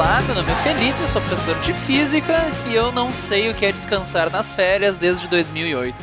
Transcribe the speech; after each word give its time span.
Olá, 0.00 0.22
meu 0.22 0.34
nome 0.34 0.50
é 0.50 0.54
Felipe, 0.62 0.98
eu 1.02 1.08
sou 1.10 1.20
professor 1.20 1.60
de 1.60 1.74
física 1.74 2.32
e 2.70 2.74
eu 2.74 2.90
não 2.90 3.12
sei 3.12 3.50
o 3.50 3.54
que 3.54 3.66
é 3.66 3.70
descansar 3.70 4.30
nas 4.30 4.50
férias 4.50 4.96
desde 4.96 5.28
2008. 5.28 5.94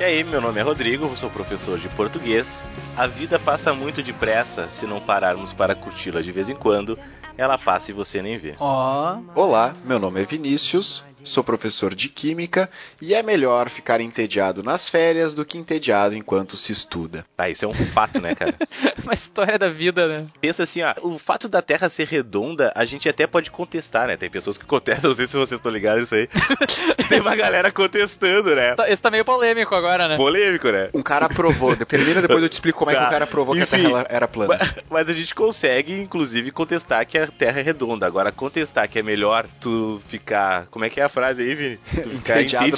E 0.00 0.02
aí, 0.02 0.24
meu 0.24 0.40
nome 0.40 0.58
é 0.58 0.64
Rodrigo, 0.64 1.04
eu 1.04 1.16
sou 1.16 1.30
professor 1.30 1.78
de 1.78 1.88
português. 1.90 2.66
A 2.96 3.06
vida 3.06 3.38
passa 3.38 3.72
muito 3.72 4.02
depressa 4.02 4.68
se 4.68 4.84
não 4.84 4.98
pararmos 4.98 5.52
para 5.52 5.76
curti-la 5.76 6.20
de 6.22 6.32
vez 6.32 6.48
em 6.48 6.56
quando. 6.56 6.98
Ela 7.36 7.56
passa 7.56 7.90
e 7.90 7.94
você 7.94 8.20
nem 8.20 8.36
vê. 8.38 8.54
Ó, 8.60 9.18
Olá, 9.34 9.72
meu 9.84 9.98
nome 9.98 10.20
é 10.20 10.24
Vinícius, 10.24 11.02
sou 11.24 11.42
professor 11.42 11.94
de 11.94 12.08
Química 12.08 12.68
e 13.00 13.14
é 13.14 13.22
melhor 13.22 13.68
ficar 13.70 14.00
entediado 14.00 14.62
nas 14.62 14.88
férias 14.90 15.32
do 15.34 15.44
que 15.44 15.56
entediado 15.56 16.14
enquanto 16.14 16.56
se 16.56 16.70
estuda. 16.72 17.24
Ah, 17.38 17.48
isso 17.48 17.64
é 17.64 17.68
um 17.68 17.72
fato, 17.74 18.20
né, 18.20 18.34
cara? 18.34 18.54
uma 19.04 19.14
história 19.14 19.58
da 19.58 19.68
vida, 19.68 20.06
né? 20.06 20.26
Pensa 20.40 20.64
assim, 20.64 20.82
ó, 20.82 20.94
o 21.02 21.18
fato 21.18 21.48
da 21.48 21.62
Terra 21.62 21.88
ser 21.88 22.06
redonda, 22.08 22.72
a 22.74 22.84
gente 22.84 23.08
até 23.08 23.26
pode 23.26 23.50
contestar, 23.50 24.06
né? 24.06 24.16
Tem 24.18 24.28
pessoas 24.30 24.58
que 24.58 24.64
contestam, 24.66 25.08
não 25.10 25.14
sei 25.14 25.26
se 25.26 25.32
vocês 25.36 25.58
estão 25.58 25.72
ligados 25.72 26.00
nisso 26.00 26.14
aí. 26.14 26.28
Tem 27.08 27.20
uma 27.20 27.34
galera 27.36 27.72
contestando, 27.72 28.54
né? 28.54 28.74
Tá- 28.74 28.88
Esse 28.90 29.00
tá 29.00 29.10
meio 29.10 29.24
polêmico 29.24 29.74
agora, 29.74 30.08
né? 30.08 30.16
Polêmico, 30.16 30.68
né? 30.70 30.90
Um 30.94 31.02
cara 31.02 31.28
provou, 31.28 31.74
termina 31.76 32.20
depois 32.22 32.42
eu 32.42 32.48
te 32.48 32.54
explico 32.54 32.78
como 32.80 32.90
é 32.90 32.94
que 32.94 33.00
Tá, 33.00 33.06
o 33.08 33.10
cara 33.10 33.26
provou 33.26 33.54
que 33.54 33.60
a 33.60 33.64
enfim. 33.64 33.82
Terra 33.84 34.06
era 34.10 34.28
plana. 34.28 34.56
Mas- 34.58 34.74
Mas 34.90 35.08
a 35.08 35.12
gente 35.12 35.34
consegue, 35.34 35.92
inclusive, 35.98 36.50
contestar 36.50 37.04
que 37.06 37.16
a 37.22 37.26
Terra 37.26 37.60
é 37.60 37.62
redonda. 37.62 38.06
Agora, 38.06 38.32
contestar 38.32 38.88
que 38.88 38.98
é 38.98 39.02
melhor 39.02 39.46
tu 39.60 40.00
ficar. 40.08 40.66
Como 40.66 40.84
é 40.84 40.90
que 40.90 41.00
é 41.00 41.04
a 41.04 41.08
frase 41.08 41.42
aí, 41.42 41.54
Vini? 41.54 41.78
Tu 42.02 42.10
ficar 42.10 42.42
Entediado 42.42 42.70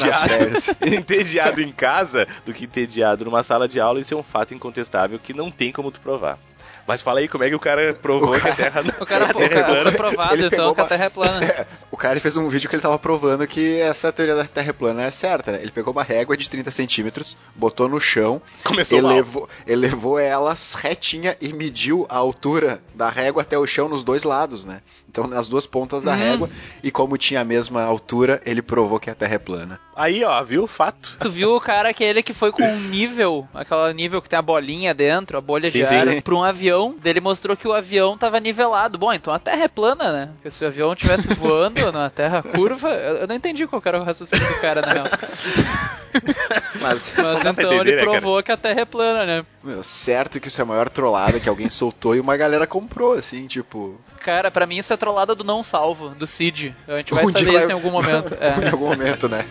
entediado 0.82 1.62
em 1.62 1.72
casa 1.72 2.26
do 2.44 2.52
que 2.52 2.64
entediado 2.64 3.24
numa 3.24 3.42
sala 3.42 3.68
de 3.68 3.80
aula, 3.80 4.00
isso 4.00 4.14
é 4.14 4.16
um 4.16 4.22
fato 4.22 4.54
incontestável 4.54 5.18
que 5.18 5.32
não 5.32 5.50
tem 5.50 5.72
como 5.72 5.90
tu 5.90 6.00
provar. 6.00 6.38
Mas 6.86 7.00
fala 7.00 7.20
aí, 7.20 7.28
como 7.28 7.44
é 7.44 7.48
que 7.48 7.54
o 7.54 7.60
cara 7.60 7.94
provou 7.94 8.36
O 8.36 8.40
que 8.40 8.48
a 8.48 8.54
Terra 8.56 8.82
não 8.84 8.92
O 9.00 9.06
cara, 9.06 9.24
a 9.26 9.30
o 9.30 9.34
Terra 9.34 9.44
é 9.54 9.62
cara 9.62 9.64
plana? 9.66 9.90
foi 9.90 9.92
provado, 9.98 10.34
Ele 10.34 10.46
então, 10.46 10.58
pegou 10.58 10.74
que 10.74 10.80
a 10.80 10.84
uma- 10.84 10.88
Terra 10.88 11.04
é 11.04 11.08
plana. 11.10 11.40
É, 11.52 11.66
o 11.90 11.96
cara 11.96 12.18
fez 12.20 12.36
um 12.36 12.48
vídeo 12.48 12.68
que 12.68 12.74
ele 12.76 12.82
tava 12.82 12.98
provando 12.98 13.46
que 13.46 13.78
essa 13.80 14.12
teoria 14.12 14.34
da 14.34 14.44
Terra 14.44 14.72
plana 14.72 15.02
é 15.02 15.10
certa, 15.10 15.52
né? 15.52 15.58
Ele 15.62 15.70
pegou 15.70 15.92
uma 15.92 16.02
régua 16.02 16.36
de 16.36 16.48
30 16.48 16.70
centímetros, 16.70 17.36
botou 17.54 17.88
no 17.88 18.00
chão, 18.00 18.40
Começou 18.64 19.00
mal. 19.02 19.12
elevou, 19.12 19.48
elevou 19.66 20.18
ela 20.18 20.56
retinha 20.76 21.36
e 21.40 21.52
mediu 21.52 22.06
a 22.08 22.16
altura 22.16 22.82
da 22.94 23.08
régua 23.08 23.42
até 23.42 23.56
o 23.58 23.66
chão 23.66 23.88
nos 23.88 24.02
dois 24.02 24.24
lados, 24.24 24.64
né? 24.64 24.80
Então, 25.08 25.26
nas 25.26 25.46
duas 25.48 25.66
pontas 25.66 26.02
da 26.02 26.14
Hum. 26.14 26.18
régua, 26.18 26.50
e 26.82 26.90
como 26.90 27.18
tinha 27.18 27.40
a 27.40 27.44
mesma 27.44 27.82
altura, 27.82 28.40
ele 28.46 28.62
provou 28.62 28.98
que 28.98 29.10
a 29.10 29.14
Terra 29.14 29.34
é 29.34 29.38
plana. 29.38 29.78
Aí, 29.94 30.24
ó, 30.24 30.42
viu? 30.42 30.66
Fato. 30.66 31.18
Tu 31.20 31.30
viu 31.30 31.54
o 31.54 31.60
cara 31.60 31.90
aquele 31.90 32.22
que 32.22 32.32
foi 32.32 32.50
com 32.50 32.62
um 32.62 32.80
nível, 32.80 33.46
aquela 33.52 33.92
nível 33.92 34.22
que 34.22 34.28
tem 34.28 34.38
a 34.38 34.42
bolinha 34.42 34.94
dentro, 34.94 35.36
a 35.36 35.40
bolha 35.40 35.70
Sim, 35.70 35.80
de 35.80 35.86
sim. 35.86 35.94
ar, 36.16 36.22
pra 36.22 36.34
um 36.34 36.42
avião. 36.42 36.71
Daí 37.02 37.12
Ele 37.12 37.20
mostrou 37.20 37.56
que 37.56 37.68
o 37.68 37.72
avião 37.72 38.16
tava 38.16 38.40
nivelado. 38.40 38.98
Bom, 38.98 39.12
então 39.12 39.32
a 39.32 39.38
Terra 39.38 39.64
é 39.64 39.68
plana, 39.68 40.12
né? 40.12 40.28
Porque 40.36 40.50
se 40.50 40.64
o 40.64 40.68
avião 40.68 40.92
estivesse 40.92 41.28
voando 41.34 41.90
na 41.92 42.08
Terra 42.10 42.42
curva, 42.42 42.88
eu 42.90 43.16
eu 43.22 43.26
não 43.26 43.34
entendi 43.34 43.66
qual 43.66 43.80
era 43.84 44.00
o 44.00 44.04
raciocínio 44.04 44.46
do 44.46 44.60
cara, 44.60 44.80
na 44.82 44.92
real. 44.92 45.06
Mas, 46.80 47.12
Mas 47.16 47.38
então 47.40 47.52
entender, 47.52 47.80
ele 47.80 47.90
né, 47.96 48.04
cara? 48.04 48.10
provou 48.20 48.42
que 48.42 48.52
a 48.52 48.56
Terra 48.56 48.80
é 48.80 48.84
plana, 48.84 49.24
né? 49.24 49.44
meu, 49.62 49.82
certo 49.82 50.38
que 50.40 50.48
isso 50.48 50.60
é 50.60 50.64
a 50.64 50.66
maior 50.66 50.88
trollada 50.90 51.38
que 51.40 51.48
alguém 51.48 51.70
soltou 51.70 52.14
e 52.16 52.20
uma 52.20 52.36
galera 52.36 52.66
comprou, 52.66 53.12
assim, 53.14 53.46
tipo... 53.46 53.98
Cara, 54.22 54.50
pra 54.50 54.66
mim 54.66 54.76
isso 54.78 54.92
é 54.92 54.96
trollada 54.96 55.34
do 55.34 55.44
não 55.44 55.62
salvo, 55.62 56.10
do 56.10 56.26
Cid. 56.26 56.74
A 56.88 56.96
gente 56.98 57.14
vai 57.14 57.24
Um 57.24 57.28
saber 57.30 57.52
vai- 57.52 57.60
isso 57.62 57.70
em 57.70 57.74
algum 57.74 57.90
momento. 57.90 58.34
em 58.40 58.66
É. 58.66 58.70
algum 58.70 58.88
momento, 58.88 59.28
né? 59.28 59.44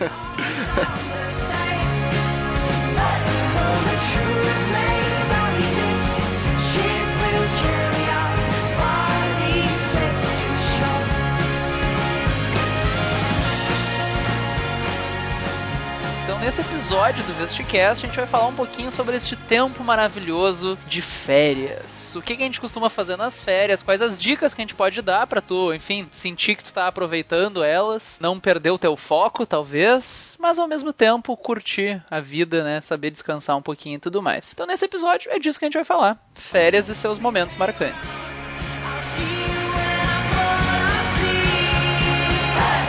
Nesse 16.42 16.60
episódio 16.60 17.22
do 17.22 17.32
Vesticast 17.34 18.04
a 18.04 18.08
gente 18.08 18.16
vai 18.16 18.26
falar 18.26 18.48
um 18.48 18.54
pouquinho 18.54 18.90
sobre 18.90 19.16
este 19.16 19.36
tempo 19.36 19.84
maravilhoso 19.84 20.76
de 20.88 21.00
férias. 21.00 22.16
O 22.16 22.20
que, 22.20 22.36
que 22.36 22.42
a 22.42 22.46
gente 22.46 22.60
costuma 22.60 22.90
fazer 22.90 23.16
nas 23.16 23.40
férias, 23.40 23.80
quais 23.80 24.02
as 24.02 24.18
dicas 24.18 24.52
que 24.52 24.60
a 24.60 24.64
gente 24.64 24.74
pode 24.74 25.00
dar 25.02 25.24
pra 25.28 25.40
tu, 25.40 25.72
enfim, 25.72 26.08
sentir 26.10 26.56
que 26.56 26.64
tu 26.64 26.72
tá 26.72 26.88
aproveitando 26.88 27.62
elas, 27.62 28.18
não 28.20 28.40
perder 28.40 28.72
o 28.72 28.78
teu 28.78 28.96
foco, 28.96 29.46
talvez, 29.46 30.36
mas 30.40 30.58
ao 30.58 30.66
mesmo 30.66 30.92
tempo 30.92 31.36
curtir 31.36 32.02
a 32.10 32.18
vida, 32.18 32.64
né, 32.64 32.80
saber 32.80 33.12
descansar 33.12 33.56
um 33.56 33.62
pouquinho 33.62 33.98
e 33.98 34.00
tudo 34.00 34.20
mais. 34.20 34.52
Então 34.52 34.66
nesse 34.66 34.84
episódio 34.84 35.30
é 35.30 35.38
disso 35.38 35.60
que 35.60 35.64
a 35.64 35.68
gente 35.68 35.74
vai 35.74 35.84
falar. 35.84 36.18
Férias 36.34 36.88
e 36.88 36.94
seus 36.96 37.20
momentos 37.20 37.54
marcantes. 37.54 38.32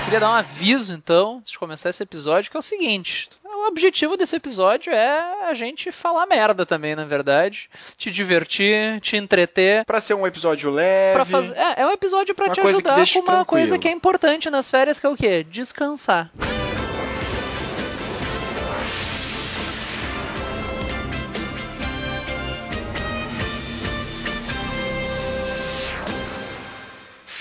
Queria 0.06 0.28
dar 0.28 0.30
um 0.30 0.36
aviso, 0.36 0.94
então, 0.94 1.38
antes 1.38 1.53
de 1.53 1.58
começar 1.58 1.90
esse 1.90 2.03
episódio, 2.03 2.52
que 2.52 2.56
é 2.56 2.59
o 2.59 2.63
seguinte. 2.63 3.30
O 3.63 3.68
objetivo 3.68 4.18
desse 4.18 4.35
episódio 4.35 4.91
é 4.91 5.47
a 5.47 5.53
gente 5.53 5.90
falar 5.90 6.25
merda 6.25 6.66
também, 6.66 6.97
na 6.97 7.06
verdade. 7.06 7.69
Te 7.97 8.12
divertir, 8.12 9.00
te 9.00 9.16
entreter. 9.16 9.85
Pra 9.85 10.01
ser 10.01 10.16
um 10.16 10.28
episódio 10.28 10.69
leve... 10.69 11.13
Pra 11.13 11.24
fazer, 11.25 11.56
é, 11.57 11.81
é 11.81 11.88
um 11.88 11.91
episódio 11.91 12.35
pra 12.35 12.47
Uma 12.47 12.53
te 12.53 12.59
ajudar 12.59 12.81
com 12.84 12.97
uma 12.97 13.06
tranquilo. 13.25 13.46
coisa 13.46 13.78
que 13.78 13.88
é 13.88 13.91
importante 13.91 14.50
nas 14.50 14.69
férias, 14.69 15.00
que 15.00 15.06
é 15.06 15.09
o 15.09 15.16
quê? 15.16 15.46
Descansar. 15.50 16.29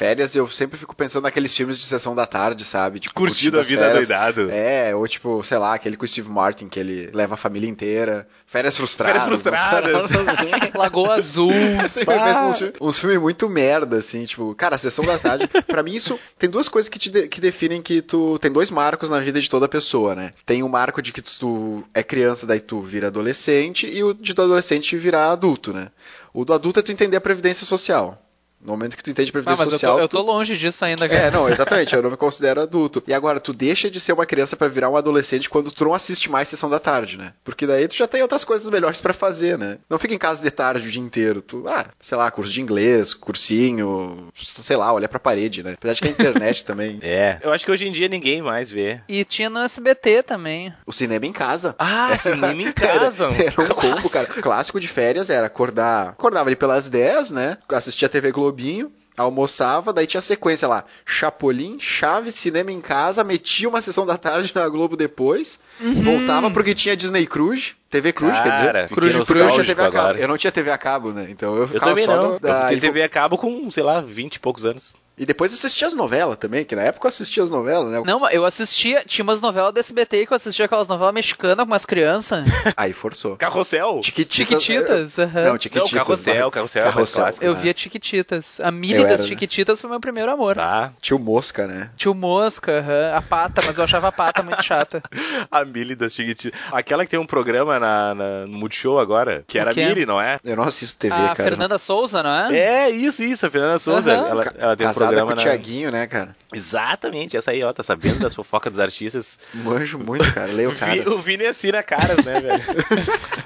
Férias, 0.02 0.34
eu 0.34 0.48
sempre 0.48 0.76
fico 0.78 0.96
pensando 0.96 1.22
naqueles 1.22 1.56
filmes 1.56 1.78
de 1.78 1.84
sessão 1.84 2.12
da 2.14 2.26
tarde, 2.26 2.64
sabe? 2.64 2.98
Tipo, 2.98 3.14
Curtindo 3.14 3.60
a 3.60 3.62
vida 3.62 3.82
férias. 3.82 4.08
doidado. 4.08 4.50
É, 4.50 4.94
ou 4.96 5.06
tipo, 5.06 5.42
sei 5.44 5.58
lá, 5.58 5.74
aquele 5.74 5.96
com 5.96 6.04
o 6.04 6.08
Steve 6.08 6.28
Martin, 6.28 6.66
que 6.66 6.80
ele 6.80 7.08
leva 7.14 7.34
a 7.34 7.36
família 7.36 7.68
inteira. 7.70 8.26
Férias 8.46 8.76
frustradas. 8.76 9.22
Férias 9.22 9.28
frustradas. 9.40 10.08
Lagoa 10.74 11.14
Azul. 11.14 11.52
Eu 11.82 11.88
sempre 11.88 12.14
Bah. 12.16 12.24
penso 12.24 12.42
nos 12.42 12.58
filmes, 12.58 12.74
uns 12.80 12.98
filmes 12.98 13.20
muito 13.20 13.48
merda, 13.48 13.98
assim, 13.98 14.24
tipo, 14.24 14.52
cara, 14.56 14.76
sessão 14.76 15.04
da 15.04 15.18
tarde, 15.18 15.48
pra 15.66 15.82
mim 15.82 15.94
isso 15.94 16.18
tem 16.38 16.50
duas 16.50 16.68
coisas 16.68 16.88
que 16.88 16.98
te 16.98 17.08
de- 17.08 17.28
que 17.28 17.40
definem 17.40 17.80
que 17.80 18.02
tu 18.02 18.38
tem 18.40 18.50
dois 18.50 18.70
marcos 18.70 19.08
na 19.08 19.20
vida 19.20 19.40
de 19.40 19.48
toda 19.48 19.68
pessoa, 19.68 20.14
né? 20.16 20.32
Tem 20.44 20.62
o 20.64 20.68
marco 20.68 21.00
de 21.00 21.12
que 21.12 21.22
tu 21.22 21.84
é 21.94 22.02
criança, 22.02 22.44
daí 22.46 22.60
tu 22.60 22.80
vira 22.82 23.06
adolescente, 23.06 23.86
e 23.86 24.02
o 24.02 24.12
de 24.12 24.34
tu 24.34 24.42
adolescente 24.42 24.96
virar 24.96 25.30
adulto, 25.30 25.72
né? 25.72 25.88
O 26.34 26.44
do 26.44 26.52
adulto 26.52 26.80
é 26.80 26.82
tu 26.82 26.90
entender 26.92 27.16
a 27.16 27.20
previdência 27.20 27.64
social. 27.64 28.20
No 28.64 28.72
momento 28.72 28.96
que 28.96 29.02
tu 29.02 29.10
entende 29.10 29.30
Ah, 29.30 29.32
previdência 29.32 29.64
mas 29.64 29.72
eu 29.72 29.78
social, 29.78 29.96
tô, 29.96 30.02
eu 30.02 30.08
tu- 30.08 30.16
tô 30.18 30.22
longe 30.22 30.56
disso 30.56 30.84
ainda, 30.84 31.08
cara. 31.08 31.20
é, 31.22 31.30
não, 31.30 31.48
exatamente, 31.48 31.94
eu 31.94 32.02
não 32.02 32.10
me 32.10 32.16
considero 32.18 32.60
adulto. 32.60 33.02
E 33.08 33.12
agora, 33.12 33.40
tu 33.40 33.52
deixa 33.52 33.90
de 33.90 33.98
ser 33.98 34.12
uma 34.12 34.24
criança 34.26 34.56
pra 34.56 34.68
virar 34.68 34.88
um 34.88 34.96
adolescente 34.96 35.50
quando 35.50 35.72
tu 35.72 35.84
não 35.84 35.92
assiste 35.94 36.30
mais 36.30 36.48
sessão 36.48 36.70
da 36.70 36.78
tarde, 36.78 37.16
né? 37.18 37.32
Porque 37.42 37.66
daí 37.66 37.88
tu 37.88 37.94
já 37.96 38.06
tem 38.06 38.22
outras 38.22 38.44
coisas 38.44 38.68
melhores 38.70 39.00
pra 39.00 39.12
fazer, 39.12 39.58
né? 39.58 39.78
Não 39.90 39.98
fica 39.98 40.14
em 40.14 40.18
casa 40.18 40.42
de 40.42 40.50
tarde 40.50 40.86
o 40.86 40.90
dia 40.90 41.00
inteiro. 41.02 41.42
Tu, 41.42 41.64
ah, 41.66 41.86
sei 42.00 42.16
lá, 42.16 42.30
curso 42.30 42.52
de 42.52 42.60
inglês, 42.60 43.14
cursinho, 43.14 44.28
sei 44.34 44.76
lá, 44.76 44.92
olhar 44.92 45.08
pra 45.08 45.18
parede, 45.18 45.62
né? 45.62 45.72
Apesar 45.74 45.94
de 45.94 46.00
que 46.02 46.08
a 46.08 46.10
internet 46.10 46.62
também. 46.64 46.98
É. 47.02 47.38
Eu 47.42 47.52
acho 47.52 47.64
que 47.64 47.70
hoje 47.70 47.86
em 47.88 47.92
dia 47.92 48.08
ninguém 48.08 48.42
mais 48.42 48.70
vê. 48.70 49.00
E 49.08 49.24
tinha 49.24 49.50
no 49.50 49.58
SBT 49.60 50.22
também. 50.22 50.72
O 50.86 50.92
cinema 50.92 51.26
em 51.26 51.32
casa. 51.32 51.74
Ah, 51.78 52.16
cinema 52.18 52.62
em 52.62 52.72
casa. 52.72 53.24
Era, 53.26 53.42
era 53.44 53.62
um 53.62 53.68
combo, 53.68 54.08
cara. 54.10 54.26
Clássico 54.26 54.78
de 54.80 54.88
férias 54.88 55.30
era 55.30 55.46
acordar. 55.46 56.08
Acordava 56.10 56.48
ali 56.48 56.56
pelas 56.56 56.88
10, 56.88 57.30
né? 57.30 57.58
Assistia 57.68 58.08
TV 58.08 58.30
Globinho. 58.52 58.92
Almoçava, 59.16 59.92
daí 59.92 60.06
tinha 60.06 60.22
sequência 60.22 60.66
lá: 60.66 60.84
Chapolin, 61.04 61.78
Chaves, 61.78 62.34
cinema 62.34 62.72
em 62.72 62.80
casa, 62.80 63.22
metia 63.22 63.68
uma 63.68 63.80
sessão 63.80 64.06
da 64.06 64.16
tarde 64.16 64.52
na 64.54 64.66
Globo 64.68 64.96
depois, 64.96 65.58
voltava 65.80 66.50
porque 66.50 66.74
tinha 66.74 66.96
Disney 66.96 67.26
Cruise, 67.26 67.72
TV 67.90 68.12
Cruz, 68.12 68.38
quer 68.38 68.50
dizer. 68.50 68.88
Cruz, 68.88 69.26
Cruz 69.26 69.52
tinha 69.52 69.64
TV 69.64 69.82
a 69.82 69.84
cabo. 69.84 69.98
agora. 69.98 70.18
Eu 70.18 70.28
não 70.28 70.38
tinha 70.38 70.52
TV 70.52 70.70
a 70.70 70.78
cabo, 70.78 71.10
né? 71.12 71.26
Então 71.28 71.54
eu 71.54 71.62
Eu 71.62 71.68
ficava 71.68 71.90
também 71.90 72.04
só 72.04 72.16
não. 72.16 72.32
no, 72.32 72.40
da, 72.40 72.62
eu 72.64 72.68
fui 72.68 72.80
TV 72.80 73.02
a 73.02 73.08
cabo 73.08 73.36
com, 73.38 73.70
sei 73.70 73.82
lá, 73.82 74.00
20 74.00 74.36
e 74.36 74.40
poucos 74.40 74.64
anos. 74.64 74.94
E 75.16 75.26
depois 75.26 75.52
assistia 75.52 75.86
as 75.86 75.92
novelas 75.92 76.38
também, 76.38 76.64
que 76.64 76.74
na 76.74 76.82
época 76.82 77.06
eu 77.06 77.10
assistia 77.10 77.42
as 77.42 77.50
novelas, 77.50 77.90
né? 77.90 78.02
Não, 78.04 78.18
mas 78.20 78.34
eu 78.34 78.46
assistia, 78.46 79.04
tinha 79.06 79.22
umas 79.22 79.42
novelas 79.42 79.74
do 79.74 79.78
SBT 79.78 80.26
que 80.26 80.32
eu 80.32 80.36
assistia 80.36 80.64
aquelas 80.64 80.88
novelas 80.88 81.12
mexicanas 81.12 81.58
com 81.58 81.70
umas 81.70 81.84
crianças. 81.84 82.44
Aí 82.74 82.94
forçou. 82.94 83.36
Carrossel. 83.36 84.00
Chiquititas. 84.02 84.62
Chiquititas, 84.62 85.18
aham. 85.18 85.42
Não, 85.42 85.52
Não, 85.52 85.60
Chiquititas. 85.60 85.92
Carrossel, 85.92 86.50
Carrossel 86.50 86.82
é 86.82 86.84
Carrossel. 86.86 87.22
clássico. 87.22 87.44
Eu 87.44 87.54
né? 87.54 87.60
via 87.60 87.74
Chiquititas. 87.76 88.58
A 88.60 88.70
Mili 88.70 88.94
Eu 88.94 89.02
das 89.02 89.20
era, 89.20 89.66
né? 89.66 89.76
Foi 89.76 89.90
meu 89.90 90.00
primeiro 90.00 90.32
amor. 90.32 90.56
Tá. 90.56 90.92
Tio 91.00 91.18
Mosca, 91.18 91.66
né? 91.66 91.90
Tio 91.94 92.14
Mosca, 92.14 92.82
a 93.14 93.20
pata, 93.20 93.60
mas 93.66 93.76
eu 93.76 93.84
achava 93.84 94.08
a 94.08 94.12
pata 94.12 94.42
muito 94.42 94.62
chata. 94.64 95.02
A 95.50 95.64
Mili 95.72 95.94
das 95.94 96.12
Chiquititas. 96.12 96.58
Aquela 96.70 97.04
que 97.04 97.10
tem 97.10 97.18
um 97.20 97.26
programa 97.26 97.78
na, 97.78 98.14
na- 98.14 98.46
no 98.46 98.58
Multishow 98.58 98.98
agora, 98.98 99.42
que 99.46 99.58
era 99.58 99.72
a? 99.72 99.88
Mili, 99.88 100.06
não 100.06 100.20
é? 100.20 100.38
Eu 100.44 100.56
não 100.56 100.64
assisto 100.64 100.98
TV, 101.00 101.14
A 101.14 101.34
cara. 101.34 101.34
Fernanda 101.50 101.78
Souza, 101.78 102.22
não 102.22 102.30
é? 102.30 102.56
É, 102.58 102.90
isso, 102.90 103.24
isso, 103.24 103.46
a 103.46 103.50
Fernanda 103.50 103.78
Souza. 103.78 104.12
Aham. 104.12 104.28
ela, 104.28 104.54
ela 104.58 104.76
tem 104.76 104.86
um 104.86 104.90
Casada 104.90 105.06
programa 105.08 105.26
com 105.28 105.32
o 105.32 105.36
na... 105.36 105.42
Tiaguinho, 105.42 105.90
né, 105.90 106.06
cara? 106.06 106.36
Exatamente, 106.52 107.36
essa 107.36 107.50
aí, 107.50 107.62
ó, 107.64 107.72
tá 107.72 107.82
sabendo 107.82 108.18
das 108.20 108.34
fofocas 108.34 108.72
dos 108.72 108.80
artistas. 108.80 109.38
Manjo 109.54 109.98
muito, 109.98 110.30
cara. 110.34 110.52
Leio 110.52 110.74
caras. 110.76 111.06
o 111.06 111.18
Vini 111.18 111.46
assina 111.46 111.82
caras, 111.82 112.24
né, 112.24 112.40
velho? 112.40 112.62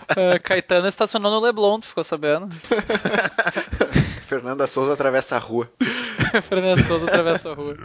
Ah, 0.08 0.38
Caetano 0.42 0.88
estacionou 0.88 1.30
no 1.30 1.40
Leblon, 1.40 1.78
tu 1.80 1.86
ficou 1.86 2.02
sabendo? 2.04 2.48
Fernanda 4.26 4.66
Souza 4.66 4.92
atravessa 4.94 5.36
a 5.36 5.38
rua. 5.38 5.70
Fernanda 6.48 6.82
Souza 6.82 7.06
atravessa 7.06 7.50
a 7.50 7.54
rua. 7.54 7.76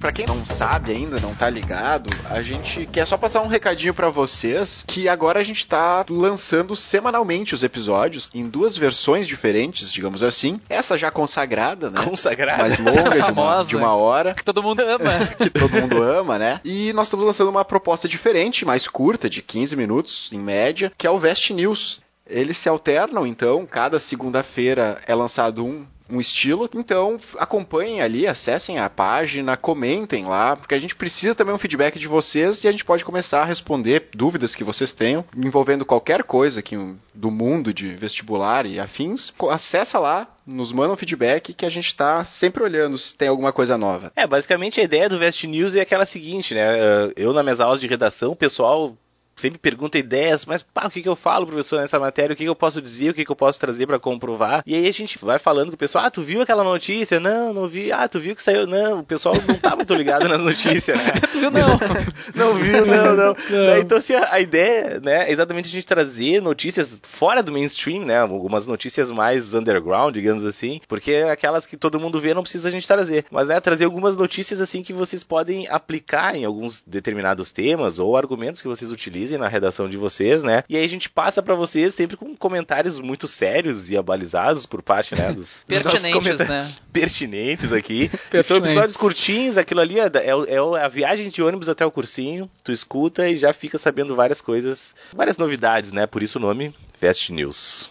Pra 0.00 0.12
quem 0.12 0.24
não 0.24 0.46
sabe 0.46 0.92
ainda, 0.92 1.20
não 1.20 1.34
tá 1.34 1.50
ligado, 1.50 2.10
a 2.30 2.40
gente 2.40 2.86
quer 2.86 3.06
só 3.06 3.18
passar 3.18 3.42
um 3.42 3.48
recadinho 3.48 3.92
pra 3.92 4.08
vocês 4.08 4.82
que 4.86 5.06
agora 5.06 5.40
a 5.40 5.42
gente 5.42 5.66
tá 5.66 6.06
lançando 6.08 6.74
semanalmente 6.74 7.54
os 7.54 7.62
episódios 7.62 8.30
em 8.32 8.48
duas 8.48 8.78
versões 8.78 9.28
diferentes, 9.28 9.92
digamos 9.92 10.22
assim. 10.22 10.58
Essa 10.70 10.96
já 10.96 11.10
consagrada, 11.10 11.90
né? 11.90 12.02
Consagrada. 12.02 12.62
Mais 12.62 12.78
longa, 12.78 13.22
de 13.22 13.30
uma, 13.30 13.62
de 13.62 13.76
uma 13.76 13.94
hora. 13.94 14.32
Que 14.32 14.44
todo 14.44 14.62
mundo 14.62 14.80
ama. 14.80 15.26
que 15.36 15.50
todo 15.50 15.70
mundo 15.70 16.02
ama, 16.02 16.38
né? 16.38 16.62
E 16.64 16.94
nós 16.94 17.08
estamos 17.08 17.26
lançando 17.26 17.50
uma 17.50 17.64
proposta 17.64 18.08
diferente, 18.08 18.64
mais 18.64 18.88
curta, 18.88 19.28
de 19.28 19.42
15 19.42 19.76
minutos 19.76 20.30
em 20.32 20.38
média, 20.38 20.90
que 20.96 21.06
é 21.06 21.10
o 21.10 21.18
Vest 21.18 21.50
News. 21.50 22.00
Eles 22.26 22.56
se 22.56 22.68
alternam, 22.68 23.26
então, 23.26 23.66
cada 23.66 23.98
segunda-feira 23.98 24.98
é 25.06 25.14
lançado 25.14 25.64
um. 25.66 25.84
Um 26.10 26.20
estilo, 26.20 26.68
então 26.74 27.18
acompanhem 27.38 28.00
ali, 28.00 28.26
acessem 28.26 28.78
a 28.78 28.90
página, 28.90 29.56
comentem 29.56 30.26
lá, 30.26 30.56
porque 30.56 30.74
a 30.74 30.78
gente 30.78 30.94
precisa 30.94 31.34
também 31.34 31.54
um 31.54 31.58
feedback 31.58 31.98
de 31.98 32.08
vocês 32.08 32.64
e 32.64 32.68
a 32.68 32.72
gente 32.72 32.84
pode 32.84 33.04
começar 33.04 33.42
a 33.42 33.44
responder 33.44 34.08
dúvidas 34.14 34.56
que 34.56 34.64
vocês 34.64 34.92
tenham 34.92 35.24
envolvendo 35.36 35.84
qualquer 35.84 36.22
coisa 36.24 36.60
aqui 36.60 36.76
do 37.14 37.30
mundo 37.30 37.72
de 37.72 37.94
vestibular 37.94 38.66
e 38.66 38.80
afins. 38.80 39.32
Acessa 39.50 39.98
lá, 39.98 40.26
nos 40.46 40.72
manda 40.72 40.92
um 40.92 40.96
feedback 40.96 41.54
que 41.54 41.66
a 41.66 41.70
gente 41.70 41.94
tá 41.94 42.24
sempre 42.24 42.62
olhando 42.62 42.98
se 42.98 43.14
tem 43.14 43.28
alguma 43.28 43.52
coisa 43.52 43.78
nova. 43.78 44.12
É, 44.16 44.26
basicamente 44.26 44.80
a 44.80 44.84
ideia 44.84 45.08
do 45.08 45.18
Vest 45.18 45.44
News 45.44 45.74
é 45.74 45.80
aquela 45.80 46.06
seguinte, 46.06 46.54
né? 46.54 47.10
Eu, 47.16 47.32
nas 47.32 47.44
minhas 47.44 47.60
aulas 47.60 47.80
de 47.80 47.86
redação, 47.86 48.32
o 48.32 48.36
pessoal 48.36 48.96
sempre 49.36 49.58
pergunta 49.58 49.98
ideias, 49.98 50.44
mas 50.44 50.62
pá, 50.62 50.86
o 50.86 50.90
que, 50.90 51.02
que 51.02 51.08
eu 51.08 51.16
falo, 51.16 51.46
professor, 51.46 51.80
nessa 51.80 51.98
matéria? 51.98 52.34
O 52.34 52.36
que, 52.36 52.44
que 52.44 52.48
eu 52.48 52.54
posso 52.54 52.80
dizer? 52.82 53.10
O 53.10 53.14
que, 53.14 53.24
que 53.24 53.30
eu 53.30 53.36
posso 53.36 53.58
trazer 53.58 53.86
pra 53.86 53.98
comprovar? 53.98 54.62
E 54.66 54.74
aí 54.74 54.86
a 54.86 54.92
gente 54.92 55.18
vai 55.18 55.38
falando 55.38 55.68
com 55.68 55.74
o 55.74 55.78
pessoal, 55.78 56.04
ah, 56.04 56.10
tu 56.10 56.22
viu 56.22 56.42
aquela 56.42 56.62
notícia? 56.62 57.18
Não, 57.18 57.52
não 57.52 57.68
vi. 57.68 57.90
Ah, 57.92 58.08
tu 58.08 58.20
viu 58.20 58.36
que 58.36 58.42
saiu? 58.42 58.66
Não, 58.66 59.00
o 59.00 59.04
pessoal 59.04 59.34
não 59.46 59.54
tá 59.54 59.74
muito 59.74 59.94
ligado 59.94 60.28
nas 60.28 60.40
notícias, 60.40 60.96
né? 60.96 61.12
Viu, 61.32 61.50
não? 61.50 61.78
Não 62.34 62.54
viu, 62.54 62.86
não, 62.86 63.16
não. 63.16 63.36
Não. 63.50 63.66
Né, 63.66 63.80
Então, 63.80 63.98
assim, 63.98 64.14
a 64.14 64.40
ideia, 64.40 65.00
né, 65.00 65.28
é 65.28 65.32
exatamente 65.32 65.68
a 65.68 65.72
gente 65.72 65.86
trazer 65.86 66.40
notícias 66.40 67.00
fora 67.02 67.42
do 67.42 67.52
mainstream, 67.52 68.04
né, 68.04 68.18
algumas 68.18 68.66
notícias 68.66 69.10
mais 69.10 69.54
underground, 69.54 70.14
digamos 70.14 70.44
assim, 70.44 70.80
porque 70.86 71.14
aquelas 71.30 71.66
que 71.66 71.76
todo 71.76 71.98
mundo 71.98 72.20
vê 72.20 72.34
não 72.34 72.42
precisa 72.42 72.68
a 72.68 72.70
gente 72.70 72.86
trazer, 72.86 73.24
mas, 73.30 73.48
né, 73.48 73.60
trazer 73.60 73.84
algumas 73.84 74.16
notícias, 74.16 74.60
assim, 74.60 74.82
que 74.82 74.92
vocês 74.92 75.24
podem 75.24 75.66
aplicar 75.68 76.36
em 76.36 76.44
alguns 76.44 76.82
determinados 76.86 77.50
temas 77.50 77.98
ou 77.98 78.16
argumentos 78.16 78.60
que 78.60 78.68
vocês 78.68 78.92
utilizem 79.20 79.38
na 79.38 79.48
redação 79.48 79.88
de 79.88 79.96
vocês, 79.98 80.42
né, 80.42 80.64
e 80.68 80.76
aí 80.76 80.84
a 80.84 80.88
gente 80.88 81.10
passa 81.10 81.42
pra 81.42 81.54
vocês 81.54 81.94
sempre 81.94 82.16
com 82.16 82.34
comentários 82.36 82.98
muito 82.98 83.28
sérios 83.28 83.90
e 83.90 83.96
abalizados 83.96 84.64
por 84.64 84.82
parte, 84.82 85.14
né, 85.14 85.32
dos, 85.32 85.62
dos 85.68 85.78
Pertinentes, 85.78 86.12
comentários 86.12 86.48
né? 86.48 86.72
pertinentes 86.92 87.72
aqui. 87.72 88.04
E 88.04 88.08
são 88.08 88.20
Pertinentes. 88.30 88.50
episódios 88.70 88.96
curtinhos, 88.96 89.58
aquilo 89.58 89.80
ali 89.80 89.98
é, 90.00 90.04
é 90.14 90.30
é 90.54 90.62
o- 90.62 90.74
a 90.74 90.88
viagem 90.88 91.28
de 91.28 91.42
ônibus 91.42 91.68
até 91.68 91.84
o 91.84 91.90
cursinho. 91.90 92.50
Tu 92.64 92.72
escuta 92.72 93.28
e 93.28 93.36
já 93.36 93.52
fica 93.52 93.76
sabendo 93.78 94.14
várias 94.16 94.40
coisas, 94.40 94.94
várias 95.12 95.36
novidades, 95.36 95.92
né? 95.92 96.06
Por 96.06 96.22
isso 96.22 96.38
o 96.38 96.40
nome 96.40 96.74
Fast 97.00 97.32
News. 97.32 97.90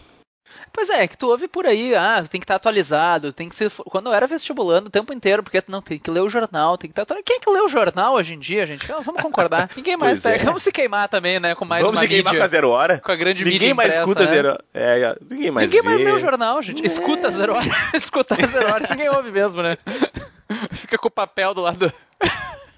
Pois 0.72 0.88
é, 0.88 1.06
que 1.08 1.16
tu 1.16 1.28
ouve 1.28 1.48
por 1.48 1.66
aí, 1.66 1.94
ah, 1.94 2.24
tem 2.28 2.40
que 2.40 2.44
estar 2.44 2.54
atualizado, 2.54 3.32
tem 3.32 3.48
que 3.48 3.56
ser. 3.56 3.70
Quando 3.70 4.08
eu 4.08 4.14
era 4.14 4.26
vestibulando 4.26 4.88
o 4.88 4.90
tempo 4.90 5.12
inteiro, 5.12 5.42
porque 5.42 5.60
tu 5.60 5.70
não 5.70 5.82
tem 5.82 5.98
que 5.98 6.10
ler 6.10 6.20
o 6.20 6.30
jornal, 6.30 6.78
tem 6.78 6.88
que 6.88 6.92
estar 6.92 7.02
atualizado. 7.02 7.24
Quem 7.26 7.36
é 7.36 7.40
que 7.40 7.50
lê 7.50 7.60
o 7.60 7.68
jornal 7.68 8.14
hoje 8.14 8.34
em 8.34 8.38
dia, 8.38 8.66
gente? 8.66 8.86
Vamos 8.86 9.04
vamos 9.04 9.22
concordar. 9.22 9.68
Ninguém 9.76 9.96
mais 9.96 10.20
tá. 10.22 10.30
é. 10.30 10.38
Vamos 10.38 10.62
se 10.62 10.72
queimar 10.72 11.08
também, 11.08 11.40
né? 11.40 11.54
Com 11.54 11.64
mais 11.64 11.84
Vamos 11.84 12.00
se 12.00 12.08
queimar 12.08 12.32
mídia. 12.32 12.40
com 12.40 12.44
a 12.44 12.48
zero 12.48 12.70
hora. 12.70 12.98
Com 13.00 13.12
a 13.12 13.16
grande 13.16 13.44
Ninguém 13.44 13.60
mídia 13.60 13.74
mais 13.74 13.88
impressa, 13.94 14.02
escuta 14.02 14.24
né? 14.24 14.36
zero 14.36 14.58
é, 14.72 15.00
é, 15.00 15.16
Ninguém 15.28 15.50
mais 15.50 15.70
Ninguém 15.70 15.82
vê. 15.82 15.88
mais 15.88 16.04
lê 16.04 16.12
o 16.12 16.18
jornal, 16.18 16.62
gente. 16.62 16.84
Escuta 16.84 17.28
a 17.28 17.30
zero 17.30 17.54
hora. 17.54 17.66
Escuta 17.94 18.36
a 18.40 18.46
zero 18.46 18.72
hora. 18.72 18.88
Ninguém 18.90 19.08
ouve 19.08 19.30
mesmo, 19.30 19.62
né? 19.62 19.76
Fica 20.72 20.98
com 20.98 21.08
o 21.08 21.10
papel 21.10 21.54
do 21.54 21.60
lado. 21.60 21.92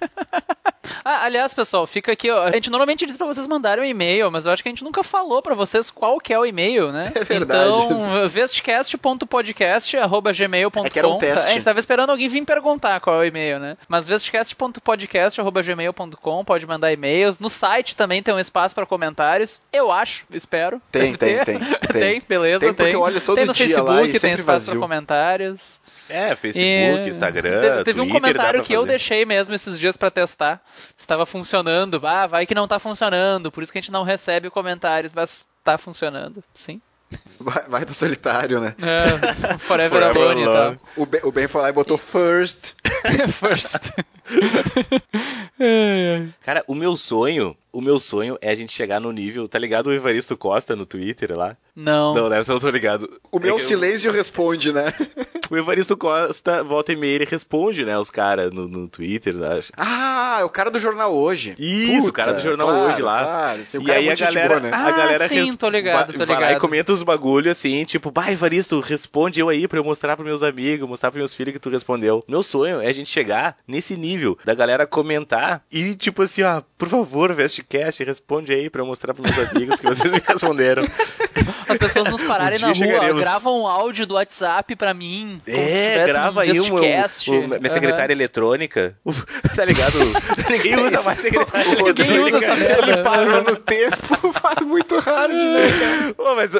Ah, 1.05 1.25
aliás, 1.25 1.53
pessoal, 1.55 1.85
fica 1.87 2.11
aqui, 2.13 2.31
ó. 2.31 2.45
A 2.45 2.53
gente 2.53 2.71
normalmente 2.71 3.05
diz 3.07 3.17
pra 3.17 3.27
vocês 3.27 3.47
mandarem 3.47 3.83
um 3.83 3.87
e-mail, 3.87 4.31
mas 4.31 4.45
eu 4.47 4.53
acho 4.53 4.63
que 4.63 4.69
a 4.69 4.73
gente 4.73 4.85
nunca 4.85 5.03
falou 5.03 5.41
pra 5.43 5.55
vocês 5.55 5.91
qual 5.91 6.19
que 6.19 6.33
é 6.33 6.39
o 6.39 6.47
e-mail, 6.47 6.93
né? 6.93 7.13
É 7.23 7.25
verdade. 7.25 7.71
Então, 7.71 8.29
vestcast.podcast@gmail.com. 8.29 10.87
É 10.87 10.91
que 10.91 10.99
era 10.99 11.09
um 11.09 11.19
teste. 11.19 11.49
A 11.49 11.53
gente 11.53 11.65
tava 11.65 11.79
esperando 11.81 12.11
alguém 12.11 12.29
vir 12.29 12.45
perguntar 12.45 13.01
qual 13.01 13.17
é 13.17 13.21
o 13.21 13.25
e-mail, 13.25 13.59
né? 13.61 13.77
Mas 13.89 14.07
vestcast.podcast@gmail.com, 14.07 16.45
pode 16.45 16.67
mandar 16.67 16.93
e-mails. 16.93 17.39
No 17.39 17.49
site 17.49 17.95
também 17.97 18.23
tem 18.23 18.35
um 18.35 18.39
espaço 18.39 18.75
pra 18.75 18.85
comentários. 18.87 19.61
Eu 19.73 19.91
acho, 19.93 20.27
espero. 20.31 20.81
Tem, 20.91 21.15
tem, 21.17 21.45
tem, 21.45 21.59
tem. 21.59 21.79
tem, 21.93 22.23
beleza, 22.29 22.61
Tem 22.61 22.75
tem. 22.75 22.87
porque 22.87 22.97
eu 22.97 23.01
olho 23.01 23.21
todo 23.21 23.37
tem 23.37 23.47
no 23.47 23.53
dia 23.53 23.67
Facebook, 23.67 23.91
lá 23.91 24.03
e 24.03 24.19
tem 24.19 24.33
espaço 24.35 24.71
pra 24.71 24.81
comentários. 24.81 25.81
É, 26.13 26.37
Facebook, 26.37 27.07
E 27.07 27.09
Instagram, 27.09 27.61
Teve, 27.61 27.85
teve 27.85 28.01
um 28.01 28.05
Twitter, 28.05 28.21
dá 28.21 28.29
comentário 28.29 28.63
que 28.63 28.73
eu 28.73 28.87
deixei 28.87 29.25
mesmo 29.25 29.55
esses 29.55 29.79
dias 29.79 29.97
pra 29.97 30.11
testar. 30.11 30.63
Se 30.97 31.05
estava 31.05 31.25
funcionando. 31.25 32.01
Ah, 32.05 32.27
vai 32.27 32.47
que 32.47 32.55
não 32.55 32.69
tá 32.69 32.79
funcionando. 32.79 33.51
Por 33.51 33.63
isso 33.63 33.73
que 33.73 33.79
a 33.79 33.81
gente 33.81 33.93
não 33.93 34.03
recebe 34.03 34.51
comentários, 34.51 35.13
mas 35.13 35.47
tá 35.65 35.79
funcionando. 35.79 36.43
Sim. 36.55 36.81
Vai, 37.39 37.65
vai 37.69 37.85
do 37.85 37.93
solitário, 37.93 38.61
né? 38.61 38.75
É, 38.81 39.59
forever, 39.59 39.91
Forever 39.91 40.23
Alone 40.23 40.43
e 40.43 40.45
tal. 40.45 40.57
Alone. 40.57 40.79
O 40.97 41.07
Ben, 41.07 41.21
o 41.25 41.33
ben 41.33 41.49
foi 41.49 41.61
lá 41.61 41.69
e 41.69 41.73
botou 41.73 41.99
first. 41.99 42.75
First. 43.33 43.91
Cara, 46.45 46.65
o 46.67 46.75
meu 46.75 46.97
sonho, 46.97 47.57
o 47.73 47.81
meu 47.81 47.99
sonho 47.99 48.37
é 48.41 48.51
a 48.51 48.55
gente 48.55 48.73
chegar 48.73 49.01
no 49.01 49.13
nível, 49.13 49.49
tá 49.49 49.59
ligado 49.59 49.89
o 49.89 49.93
Evaristo 49.93 50.37
Costa 50.37 50.75
no 50.77 50.85
Twitter 50.87 51.37
lá? 51.37 51.57
Não. 51.75 52.15
Não, 52.15 52.29
né? 52.29 52.43
Você 52.43 52.53
não 52.53 52.61
tô 52.61 52.71
ligado. 52.71 53.09
O 53.31 53.39
meu 53.39 53.55
É 53.55 53.57
que 53.57 53.63
eu- 53.63 53.67
silêncio 53.67 54.13
responde, 54.13 54.73
né? 54.73 54.93
O 55.51 55.57
Evaristo 55.59 55.95
Costa, 55.99 56.63
volta 56.65 56.95
e 56.95 56.97
meia, 56.97 57.17
ele 57.17 57.25
responde, 57.27 57.85
né, 57.85 57.99
os 57.99 58.09
caras 58.09 58.51
no, 58.51 58.67
no 58.67 58.89
Twitter, 58.89 59.35
acho. 59.43 59.71
Ah, 59.77 60.39
é 60.41 60.45
o 60.45 60.49
cara 60.49 60.71
do 60.71 60.79
jornal 60.79 61.15
hoje. 61.15 61.55
Isso, 61.59 62.09
o 62.09 62.13
cara 62.13 62.33
do 62.33 62.41
Jornal 62.41 62.69
claro, 62.69 62.91
Hoje 62.95 63.03
lá. 63.03 63.23
Claro, 63.23 63.65
sim, 63.67 63.77
o 63.79 63.83
E 63.83 63.85
cara 63.85 63.99
é 63.99 64.01
aí 64.01 64.05
a 64.05 64.07
muito 64.13 64.19
gente 64.19 64.29
galera, 64.35 64.49
boa, 64.49 64.61
né? 64.61 64.71
a 64.75 64.91
galera 64.93 65.25
Ah, 65.27 65.29
sim, 65.29 65.35
res- 65.45 65.57
tô 65.57 65.69
ligado, 65.69 66.13
tô 66.15 66.19
vai 66.25 66.27
lá 66.29 66.35
e 66.43 66.47
ligado. 66.47 66.61
comenta 66.63 66.93
uns 66.95 67.03
bagulho 67.03 67.51
assim, 67.51 67.85
tipo, 67.85 68.11
bah, 68.11 68.33
Evaristo, 68.33 68.81
responde 68.81 69.41
eu 69.41 69.51
aí 69.51 69.69
pra 69.69 69.79
eu 69.79 69.85
mostrar 69.85 70.17
pros 70.17 70.27
meus 70.27 70.43
amigos, 70.43 70.89
mostrar 70.89 71.11
pros 71.11 71.21
meus 71.21 71.35
filhos 71.35 71.53
que 71.53 71.59
tu 71.61 71.69
respondeu. 71.69 72.25
Meu 72.27 72.43
sonho 72.43 72.81
é 72.81 72.87
a 72.87 72.93
gente 72.93 73.11
chegar 73.11 73.59
nesse 73.69 73.95
nível 73.95 74.12
da 74.45 74.55
galera 74.55 74.87
comentar 74.87 75.63
e, 75.73 75.95
tipo 75.95 76.23
assim, 76.23 76.43
ó, 76.43 76.63
por 76.77 76.89
favor, 76.89 77.33
Vestcast, 77.33 78.03
responde 78.05 78.53
aí 78.53 78.69
pra 78.71 78.83
eu 78.83 78.87
mostrar 78.87 79.15
pros 79.15 79.35
meus 79.35 79.51
amigos 79.51 79.81
que 79.81 79.87
vocês 79.87 80.11
me 80.11 80.21
responderam. 80.27 80.83
As 81.73 81.79
pessoas 81.79 82.11
nos 82.11 82.23
pararem 82.23 82.59
Um 82.59 82.61
na 82.63 82.67
rua, 82.69 82.75
chegaremos. 82.77 83.23
gravam 83.23 83.63
um 83.63 83.67
áudio 83.67 84.07
do 84.07 84.15
WhatsApp 84.15 84.77
pra 84.77 84.93
mim. 84.95 85.41
Como 85.45 85.57
se 85.57 85.73
É, 85.73 86.07
grava 86.07 86.39
um 86.41 86.43
aí 86.43 86.53
Vestcast. 86.53 87.31
o- 87.31 87.49
minha 87.49 87.71
secretária 87.73 88.13
eletrônica. 88.13 88.97
tá 89.57 89.65
ligado? 89.65 89.99
Ninguém 90.51 90.77
usa 90.77 91.03
mais 91.03 91.21
secretária 91.21 91.69
O 91.69 91.73
eletrônica. 91.73 92.03
Ninguém 92.05 92.19
usa 92.21 92.39
essa 92.39 92.57
merda. 92.57 92.83
Ele 92.93 93.03
parou 93.03 93.43
no 93.43 93.57
tempo, 93.57 93.97
faz 94.33 94.67
muito 94.67 94.99
hard, 94.99 95.33
né? 95.33 96.13
Pô, 96.17 96.35
mas, 96.35 96.53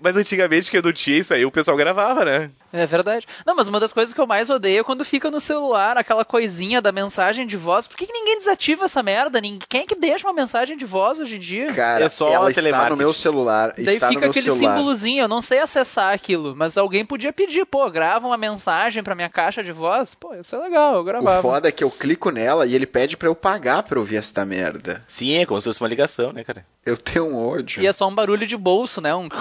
mas 0.00 0.16
antigamente 0.16 0.70
que 0.70 0.78
eu 0.78 0.82
não 0.82 0.92
tinha 0.92 1.18
isso 1.18 1.34
aí, 1.34 1.44
o 1.44 1.50
pessoal 1.50 1.76
gravava, 1.76 2.24
né? 2.24 2.50
É 2.72 2.86
verdade. 2.86 3.26
Não, 3.46 3.54
mas 3.54 3.68
uma 3.68 3.78
das 3.80 3.92
coisas 3.92 4.12
que 4.14 4.20
eu 4.20 4.26
mais 4.26 4.50
odeio 4.50 4.80
é 4.80 4.84
quando 4.84 5.04
fica 5.04 5.30
no 5.30 5.40
celular 5.40 5.96
aquela 5.96 6.24
coisinha 6.24 6.80
da 6.82 6.90
mensagem 6.92 7.46
de 7.46 7.56
voz. 7.56 7.86
Por 7.86 7.96
que, 7.96 8.06
que 8.06 8.12
ninguém 8.12 8.38
desativa 8.38 8.84
essa 8.86 9.02
merda? 9.02 9.40
Ninguém, 9.40 9.60
quem 9.68 9.80
é 9.82 9.86
que 9.86 9.94
deixa 9.94 10.26
uma 10.26 10.32
mensagem 10.34 10.76
de 10.76 10.84
voz 10.84 11.20
hoje 11.20 11.36
em 11.36 11.38
dia? 11.38 11.66
Cara, 11.72 12.04
É 12.04 12.08
só 12.08 12.28
ela 12.28 12.50
está 12.50 12.90
no 12.90 12.96
meu 12.96 13.12
celular. 13.12 13.72
Daí 13.76 13.94
está 13.94 14.06
no 14.06 14.12
fica 14.14 14.20
meu 14.22 14.30
aquele 14.30 14.46
celular. 14.54 14.76
símbolozinho, 14.76 15.22
eu 15.22 15.28
não 15.28 15.42
sei 15.42 15.58
acessar 15.58 16.12
aquilo, 16.14 16.54
mas 16.56 16.76
alguém 16.76 17.04
podia 17.04 17.32
pedir, 17.32 17.64
pô, 17.66 17.90
grava 17.90 18.26
uma 18.26 18.36
mensagem 18.36 19.02
pra 19.02 19.14
minha 19.14 19.28
caixa 19.28 19.62
de 19.62 19.72
voz. 19.72 20.14
Pô, 20.14 20.34
isso 20.34 20.54
é 20.56 20.58
legal, 20.58 20.94
eu 20.94 21.00
O 21.00 21.04
gravava. 21.04 21.42
foda 21.42 21.68
é 21.68 21.72
que 21.72 21.84
eu 21.84 21.90
clico 21.90 22.30
nela 22.30 22.66
e 22.66 22.74
ele 22.74 22.86
pede 22.86 23.16
pra 23.16 23.28
eu 23.28 23.34
pagar 23.34 23.82
pra 23.82 23.98
ouvir 23.98 24.16
esta 24.16 24.44
merda. 24.44 25.02
Sim, 25.06 25.36
é 25.38 25.46
como 25.46 25.60
se 25.60 25.66
fosse 25.68 25.80
uma 25.80 25.88
ligação, 25.88 26.32
né, 26.32 26.42
cara? 26.44 26.64
Eu 26.84 26.96
tenho 26.96 27.26
um 27.26 27.36
ódio. 27.48 27.82
E 27.82 27.86
é 27.86 27.92
só 27.92 28.08
um 28.08 28.14
barulho 28.14 28.46
de 28.46 28.56
bolso, 28.56 29.00
né? 29.00 29.14
Um... 29.14 29.28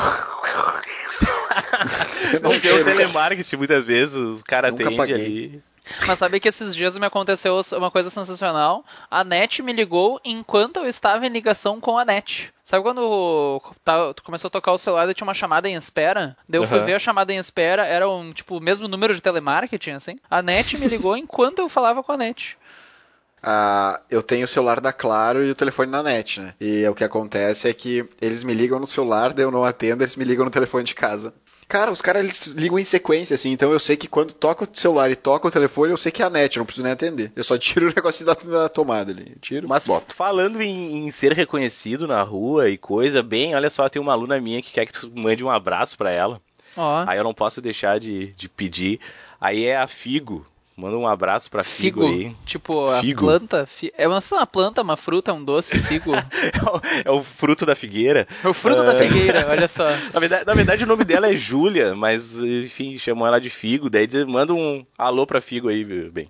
Sei, 2.60 2.72
o 2.72 2.78
nunca- 2.80 2.92
telemarketing, 2.92 3.56
muitas 3.58 3.84
vezes, 3.86 4.16
o 4.16 4.44
cara 4.46 4.72
Nunca 4.72 4.84
atende 4.84 4.98
paguei. 4.98 5.16
ali. 5.16 5.64
Mas 6.08 6.20
sabe 6.20 6.40
que 6.40 6.50
esses 6.50 6.76
dias 6.76 6.98
me 6.98 7.06
aconteceu 7.06 7.60
uma 7.74 7.92
coisa 7.92 8.10
sensacional? 8.10 8.84
A 9.10 9.24
NET 9.24 9.62
me 9.62 9.74
ligou 9.74 10.20
enquanto 10.24 10.78
eu 10.78 10.88
estava 10.88 11.26
em 11.26 11.30
ligação 11.30 11.80
com 11.80 11.98
a 11.98 12.06
NET. 12.06 12.54
Sabe 12.64 12.84
quando 12.84 13.62
tá, 13.84 14.14
começou 14.24 14.48
a 14.48 14.52
tocar 14.52 14.72
o 14.72 14.78
celular 14.78 15.10
e 15.10 15.14
tinha 15.14 15.28
uma 15.28 15.34
chamada 15.34 15.68
em 15.68 15.76
espera? 15.76 16.36
Daí 16.48 16.58
eu 16.60 16.64
uhum. 16.64 16.68
fui 16.68 16.80
ver 16.80 16.96
a 16.96 17.00
chamada 17.00 17.34
em 17.34 17.38
espera, 17.38 17.86
era 17.86 18.10
um, 18.10 18.32
tipo, 18.32 18.58
o 18.58 18.62
mesmo 18.62 18.88
número 18.88 19.14
de 19.14 19.22
telemarketing, 19.22 19.92
assim. 19.92 20.16
A 20.30 20.42
NET 20.42 20.78
me 20.78 20.88
ligou 20.88 21.16
enquanto 21.18 21.60
eu 21.60 21.70
falava 21.70 22.02
com 22.02 22.12
a 22.12 22.18
NET. 22.18 22.58
Ah, 23.46 24.00
eu 24.10 24.24
tenho 24.24 24.46
o 24.46 24.48
celular 24.48 24.80
da 24.80 24.94
Claro 24.94 25.44
e 25.44 25.52
o 25.52 25.56
telefone 25.56 25.92
na 25.92 26.02
net, 26.02 26.40
né? 26.40 26.54
E 26.62 26.88
o 26.88 26.96
que 26.96 27.04
acontece 27.04 27.68
é 27.68 27.74
que 27.74 28.10
eles 28.22 28.42
me 28.42 28.54
ligam 28.54 28.80
no 28.80 28.88
celular, 28.88 29.34
daí 29.34 29.44
eu 29.44 29.52
não 29.52 29.66
atendo, 29.66 30.02
eles 30.02 30.16
me 30.16 30.24
ligam 30.24 30.46
no 30.46 30.52
telefone 30.52 30.86
de 30.86 30.96
casa. 30.96 31.34
Cara, 31.68 31.92
os 31.92 32.02
caras 32.02 32.24
eles 32.24 32.48
ligam 32.48 32.78
em 32.78 32.84
sequência, 32.84 33.36
assim, 33.36 33.52
então 33.52 33.72
eu 33.72 33.80
sei 33.80 33.98
que 33.98 34.08
quando 34.08 34.34
toca 34.34 34.64
o 34.64 34.68
celular 34.72 35.10
e 35.12 35.16
toca 35.16 35.48
o 35.48 35.52
telefone, 35.52 35.92
eu 35.92 35.98
sei 35.98 36.12
que 36.12 36.22
é 36.22 36.26
a 36.26 36.30
net, 36.30 36.56
eu 36.56 36.62
não 36.62 36.66
preciso 36.66 36.84
nem 36.84 36.94
atender. 36.94 37.32
Eu 37.36 37.44
só 37.44 37.58
tiro 37.58 37.88
o 37.90 37.94
negócio 37.96 38.26
da, 38.26 38.34
da 38.34 38.70
tomada 38.70 39.12
ali. 39.12 39.36
Tiro, 39.42 39.68
Mas 39.68 39.88
boto. 39.88 40.14
falando 40.14 40.62
em, 40.62 41.06
em, 41.06 41.12
ser 41.12 41.34
reconhecido 41.34 42.08
na 42.08 42.22
rua 42.22 42.70
e 42.70 42.78
coisa, 42.78 43.24
bem, 43.24 43.56
olha 43.56 43.70
só, 43.70 43.90
tem 43.90 44.02
uma 44.02 44.14
aluna 44.14 44.40
minha 44.40 44.62
que 44.62 44.72
quer 44.72 44.86
que 44.86 44.94
tu 44.94 45.12
mande 45.14 45.44
um 45.44 45.50
abraço 45.50 45.98
para 45.98 46.12
ela. 46.12 46.42
Oh. 46.76 47.04
Aí 47.08 47.18
eu 47.18 47.24
não 47.24 47.34
posso 47.34 47.62
deixar 47.62 48.00
de, 48.00 48.28
de 48.34 48.50
pedir. 48.50 49.00
Aí 49.40 49.66
é 49.66 49.78
a 49.78 49.88
Figo. 49.88 50.46
Manda 50.76 50.98
um 50.98 51.08
abraço 51.08 51.52
pra 51.52 51.64
Figo, 51.64 52.02
figo 52.02 52.12
aí. 52.12 52.36
Tipo, 52.46 53.00
figo. 53.00 53.20
a 53.20 53.24
planta. 53.24 53.66
Fi... 53.68 53.94
É 53.96 54.08
uma, 54.08 54.18
uma 54.32 54.48
planta, 54.48 54.82
uma 54.82 54.98
fruta, 54.98 55.32
um 55.32 55.44
doce, 55.44 55.78
Figo. 55.78 56.14
é, 56.16 56.20
o, 56.20 56.82
é, 57.06 57.12
o, 57.12 57.24
fruto 57.24 57.64
da 57.64 57.76
figueira. 57.76 58.28
É 58.44 58.48
o 58.48 58.54
fruto 58.54 58.82
uh... 58.82 58.86
da 58.86 58.96
figueira, 58.96 59.46
olha 59.50 59.68
só. 59.68 59.86
na, 60.12 60.20
verdade, 60.20 60.46
na 60.46 60.54
verdade, 60.56 60.84
o 60.84 60.88
nome 60.88 61.04
dela 61.04 61.32
é 61.32 61.36
Júlia, 61.36 61.94
mas, 61.94 62.40
enfim, 62.40 62.98
chamam 62.98 63.28
ela 63.28 63.40
de 63.40 63.52
Figo. 63.52 63.88
Daí 63.88 64.08
manda 64.28 64.52
um 64.54 64.84
alô 64.98 65.28
pra 65.28 65.40
Figo 65.40 65.70
aí, 65.70 65.84
bem. 65.84 66.28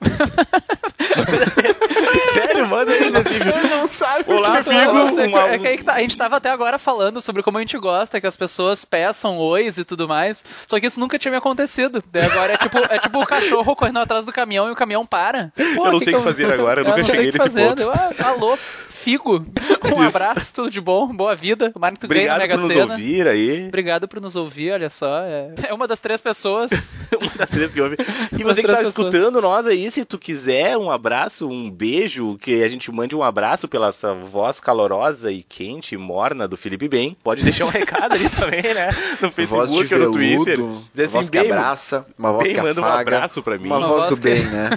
Manda 2.66 2.92
ele 2.92 3.16
assim. 3.16 3.34
Ele 3.34 3.68
não 3.68 3.86
sabe. 3.86 4.24
Olá, 4.32 4.62
Figo. 4.62 5.28
Uma... 5.28 5.48
É 5.48 5.58
que 5.58 5.76
que 5.78 5.84
tá, 5.84 5.94
a 5.94 6.00
gente 6.00 6.16
tava 6.16 6.36
até 6.36 6.50
agora 6.50 6.78
falando 6.78 7.20
sobre 7.20 7.42
como 7.42 7.58
a 7.58 7.60
gente 7.60 7.76
gosta 7.78 8.20
que 8.20 8.26
as 8.26 8.36
pessoas 8.36 8.84
peçam 8.84 9.38
ois 9.38 9.78
e 9.78 9.84
tudo 9.84 10.08
mais. 10.08 10.44
Só 10.66 10.78
que 10.78 10.86
isso 10.86 11.00
nunca 11.00 11.18
tinha 11.18 11.30
me 11.32 11.38
acontecido. 11.38 12.02
Daí 12.10 12.24
agora 12.24 12.54
é 12.54 12.56
tipo, 12.56 12.78
é 12.78 12.98
tipo 12.98 13.20
o 13.20 13.26
cachorro 13.26 13.76
correndo 13.76 13.98
atrás 13.98 14.24
do 14.24 14.32
caminhão 14.32 14.68
e 14.68 14.72
o 14.72 14.76
caminhão 14.76 15.06
para. 15.06 15.52
Pô, 15.76 15.86
eu 15.86 15.92
não 15.92 16.00
sei 16.00 16.14
o 16.14 16.16
que, 16.18 16.22
que 16.22 16.30
fazer 16.30 16.52
agora, 16.52 16.80
eu, 16.80 16.86
eu 16.86 16.96
nunca 16.96 17.04
cheguei 17.04 17.26
nesse 17.26 17.38
fazer. 17.38 17.68
ponto. 17.68 17.82
Eu, 17.82 17.92
ah, 17.92 18.28
alô, 18.28 18.58
Figo. 19.04 19.44
Um 19.84 20.02
abraço, 20.02 20.52
tudo 20.54 20.70
de 20.70 20.80
bom, 20.80 21.14
boa 21.14 21.36
vida. 21.36 21.70
Tomara 21.70 21.94
que 21.94 22.06
Obrigado 22.06 22.38
ganhe 22.38 22.48
Mega 22.48 22.58
por 22.58 22.68
nos 22.68 22.76
ouvir 22.90 23.28
aí. 23.28 23.68
Obrigado 23.68 24.08
por 24.08 24.20
nos 24.20 24.34
ouvir, 24.34 24.72
olha 24.72 24.88
só. 24.88 25.18
É, 25.18 25.54
é 25.68 25.74
uma 25.74 25.86
das 25.86 26.00
três 26.00 26.22
pessoas. 26.22 26.98
uma 27.20 27.30
das 27.36 27.50
três 27.50 27.70
que 27.70 27.80
ouve. 27.80 27.96
E 28.36 28.42
você 28.42 28.62
que 28.62 28.66
tá 28.66 28.78
pessoas. 28.78 28.88
escutando 28.98 29.40
nós 29.42 29.66
aí, 29.66 29.88
se 29.90 30.04
tu 30.04 30.18
quiser 30.18 30.76
um 30.78 30.90
abraço, 30.90 31.48
um 31.48 31.70
beijo, 31.70 32.36
que 32.38 32.62
a 32.62 32.68
gente 32.68 32.90
mande 32.90 33.14
um 33.14 33.22
abraço 33.22 33.68
pela 33.68 33.88
essa 33.88 34.14
voz 34.14 34.58
calorosa 34.58 35.30
e 35.30 35.42
quente, 35.42 35.96
morna 35.96 36.48
do 36.48 36.56
Felipe 36.56 36.88
Bem, 36.88 37.16
pode 37.22 37.44
deixar 37.44 37.66
um 37.66 37.70
recado 37.70 38.14
ali 38.14 38.28
também, 38.30 38.62
né? 38.62 38.88
No 39.20 39.30
Facebook 39.30 39.94
ou 39.94 40.00
no 40.00 40.10
Twitter. 40.10 40.56
Dizer 40.92 41.04
assim, 41.04 41.18
voz 41.18 41.30
que 41.30 41.38
abraça, 41.38 42.06
uma 42.18 42.32
voz 42.32 42.44
bem, 42.44 42.54
que 42.54 42.62
manda 42.62 42.80
afaga, 42.80 42.96
um 42.96 43.00
abraço 43.00 43.42
pra 43.42 43.58
mim. 43.58 43.66
Uma, 43.66 43.78
uma 43.78 43.86
voz, 43.86 44.04
voz 44.04 44.16
do 44.16 44.20
que... 44.20 44.28
bem, 44.28 44.44
né? 44.46 44.70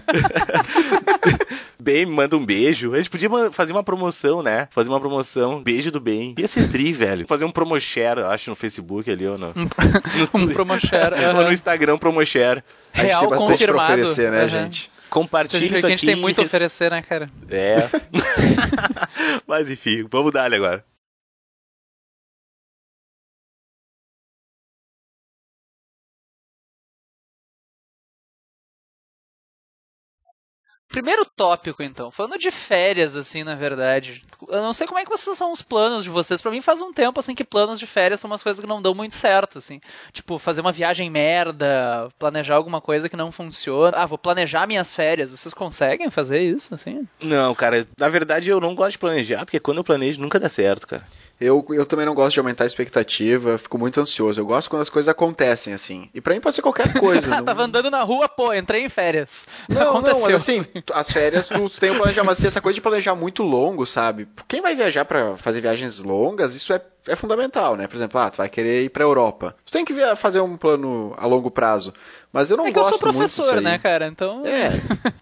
Bem, 1.80 2.06
me 2.06 2.14
manda 2.14 2.36
um 2.36 2.46
beijo. 2.46 2.94
A 2.94 2.98
gente 2.98 3.10
podia 3.10 3.30
fazer 3.52 3.72
uma 3.72 3.84
promoção, 3.84 4.42
né? 4.42 4.68
Fazer 4.72 4.90
uma 4.90 5.00
promoção, 5.00 5.62
beijo 5.62 5.92
do 5.92 6.00
bem. 6.00 6.36
Ia 6.38 6.48
ser 6.48 6.70
tri, 6.70 6.92
velho. 6.92 7.28
Fazer 7.28 7.46
um 7.46 7.52
promoshare, 7.52 8.22
acho, 8.22 8.50
no 8.50 8.56
Facebook 8.56 9.10
ali 9.10 9.28
ou 9.28 9.38
no. 9.38 9.54
no 9.54 9.70
um 10.34 10.48
promoshare. 10.54 11.16
Ou 11.28 11.44
no 11.44 11.52
Instagram, 11.52 11.98
promoshare. 11.98 12.64
Real 12.92 13.34
a 13.34 13.38
confirmado. 13.38 13.94
Pra 13.94 14.02
oferecer, 14.02 14.32
né, 14.32 14.44
uhum. 14.44 14.50
gente? 14.50 14.92
Compartilhe 15.10 15.66
isso 15.66 15.78
aqui. 15.78 15.86
A 15.86 15.90
gente 15.90 16.06
tem 16.06 16.16
muito 16.16 16.42
a 16.42 16.44
oferecer, 16.44 16.92
né, 16.92 17.02
cara? 17.02 17.28
É. 17.50 17.90
Mas 19.48 19.70
enfim, 19.70 20.06
vamos 20.10 20.32
dar 20.32 20.52
agora. 20.54 20.84
Primeiro 30.90 31.26
tópico, 31.26 31.84
então. 31.84 32.10
Falando 32.12 32.38
de 32.38 32.50
férias, 32.50 33.16
assim, 33.16 33.44
na 33.44 33.56
verdade. 33.56 34.24
Eu 34.48 34.62
não 34.62 34.74
sei 34.74 34.88
como 34.88 35.00
é 35.00 35.04
que 35.04 35.10
vocês 35.10 35.38
são 35.38 35.52
os 35.52 35.62
planos 35.62 36.04
de 36.04 36.10
vocês. 36.10 36.42
Para 36.42 36.52
mim 36.52 36.62
faz 36.62 36.82
um 36.82 36.94
tempo, 36.94 37.20
assim, 37.20 37.36
que 37.36 37.44
planos 37.44 37.78
de 37.78 37.86
férias 37.86 38.20
são 38.20 38.30
umas 38.30 38.42
coisas 38.42 38.60
que 38.62 38.68
não 38.68 38.82
dão 38.82 38.96
muito 38.96 39.16
certo, 39.16 39.58
assim. 39.58 39.82
Tipo, 40.14 40.40
fazer 40.40 40.62
uma 40.62 40.72
viagem 40.72 41.10
merda, 41.10 42.10
planejar 42.18 42.56
alguma 42.56 42.80
coisa 42.80 43.10
que 43.10 43.18
não 43.18 43.32
funciona. 43.32 43.98
Ah, 43.98 44.06
vou 44.06 44.18
planejar 44.18 44.66
minhas 44.66 44.94
férias. 44.94 45.32
Vocês 45.32 45.54
conseguem 45.54 46.10
fazer 46.10 46.40
isso, 46.40 46.74
assim? 46.74 47.08
Não, 47.22 47.54
cara. 47.54 47.86
Na 47.98 48.08
verdade, 48.08 48.50
eu 48.50 48.62
não 48.62 48.74
gosto 48.74 48.92
de 48.92 49.00
planejar, 49.00 49.46
porque 49.46 49.60
quando 49.60 49.78
eu 49.78 49.84
planejo 49.84 50.22
nunca 50.22 50.40
dá 50.40 50.48
certo, 50.48 50.88
cara. 50.88 51.06
Eu, 51.40 51.66
eu 51.70 51.86
também 51.86 52.06
não 52.06 52.16
gosto 52.16 52.34
de 52.34 52.40
aumentar 52.40 52.64
a 52.64 52.68
expectativa, 52.68 53.58
fico 53.58 53.78
muito 53.78 54.00
ansioso. 54.02 54.40
Eu 54.40 54.46
gosto 54.46 54.70
quando 54.70 54.82
as 54.82 54.90
coisas 54.90 55.08
acontecem, 55.08 55.74
assim. 55.74 56.10
E 56.14 56.20
pra 56.20 56.34
mim 56.34 56.42
pode 56.42 56.56
ser 56.56 56.62
qualquer 56.64 56.94
coisa. 57.00 57.28
não... 57.28 57.46
Tava 57.46 57.64
andando 57.64 57.92
na 57.92 58.02
rua, 58.02 58.28
pô, 58.28 58.54
entrei 58.54 58.84
em 58.84 58.90
férias. 58.90 59.46
Não, 59.70 59.92
Aconteceu. 59.92 60.20
não, 60.20 60.22
mas 60.22 60.36
assim, 60.36 60.66
as 60.94 61.12
férias 61.12 61.48
tu 61.48 61.70
tem 61.80 61.92
um 61.92 61.98
planejamento, 61.98 62.28
mas 62.28 62.40
assim, 62.40 62.48
essa 62.48 62.62
coisa 62.62 62.76
de 62.76 62.82
planejar 62.82 63.16
muito 63.16 63.44
longo, 63.44 63.86
sabe? 63.86 64.28
Quem 64.48 64.62
vai 64.62 64.76
viajar 64.76 65.06
para 65.06 65.38
fazer 65.38 65.62
viagens 65.62 66.00
longas, 66.00 66.56
isso 66.56 66.74
é, 66.74 66.82
é 67.08 67.16
fundamental, 67.16 67.76
né? 67.76 67.88
Por 67.88 67.96
exemplo, 67.96 68.20
ah, 68.20 68.30
tu 68.32 68.38
vai 68.38 68.50
querer 68.50 68.86
ir 68.86 68.90
pra 68.90 69.04
Europa. 69.04 69.56
Tu 69.64 69.72
tem 69.72 69.86
que 69.86 69.94
fazer 70.16 70.40
um 70.40 70.58
plano 70.58 71.14
a 71.18 71.28
longo 71.28 71.52
prazo. 71.52 71.94
Mas 72.38 72.52
eu 72.52 72.58
não 72.58 72.68
é 72.68 72.68
que 72.68 72.76
gosto 72.76 72.94
eu 72.94 72.98
sou 73.00 73.12
professor, 73.12 73.60
né, 73.62 73.80
cara? 73.80 74.06
Então. 74.06 74.46
É. 74.46 74.70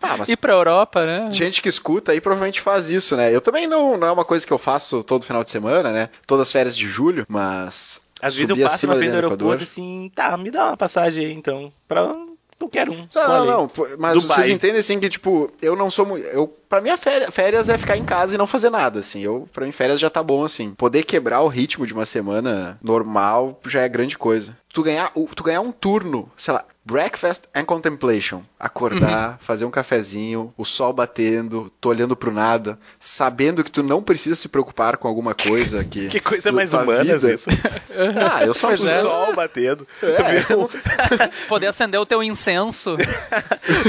Ah, 0.01 0.17
mas... 0.17 0.27
Ir 0.29 0.35
pra 0.35 0.51
Europa, 0.51 1.05
né? 1.05 1.29
Gente 1.31 1.61
que 1.61 1.69
escuta 1.69 2.11
aí 2.11 2.19
provavelmente 2.19 2.59
faz 2.59 2.89
isso, 2.89 3.15
né? 3.15 3.33
Eu 3.33 3.39
também 3.39 3.67
não, 3.67 3.95
não 3.95 4.07
é 4.07 4.11
uma 4.11 4.25
coisa 4.25 4.45
que 4.45 4.51
eu 4.51 4.57
faço 4.57 5.01
todo 5.01 5.23
final 5.25 5.41
de 5.41 5.49
semana, 5.49 5.93
né? 5.93 6.09
Todas 6.27 6.47
as 6.47 6.51
férias 6.51 6.75
de 6.75 6.85
julho, 6.85 7.25
mas. 7.29 8.01
Às 8.21 8.35
vezes 8.35 8.49
eu 8.49 8.57
passo 8.57 8.85
na 8.85 8.97
frente 8.97 9.11
do 9.11 9.15
aeroporto 9.15 9.63
assim, 9.63 10.11
tá, 10.13 10.35
me 10.35 10.51
dá 10.51 10.67
uma 10.67 10.77
passagem 10.77 11.25
aí 11.25 11.31
então. 11.31 11.71
Pra 11.87 12.13
não 12.59 12.69
quero 12.69 12.91
um. 12.91 13.07
Não, 13.13 13.27
não, 13.27 13.45
não, 13.45 13.71
mas 13.99 14.21
Dubai. 14.21 14.37
vocês 14.37 14.49
entendem 14.49 14.79
assim 14.79 14.99
que, 14.99 15.09
tipo, 15.09 15.51
eu 15.61 15.75
não 15.75 15.91
sou 15.91 16.05
muito. 16.05 16.25
Eu, 16.25 16.47
pra 16.47 16.79
mim, 16.79 16.95
férias, 16.97 17.33
férias 17.33 17.69
é 17.69 17.77
ficar 17.77 17.97
em 17.97 18.05
casa 18.05 18.35
e 18.35 18.37
não 18.37 18.47
fazer 18.47 18.69
nada, 18.69 18.99
assim. 18.99 19.21
Eu, 19.21 19.47
pra 19.53 19.65
mim, 19.65 19.71
férias 19.71 19.99
já 19.99 20.09
tá 20.09 20.23
bom, 20.23 20.43
assim. 20.43 20.73
Poder 20.73 21.03
quebrar 21.03 21.41
o 21.41 21.47
ritmo 21.47 21.85
de 21.85 21.93
uma 21.93 22.05
semana 22.05 22.79
normal 22.81 23.59
já 23.65 23.81
é 23.81 23.89
grande 23.89 24.17
coisa. 24.17 24.57
Tu 24.73 24.81
ganhar, 24.83 25.11
tu 25.35 25.43
ganhar 25.43 25.61
um 25.61 25.71
turno, 25.71 26.31
sei 26.37 26.53
lá, 26.53 26.65
Breakfast 26.85 27.45
and 27.53 27.65
Contemplation. 27.65 28.43
Acordar, 28.59 29.31
uhum. 29.31 29.37
fazer 29.39 29.65
um 29.65 29.71
cafezinho, 29.71 30.53
o 30.55 30.63
sol 30.63 30.93
batendo, 30.93 31.71
tô 31.81 31.89
olhando 31.89 32.15
pro 32.15 32.31
nada, 32.31 32.77
sabendo 32.99 33.63
que 33.63 33.71
tu 33.71 33.81
não 33.81 34.03
precisa 34.03 34.35
se 34.35 34.47
preocupar 34.47 34.97
com 34.97 35.07
alguma 35.07 35.33
coisa 35.33 35.83
que. 35.83 36.09
que 36.09 36.19
coisa 36.19 36.51
mais 36.51 36.73
humana 36.73 37.15
isso. 37.15 37.49
ah, 38.31 38.45
eu 38.45 38.53
só 38.53 38.71
o 38.71 38.77
sol 38.77 39.33
batendo. 39.33 39.87
É. 40.03 41.27
Poder 41.49 41.67
acender 41.67 41.99
o 41.99 42.05
teu 42.05 42.21
incenso. 42.21 42.95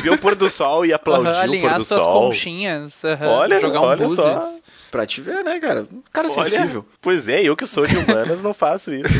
Ver 0.02 0.10
o 0.10 0.18
pôr 0.18 0.34
do 0.34 0.48
sol 0.48 0.86
e 0.86 0.92
aplaudir 0.94 1.50
uhum, 1.50 1.58
o 1.58 1.60
pôr 1.60 1.74
do 1.74 1.84
suas 1.84 2.02
sol. 2.02 2.28
conchinhas, 2.28 3.02
uhum, 3.04 3.26
olha, 3.26 3.60
jogar 3.60 3.80
um 3.80 3.84
olha 3.84 4.08
só. 4.08 4.42
Pra 4.90 5.04
te 5.04 5.20
ver, 5.20 5.44
né, 5.44 5.60
cara? 5.60 5.86
Um 5.92 6.02
cara 6.10 6.28
Olha, 6.30 6.48
sensível. 6.48 6.86
Pois 7.02 7.28
é, 7.28 7.42
eu 7.42 7.54
que 7.54 7.66
sou 7.66 7.86
de 7.86 7.98
humanas 7.98 8.40
não 8.40 8.54
faço 8.54 8.94
isso. 8.94 9.12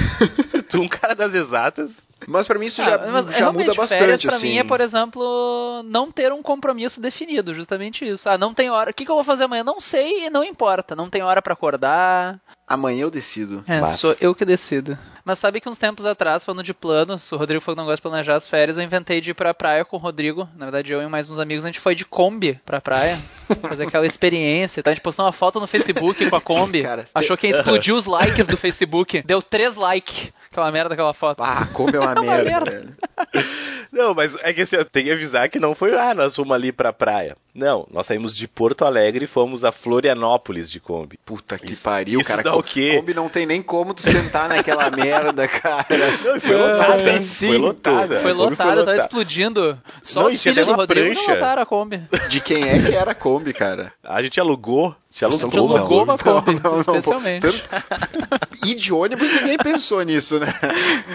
Tu, 0.67 0.81
um 0.81 0.89
cara 0.89 1.15
das 1.15 1.35
exatas. 1.35 2.07
Mas 2.27 2.47
para 2.47 2.59
mim 2.59 2.67
isso 2.67 2.83
ah, 2.83 2.85
já, 2.85 3.31
já 3.31 3.53
muda 3.53 3.75
bastante. 3.75 3.99
Férias 3.99 4.23
pra 4.23 4.37
assim. 4.37 4.49
mim 4.49 4.59
é, 4.59 4.65
por 4.65 4.81
exemplo, 4.81 5.83
não 5.85 6.11
ter 6.11 6.33
um 6.33 6.43
compromisso 6.43 7.01
definido, 7.01 7.55
justamente 7.55 8.07
isso. 8.07 8.29
Ah, 8.29 8.39
não 8.39 8.55
tem 8.55 8.71
hora. 8.71 8.91
O 8.91 8.95
que, 8.95 9.05
que 9.05 9.11
eu 9.11 9.15
vou 9.15 9.25
fazer 9.25 9.45
amanhã? 9.45 9.63
Não 9.63 9.81
sei 9.81 10.27
e 10.27 10.31
não 10.31 10.43
importa. 10.43 10.97
Não 10.97 11.11
tem 11.11 11.23
hora 11.23 11.43
para 11.43 11.53
acordar. 11.53 12.41
Amanhã 12.67 13.03
eu 13.03 13.11
decido. 13.11 13.63
É, 13.69 13.81
Mas... 13.81 14.01
sou 14.01 14.17
eu 14.21 14.35
que 14.35 14.45
decido. 14.45 14.99
Mas 15.25 15.39
sabe 15.39 15.61
que 15.61 15.69
uns 15.69 15.79
tempos 15.79 16.05
atrás, 16.05 16.45
falando 16.45 16.63
de 16.63 16.73
planos, 16.73 17.31
o 17.33 17.37
Rodrigo 17.37 17.61
falou 17.61 17.77
que 17.77 17.81
não 17.81 17.87
gosta 17.87 17.97
de 17.97 18.03
planejar 18.03 18.37
as 18.37 18.49
férias, 18.49 18.77
eu 18.77 18.85
inventei 18.85 19.21
de 19.21 19.31
ir 19.31 19.35
pra 19.35 19.53
praia 19.53 19.85
com 19.85 19.97
o 19.97 20.01
Rodrigo. 20.01 20.49
Na 20.57 20.67
verdade, 20.67 20.93
eu 20.93 21.03
e 21.03 21.09
mais 21.09 21.31
uns 21.31 21.39
amigos, 21.39 21.65
a 21.65 21.69
gente 21.69 21.81
foi 21.81 21.95
de 21.95 22.05
Kombi 22.05 22.61
pra 22.65 22.81
praia. 22.81 23.19
fazer 23.61 23.85
aquela 23.85 24.07
experiência. 24.07 24.81
Então 24.81 24.91
a 24.91 24.95
gente 24.95 25.03
postou 25.03 25.25
uma 25.25 25.33
foto 25.33 25.61
no 25.61 25.67
Facebook 25.67 26.29
com 26.29 26.37
a 26.37 26.41
Kombi. 26.41 26.83
Cara, 26.87 27.05
Achou 27.15 27.37
que 27.37 27.47
ia 27.47 27.55
explodir 27.57 27.95
os 27.95 28.07
likes 28.07 28.47
do 28.47 28.57
Facebook. 28.57 29.23
Deu 29.23 29.41
três 29.43 29.77
likes. 29.77 30.33
Aquela 30.51 30.73
merda, 30.73 30.95
aquela 30.95 31.15
foto. 31.15 31.43
Ah, 31.43 31.63
a 31.63 31.67
Kombi 31.67 31.97
é 31.97 32.01
uma, 32.01 32.13
é 32.13 32.15
uma 32.15 32.23
merda, 32.23 32.45
merda, 32.45 32.71
velho. 32.71 32.97
Não, 33.93 34.15
mas 34.15 34.37
é 34.43 34.53
que 34.53 34.63
assim, 34.63 34.77
eu 34.77 34.85
tenho 34.85 35.07
que 35.07 35.13
avisar 35.13 35.49
que 35.49 35.59
não 35.59 35.75
foi, 35.75 35.97
ah, 35.97 36.13
nós 36.13 36.35
fomos 36.35 36.55
ali 36.55 36.73
pra 36.73 36.93
praia. 36.93 37.37
Não, 37.55 37.87
nós 37.91 38.05
saímos 38.05 38.35
de 38.35 38.47
Porto 38.47 38.85
Alegre 38.85 39.25
e 39.25 39.29
fomos 39.29 39.65
a 39.65 39.73
Florianópolis 39.73 40.71
de 40.71 40.79
Kombi. 40.79 41.19
Puta 41.25 41.59
que 41.59 41.73
isso, 41.73 41.85
pariu, 41.85 42.21
isso 42.21 42.29
cara. 42.29 42.43
Dá 42.43 42.55
o 42.55 42.63
quê? 42.63 42.97
Kombi 42.97 43.15
não 43.15 43.31
tem 43.31 43.47
nem 43.47 43.63
como 43.63 43.95
tu 43.95 44.03
sentar 44.03 44.49
naquela 44.49 44.91
merda, 44.95 45.49
cara. 45.49 45.87
Não, 46.23 46.39
foi 46.39 46.57
lotada, 46.57 47.11
é, 47.11 47.23
Foi 47.23 47.59
lotada. 47.59 48.21
Foi 48.21 48.33
lotada, 48.33 48.85
tava 48.85 48.97
explodindo. 48.99 49.79
Só 50.03 50.23
não, 50.23 50.29
os 50.29 50.43
filhos 50.43 50.67
do 50.67 50.75
Rodrigo 50.75 51.07
prancha. 51.07 51.23
não 51.29 51.35
lotaram 51.35 51.63
a 51.63 51.67
Kombi. 51.67 52.03
De 52.29 52.41
quem 52.41 52.69
é 52.69 52.83
que 52.83 52.95
era 52.95 53.13
a 53.13 53.15
Kombi, 53.15 53.55
cara? 53.55 53.93
A 54.05 54.21
gente 54.21 54.39
alugou 54.39 54.95
Te 55.17 55.25
alugou, 55.25 56.03
uma 56.05 56.19
Kombi, 56.19 56.61
não, 56.63 56.77
não, 56.77 56.85
pô. 56.85 56.97
especialmente. 56.97 57.41
Tanto- 57.41 57.63
E 58.67 58.75
de 58.75 58.93
ônibus 58.93 59.33
ninguém 59.33 59.57
pensou 59.59 60.03
nisso, 60.03 60.41
né? 60.41 60.47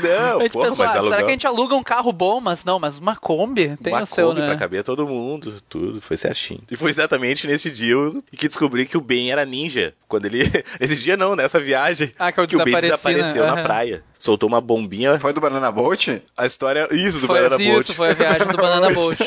Não, 0.02 0.40
a 0.40 0.44
gente 0.44 0.52
porra, 0.54 0.70
pensou, 0.70 0.86
mas 0.86 0.96
ah, 0.98 1.04
será 1.04 1.18
que 1.18 1.24
a 1.26 1.30
gente 1.30 1.46
aluga 1.46 1.76
um 1.76 1.84
carro 1.84 2.12
bom? 2.14 2.40
Mas 2.40 2.64
não, 2.64 2.80
mas 2.80 2.98
uma 2.98 3.16
Kombi 3.16 3.76
tem 3.78 3.92
uma 3.94 4.04
o 4.04 4.06
seu, 4.06 4.30
Kombi 4.30 4.40
né? 4.42 4.48
pra 4.48 4.56
caber 4.58 4.84
todo 4.84 5.06
mundo, 5.06 5.62
tudo, 5.68 6.00
foi 6.02 6.16
certinho. 6.16 6.62
E 6.72 6.76
foi 6.78 6.90
exatamente 6.90 7.46
nesse 7.48 7.70
dia 7.70 7.96
que 8.38 8.48
descobri 8.48 8.86
que 8.86 8.98
o 8.98 9.02
Ben 9.02 9.32
era 9.32 9.46
ninja. 9.46 9.94
Quando 10.08 10.26
ele. 10.26 10.42
Nesse 10.80 10.96
dia 11.02 11.16
não, 11.18 11.36
nessa 11.36 11.60
viagem. 11.60 12.12
Ah, 12.18 12.32
que 12.32 12.40
eu 12.40 12.48
que 12.48 12.56
o 12.56 12.64
Ben 12.64 12.74
né? 12.74 12.82
desapareceu 12.82 13.46
na 13.46 13.54
Aham. 13.54 13.64
praia. 13.64 14.04
Soltou 14.20 14.48
uma 14.48 14.62
bombinha. 14.62 15.18
Foi 15.20 15.34
do 15.34 15.42
Banana 15.42 15.72
Boat? 15.72 16.22
A 16.38 16.46
história. 16.46 16.88
Isso, 16.92 17.20
do 17.20 17.28
Foi 17.28 17.42
Banana 17.42 17.62
isso, 17.62 17.72
Boat. 17.74 17.94
foi 17.94 18.10
a 18.10 18.14
viagem 18.14 18.48
do 18.48 18.58
Banana 18.58 18.92
Boat. 18.94 19.18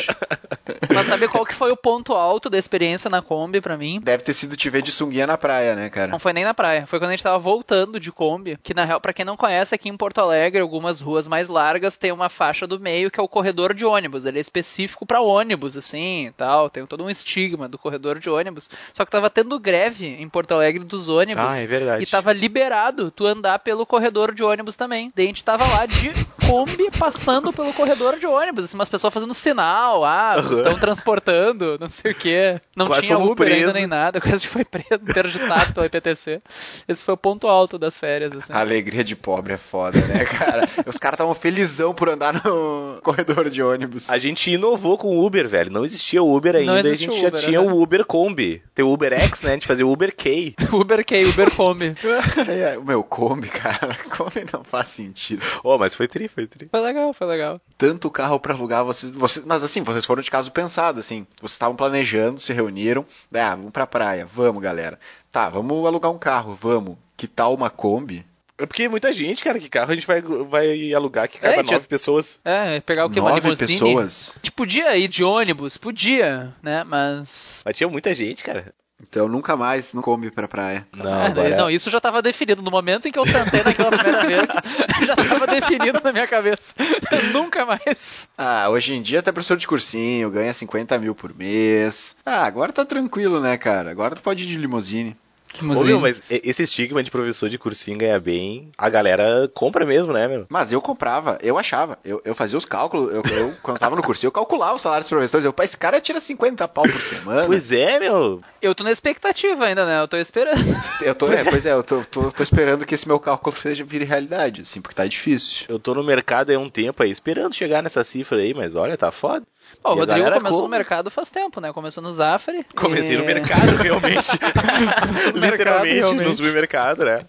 Mas 0.95 1.07
sabe 1.07 1.27
qual 1.29 1.45
que 1.45 1.55
foi 1.55 1.71
o 1.73 1.77
ponto 1.77 2.13
alto 2.13 2.49
da 2.51 2.59
experiência 2.59 3.11
na 3.11 3.21
Kombi 3.23 3.61
pra 3.61 3.77
mim? 3.77 4.01
Deve 4.03 4.23
ter 4.23 4.35
sido 4.35 4.57
te 4.65 4.71
ver 4.71 4.83
de 4.83 4.91
sunguinha 4.91 5.27
na 5.27 5.37
praia, 5.37 5.77
né, 5.77 5.91
cara? 5.91 6.11
Não 6.11 6.19
foi 6.19 6.33
nem 6.33 6.45
na 6.45 6.55
praia, 6.55 6.87
foi 6.87 6.99
quando 6.99 7.11
a 7.11 7.13
gente 7.13 7.23
tava 7.23 7.39
voltando 7.39 8.01
de 8.01 8.11
Kombi, 8.11 8.59
que 8.63 8.73
na 8.73 8.85
real, 8.85 9.01
pra 9.01 9.13
quem 9.13 9.25
não 9.25 9.37
conhece, 9.37 9.75
aqui 9.75 9.91
em 9.91 9.97
Porto 9.97 10.21
Alegre, 10.21 10.61
algumas 10.61 11.01
ruas 11.01 11.29
mais 11.29 11.49
largas 11.49 11.97
tem 11.97 12.11
uma 12.11 12.31
faixa 12.31 12.67
do 12.67 12.81
meio 12.81 13.11
que 13.11 13.21
é 13.21 13.23
o 13.23 13.29
corredor 13.29 13.75
de 13.75 13.85
ônibus. 13.85 14.25
Ele 14.25 14.39
é 14.39 14.41
específico 14.41 15.05
pra 15.05 15.21
ônibus, 15.21 15.77
assim, 15.77 16.27
e 16.27 16.33
tal, 16.33 16.71
tem 16.71 16.87
todo 16.87 17.05
um 17.05 17.11
estigma 17.11 17.69
do 17.69 17.77
corredor 17.77 18.19
de 18.19 18.31
ônibus. 18.31 18.71
Só 18.95 19.05
que 19.05 19.11
tava 19.11 19.29
tendo 19.29 19.59
greve 19.61 20.07
em 20.07 20.29
Porto 20.29 20.53
Alegre 20.53 20.83
dos 20.83 21.09
ônibus. 21.09 21.45
Ah, 21.45 21.59
é 21.59 21.67
verdade. 21.67 22.03
E 22.03 22.07
tava 22.07 22.33
liberado 22.33 23.11
tu 23.11 23.27
andar 23.27 23.59
pelo 23.59 23.85
corredor 23.85 24.33
de 24.35 24.43
ônibus 24.43 24.77
também. 24.77 25.13
Daí 25.15 25.27
a 25.27 25.29
gente 25.29 25.45
tava 25.45 25.67
lá 25.77 25.85
de 25.85 26.11
Kombi 26.47 26.91
passando 26.99 27.53
pelo 27.53 27.73
corredor 27.75 28.19
de 28.19 28.27
ônibus, 28.27 28.65
assim, 28.65 28.77
umas 28.77 28.89
pessoas 28.89 29.13
fazendo 29.13 29.35
sinal, 29.35 30.05
ah, 30.05 30.37
vocês 30.37 30.59
estão 30.59 30.79
transportando, 30.79 31.77
não 31.79 31.89
sei 31.89 32.13
o 32.13 32.15
quê. 32.15 32.61
Não 32.75 32.87
Quase 32.87 33.07
tinha 33.07 33.19
Uber 33.19 33.47
ainda 33.47 33.57
presos. 33.57 33.75
nem 33.75 33.87
nada, 33.87 34.21
quase 34.45 34.49
foi 34.49 34.65
preso, 34.65 35.03
interditado 35.03 35.73
pela 35.73 35.87
IPTC. 35.87 36.43
Esse 36.87 37.03
foi 37.03 37.15
o 37.15 37.17
ponto 37.17 37.47
alto 37.47 37.79
das 37.79 37.99
férias, 37.99 38.35
assim. 38.35 38.53
A 38.53 38.61
alegria 38.61 39.03
de 39.03 39.17
pobre 39.17 39.55
é 39.55 39.57
foda, 39.57 40.01
né, 40.01 40.25
cara? 40.25 40.69
Os 40.87 40.99
caras 40.99 41.15
estavam 41.15 41.35
felizão 41.35 41.95
por 41.95 42.09
andar 42.09 42.35
no 42.35 43.01
corredor 43.03 43.51
de 43.51 43.63
ônibus. 43.63 44.09
A 44.11 44.19
gente 44.19 44.51
inovou 44.51 44.99
com 44.99 45.09
o 45.09 45.25
Uber, 45.25 45.49
velho. 45.49 45.71
Não 45.71 45.85
existia 45.85 46.23
o 46.23 46.35
Uber 46.35 46.57
ainda. 46.57 46.83
Não 46.83 46.91
a 46.91 46.95
gente 46.95 47.11
o 47.11 47.21
já 47.21 47.29
Uber, 47.29 47.41
tinha 47.41 47.61
né? 47.61 47.73
o 47.73 47.81
Uber 47.81 48.05
Kombi. 48.05 48.63
Tem 48.75 48.85
o 48.85 48.93
Uber 48.93 49.13
X, 49.13 49.43
né? 49.43 49.51
A 49.51 49.55
gente 49.55 49.67
fazia 49.67 49.87
o 49.87 49.93
Uber 49.93 50.15
K. 50.15 50.55
Uber 50.73 51.05
K, 51.05 51.25
Uber 51.25 51.51
Kombi. 51.55 51.95
É, 52.49 52.79
o 52.79 52.85
meu 52.85 53.03
Kombi, 53.03 53.49
cara. 53.49 53.97
Kombi 54.17 54.45
não 54.53 54.63
faz 54.65 54.91
sentido. 54.91 55.43
Oh, 55.63 55.79
mas 55.79 55.95
foi 55.95 56.07
tri, 56.07 56.29
foi 56.29 56.47
tri. 56.47 56.69
Foi 56.71 56.81
legal, 56.81 57.13
foi 57.13 57.27
legal. 57.27 57.61
Tanto 57.79 58.11
carro 58.11 58.39
pra 58.39 58.55
alugar, 58.55 58.85
vocês, 58.85 59.13
vocês. 59.13 59.45
Mas 59.45 59.63
assim, 59.63 59.83
vocês 59.83 60.05
foram 60.05 60.23
de 60.23 60.31
caso 60.31 60.51
pensado, 60.53 61.01
assim. 61.01 61.27
Vocês 61.39 61.53
estavam 61.53 61.77
planejando, 61.77 62.41
se 62.41 62.53
reuniram. 62.53 63.05
Ah, 63.33 63.55
vamos 63.55 63.73
pra 63.73 63.87
praia. 63.87 64.27
Vamos, 64.35 64.63
galera. 64.63 64.99
Tá, 65.31 65.49
vamos 65.49 65.87
alugar 65.87 66.11
um 66.11 66.19
carro, 66.19 66.55
vamos. 66.55 66.97
Que 67.17 67.27
tal 67.27 67.55
uma 67.55 67.71
Kombi? 67.71 68.25
É 68.57 68.67
porque 68.67 68.89
muita 68.89 69.13
gente, 69.13 69.43
cara, 69.43 69.59
que 69.59 69.69
carro 69.69 69.91
a 69.91 69.95
gente 69.97 70.07
vai, 70.07 70.21
vai 70.23 70.93
alugar 70.93 71.29
que 71.29 71.39
É, 71.39 71.41
cabe 71.41 71.65
tinha- 71.65 71.77
nove 71.77 71.89
pessoas. 71.89 72.41
É, 72.45 72.79
pegar 72.81 73.05
o 73.07 73.11
que? 73.11 73.19
Uma 73.19 73.31
Nove 73.31 73.41
limusine? 73.43 73.69
pessoas. 73.69 74.31
A 74.31 74.39
gente 74.39 74.53
podia 74.53 74.97
ir 74.97 75.09
de 75.09 75.25
ônibus, 75.25 75.77
podia, 75.77 76.55
né, 76.63 76.85
mas... 76.85 77.63
Mas 77.65 77.77
tinha 77.77 77.89
muita 77.89 78.15
gente, 78.15 78.45
cara. 78.45 78.73
Então 79.03 79.29
nunca 79.29 79.57
mais 79.57 79.93
não 79.93 80.03
Kombi 80.03 80.31
pra 80.31 80.47
praia. 80.47 80.87
Não, 80.93 81.13
agora... 81.13 81.57
não, 81.57 81.71
isso 81.71 81.91
já 81.91 82.01
tava 82.01 82.23
definido. 82.23 82.63
No 82.63 82.71
momento 82.71 83.09
em 83.09 83.13
que 83.13 83.19
eu 83.19 83.27
sentei 83.27 83.63
naquela 83.63 83.91
primeira 83.91 84.23
vez, 84.27 84.51
já 85.07 85.17
tava 85.17 85.47
definido 85.47 86.01
na 86.03 86.13
minha 86.13 86.27
cabeça. 86.27 86.75
Nunca 87.33 87.67
mais. 87.67 88.29
Ah, 88.39 88.69
hoje 88.71 88.95
em 88.95 89.03
dia 89.03 89.19
até 89.19 89.33
professor 89.33 89.57
de 89.57 89.67
cursinho, 89.67 90.31
ganha 90.31 90.55
50 90.55 90.99
mil 90.99 91.15
por 91.15 91.35
mês. 91.35 92.17
Ah, 92.25 92.45
agora 92.45 92.73
tá 92.73 92.85
tranquilo, 92.85 93.41
né, 93.41 93.57
cara? 93.57 93.91
Agora 93.91 94.15
tu 94.15 94.23
pode 94.23 94.45
ir 94.45 94.47
de 94.47 94.57
limusine. 94.57 95.17
Que 95.55 95.65
Ô, 95.65 95.85
meu, 95.85 96.01
mas 96.01 96.21
esse 96.29 96.65
estigma 96.65 97.01
de 97.01 97.13
professor 97.13 97.49
de 97.49 97.57
cursinho 97.57 97.97
ganhar 97.97 98.19
bem, 98.19 98.71
a 98.77 98.91
galera 98.91 99.49
compra 99.55 99.87
mesmo, 99.87 100.13
né, 100.13 100.27
meu? 100.27 100.47
Mas 100.49 100.73
eu 100.73 100.81
comprava, 100.81 101.39
eu 101.41 101.57
achava. 101.57 101.97
Eu, 102.05 102.21
eu 102.25 102.35
fazia 102.35 102.59
os 102.59 102.65
cálculos. 102.65 103.13
Eu, 103.13 103.23
eu, 103.23 103.55
quando 103.63 103.77
eu 103.77 103.81
tava 103.81 103.95
no 103.95 104.03
cursinho, 104.03 104.29
eu 104.29 104.33
calculava 104.33 104.75
os 104.75 104.83
salários 104.83 105.07
dos 105.07 105.11
professores. 105.11 105.45
Eu, 105.45 105.53
pá, 105.53 105.65
esse 105.65 105.77
cara 105.77 106.01
tira 106.01 106.21
50 106.21 106.67
pau 106.67 106.85
por 106.85 107.01
semana. 107.01 107.47
Pois 107.47 107.71
é, 107.71 108.01
meu. 108.01 108.43
Eu 108.61 108.75
tô 108.75 108.83
na 108.83 108.91
expectativa 108.91 109.65
ainda, 109.65 109.87
né? 109.87 110.01
Eu 110.01 110.09
tô 110.09 110.17
esperando. 110.17 110.59
Eu 111.01 111.15
tô, 111.15 111.31
é, 111.31 111.45
pois 111.45 111.65
é, 111.65 111.73
eu 111.73 111.85
tô, 111.85 112.05
tô, 112.05 112.33
tô 112.33 112.43
esperando 112.43 112.85
que 112.85 112.95
esse 112.95 113.07
meu 113.07 113.21
cálculo 113.21 113.55
seja 113.55 113.85
vire 113.85 114.05
realidade, 114.05 114.63
assim, 114.63 114.81
porque 114.81 114.97
tá 114.97 115.07
difícil. 115.07 115.67
Eu 115.69 115.79
tô 115.79 115.95
no 115.95 116.03
mercado 116.03 116.51
há 116.51 116.59
um 116.59 116.69
tempo 116.69 117.03
aí, 117.03 117.11
esperando 117.11 117.55
chegar 117.55 117.81
nessa 117.83 118.03
cifra 118.03 118.39
aí, 118.39 118.53
mas 118.53 118.75
olha, 118.75 118.97
tá 118.97 119.13
foda. 119.13 119.47
Pô, 119.85 119.93
o 119.93 119.95
Rodrigo 119.97 120.25
começou 120.33 120.51
no 120.59 120.63
compra. 120.65 120.79
mercado 120.79 121.11
faz 121.11 121.29
tempo, 121.29 121.61
né? 121.61 121.71
Começou 121.73 122.03
no 122.03 122.11
Zafari. 122.11 122.65
Comecei 122.75 123.15
e- 123.17 123.19
no 123.19 123.25
mercado, 123.25 123.77
realmente. 123.77 124.31
no 125.35 125.41
mercado, 125.41 125.53
Literalmente, 125.53 125.95
realmente. 125.99 126.27
no 126.27 126.35
supermercado, 126.35 127.05
né? 127.05 127.21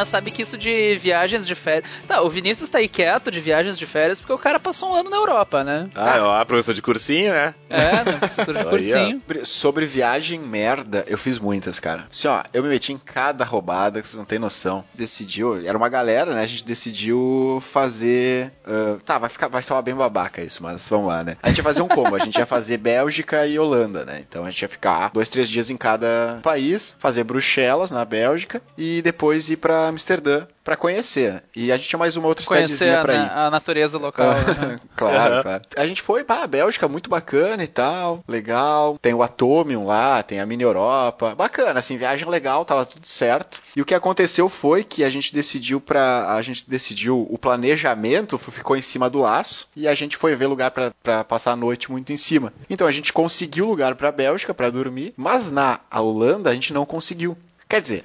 Mas 0.00 0.08
sabe 0.08 0.30
que 0.30 0.40
isso 0.42 0.56
de 0.56 0.94
viagens 0.94 1.46
de 1.46 1.54
férias. 1.54 1.84
Tá, 2.08 2.22
o 2.22 2.30
Vinícius 2.30 2.68
tá 2.70 2.78
aí 2.78 2.88
quieto 2.88 3.30
de 3.30 3.38
viagens 3.38 3.76
de 3.76 3.84
férias 3.84 4.18
porque 4.20 4.32
o 4.32 4.38
cara 4.38 4.58
passou 4.58 4.90
um 4.92 4.94
ano 4.94 5.10
na 5.10 5.16
Europa, 5.18 5.62
né? 5.62 5.88
Ah, 5.94 6.18
ó, 6.22 6.44
professor 6.46 6.72
de 6.74 6.80
cursinho, 6.80 7.32
né? 7.32 7.54
É, 7.68 7.96
né? 8.04 8.18
Professor 8.18 8.54
de 8.56 8.64
cursinho. 8.64 9.20
Sobre- 9.26 9.44
Sobre 9.44 9.86
viagem 9.86 10.40
merda, 10.40 11.04
eu 11.06 11.18
fiz 11.18 11.38
muitas, 11.38 11.78
cara. 11.78 12.06
Assim, 12.10 12.28
ó, 12.28 12.42
eu 12.54 12.62
me 12.62 12.70
meti 12.70 12.92
em 12.94 12.98
cada 12.98 13.44
roubada 13.44 14.00
que 14.00 14.08
vocês 14.08 14.16
não 14.18 14.24
têm 14.24 14.38
noção. 14.38 14.82
Decidiu, 14.94 15.64
era 15.66 15.76
uma 15.76 15.88
galera, 15.90 16.34
né? 16.34 16.42
A 16.42 16.46
gente 16.46 16.64
decidiu 16.64 17.62
fazer. 17.62 18.50
ah, 18.66 18.96
tá, 19.04 19.18
vai 19.18 19.28
ficar, 19.28 19.48
vai 19.48 19.62
soar 19.62 19.82
bem 19.82 19.94
babaca 19.94 20.42
isso, 20.42 20.62
mas 20.62 20.88
vamos 20.88 21.08
lá, 21.08 21.22
né? 21.22 21.36
A 21.42 21.48
gente 21.48 21.58
ia 21.58 21.64
fazer 21.64 21.82
um 21.82 21.88
combo, 21.88 22.14
a 22.16 22.20
gente 22.20 22.38
ia 22.38 22.46
fazer 22.46 22.76
Bélgica 22.80 23.46
e 23.46 23.58
Holanda, 23.58 24.04
né? 24.04 24.22
Então 24.26 24.44
a 24.44 24.50
gente 24.50 24.62
ia 24.62 24.68
ficar 24.68 25.10
dois, 25.12 25.28
três 25.28 25.48
dias 25.48 25.68
em 25.70 25.76
cada 25.76 26.38
país, 26.42 26.96
fazer 26.98 27.24
Bruxelas 27.24 27.90
na 27.90 28.04
Bélgica 28.04 28.62
e 28.78 29.02
depois 29.02 29.48
ir 29.50 29.56
pra 29.56 29.89
Amsterdã 29.90 30.46
pra 30.64 30.76
conhecer. 30.76 31.42
E 31.54 31.70
a 31.72 31.76
gente 31.76 31.88
tinha 31.88 31.98
mais 31.98 32.16
uma 32.16 32.28
outra 32.28 32.44
Conhecer 32.44 32.74
cidadezinha 32.74 33.00
a, 33.00 33.04
pra 33.04 33.14
ir. 33.14 33.46
a 33.46 33.50
natureza 33.50 33.98
local. 33.98 34.34
né? 34.66 34.76
claro, 34.96 35.34
Aham. 35.34 35.42
claro. 35.42 35.62
A 35.76 35.86
gente 35.86 36.02
foi 36.02 36.22
pra 36.24 36.46
Bélgica, 36.46 36.88
muito 36.88 37.10
bacana 37.10 37.62
e 37.64 37.66
tal, 37.66 38.22
legal. 38.28 38.98
Tem 39.00 39.14
o 39.14 39.22
Atomium 39.22 39.86
lá, 39.86 40.22
tem 40.22 40.40
a 40.40 40.46
Mini 40.46 40.62
Europa. 40.62 41.34
Bacana, 41.34 41.80
assim, 41.80 41.96
viagem 41.96 42.28
legal, 42.28 42.64
tava 42.64 42.84
tudo 42.86 43.06
certo. 43.06 43.60
E 43.74 43.82
o 43.82 43.84
que 43.84 43.94
aconteceu 43.94 44.48
foi 44.48 44.84
que 44.84 45.02
a 45.04 45.10
gente 45.10 45.34
decidiu 45.34 45.80
pra. 45.80 46.34
A 46.34 46.42
gente 46.42 46.68
decidiu, 46.68 47.26
o 47.30 47.38
planejamento 47.38 48.38
ficou 48.38 48.76
em 48.76 48.82
cima 48.82 49.08
do 49.10 49.20
laço 49.20 49.68
e 49.76 49.86
a 49.88 49.94
gente 49.94 50.16
foi 50.16 50.34
ver 50.34 50.46
lugar 50.46 50.70
pra 50.70 51.24
passar 51.24 51.52
a 51.52 51.56
noite 51.56 51.90
muito 51.90 52.12
em 52.12 52.16
cima. 52.16 52.52
Então 52.68 52.86
a 52.86 52.92
gente 52.92 53.12
conseguiu 53.12 53.66
lugar 53.66 53.94
pra 53.94 54.12
Bélgica 54.12 54.54
pra 54.54 54.70
dormir, 54.70 55.12
mas 55.16 55.50
na 55.50 55.80
Holanda 55.92 56.50
a 56.50 56.54
gente 56.54 56.72
não 56.72 56.84
conseguiu. 56.86 57.36
Quer 57.68 57.80
dizer, 57.80 58.04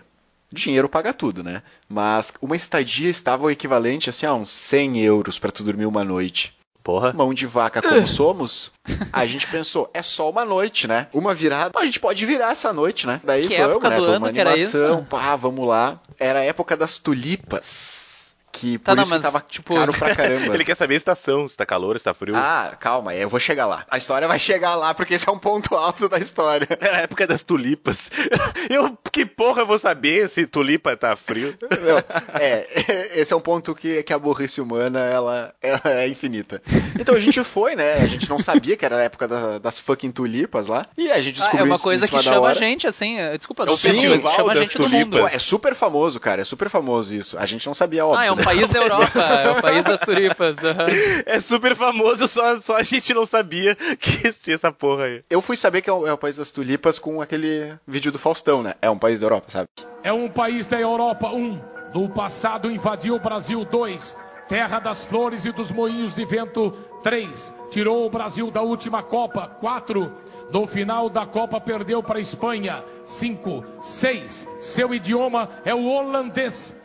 dinheiro 0.55 0.89
paga 0.89 1.13
tudo, 1.13 1.43
né? 1.43 1.61
Mas 1.87 2.33
uma 2.41 2.55
estadia 2.55 3.09
estava 3.09 3.43
o 3.43 3.51
equivalente 3.51 4.09
assim, 4.09 4.25
a 4.25 4.33
uns 4.33 4.49
100 4.49 4.99
euros 5.01 5.37
pra 5.37 5.51
tu 5.51 5.63
dormir 5.63 5.85
uma 5.85 6.03
noite. 6.03 6.55
Porra. 6.83 7.11
Mão 7.13 7.33
de 7.33 7.47
vaca 7.47 7.81
como 7.81 8.07
somos, 8.07 8.71
a 9.11 9.25
gente 9.25 9.47
pensou, 9.47 9.89
é 9.91 10.03
só 10.03 10.29
uma 10.29 10.45
noite, 10.45 10.87
né? 10.87 11.07
Uma 11.11 11.33
virada, 11.33 11.71
a 11.79 11.85
gente 11.85 11.99
pode 11.99 12.23
virar 12.27 12.51
essa 12.51 12.71
noite, 12.71 13.07
né? 13.07 13.19
Daí 13.23 13.47
Que 13.47 13.57
vamos, 13.57 13.71
época 13.71 13.89
né? 13.89 13.95
ano 13.97 14.17
uma 14.17 14.31
que 14.31 14.39
era 14.39 14.51
animação, 14.51 14.95
isso? 14.99 15.05
pá, 15.05 15.35
vamos 15.35 15.67
lá. 15.67 15.99
Era 16.19 16.39
a 16.39 16.43
época 16.43 16.77
das 16.77 16.99
tulipas. 16.99 18.14
Que 18.55 18.77
Tá, 18.77 18.91
por 18.91 18.95
não, 18.95 19.03
isso 19.03 19.11
que 19.11 19.17
mas, 19.19 19.33
tava 19.33 19.45
tipo- 19.49 19.75
caro 19.75 19.91
pra 19.93 20.15
caramba. 20.15 20.53
Ele 20.55 20.63
quer 20.63 20.75
saber 20.75 20.93
a 20.93 20.97
estação, 20.97 21.45
se 21.45 21.57
tá 21.57 21.65
calor, 21.65 21.97
se 21.99 22.05
tá 22.05 22.13
frio. 22.13 22.33
Ah, 22.37 22.73
calma, 22.79 23.13
eu 23.13 23.27
vou 23.27 23.39
chegar 23.39 23.65
lá. 23.65 23.85
A 23.91 23.97
história 23.97 24.27
vai 24.29 24.39
chegar 24.39 24.75
lá, 24.75 24.93
porque 24.93 25.13
esse 25.15 25.27
é 25.27 25.31
um 25.31 25.37
ponto 25.37 25.75
alto 25.75 26.07
da 26.07 26.17
história. 26.17 26.65
Era 26.79 26.97
a 26.97 27.01
época 27.01 27.27
das 27.27 27.43
tulipas. 27.43 28.09
Eu, 28.69 28.97
que 29.11 29.25
porra, 29.25 29.61
eu 29.61 29.65
vou 29.65 29.77
saber 29.77 30.27
se 30.29 30.45
tulipa 30.47 30.95
tá 30.97 31.15
frio? 31.15 31.55
Não, 31.61 32.39
é, 32.39 32.65
esse 33.19 33.31
é 33.31 33.35
um 33.35 33.39
ponto 33.41 33.75
que, 33.75 34.01
que 34.03 34.11
a 34.13 34.17
burrice 34.17 34.59
humana, 34.61 34.99
ela, 34.99 35.53
ela 35.61 35.81
é 35.85 36.07
infinita. 36.07 36.61
Então 36.99 37.13
a 37.15 37.19
gente 37.19 37.43
foi, 37.43 37.75
né? 37.75 37.93
A 37.95 38.07
gente 38.07 38.29
não 38.29 38.39
sabia 38.39 38.75
que 38.77 38.83
era 38.85 38.97
a 38.97 39.01
época 39.03 39.27
da- 39.27 39.59
das 39.59 39.79
fucking 39.79 40.11
tulipas 40.11 40.67
lá. 40.67 40.85
E 40.97 41.11
a 41.11 41.21
gente 41.21 41.35
Ah, 41.35 41.43
descobriu 41.43 41.65
é 41.65 41.69
uma 41.69 41.79
coisa 41.79 42.07
que 42.07 42.21
chama 42.23 42.47
a 42.49 42.53
gente, 42.53 42.87
assim. 42.87 43.19
é- 43.19 43.37
Desculpa, 43.37 43.63
É 43.63 43.71
o 43.71 43.77
festival 43.77 44.35
chama 44.35 44.51
a 44.51 44.55
das 44.55 44.63
gente 44.63 44.77
do 44.77 44.83
tulipas. 44.83 45.03
mundo. 45.05 45.19
Pô, 45.19 45.27
é 45.27 45.39
super 45.39 45.75
famoso, 45.75 46.19
cara. 46.19 46.41
É 46.41 46.45
super 46.45 46.69
famoso 46.69 47.13
isso. 47.13 47.37
A 47.37 47.45
gente 47.45 47.65
não 47.67 47.73
sabia, 47.73 48.05
óbvio. 48.05 48.19
Ah, 48.21 48.25
é 48.25 48.31
um 48.31 48.35
né? 48.35 48.43
País 48.45 48.69
da 48.69 48.79
Europa, 48.79 49.19
é 49.19 49.51
o 49.51 49.61
país 49.61 49.83
das 49.83 49.99
tulipas. 49.99 50.57
aham. 50.63 50.85
É 51.25 51.39
super 51.39 51.75
famoso, 51.75 52.27
só, 52.27 52.59
só 52.61 52.77
a 52.77 52.83
gente 52.83 53.13
não 53.13 53.25
sabia 53.25 53.75
que 53.75 54.27
existia 54.27 54.53
essa 54.53 54.71
porra 54.71 55.05
aí. 55.05 55.21
Eu 55.29 55.41
fui 55.41 55.57
saber 55.57 55.81
que 55.81 55.89
é 55.89 55.93
o, 55.93 56.07
é 56.07 56.13
o 56.13 56.17
país 56.17 56.37
das 56.37 56.51
tulipas 56.51 56.99
com 56.99 57.21
aquele 57.21 57.75
vídeo 57.87 58.11
do 58.11 58.19
Faustão, 58.19 58.61
né? 58.61 58.75
É 58.81 58.89
um 58.89 58.97
país 58.97 59.19
da 59.19 59.25
Europa, 59.25 59.47
sabe? 59.49 59.67
É 60.03 60.13
um 60.13 60.29
país 60.29 60.67
da 60.67 60.79
Europa, 60.79 61.29
um. 61.29 61.59
No 61.93 62.09
passado 62.09 62.69
invadiu 62.69 63.15
o 63.15 63.19
Brasil, 63.19 63.65
dois. 63.65 64.15
Terra 64.47 64.79
das 64.79 65.03
flores 65.03 65.43
e 65.45 65.51
dos 65.51 65.71
moinhos 65.71 66.13
de 66.13 66.23
vento, 66.23 66.71
três. 67.01 67.51
Tirou 67.71 68.05
o 68.05 68.09
Brasil 68.09 68.51
da 68.51 68.61
última 68.61 69.01
Copa, 69.01 69.47
quatro. 69.47 70.11
No 70.51 70.67
final 70.67 71.09
da 71.09 71.25
Copa 71.25 71.59
perdeu 71.59 72.03
para 72.03 72.19
a 72.19 72.21
Espanha, 72.21 72.83
cinco. 73.03 73.65
Seis. 73.81 74.47
Seu 74.61 74.93
idioma 74.93 75.49
é 75.65 75.73
o 75.73 75.85
holandês. 75.85 76.75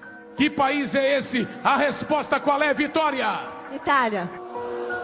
Que 0.41 0.49
país 0.49 0.95
é 0.95 1.19
esse? 1.19 1.47
A 1.63 1.77
resposta 1.77 2.41
qual 2.41 2.63
é, 2.63 2.73
Vitória? 2.73 3.27
Itália. 3.75 4.31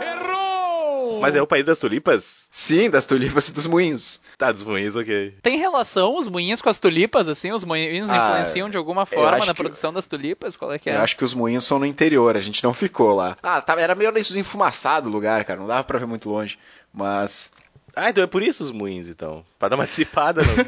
Errou! 0.00 1.20
Mas 1.20 1.34
é 1.34 1.42
o 1.42 1.46
país 1.46 1.66
das 1.66 1.78
tulipas? 1.78 2.48
Sim, 2.50 2.88
das 2.88 3.04
tulipas 3.04 3.46
e 3.50 3.52
dos 3.52 3.66
moinhos. 3.66 4.18
Tá, 4.38 4.50
dos 4.50 4.64
moinhos, 4.64 4.96
ok. 4.96 5.34
Tem 5.42 5.58
relação 5.58 6.16
os 6.16 6.26
moinhos 6.26 6.62
com 6.62 6.70
as 6.70 6.78
tulipas, 6.78 7.28
assim? 7.28 7.52
Os 7.52 7.64
moinhos 7.64 8.08
Ah, 8.08 8.16
influenciam 8.40 8.70
de 8.70 8.78
alguma 8.78 9.04
forma 9.04 9.36
na 9.44 9.44
que- 9.54 9.62
produção 9.62 9.92
das 9.92 10.06
tulipas? 10.06 10.56
Qual 10.56 10.72
é 10.72 10.78
que 10.78 10.88
é? 10.88 10.96
Eu 10.96 11.00
acho 11.02 11.14
que 11.18 11.24
os 11.24 11.34
moinhos 11.34 11.64
são 11.64 11.78
no 11.78 11.84
interior, 11.84 12.34
a 12.34 12.40
gente 12.40 12.64
não 12.64 12.72
ficou 12.72 13.14
lá. 13.14 13.36
Ah, 13.42 13.60
tava, 13.60 13.82
era 13.82 13.94
meio 13.94 14.10
enfumaçado 14.16 15.10
o 15.10 15.12
lugar, 15.12 15.44
cara, 15.44 15.60
não 15.60 15.66
dava 15.66 15.84
pra 15.84 15.98
ver 15.98 16.06
muito 16.06 16.30
longe. 16.30 16.58
Mas. 16.94 17.52
Ah, 17.98 18.10
então 18.10 18.22
é 18.22 18.26
por 18.26 18.42
isso 18.42 18.62
os 18.62 18.70
moinhos, 18.70 19.08
então. 19.08 19.42
Pra 19.58 19.70
dar 19.70 19.76
uma 19.76 19.86
dissipada 19.86 20.42
é 20.42 20.44
essa? 20.44 20.66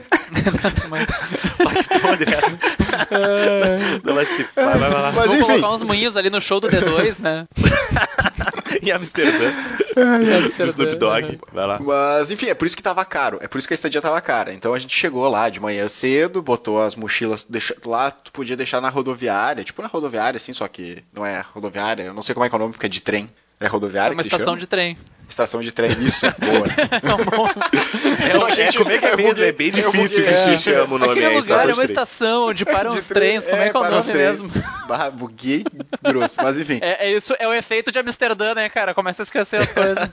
Dá 4.02 4.12
uma 4.12 4.24
dissipada, 4.24 4.78
vai 4.78 4.90
lá. 4.90 5.12
Mas 5.12 5.26
Vamos 5.26 5.32
enfim. 5.42 5.46
colocar 5.46 5.74
uns 5.74 5.82
moinhos 5.82 6.16
ali 6.16 6.30
no 6.30 6.40
show 6.40 6.58
do 6.58 6.68
D2, 6.68 7.20
né? 7.20 7.46
em 8.82 8.90
Amsterdã. 8.90 9.50
Do 9.94 10.64
Snoop 10.70 10.96
Dogg. 10.96 11.38
Vai 11.52 11.66
lá. 11.66 11.78
Mas, 11.80 12.30
enfim, 12.30 12.46
é 12.46 12.54
por 12.54 12.66
isso 12.66 12.76
que 12.76 12.82
tava 12.82 13.04
caro. 13.04 13.38
É 13.42 13.48
por 13.48 13.58
isso 13.58 13.68
que 13.68 13.74
a 13.74 13.76
estadia 13.76 14.00
tava 14.00 14.20
cara. 14.22 14.54
Então 14.54 14.72
a 14.72 14.78
gente 14.78 14.94
chegou 14.96 15.28
lá 15.28 15.50
de 15.50 15.60
manhã 15.60 15.86
cedo, 15.88 16.40
botou 16.42 16.80
as 16.80 16.94
mochilas 16.94 17.44
deixa, 17.44 17.74
lá, 17.84 18.10
tu 18.10 18.32
podia 18.32 18.56
deixar 18.56 18.80
na 18.80 18.88
rodoviária, 18.88 19.64
tipo 19.64 19.82
na 19.82 19.88
rodoviária, 19.88 20.36
assim, 20.38 20.52
só 20.52 20.66
que 20.66 21.02
não 21.12 21.26
é 21.26 21.44
rodoviária, 21.52 22.04
eu 22.04 22.14
não 22.14 22.22
sei 22.22 22.34
como 22.34 22.46
é 22.46 22.48
que 22.48 22.54
é 22.54 22.56
o 22.56 22.60
nome, 22.60 22.72
porque 22.72 22.86
é 22.86 22.88
de 22.88 23.00
trem. 23.02 23.28
É 23.60 23.66
É 23.66 23.68
rodoviária 23.68 24.12
uma 24.12 24.16
que 24.22 24.22
se 24.22 24.28
estação 24.28 24.54
chama? 24.54 24.60
de 24.60 24.66
trem. 24.66 24.96
Estação 25.28 25.60
de 25.60 25.70
trem, 25.72 25.90
isso, 26.00 26.26
boa. 26.38 26.66
É, 28.20 28.28
Então 28.28 28.46
a 28.46 28.50
gente- 28.52 28.76
como 28.78 28.90
é 28.90 28.98
que 28.98 29.04
é 29.04 29.16
mesmo? 29.16 29.44
É 29.44 29.52
bem 29.52 29.70
difícil 29.70 30.24
é. 30.26 30.56
se 30.56 30.62
chama 30.70 30.94
o 30.94 30.98
nome 30.98 31.12
Aquele 31.12 31.26
aí. 31.26 31.36
lugar 31.36 31.68
é 31.68 31.72
uma 31.74 31.84
de 31.84 31.92
estação 31.92 32.48
onde 32.48 32.64
param 32.66 32.90
De 32.92 32.98
os 32.98 33.06
trens. 33.06 33.46
Como 33.46 33.60
é 33.62 33.70
que 33.70 33.76
é 33.76 33.80
o 33.80 33.90
nome 33.90 34.12
mesmo? 34.12 34.50
Bah, 34.88 35.10
buguei 35.10 35.64
grosso, 36.02 36.36
mas 36.42 36.58
enfim. 36.58 36.78
É, 36.82 37.06
é 37.08 37.12
isso, 37.12 37.34
é 37.38 37.46
o 37.46 37.52
efeito 37.52 37.92
de 37.92 37.98
Amsterdã, 37.98 38.54
né, 38.54 38.68
cara? 38.68 38.94
Começa 38.94 39.22
a 39.22 39.24
esquecer 39.24 39.60
as 39.60 39.70
coisas. 39.72 39.98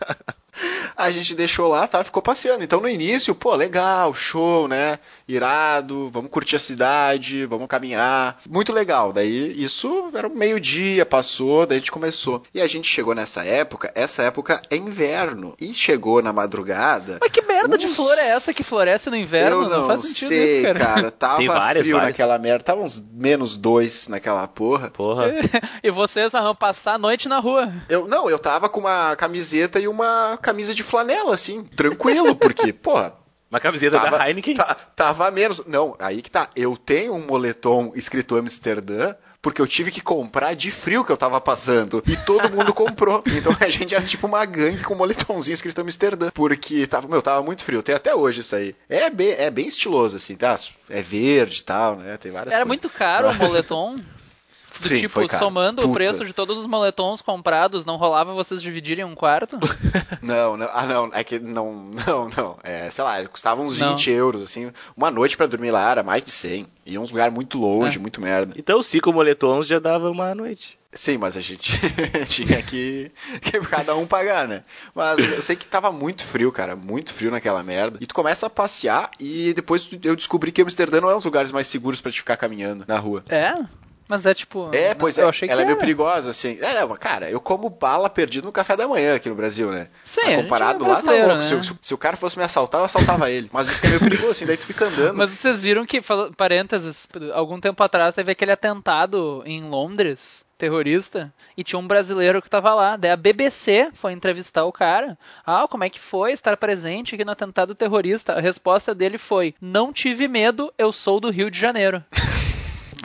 A 0.96 1.12
gente 1.12 1.36
deixou 1.36 1.68
lá, 1.68 1.88
tá? 1.88 2.04
Ficou 2.04 2.22
passeando. 2.22 2.64
Então 2.64 2.80
no 2.80 2.90
início, 2.90 3.36
pô, 3.36 3.54
legal, 3.56 4.14
show, 4.14 4.68
né? 4.68 5.00
Irado, 5.28 6.10
vamos 6.10 6.30
curtir 6.30 6.56
a 6.56 6.60
cidade, 6.60 7.46
vamos 7.46 7.68
caminhar. 7.68 8.40
Muito 8.50 8.72
legal. 8.72 9.12
Daí 9.12 9.54
isso 9.62 10.10
era 10.14 10.30
meio-dia, 10.30 11.06
passou, 11.06 11.66
daí 11.66 11.78
a 11.78 11.80
gente 11.80 11.92
começou. 11.92 12.44
E 12.54 12.62
a 12.62 12.68
gente 12.68 12.88
chegou 12.88 13.16
nessa 13.16 13.44
época, 13.44 13.92
essa 13.96 14.24
época 14.24 14.62
é 14.70 14.76
inverno. 14.76 15.56
E 15.60 15.74
chegou 15.74 16.22
na 16.22 16.32
madrugada. 16.32 17.18
Mas 17.22 17.32
que 17.32 17.42
merda 17.42 17.78
de 17.78 17.88
flor 17.88 18.18
é 18.18 18.30
essa 18.30 18.54
que 18.54 18.64
floresce 18.64 19.10
no 19.10 19.16
inverno? 19.16 19.64
Eu 19.64 19.70
não, 19.70 19.88
faz 19.88 20.02
sentido 20.02 20.28
sei, 20.30 20.64
isso, 20.64 20.80
cara. 20.80 21.12
Tava 21.12 21.38
Tem 21.38 21.48
várias, 21.48 21.84
frio 21.84 21.98
várias. 21.98 22.12
naquela 22.12 22.38
merda. 22.38 22.64
Tava 22.64 22.82
uns 22.82 23.04
menos 23.14 23.58
dois 23.58 24.08
naquela 24.08 24.48
porra. 24.48 24.90
Porra. 24.92 25.34
E 25.84 25.92
vocês 25.92 26.32
vão 26.32 26.56
passar 26.56 26.94
a 26.94 26.98
noite 26.98 27.28
na 27.28 27.40
rua. 27.40 27.72
Eu, 27.88 28.08
não, 28.08 28.30
eu 28.30 28.40
tava 28.40 28.68
com 28.70 28.80
uma 28.80 29.16
camiseta 29.16 29.80
e 29.80 29.88
uma 29.88 30.38
camisa 30.46 30.74
de 30.76 30.84
flanela, 30.84 31.34
assim, 31.34 31.64
tranquilo, 31.64 32.36
porque, 32.36 32.72
porra, 32.72 33.14
Uma 33.52 33.60
camiseta 33.60 33.98
da 34.00 34.28
Heineken. 34.28 34.56
ta- 34.56 34.76
tava 34.96 35.30
menos. 35.32 35.66
Não, 35.66 35.96
aí 36.00 36.22
que 36.22 36.30
tá. 36.32 36.50
Eu 36.56 36.76
tenho 36.76 37.14
um 37.14 37.26
moletom 37.26 37.92
escrito 37.96 38.36
Amsterdã. 38.36 39.16
Porque 39.42 39.62
eu 39.62 39.68
tive 39.68 39.92
que 39.92 40.02
comprar 40.02 40.56
de 40.56 40.72
frio 40.72 41.06
que 41.06 41.12
eu 41.12 41.16
tava 41.16 41.40
passando. 41.40 42.04
E 42.08 42.18
todo 42.18 42.50
mundo 42.52 42.74
comprou. 42.74 43.24
Então 43.28 43.56
a 43.60 43.70
gente 43.70 43.94
era 43.94 44.04
tipo 44.04 44.26
uma 44.26 44.44
gangue 44.44 44.84
com 44.84 44.96
um 44.96 44.98
moletomzinho 44.98 45.54
escrito 45.54 45.80
Amsterdã. 45.80 46.32
Porque 46.34 46.88
tava, 46.88 47.08
meu, 47.08 47.22
tava 47.22 47.44
muito 47.44 47.64
frio. 47.64 47.84
Tem 47.84 47.94
até 47.94 48.14
hoje 48.16 48.42
isso 48.42 48.56
aí. 48.56 48.76
É 48.90 49.08
bem, 49.12 49.30
é 49.38 49.52
bem 49.52 49.68
estiloso, 49.68 50.18
assim, 50.18 50.36
tá? 50.36 50.56
É 50.90 51.04
verde 51.04 51.60
e 51.60 51.64
tal, 51.64 51.98
né? 51.98 52.18
Tem 52.18 52.32
várias 52.32 52.54
Era 52.56 52.66
coisas. 52.66 52.68
muito 52.68 52.90
caro 52.90 53.30
o 53.30 53.36
moletom. 53.38 53.96
Do 54.80 54.90
Sim, 54.90 55.00
tipo, 55.00 55.28
somando 55.30 55.82
o 55.82 55.86
Puta. 55.86 55.94
preço 55.94 56.26
de 56.26 56.34
todos 56.34 56.58
os 56.58 56.66
moletons 56.66 57.22
comprados, 57.22 57.86
não 57.86 57.96
rolava 57.96 58.34
vocês 58.34 58.62
dividirem 58.62 59.06
um 59.06 59.16
quarto? 59.16 59.58
Não, 60.22 60.58
não, 60.58 60.68
ah 60.72 60.86
não, 60.88 61.10
é 61.14 61.24
que 61.24 61.38
não, 61.38 61.92
não, 62.08 62.30
não, 62.36 62.58
é, 62.64 62.90
sei 62.90 63.04
lá, 63.04 63.24
custava 63.28 63.62
uns 63.62 63.78
Não. 63.80 63.92
20 63.96 64.10
euros, 64.10 64.42
assim, 64.42 64.72
uma 64.98 65.12
noite 65.12 65.38
pra 65.38 65.46
dormir 65.46 65.70
lá 65.72 65.92
era 65.92 66.02
mais 66.04 66.24
de 66.24 66.32
100, 66.32 66.66
e 66.86 66.98
um 66.98 67.04
lugar 67.04 67.30
muito 67.30 67.60
longe, 67.60 67.98
É. 67.98 68.02
muito 68.02 68.20
merda. 68.20 68.54
Então, 68.58 68.82
cinco 68.82 69.14
moletons 69.14 69.68
já 69.68 69.78
dava 69.78 70.10
uma 70.10 70.34
noite. 70.34 70.80
Sim, 70.92 71.18
mas 71.18 71.38
a 71.38 71.42
gente 71.42 71.72
tinha 72.28 72.62
que, 72.64 73.12
que 73.42 73.60
cada 73.62 73.96
um 73.96 74.08
pagar, 74.08 74.48
né? 74.48 74.64
Mas 74.96 75.20
eu 75.20 75.42
sei 75.42 75.56
que 75.56 75.68
tava 75.68 75.92
muito 75.92 76.24
frio, 76.26 76.52
cara, 76.52 76.76
muito 76.76 77.14
frio 77.14 77.30
naquela 77.30 77.62
merda, 77.62 77.98
e 78.02 78.06
tu 78.08 78.16
começa 78.16 78.48
a 78.48 78.50
passear, 78.50 79.12
e 79.20 79.54
depois 79.54 79.88
eu 80.04 80.16
descobri 80.16 80.52
que 80.52 80.62
Amsterdã 80.62 81.00
não 81.02 81.10
é 81.10 81.14
um 81.14 81.18
dos 81.18 81.26
lugares 81.26 81.52
mais 81.52 81.68
seguros 81.68 82.02
pra 82.02 82.12
te 82.12 82.20
ficar 82.20 82.38
caminhando 82.38 82.84
na 82.88 82.98
rua. 82.98 83.24
É? 83.30 83.54
Mas 84.08 84.26
é 84.26 84.34
tipo. 84.34 84.70
É, 84.74 84.94
pois 84.94 85.18
eu 85.18 85.26
é, 85.26 85.30
achei 85.30 85.50
ela 85.50 85.58
que 85.58 85.62
é 85.64 85.66
meio 85.66 85.74
era. 85.76 85.80
perigosa, 85.80 86.30
assim. 86.30 86.58
É, 86.62 86.80
não, 86.82 86.96
cara, 86.96 87.30
eu 87.30 87.40
como 87.42 87.70
bala 87.70 88.10
perdido 88.10 88.46
no 88.46 88.52
café 88.52 88.76
da 88.78 88.88
manhã 88.88 89.16
aqui 89.16 89.28
no 89.30 89.36
Brasil, 89.36 89.72
né? 89.72 89.88
Sim, 90.04 90.22
Mas 90.26 90.36
comparado 90.44 90.86
é 90.86 90.88
lá, 90.88 91.02
tá 91.02 91.12
louco. 91.12 91.28
né? 91.36 91.42
Se, 91.42 91.64
se- 91.64 91.76
se 91.82 91.94
o 91.94 91.98
cara 91.98 92.16
fosse 92.16 92.38
me 92.38 92.44
assaltar, 92.44 92.82
eu 92.82 92.86
assaltava 92.86 93.32
ele. 93.32 93.50
Mas 93.52 93.68
isso 93.68 93.82
que 93.82 93.88
é 93.88 93.90
meio 93.90 94.02
perigoso, 94.02 94.32
assim, 94.32 94.46
daí 94.46 94.58
tu 94.58 94.68
fica 94.68 94.86
andando. 94.86 95.16
Mas 95.16 95.32
vocês 95.32 95.62
viram 95.64 95.86
que, 95.86 96.02
parênteses, 96.38 97.08
algum 97.34 97.60
tempo 97.60 97.82
atrás 97.82 98.14
teve 98.14 98.32
aquele 98.32 98.52
atentado 98.52 99.42
em 99.46 99.64
Londres, 99.64 100.46
terrorista, 100.58 101.34
e 101.58 101.64
tinha 101.64 101.80
um 101.80 101.88
brasileiro 101.88 102.42
que 102.42 102.50
tava 102.50 102.74
lá. 102.76 102.96
Daí 102.98 103.10
a 103.12 103.18
BBC 103.18 103.90
foi 103.94 104.14
entrevistar 104.14 104.66
o 104.66 104.72
cara. 104.72 105.18
Ah, 105.46 105.68
como 105.68 105.84
é 105.84 105.90
que 105.90 106.00
foi 106.00 106.32
estar 106.32 106.56
presente 106.58 107.16
aqui 107.16 107.26
no 107.26 107.32
atentado 107.32 107.74
terrorista? 107.74 108.34
A 108.34 108.40
resposta 108.40 108.94
dele 108.94 109.18
foi: 109.18 109.56
Não 109.60 109.92
tive 109.92 110.28
medo, 110.28 110.72
eu 110.78 110.94
sou 110.94 111.20
do 111.20 111.32
Rio 111.32 111.50
de 111.50 111.60
Janeiro. 111.60 112.04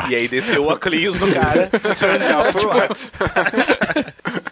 E 0.09 0.15
aí 0.15 0.29
desceu 0.29 0.65
o 0.65 0.69
óculos 0.69 1.19
no 1.19 1.33
cara. 1.33 1.71
Turned 1.99 2.33
out 2.33 2.53
for 2.53 2.67
what? 2.67 3.11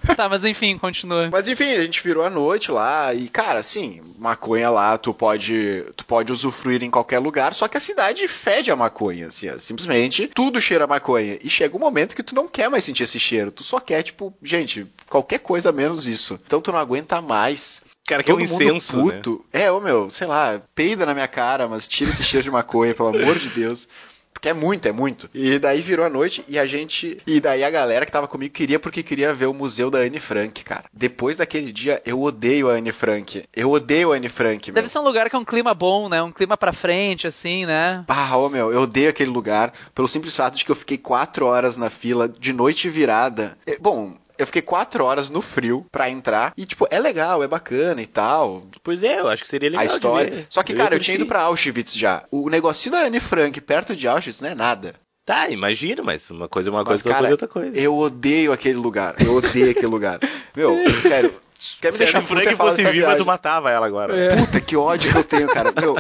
tá, 0.17 0.29
mas 0.29 0.45
enfim, 0.45 0.77
continua. 0.77 1.29
Mas 1.31 1.49
enfim, 1.49 1.71
a 1.71 1.83
gente 1.83 2.03
virou 2.03 2.25
a 2.25 2.31
noite 2.31 2.71
lá 2.71 3.15
e, 3.15 3.29
cara, 3.29 3.61
assim, 3.61 4.01
maconha 4.19 4.69
lá 4.69 4.99
tu 4.99 5.15
pode, 5.15 5.85
tu 5.97 6.05
pode 6.05 6.33
usufruir 6.33 6.83
em 6.83 6.91
qualquer 6.91 7.19
lugar, 7.19 7.55
só 7.55 7.69
que 7.69 7.77
a 7.77 7.81
cidade 7.81 8.27
fede 8.27 8.71
a 8.71 8.77
maconha, 8.77 9.29
assim, 9.29 9.49
ó, 9.49 9.59
simplesmente 9.59 10.27
tudo 10.29 10.61
cheira 10.61 10.85
a 10.85 10.89
maconha. 10.89 11.39
E 11.43 11.49
chega 11.49 11.77
um 11.77 11.81
momento 11.81 12.17
que 12.17 12.23
tu 12.23 12.35
não 12.35 12.49
quer 12.49 12.69
mais 12.69 12.85
sentir 12.85 13.05
esse 13.05 13.19
cheiro, 13.19 13.51
tu 13.51 13.63
só 13.63 13.81
quer, 13.81 14.03
tipo, 14.03 14.35
gente, 14.43 14.87
qualquer 15.09 15.39
coisa 15.39 15.73
menos 15.73 16.07
isso. 16.07 16.39
Então 16.47 16.61
tu 16.61 16.73
não 16.73 16.79
aguenta 16.79 17.21
mais. 17.21 17.83
Cara, 18.07 18.23
que 18.23 18.31
é 18.31 18.35
um 18.35 18.39
Todo 18.39 18.49
mundo 18.49 18.63
incenso, 18.63 19.05
né? 19.05 19.13
puto. 19.15 19.45
É, 19.53 19.71
ô 19.71 19.81
meu, 19.81 20.09
sei 20.09 20.27
lá, 20.27 20.61
peida 20.75 21.05
na 21.05 21.13
minha 21.13 21.29
cara, 21.29 21.69
mas 21.69 21.87
tira 21.87 22.11
esse 22.11 22.25
cheiro 22.25 22.45
de 22.45 22.51
maconha, 22.51 22.95
pelo 22.95 23.11
amor 23.11 23.39
de 23.39 23.49
Deus. 23.51 23.87
Porque 24.33 24.49
é 24.49 24.53
muito, 24.53 24.87
é 24.87 24.93
muito. 24.93 25.29
E 25.35 25.59
daí 25.59 25.81
virou 25.81 26.07
a 26.07 26.09
noite 26.09 26.45
e 26.47 26.59
a 26.59 26.65
gente. 26.65 27.19
E 27.27 27.41
daí 27.41 27.65
a 27.65 27.71
galera 27.71 28.07
que 28.07 28.13
tava 28.13 28.29
comigo 28.29 28.55
queria 28.55 28.79
porque 28.79 29.03
queria 29.03 29.35
ver 29.35 29.47
o 29.47 29.55
museu 29.55 29.91
da 29.91 29.99
Anne 29.99 30.21
Frank, 30.21 30.63
cara. 30.63 30.85
Depois 30.93 31.39
daquele 31.39 31.73
dia, 31.73 32.01
eu 32.07 32.23
odeio 32.23 32.71
a 32.71 32.75
Anne 32.75 32.93
Frank. 32.93 33.45
Eu 33.53 33.71
odeio 33.71 34.13
a 34.13 34.17
Anne 34.17 34.29
Frank, 34.29 34.71
meu. 34.71 34.77
Deve 34.77 34.89
ser 34.89 35.01
um 35.01 35.05
lugar 35.05 35.29
que 35.29 35.35
é 35.35 35.39
um 35.39 35.45
clima 35.45 35.75
bom, 35.75 36.09
né? 36.09 36.23
Um 36.23 36.31
clima 36.31 36.57
pra 36.57 36.73
frente, 36.73 37.27
assim, 37.27 37.67
né? 37.67 38.05
Ah, 38.07 38.37
ô 38.37 38.49
meu, 38.49 38.73
eu 38.73 38.83
odeio 38.83 39.11
aquele 39.11 39.31
lugar 39.31 39.73
pelo 39.93 40.07
simples 40.07 40.37
fato 40.37 40.57
de 40.57 40.65
que 40.65 40.71
eu 40.71 40.77
fiquei 40.77 40.99
quatro 40.99 41.45
horas 41.45 41.77
na 41.77 41.91
fila 41.91 42.29
de 42.29 42.53
noite 42.53 42.89
virada. 42.89 43.59
Bom, 43.81 44.15
eu 44.39 44.47
fiquei 44.47 44.63
quatro 44.63 45.05
horas 45.05 45.29
no 45.31 45.43
frio 45.43 45.85
pra 45.91 46.09
entrar 46.09 46.53
e, 46.57 46.65
tipo, 46.65 46.87
é 46.91 46.99
legal, 46.99 47.43
é 47.43 47.49
bacana 47.49 48.01
e 48.01 48.07
tal. 48.07 48.63
Pois 48.83 49.03
é, 49.03 49.21
eu 49.21 49.29
acho 49.29 49.43
que 49.43 49.49
seria 49.49 49.71
legal 49.71 49.83
a 49.83 49.87
história. 49.87 50.47
Só 50.49 50.63
que, 50.63 50.73
ia 50.73 50.79
cara, 50.79 50.95
eu 50.95 51.01
tinha 51.01 51.17
ido 51.17 51.27
pra 51.27 51.43
Auschwitz 51.43 51.95
já. 51.95 52.23
O 52.31 52.49
negocinho 52.49 52.93
da 52.95 53.03
Anne 53.03 53.21
Frank 53.21 53.61
perto 53.61 53.95
de 53.97 54.07
Auschwitz 54.09 54.41
não 54.41 54.51
é 54.51 54.55
nada. 54.55 54.95
Tá, 55.27 55.51
imagino, 55.51 56.03
mas 56.03 56.31
uma 56.31 56.49
coisa 56.49 56.71
é 56.71 56.73
uma 56.73 56.79
Mas, 56.79 57.03
coisa, 57.03 57.03
outra 57.03 57.13
cara, 57.13 57.19
coisa 57.21 57.31
é 57.31 57.35
outra 57.35 57.49
coisa. 57.49 57.79
eu 57.79 57.95
odeio 57.97 58.51
aquele 58.53 58.79
lugar. 58.79 59.15
Eu 59.19 59.35
odeio 59.37 59.71
aquele 59.71 59.87
lugar. 59.89 60.19
Meu, 60.57 60.75
sério. 61.03 61.35
Quer 61.83 61.91
me 61.93 61.99
Se 61.99 62.05
a 62.05 62.07
deixar 62.07 62.19
Anne 62.19 62.25
é 62.25 62.29
Frank 62.29 62.57
falar 62.57 62.71
fosse 62.71 62.83
viva, 62.85 62.93
viagem. 62.93 63.19
tu 63.19 63.27
matava 63.27 63.71
ela 63.71 63.85
agora. 63.87 64.17
É. 64.17 64.29
Puta, 64.37 64.61
que 64.61 64.75
ódio 64.77 65.11
que 65.13 65.19
eu 65.19 65.25
tenho, 65.25 65.49
cara. 65.49 65.73
Meu, 65.79 65.97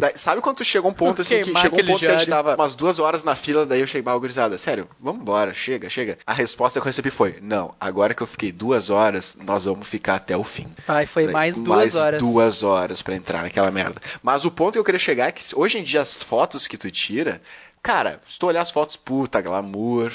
daí- 0.00 0.16
sabe 0.18 0.40
quando 0.40 0.56
tu 0.56 0.64
chega 0.64 0.86
um 0.88 0.92
ponto 0.92 1.22
assim, 1.22 1.40
que 1.42 1.54
chegou 1.56 1.78
um 1.80 1.84
ponto 1.86 1.98
que 2.00 2.06
a 2.06 2.18
gente 2.18 2.28
tava 2.28 2.54
umas 2.56 2.74
duas 2.74 2.98
horas 2.98 3.22
na 3.22 3.36
fila, 3.36 3.64
daí 3.64 3.80
eu 3.80 3.86
cheguei, 3.86 4.12
ah, 4.12 4.16
gurizada, 4.18 4.58
sério, 4.58 4.88
vamos 4.98 5.20
embora, 5.22 5.54
chega, 5.54 5.88
chega. 5.88 6.18
A 6.26 6.32
resposta 6.32 6.80
que 6.80 6.84
eu 6.84 6.86
recebi 6.86 7.10
foi, 7.10 7.36
não, 7.40 7.74
agora 7.80 8.14
que 8.14 8.22
eu 8.22 8.26
fiquei 8.26 8.50
duas 8.50 8.90
horas, 8.90 9.36
nós 9.44 9.64
vamos 9.66 9.86
ficar 9.86 10.16
até 10.16 10.36
o 10.36 10.42
fim. 10.42 10.66
Ai, 10.88 11.06
foi 11.06 11.24
Daí, 11.24 11.32
mais 11.32 11.54
duas 11.56 11.66
mais 11.68 11.94
horas. 11.94 12.18
duas 12.20 12.62
horas 12.62 13.02
pra 13.02 13.14
entrar 13.14 13.42
naquela 13.42 13.70
merda. 13.70 14.00
Mas 14.22 14.44
o 14.44 14.50
ponto 14.50 14.72
que 14.72 14.78
eu 14.78 14.84
queria 14.84 14.98
chegar 14.98 15.28
é 15.28 15.32
que 15.32 15.42
hoje 15.54 15.78
em 15.78 15.82
dia 15.82 16.00
as 16.00 16.22
fotos 16.22 16.66
que 16.66 16.76
tu 16.78 16.90
tira, 16.90 17.40
cara, 17.82 18.20
se 18.26 18.38
tu 18.38 18.46
olhar 18.46 18.62
as 18.62 18.70
fotos, 18.70 18.96
puta, 18.96 19.40
glamour. 19.40 20.12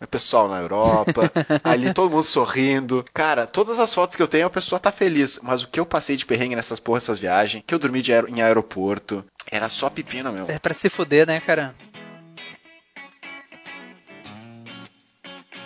É 0.00 0.06
pessoal 0.06 0.48
na 0.48 0.60
Europa, 0.60 1.30
ali 1.64 1.92
todo 1.92 2.10
mundo 2.12 2.24
sorrindo. 2.24 3.04
Cara, 3.12 3.46
todas 3.46 3.78
as 3.80 3.92
fotos 3.92 4.14
que 4.16 4.22
eu 4.22 4.28
tenho, 4.28 4.46
a 4.46 4.50
pessoa 4.50 4.78
tá 4.78 4.92
feliz. 4.92 5.40
Mas 5.42 5.62
o 5.62 5.68
que 5.68 5.80
eu 5.80 5.86
passei 5.86 6.16
de 6.16 6.24
perrengue 6.24 6.54
nessas 6.54 6.78
porras, 6.78 7.04
essas 7.04 7.18
viagens, 7.18 7.64
que 7.66 7.74
eu 7.74 7.78
dormi 7.78 8.00
de 8.00 8.12
aer- 8.12 8.26
em 8.28 8.40
aeroporto, 8.40 9.24
era 9.50 9.68
só 9.68 9.90
pepino, 9.90 10.32
meu. 10.32 10.46
É 10.48 10.58
pra 10.58 10.72
se 10.74 10.88
fuder, 10.88 11.26
né, 11.26 11.40
cara? 11.40 11.74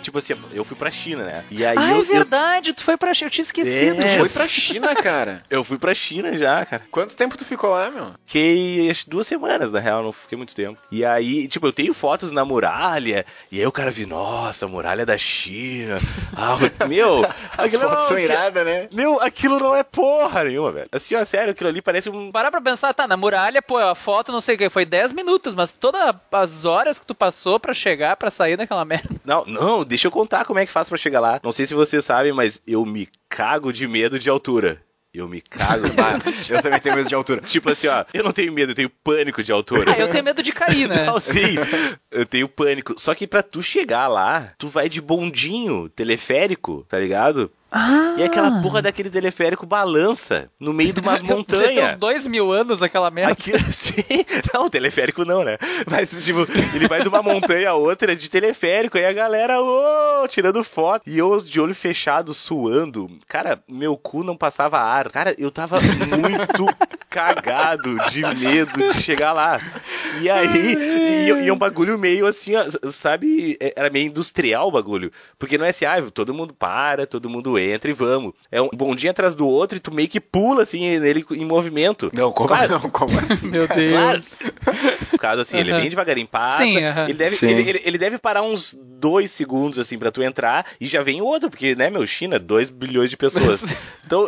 Tipo 0.03 0.17
assim, 0.19 0.33
eu 0.51 0.63
fui 0.63 0.75
pra 0.77 0.91
China, 0.91 1.23
né? 1.23 1.45
E 1.49 1.65
aí 1.65 1.75
ah, 1.77 1.91
eu, 1.91 2.01
é 2.01 2.03
verdade, 2.03 2.73
tu 2.73 2.83
foi 2.83 2.95
pra 2.97 3.13
China, 3.13 3.27
eu 3.27 3.31
tinha 3.31 3.43
esquecido. 3.43 4.01
É, 4.01 4.17
Foi 4.17 4.23
disso. 4.27 4.37
pra 4.37 4.47
China, 4.47 4.95
cara. 4.95 5.43
eu, 5.49 5.59
eu 5.59 5.63
fui 5.63 5.77
pra 5.77 5.93
China 5.93 6.37
já, 6.37 6.65
cara. 6.65 6.83
Quanto 6.91 7.15
tempo 7.15 7.37
tu 7.37 7.45
ficou 7.45 7.69
lá, 7.71 7.89
meu? 7.89 8.07
Fiquei 8.25 8.89
acho, 8.91 9.09
duas 9.09 9.25
semanas, 9.25 9.71
na 9.71 9.79
real, 9.79 10.03
não 10.03 10.11
fiquei 10.11 10.37
muito 10.37 10.53
tempo. 10.53 10.77
E 10.91 11.03
aí, 11.05 11.47
tipo, 11.47 11.65
eu 11.65 11.73
tenho 11.73 11.93
fotos 11.93 12.31
na 12.31 12.43
muralha, 12.45 13.25
e 13.51 13.59
aí 13.59 13.65
o 13.65 13.71
cara 13.71 13.89
viu, 13.91 14.07
nossa, 14.07 14.67
muralha 14.67 15.05
da 15.05 15.17
China. 15.17 15.97
Ah, 16.35 16.57
meu, 16.87 17.23
As 17.51 17.65
aquilo 17.67 17.83
fotos 17.83 17.97
não- 17.99 18.07
são 18.07 18.19
iradas, 18.19 18.65
né? 18.65 18.87
Meu, 18.91 19.21
aquilo 19.21 19.59
não 19.59 19.75
é 19.75 19.83
porra 19.83 20.43
nenhuma, 20.43 20.71
velho. 20.71 20.87
Assim, 20.91 21.15
ó, 21.15 21.23
sério, 21.23 21.51
aquilo 21.51 21.69
ali 21.69 21.79
parece 21.81 22.09
um. 22.09 22.31
Parar 22.31 22.49
pra 22.49 22.59
pensar, 22.59 22.91
tá, 22.93 23.07
na 23.07 23.15
muralha, 23.15 23.61
pô, 23.61 23.77
a 23.77 23.93
foto 23.93 24.31
não 24.31 24.41
sei 24.41 24.55
o 24.55 24.57
que, 24.57 24.69
foi 24.69 24.83
10 24.83 25.13
minutos, 25.13 25.53
mas 25.53 25.71
todas 25.71 26.15
as 26.31 26.65
horas 26.65 26.97
que 26.97 27.05
tu 27.05 27.13
passou 27.13 27.59
pra 27.59 27.73
chegar, 27.73 28.17
pra 28.17 28.31
sair 28.31 28.57
daquela 28.57 28.83
merda. 28.83 29.09
Não, 29.23 29.45
não, 29.45 29.83
deixa 29.93 30.07
eu 30.07 30.11
contar 30.11 30.43
como 30.43 30.57
é 30.57 30.65
que 30.65 30.71
faz 30.71 30.89
pra 30.89 30.97
chegar 30.97 31.19
lá. 31.19 31.39
Não 31.43 31.51
sei 31.51 31.67
se 31.67 31.75
vocês 31.75 32.03
sabem, 32.03 32.33
mas 32.33 32.59
eu 32.65 32.83
me 32.83 33.07
cago 33.29 33.71
de 33.71 33.87
medo 33.87 34.17
de 34.17 34.27
altura. 34.27 34.81
Eu 35.13 35.27
me 35.27 35.39
cago. 35.39 35.85
Eu 36.49 36.59
também 36.59 36.79
tenho 36.79 36.95
medo 36.95 37.07
de 37.07 37.13
altura. 37.13 37.41
tipo 37.41 37.69
assim, 37.69 37.85
ó, 37.85 38.03
eu 38.11 38.23
não 38.23 38.31
tenho 38.31 38.51
medo, 38.51 38.71
eu 38.71 38.75
tenho 38.75 38.89
pânico 38.89 39.43
de 39.43 39.51
altura. 39.51 39.93
Ah, 39.93 39.99
eu 39.99 40.09
tenho 40.09 40.23
medo 40.23 40.41
de 40.41 40.51
cair, 40.51 40.89
né? 40.89 41.05
Não, 41.05 41.19
sim. 41.19 41.55
Eu 42.09 42.25
tenho 42.25 42.49
pânico. 42.49 42.95
Só 42.99 43.13
que 43.13 43.27
pra 43.27 43.43
tu 43.43 43.61
chegar 43.61 44.07
lá, 44.07 44.53
tu 44.57 44.67
vai 44.67 44.89
de 44.89 44.99
bondinho, 44.99 45.87
teleférico, 45.89 46.83
tá 46.89 46.97
ligado? 46.97 47.51
Ah, 47.75 48.15
E 48.19 48.23
aquela 48.23 48.61
porra 48.61 48.83
daquele 48.83 49.09
teleférico 49.09 49.65
balança 49.65 50.47
no 50.59 50.71
meio 50.71 50.93
de 50.93 50.99
umas 50.99 51.21
Você 51.23 51.27
tem 51.27 51.35
uns 51.35 51.39
montanhas. 51.39 51.95
dois 51.95 52.27
mil 52.27 52.51
anos 52.51 52.83
aquela 52.83 53.09
merda. 53.09 53.31
Aquilo, 53.33 53.57
sim. 53.73 54.03
Não, 54.53 54.69
teleférico 54.69 55.25
não, 55.25 55.43
né? 55.43 55.57
Mas, 55.89 56.11
tipo, 56.23 56.45
ele 56.75 56.87
vai 56.87 57.01
de 57.01 57.07
uma 57.07 57.23
montanha 57.23 57.71
a 57.71 57.73
outra 57.73 58.15
de 58.15 58.29
teleférico, 58.29 58.97
aí 58.97 59.05
a 59.05 59.13
galera, 59.13 59.59
ô, 59.59 60.27
tirando 60.27 60.63
foto. 60.63 61.01
E 61.07 61.17
eu 61.17 61.35
de 61.39 61.59
olho 61.59 61.73
fechado, 61.73 62.31
suando. 62.33 63.09
Cara, 63.27 63.59
meu 63.67 63.97
cu 63.97 64.23
não 64.23 64.37
passava 64.37 64.77
ar. 64.79 65.09
Cara, 65.09 65.33
eu 65.39 65.49
tava 65.49 65.79
muito 65.81 66.65
cagado 67.09 67.97
de 68.11 68.21
medo 68.21 68.93
de 68.93 69.01
chegar 69.01 69.33
lá. 69.33 69.59
E 70.21 70.29
aí, 70.29 70.75
e, 70.75 71.31
e 71.31 71.47
é 71.47 71.53
um 71.53 71.57
bagulho 71.57 71.97
meio 71.97 72.25
assim, 72.27 72.53
ó, 72.55 72.63
sabe? 72.91 73.57
é- 73.59 73.73
Era 73.75 73.89
meio 73.89 74.07
industrial 74.07 74.67
o 74.67 74.71
bagulho. 74.71 75.11
Porque 75.39 75.57
não 75.57 75.65
é 75.65 75.69
assim, 75.69 75.85
ah, 75.85 76.01
todo 76.13 76.33
mundo 76.33 76.53
para, 76.53 77.05
todo 77.07 77.29
mundo 77.29 77.57
entra 77.57 77.62
e 77.89 77.93
vamos. 77.93 78.33
É 78.51 78.61
um 78.61 78.69
bondinho 78.69 79.11
atrás 79.11 79.35
do 79.35 79.47
outro 79.47 79.77
e 79.77 79.79
tu 79.79 79.93
meio 79.93 80.07
que 80.07 80.19
pula 80.19 80.63
assim 80.63 80.99
nele 80.99 81.25
em 81.31 81.45
movimento. 81.45 82.09
Não, 82.13 82.31
como 82.31 82.47
Claro. 82.49 82.71
não? 82.73 82.89
Como 82.89 83.17
assim? 83.19 83.49
Meu 83.51 83.67
Deus. 83.67 83.91
Claro. 83.91 84.23
No 85.11 85.17
caso, 85.19 85.41
assim, 85.41 85.57
ele 85.57 85.71
é 85.71 85.79
bem 85.79 85.89
devagarinho, 85.89 86.27
passa. 86.27 86.63
Sim, 86.63 86.83
aham. 86.83 87.03
ele, 87.05 87.13
deve, 87.13 87.35
Sim. 87.35 87.47
ele, 87.49 87.69
ele- 87.69 87.81
ele 87.85 87.97
deve 87.97 88.17
parar 88.17 88.41
uns 88.41 88.73
dois 88.73 89.31
segundos, 89.31 89.79
assim, 89.79 89.97
pra 89.97 90.11
tu 90.11 90.21
entrar 90.23 90.65
e 90.79 90.87
já 90.87 91.01
vem 91.03 91.21
outro, 91.21 91.49
porque, 91.49 91.75
né, 91.75 91.89
meu, 91.89 92.05
China, 92.07 92.39
2 92.39 92.69
bilhões 92.69 93.09
de 93.09 93.17
pessoas. 93.17 93.63
Então, 94.05 94.27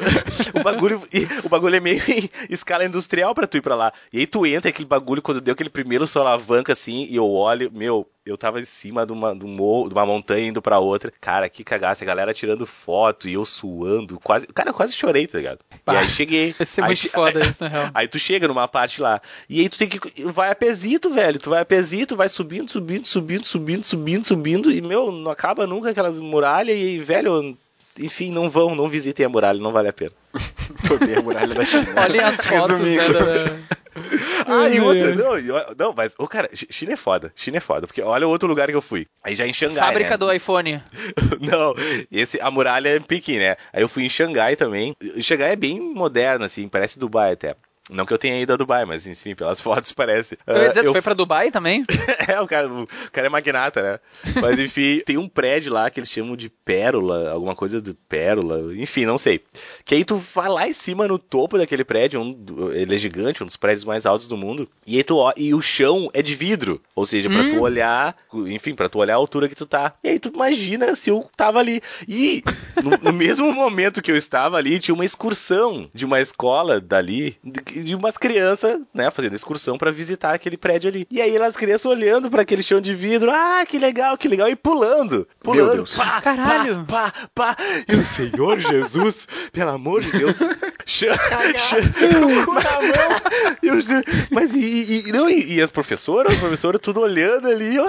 o 0.53 0.63
bagulho, 0.63 1.01
o 1.43 1.49
bagulho 1.49 1.75
é 1.75 1.79
meio 1.81 2.01
em 2.07 2.29
escala 2.49 2.85
industrial 2.85 3.35
pra 3.35 3.45
tu 3.45 3.57
ir 3.57 3.61
pra 3.61 3.75
lá. 3.75 3.91
E 4.11 4.19
aí 4.19 4.25
tu 4.25 4.45
entra, 4.45 4.69
aquele 4.69 4.87
bagulho, 4.87 5.21
quando 5.21 5.41
deu 5.41 5.51
aquele 5.53 5.69
primeiro 5.69 6.07
solavanca, 6.07 6.71
assim, 6.71 7.05
e 7.09 7.17
eu 7.17 7.29
olho, 7.29 7.69
meu, 7.73 8.07
eu 8.25 8.37
tava 8.37 8.59
em 8.59 8.65
cima 8.65 9.05
de 9.05 9.11
uma, 9.13 9.35
de 9.35 9.45
um 9.45 9.49
morro, 9.49 9.87
de 9.87 9.93
uma 9.93 10.05
montanha 10.05 10.47
indo 10.47 10.61
pra 10.61 10.79
outra. 10.79 11.13
Cara, 11.21 11.47
que 11.47 11.63
cagaça, 11.63 12.03
a 12.03 12.07
galera 12.07 12.33
tirando 12.33 12.65
foto 12.65 13.29
e 13.29 13.33
eu 13.33 13.45
suando, 13.45 14.19
quase, 14.19 14.47
cara, 14.47 14.69
eu 14.69 14.73
quase 14.73 14.95
chorei, 14.95 15.27
tá 15.27 15.37
ligado? 15.37 15.59
Pá. 15.85 15.93
E 15.93 15.97
aí 15.97 16.09
cheguei. 16.09 16.53
Vai 16.57 16.65
ser 16.65 16.81
aí 16.81 16.87
muito 16.87 16.99
che- 16.99 17.09
foda 17.09 17.45
isso, 17.45 17.63
na 17.63 17.69
real. 17.69 17.89
Aí 17.93 18.07
tu 18.07 18.17
chega 18.17 18.47
numa 18.47 18.67
parte 18.67 18.99
lá. 19.01 19.21
E 19.49 19.59
aí 19.61 19.69
tu 19.69 19.77
tem 19.77 19.87
que. 19.87 19.99
Vai 20.23 20.49
a 20.51 20.55
pezito, 20.55 21.09
velho. 21.09 21.39
Tu 21.39 21.49
vai 21.49 21.61
a 21.61 21.65
pezito, 21.65 22.15
vai 22.15 22.27
subindo, 22.27 22.69
subindo, 22.71 23.05
subindo, 23.05 23.45
subindo, 23.45 23.85
subindo, 23.85 24.25
subindo. 24.27 24.71
E, 24.71 24.81
meu, 24.81 25.11
não 25.11 25.29
acaba 25.29 25.67
nunca 25.67 25.91
aquelas 25.91 26.19
muralhas. 26.19 26.75
E, 26.77 26.97
velho, 26.99 27.55
enfim, 27.99 28.31
não 28.31 28.49
vão, 28.49 28.73
não 28.75 28.89
visitem 28.89 29.25
a 29.25 29.29
muralha, 29.29 29.59
não 29.59 29.71
vale 29.71 29.87
a 29.89 29.93
pena. 29.93 30.11
Tô 30.87 30.95
a 30.95 31.21
muralha 31.21 31.53
da 31.53 31.63
China. 31.63 31.85
Olhem 32.01 32.21
as 32.21 32.37
fotos, 32.41 32.79
né, 32.79 32.89
Resumindo. 32.89 33.19
da- 33.19 33.84
Ah, 34.45 34.69
e 34.69 34.79
outra, 34.79 35.15
não, 35.15 35.75
não, 35.77 35.93
mas, 35.93 36.13
ô 36.17 36.27
cara, 36.27 36.49
Chi- 36.53 36.67
China 36.69 36.93
é 36.93 36.95
foda, 36.95 37.31
China 37.35 37.57
é 37.57 37.59
foda, 37.59 37.87
porque 37.87 38.01
olha 38.01 38.27
o 38.27 38.29
outro 38.29 38.47
lugar 38.47 38.67
que 38.69 38.75
eu 38.75 38.81
fui. 38.81 39.07
Aí 39.23 39.35
já 39.35 39.45
em 39.47 39.53
Xangai. 39.53 39.83
Fábrica 39.83 40.11
né? 40.11 40.17
do 40.17 40.31
iPhone. 40.31 40.83
Não, 41.41 41.73
esse, 42.11 42.39
a 42.39 42.49
muralha 42.51 42.89
é 42.89 42.97
em 42.97 43.01
Pequim, 43.01 43.39
né? 43.39 43.55
Aí 43.73 43.81
eu 43.81 43.89
fui 43.89 44.03
em 44.05 44.09
Xangai 44.09 44.55
também. 44.55 44.95
Xangai 45.19 45.51
é 45.51 45.55
bem 45.55 45.79
moderno, 45.79 46.45
assim, 46.45 46.67
parece 46.67 46.99
Dubai 46.99 47.33
até. 47.33 47.55
Não 47.89 48.05
que 48.05 48.13
eu 48.13 48.17
tenha 48.17 48.41
ido 48.41 48.51
a 48.53 48.57
Dubai, 48.57 48.83
mas 48.85 49.05
enfim, 49.05 49.35
pelas 49.35 49.59
fotos 49.61 49.91
parece. 49.91 50.37
Eu 50.47 50.55
ia 50.57 50.65
Ah, 50.65 50.67
dizer, 50.69 50.83
tu 50.85 50.91
foi 50.91 51.01
pra 51.01 51.13
Dubai 51.13 51.51
também? 51.51 51.83
É, 52.27 52.41
o 52.41 52.47
cara, 52.47 52.67
o 52.67 52.87
cara 53.11 53.27
é 53.27 53.29
magnata, 53.29 53.83
né? 53.83 53.99
Mas 54.41 54.57
enfim, 54.59 54.99
tem 55.05 55.15
um 55.17 55.29
prédio 55.29 55.71
lá 55.71 55.89
que 55.91 55.99
eles 55.99 56.09
chamam 56.09 56.35
de 56.35 56.49
Pérola, 56.49 57.29
alguma 57.29 57.55
coisa 57.55 57.79
de 57.79 57.93
Pérola, 57.93 58.73
enfim, 58.75 59.05
não 59.05 59.17
sei. 59.17 59.41
Que 59.83 59.93
aí 59.93 60.03
tu 60.03 60.15
vai 60.15 60.49
lá 60.49 60.67
em 60.67 60.73
cima 60.73 61.07
no 61.07 61.19
topo 61.19 61.57
daquele 61.57 61.83
prédio, 61.83 62.19
um, 62.19 62.71
ele 62.73 62.95
é 62.95 62.97
gigante, 62.97 63.43
um 63.43 63.45
dos 63.45 63.55
prédios 63.57 63.83
mais 63.83 64.07
altos 64.07 64.27
do 64.27 64.35
mundo, 64.35 64.67
e 64.87 64.97
aí 64.97 65.03
tu 65.03 65.17
ó- 65.17 65.33
e 65.37 65.53
o 65.53 65.61
chão 65.61 66.09
é 66.13 66.23
de 66.23 66.33
vidro, 66.33 66.81
ou 66.95 67.05
seja, 67.05 67.29
pra 67.29 67.43
tu 67.43 67.59
olhar, 67.59 68.15
enfim, 68.47 68.73
pra 68.73 68.89
tu 68.89 68.97
olhar 68.97 69.13
a 69.13 69.17
altura 69.17 69.47
que 69.47 69.55
tu 69.55 69.67
tá. 69.67 69.93
E 70.03 70.09
aí 70.09 70.19
tu 70.19 70.29
imagina 70.33 70.95
se 70.95 71.11
eu 71.11 71.29
tava 71.37 71.59
ali. 71.59 71.79
E 72.07 72.43
no, 72.83 72.97
no 72.97 73.13
mesmo 73.13 73.51
momento 73.53 74.01
que 74.01 74.11
eu 74.11 74.17
estava 74.17 74.57
ali, 74.57 74.79
tinha 74.79 74.95
uma 74.95 75.05
excursão 75.05 75.87
de 75.93 76.05
uma 76.05 76.19
escola 76.19 76.81
dali, 76.81 77.37
de, 77.75 77.83
de 77.83 77.95
umas 77.95 78.17
crianças, 78.17 78.79
né, 78.93 79.09
fazendo 79.11 79.35
excursão 79.35 79.77
pra 79.77 79.91
visitar 79.91 80.33
aquele 80.33 80.57
prédio 80.57 80.89
ali. 80.89 81.07
E 81.11 81.21
aí 81.21 81.35
as 81.37 81.55
crianças 81.55 81.85
olhando 81.85 82.29
pra 82.29 82.41
aquele 82.41 82.63
chão 82.63 82.79
de 82.81 82.93
vidro, 82.93 83.29
ah, 83.31 83.65
que 83.67 83.77
legal, 83.77 84.17
que 84.17 84.27
legal, 84.27 84.47
e 84.49 84.55
pulando. 84.55 85.27
Pulando. 85.41 85.71
Deus. 85.73 85.95
Pá, 85.95 86.21
Caralho. 86.21 86.85
Pá, 86.87 87.11
pá, 87.33 87.55
pá. 87.55 87.63
E 87.87 87.95
o 87.95 88.05
Senhor 88.05 88.59
Jesus, 88.59 89.27
pelo 89.51 89.71
amor 89.71 90.01
de 90.01 90.11
Deus. 90.11 90.39
chama- 90.85 91.17
chama- 91.57 91.91
E 93.61 93.71
os- 93.71 93.87
mas 94.31 94.53
e, 94.53 94.59
e- 94.59 95.03
e- 95.07 95.11
não, 95.11 95.29
e, 95.29 95.55
e 95.55 95.61
as 95.61 95.69
professoras, 95.69 96.33
os 96.33 96.39
professores 96.39 96.79
tudo 96.81 97.01
olhando 97.01 97.47
ali. 97.47 97.75
Eu, 97.75 97.85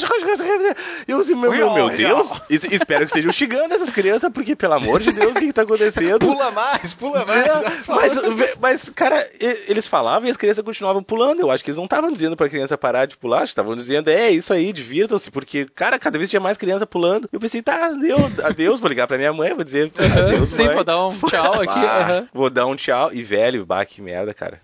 eu 1.09 1.20
assim, 1.20 1.35
meu, 1.35 1.51
meu, 1.51 1.72
meu 1.72 1.90
Deus, 1.90 2.31
es- 2.51 2.64
espero 2.64 3.01
que 3.01 3.07
estejam 3.11 3.33
xingando 3.33 3.75
essas 3.75 3.90
crianças, 3.90 4.31
porque 4.33 4.55
pelo 4.57 4.75
amor 4.75 5.01
de 5.01 5.12
Deus, 5.12 5.37
o 5.37 5.38
que, 5.38 5.46
que 5.46 5.53
tá 5.53 5.62
acontecendo? 5.66 6.18
Pula 6.20 6.51
mais, 6.51 6.92
pula 6.92 7.25
mais. 7.25 7.46
Elas 7.46 7.87
mas, 7.88 8.57
mas, 8.61 8.90
cara, 8.90 9.29
e- 9.40 9.72
eles 9.77 9.87
falavam 9.89 10.29
e 10.29 10.31
as 10.31 10.37
crianças 10.37 10.65
continuavam 10.65 11.03
pulando. 11.03 11.41
Eu 11.41 11.51
acho 11.51 11.62
que 11.65 11.71
eles 11.71 11.77
não 11.79 11.85
estavam 11.85 12.12
dizendo 12.12 12.37
pra 12.37 12.49
criança 12.49 12.77
parar 12.77 13.07
de 13.07 13.17
pular, 13.17 13.39
acho 13.39 13.47
que 13.47 13.53
estavam 13.53 13.75
dizendo, 13.77 14.09
é 14.09 14.31
isso 14.31 14.53
aí, 14.53 14.73
divirtam-se, 14.73 15.31
porque, 15.31 15.67
cara, 15.75 15.99
cada 15.99 16.19
vez 16.19 16.29
tinha 16.31 16.41
mais 16.41 16.57
criança 16.57 16.87
pulando. 16.87 17.29
Eu 17.33 17.39
pensei, 17.41 17.62
tá, 17.62 17.87
adeus, 17.87 18.39
adeus 18.41 18.81
vou 18.81 18.89
ligar 18.89 19.07
pra 19.07 19.17
minha 19.19 19.33
mãe, 19.33 19.55
vou 19.55 19.65
dizer, 19.65 19.91
adeus, 19.99 20.49
Sim, 20.51 20.65
mãe. 20.67 20.75
vou 20.75 20.85
dar 20.85 21.07
um 21.07 21.11
tchau 21.29 21.55
aqui. 21.61 21.81
Bah. 21.81 22.01
aham. 22.01 22.29
Vou 22.33 22.51
dar 22.51 22.67
um 22.67 22.77
tchau. 22.77 23.11
E, 23.12 23.23
velho, 23.23 23.65
bah, 23.67 23.85
que 23.85 24.01
merda, 24.03 24.33
cara. 24.35 24.61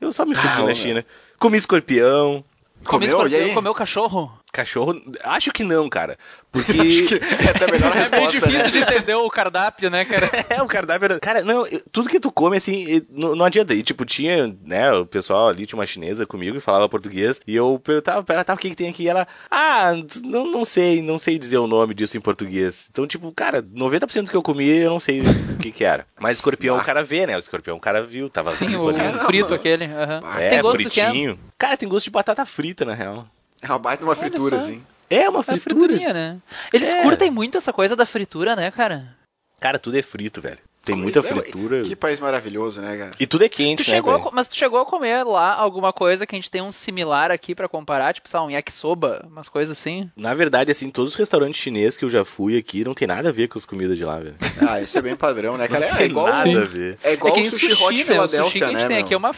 Eu 0.00 0.10
só 0.12 0.24
me 0.26 0.34
fudi 0.34 0.48
Ah, 0.62 0.62
na 0.64 0.74
China. 0.74 1.04
Comi 1.38 1.56
escorpião, 1.58 2.44
Comeu, 2.84 3.08
Comeu? 3.10 3.26
Escorpião, 3.26 3.54
comeu 3.54 3.74
cachorro? 3.74 4.32
Cachorro. 4.52 5.00
Acho 5.24 5.50
que 5.50 5.64
não, 5.64 5.88
cara. 5.88 6.18
Porque. 6.52 6.72
Acho 6.80 7.06
que 7.08 7.14
essa 7.48 7.64
é 7.64 7.68
a 7.68 7.72
melhor 7.72 7.90
É 7.92 7.94
meio 7.94 8.00
resposta, 8.00 8.38
difícil 8.40 8.58
né? 8.64 8.70
de 8.70 8.78
entender 8.78 9.14
o 9.14 9.28
cardápio, 9.30 9.90
né, 9.90 10.04
cara? 10.04 10.30
É, 10.50 10.62
o 10.62 10.66
cardápio 10.66 11.04
era... 11.06 11.20
Cara, 11.20 11.42
não, 11.42 11.64
tudo 11.90 12.08
que 12.08 12.20
tu 12.20 12.30
come, 12.30 12.56
assim, 12.58 13.02
não, 13.10 13.34
não 13.34 13.44
adianta. 13.44 13.72
E, 13.72 13.82
tipo, 13.82 14.04
tinha, 14.04 14.54
né, 14.64 14.92
o 14.92 15.06
pessoal 15.06 15.48
ali, 15.48 15.64
tinha 15.64 15.78
uma 15.78 15.86
chinesa 15.86 16.26
comigo 16.26 16.56
e 16.56 16.60
falava 16.60 16.88
português. 16.88 17.40
E 17.46 17.56
eu 17.56 17.80
perguntava 17.82 18.22
pra 18.22 18.34
ela, 18.36 18.44
tá, 18.44 18.52
o 18.54 18.58
que 18.58 18.70
que 18.70 18.76
tem 18.76 18.90
aqui? 18.90 19.04
E 19.04 19.08
ela, 19.08 19.26
ah, 19.50 19.92
não, 20.22 20.46
não 20.46 20.64
sei, 20.64 21.00
não 21.00 21.18
sei 21.18 21.38
dizer 21.38 21.56
o 21.58 21.66
nome 21.66 21.94
disso 21.94 22.16
em 22.16 22.20
português. 22.20 22.88
Então, 22.90 23.06
tipo, 23.06 23.32
cara, 23.32 23.62
90% 23.62 24.24
do 24.24 24.30
que 24.30 24.36
eu 24.36 24.42
comi, 24.42 24.68
eu 24.68 24.90
não 24.90 25.00
sei 25.00 25.22
o 25.22 25.56
que 25.58 25.72
que 25.72 25.84
era. 25.84 26.06
Mas 26.20 26.36
escorpião 26.36 26.76
Ah. 26.76 26.82
o 26.82 26.84
cara 26.84 27.02
vê, 27.02 27.26
né? 27.26 27.34
O 27.36 27.38
escorpião 27.38 27.76
o 27.76 27.80
cara 27.80 28.02
viu, 28.02 28.28
tava 28.28 28.50
Sim, 28.52 28.76
o 28.76 28.92
não, 28.92 29.26
frito 29.26 29.54
aquele. 29.54 29.86
Ah, 29.86 30.40
É, 30.40 30.50
Tem 30.50 30.60
gosto 30.62 30.82
do 30.82 30.90
que 30.90 31.00
é? 31.00 31.04
fritinho. 31.04 31.38
Cara, 31.56 31.76
tem 31.76 31.88
gosto 31.88 32.04
de 32.04 32.10
batata 32.10 32.44
frita, 32.44 32.84
na 32.84 32.94
real. 32.94 33.26
É 33.62 33.68
uma 33.68 33.78
baita 33.78 34.04
uma 34.04 34.14
fritura, 34.16 34.58
só. 34.58 34.64
assim. 34.64 34.84
É 35.08 35.28
uma 35.28 35.40
É 35.40 35.42
fritura. 35.42 35.74
friturinha, 35.80 36.12
né? 36.12 36.38
Eles 36.72 36.90
É. 36.92 37.02
curtem 37.02 37.30
muito 37.30 37.56
essa 37.56 37.72
coisa 37.72 37.94
da 37.94 38.04
fritura, 38.04 38.56
né, 38.56 38.70
cara? 38.70 39.16
Cara, 39.60 39.78
tudo 39.78 39.96
é 39.96 40.02
frito, 40.02 40.40
velho. 40.40 40.58
Tem 40.84 40.96
muita 40.96 41.22
fritura. 41.22 41.82
Que 41.82 41.94
país 41.94 42.18
maravilhoso, 42.20 42.80
né, 42.80 42.96
cara? 42.96 43.10
E 43.18 43.26
tudo 43.26 43.44
é 43.44 43.48
quente, 43.48 43.84
Tu 43.84 43.88
né, 43.90 43.96
chegou 43.96 44.14
a 44.14 44.30
mas 44.32 44.48
tu 44.48 44.56
chegou 44.56 44.80
a 44.80 44.86
comer 44.86 45.24
lá 45.24 45.54
alguma 45.54 45.92
coisa 45.92 46.26
que 46.26 46.34
a 46.34 46.38
gente 46.38 46.50
tem 46.50 46.60
um 46.62 46.72
similar 46.72 47.30
aqui 47.30 47.54
pra 47.54 47.68
comparar, 47.68 48.12
tipo, 48.14 48.28
sei 48.28 48.40
lá, 48.40 48.46
um 48.46 48.50
yakisoba, 48.50 49.26
umas 49.30 49.48
coisas 49.48 49.76
assim? 49.78 50.10
Na 50.16 50.34
verdade, 50.34 50.70
assim, 50.72 50.90
todos 50.90 51.12
os 51.12 51.18
restaurantes 51.18 51.60
chineses 51.60 51.96
que 51.96 52.04
eu 52.04 52.10
já 52.10 52.24
fui 52.24 52.56
aqui 52.58 52.84
não 52.84 52.94
tem 52.94 53.06
nada 53.06 53.28
a 53.28 53.32
ver 53.32 53.48
com 53.48 53.58
as 53.58 53.64
comidas 53.64 53.96
de 53.96 54.04
lá, 54.04 54.18
velho. 54.18 54.36
Ah, 54.72 54.80
isso 54.80 54.96
é 54.96 55.02
bem 55.02 55.16
padrão, 55.16 55.56
né, 55.56 55.66
cara? 55.68 55.86
Não 55.88 55.94
É 55.94 55.98
tem 55.98 56.06
igual, 56.06 56.26
nada 56.28 56.42
Sim. 56.44 56.56
a 56.56 56.60
ver. 56.64 56.98
é 57.02 57.12
igual 57.14 57.36
é 57.36 57.40
que 57.42 57.48
o 57.48 57.50
sushi 57.50 57.72
hot 57.72 58.04
né? 58.10 58.20
O 58.20 58.28
sushi 58.28 58.58
que 58.58 58.64
a 58.64 58.68
gente 58.68 58.76
né, 58.76 58.86
tem 58.86 58.96
meu? 58.96 59.04
aqui 59.04 59.14
é 59.14 59.16
uma, 59.16 59.30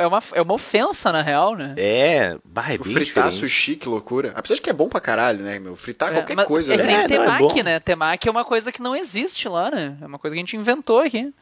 é, 0.00 0.06
uma, 0.06 0.22
é 0.34 0.42
uma 0.42 0.54
ofensa, 0.54 1.10
na 1.12 1.22
real, 1.22 1.56
né? 1.56 1.74
É, 1.76 2.36
bah, 2.44 2.66
é 2.72 2.76
O 2.76 2.84
bem 2.84 2.92
fritar 2.92 3.28
diferente. 3.28 3.36
sushi, 3.36 3.76
que 3.76 3.88
loucura. 3.88 4.32
Apesar 4.36 4.54
de 4.54 4.60
que 4.60 4.70
é 4.70 4.72
bom 4.72 4.88
pra 4.88 5.00
caralho, 5.00 5.40
né, 5.40 5.58
meu? 5.58 5.74
Fritar 5.76 6.10
É, 6.10 6.14
qualquer 6.22 6.44
coisa, 6.46 6.74
é 6.74 6.76
que 6.78 6.82
né? 6.82 6.92
É, 6.92 6.96
não, 6.96 7.02
é 7.02 7.08
temaki, 7.08 7.62
né? 7.62 7.80
Temaki 7.80 8.28
é 8.28 8.30
uma 8.30 8.44
coisa 8.44 8.70
que 8.70 8.82
não 8.82 8.94
existe 8.94 9.48
lá, 9.48 9.70
né? 9.70 9.96
É 10.00 10.06
uma 10.06 10.18
coisa 10.18 10.34
que 10.34 10.40
a 10.40 10.44
gente 10.44 10.56
inventou 10.56 10.69
aqui. 11.00 11.32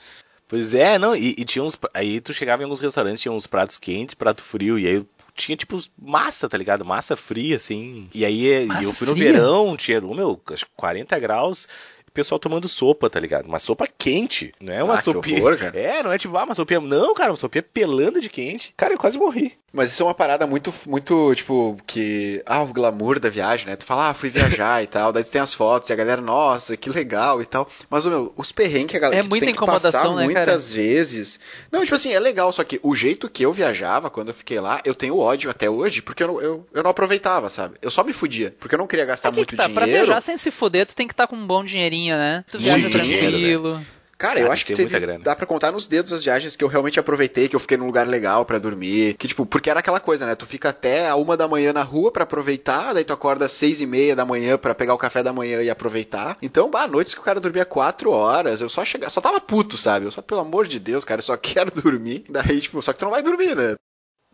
Pois 0.48 0.72
é, 0.72 0.98
não, 0.98 1.14
e, 1.14 1.34
e 1.36 1.44
tinha 1.44 1.62
uns. 1.62 1.76
Aí 1.92 2.20
tu 2.20 2.32
chegava 2.32 2.62
em 2.62 2.64
alguns 2.64 2.80
restaurantes, 2.80 3.20
tinha 3.20 3.32
uns 3.32 3.46
pratos 3.46 3.76
quentes, 3.76 4.14
prato 4.14 4.42
frio, 4.42 4.78
e 4.78 4.86
aí 4.86 5.06
tinha 5.34 5.56
tipo 5.56 5.78
massa, 5.96 6.48
tá 6.48 6.56
ligado? 6.56 6.84
Massa 6.84 7.16
fria, 7.16 7.56
assim. 7.56 8.08
E 8.14 8.24
aí 8.24 8.66
Massa 8.66 8.84
eu 8.84 8.92
fui 8.94 9.06
no 9.06 9.14
fria? 9.14 9.32
verão, 9.32 9.76
tinha, 9.76 10.00
meu, 10.00 10.40
acho 10.50 10.64
que 10.64 10.72
40 10.74 11.18
graus. 11.18 11.68
O 12.08 12.12
Pessoal 12.12 12.38
tomando 12.38 12.68
sopa, 12.68 13.08
tá 13.10 13.20
ligado? 13.20 13.46
Uma 13.46 13.58
sopa 13.58 13.86
quente, 13.86 14.52
não 14.60 14.72
é 14.72 14.82
uma 14.82 14.94
Ah, 14.94 15.02
sopinha. 15.02 15.38
horror, 15.40 15.56
cara. 15.58 15.68
É, 15.78 16.02
não 16.02 16.12
é 16.12 16.18
tipo, 16.18 16.36
ah, 16.36 16.44
uma 16.44 16.54
sopinha. 16.54 16.80
Não, 16.80 17.14
cara, 17.14 17.30
uma 17.30 17.36
sopinha 17.36 17.62
pelando 17.62 18.20
de 18.20 18.28
quente. 18.28 18.72
Cara, 18.76 18.94
eu 18.94 18.98
quase 18.98 19.18
morri. 19.18 19.56
Mas 19.70 19.90
isso 19.92 20.02
é 20.02 20.06
uma 20.06 20.14
parada 20.14 20.46
muito, 20.46 20.72
muito, 20.86 21.34
tipo, 21.34 21.76
que. 21.86 22.42
Ah, 22.46 22.62
o 22.62 22.68
glamour 22.72 23.20
da 23.20 23.28
viagem, 23.28 23.66
né? 23.66 23.76
Tu 23.76 23.84
fala, 23.84 24.08
ah, 24.08 24.14
fui 24.14 24.30
viajar 24.30 24.82
e 24.82 24.86
tal. 24.86 25.12
Daí 25.12 25.22
tu 25.22 25.30
tem 25.30 25.40
as 25.40 25.52
fotos 25.52 25.90
e 25.90 25.92
a 25.92 25.96
galera, 25.96 26.22
nossa, 26.22 26.76
que 26.76 26.88
legal 26.88 27.42
e 27.42 27.46
tal. 27.46 27.68
Mas, 27.90 28.06
meu, 28.06 28.32
os 28.36 28.50
perrengues 28.50 28.90
que 28.92 28.96
a 28.96 29.00
galera 29.00 29.20
É 29.20 29.22
que 29.22 29.28
muita 29.28 29.44
tem 29.44 29.54
que 29.54 29.58
incomodação, 29.58 29.92
passar 29.92 30.08
né, 30.26 30.32
cara? 30.32 30.46
muitas 30.46 30.72
vezes. 30.72 31.38
Não, 31.70 31.82
tipo 31.82 31.94
assim, 31.94 32.12
é 32.12 32.18
legal, 32.18 32.50
só 32.50 32.64
que 32.64 32.80
o 32.82 32.94
jeito 32.96 33.28
que 33.28 33.44
eu 33.44 33.52
viajava 33.52 34.08
quando 34.08 34.28
eu 34.28 34.34
fiquei 34.34 34.58
lá, 34.58 34.80
eu 34.86 34.94
tenho 34.94 35.18
ódio 35.18 35.50
até 35.50 35.68
hoje, 35.68 36.00
porque 36.00 36.22
eu 36.22 36.28
não, 36.28 36.40
eu, 36.40 36.66
eu 36.72 36.82
não 36.82 36.90
aproveitava, 36.90 37.50
sabe? 37.50 37.76
Eu 37.82 37.90
só 37.90 38.02
me 38.02 38.14
fudia, 38.14 38.54
porque 38.58 38.74
eu 38.74 38.78
não 38.78 38.86
queria 38.86 39.04
gastar 39.04 39.28
Aqui 39.28 39.36
muito 39.36 39.50
que 39.50 39.56
tá, 39.56 39.68
pra 39.68 39.84
dinheiro. 39.84 40.06
viajar 40.06 40.20
sem 40.22 40.38
se 40.38 40.50
fuder, 40.50 40.86
tu 40.86 40.94
tem 40.96 41.06
que 41.06 41.12
estar 41.12 41.26
com 41.26 41.36
um 41.36 41.46
bom 41.46 41.62
dinheirinho, 41.62 41.97
né? 42.06 42.44
Tu 42.50 42.58
Muito 42.60 42.64
viaja 42.64 42.88
dinheiro, 43.02 43.30
tranquilo. 43.30 43.86
Cara, 44.16 44.40
eu 44.40 44.48
Ah, 44.50 44.52
acho 44.52 44.66
que 44.66 44.74
teve, 44.74 44.98
dá 45.18 45.36
pra 45.36 45.46
contar 45.46 45.70
nos 45.70 45.86
dedos 45.86 46.12
as 46.12 46.24
viagens 46.24 46.56
que 46.56 46.64
eu 46.64 46.68
realmente 46.68 46.98
aproveitei, 46.98 47.48
que 47.48 47.54
eu 47.54 47.60
fiquei 47.60 47.76
num 47.76 47.86
lugar 47.86 48.04
legal 48.04 48.44
pra 48.44 48.58
dormir. 48.58 49.14
Que, 49.14 49.28
tipo, 49.28 49.46
porque 49.46 49.70
era 49.70 49.78
aquela 49.78 50.00
coisa, 50.00 50.26
né? 50.26 50.34
Tu 50.34 50.44
fica 50.44 50.70
até 50.70 51.08
a 51.08 51.14
uma 51.14 51.36
da 51.36 51.46
manhã 51.46 51.72
na 51.72 51.82
rua 51.84 52.10
pra 52.10 52.24
aproveitar, 52.24 52.92
daí 52.94 53.04
tu 53.04 53.12
acorda 53.12 53.44
às 53.44 53.52
seis 53.52 53.80
e 53.80 53.86
meia 53.86 54.16
da 54.16 54.24
manhã 54.24 54.58
pra 54.58 54.74
pegar 54.74 54.92
o 54.92 54.98
café 54.98 55.22
da 55.22 55.32
manhã 55.32 55.62
e 55.62 55.70
aproveitar. 55.70 56.36
Então, 56.42 56.68
bah, 56.68 56.88
noites 56.88 57.14
que 57.14 57.20
o 57.20 57.22
cara 57.22 57.38
dormia 57.38 57.64
quatro 57.64 58.10
horas, 58.10 58.60
eu 58.60 58.68
só 58.68 58.84
chegava, 58.84 59.08
só 59.08 59.20
tava 59.20 59.40
puto, 59.40 59.76
sabe? 59.76 60.06
Eu 60.06 60.10
só, 60.10 60.20
pelo 60.20 60.40
amor 60.40 60.66
de 60.66 60.80
Deus, 60.80 61.04
cara, 61.04 61.20
eu 61.20 61.24
só 61.24 61.36
quero 61.40 61.70
dormir. 61.70 62.24
Daí, 62.28 62.60
tipo, 62.60 62.82
só 62.82 62.92
que 62.92 62.98
tu 62.98 63.04
não 63.04 63.12
vai 63.12 63.22
dormir, 63.22 63.54
né? 63.54 63.76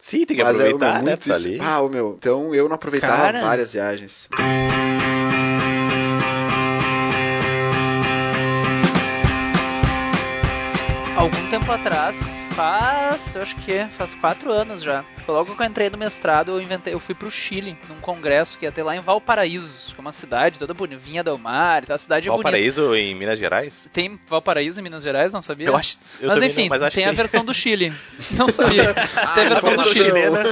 Sim, 0.00 0.24
tem 0.24 0.34
que 0.34 0.42
Mas 0.42 0.58
é, 0.60 0.62
aproveitar, 0.70 0.94
meu, 0.94 1.02
né? 1.04 1.10
muito 1.10 1.28
tá 1.28 1.36
isso. 1.36 1.46
ali. 1.46 1.58
Ah, 1.60 1.80
o 1.82 1.90
meu, 1.90 2.14
então 2.18 2.54
eu 2.54 2.68
não 2.70 2.76
aproveitava 2.76 3.16
Cara. 3.22 3.42
várias 3.42 3.74
viagens. 3.74 4.28
Algum 11.24 11.48
tempo 11.48 11.72
atrás, 11.72 12.44
faz, 12.50 13.34
eu 13.34 13.40
acho 13.40 13.56
que 13.56 13.72
é, 13.72 13.88
faz 13.88 14.14
quatro 14.14 14.52
anos 14.52 14.82
já. 14.82 15.02
Logo 15.26 15.56
que 15.56 15.62
eu 15.62 15.66
entrei 15.66 15.88
no 15.88 15.96
mestrado, 15.96 16.50
eu 16.50 16.60
inventei, 16.60 16.92
eu 16.92 17.00
fui 17.00 17.14
pro 17.14 17.30
Chile, 17.30 17.78
num 17.88 17.98
congresso 17.98 18.58
que 18.58 18.66
ia 18.66 18.70
ter 18.70 18.82
lá 18.82 18.94
em 18.94 19.00
Valparaíso, 19.00 19.94
que 19.94 19.98
é 19.98 20.02
uma 20.02 20.12
cidade 20.12 20.58
toda 20.58 20.74
bonita, 20.74 21.00
Vinha 21.00 21.24
del 21.24 21.38
Mar, 21.38 21.82
a 21.88 21.96
cidade 21.96 22.28
é 22.28 22.30
bonita. 22.30 22.50
Valparaíso 22.50 22.94
em 22.94 23.14
Minas 23.14 23.38
Gerais? 23.38 23.88
Tem 23.90 24.20
Valparaíso 24.28 24.80
em 24.80 24.82
Minas 24.82 25.02
Gerais, 25.02 25.32
não 25.32 25.40
sabia? 25.40 25.68
Eu 25.68 25.76
acho. 25.76 25.96
Eu 26.20 26.28
mas 26.28 26.42
enfim, 26.42 26.62
não, 26.64 26.68
mas 26.68 26.82
acho 26.82 26.94
tem 26.94 27.06
a 27.06 27.12
versão 27.12 27.42
do 27.42 27.54
Chile. 27.54 27.90
Não 28.32 28.48
sabia. 28.48 28.92
tem 29.34 29.46
a 29.46 29.48
versão 29.48 29.74
do 29.76 29.82
Chile. 29.84 30.04
chilena, 30.04 30.42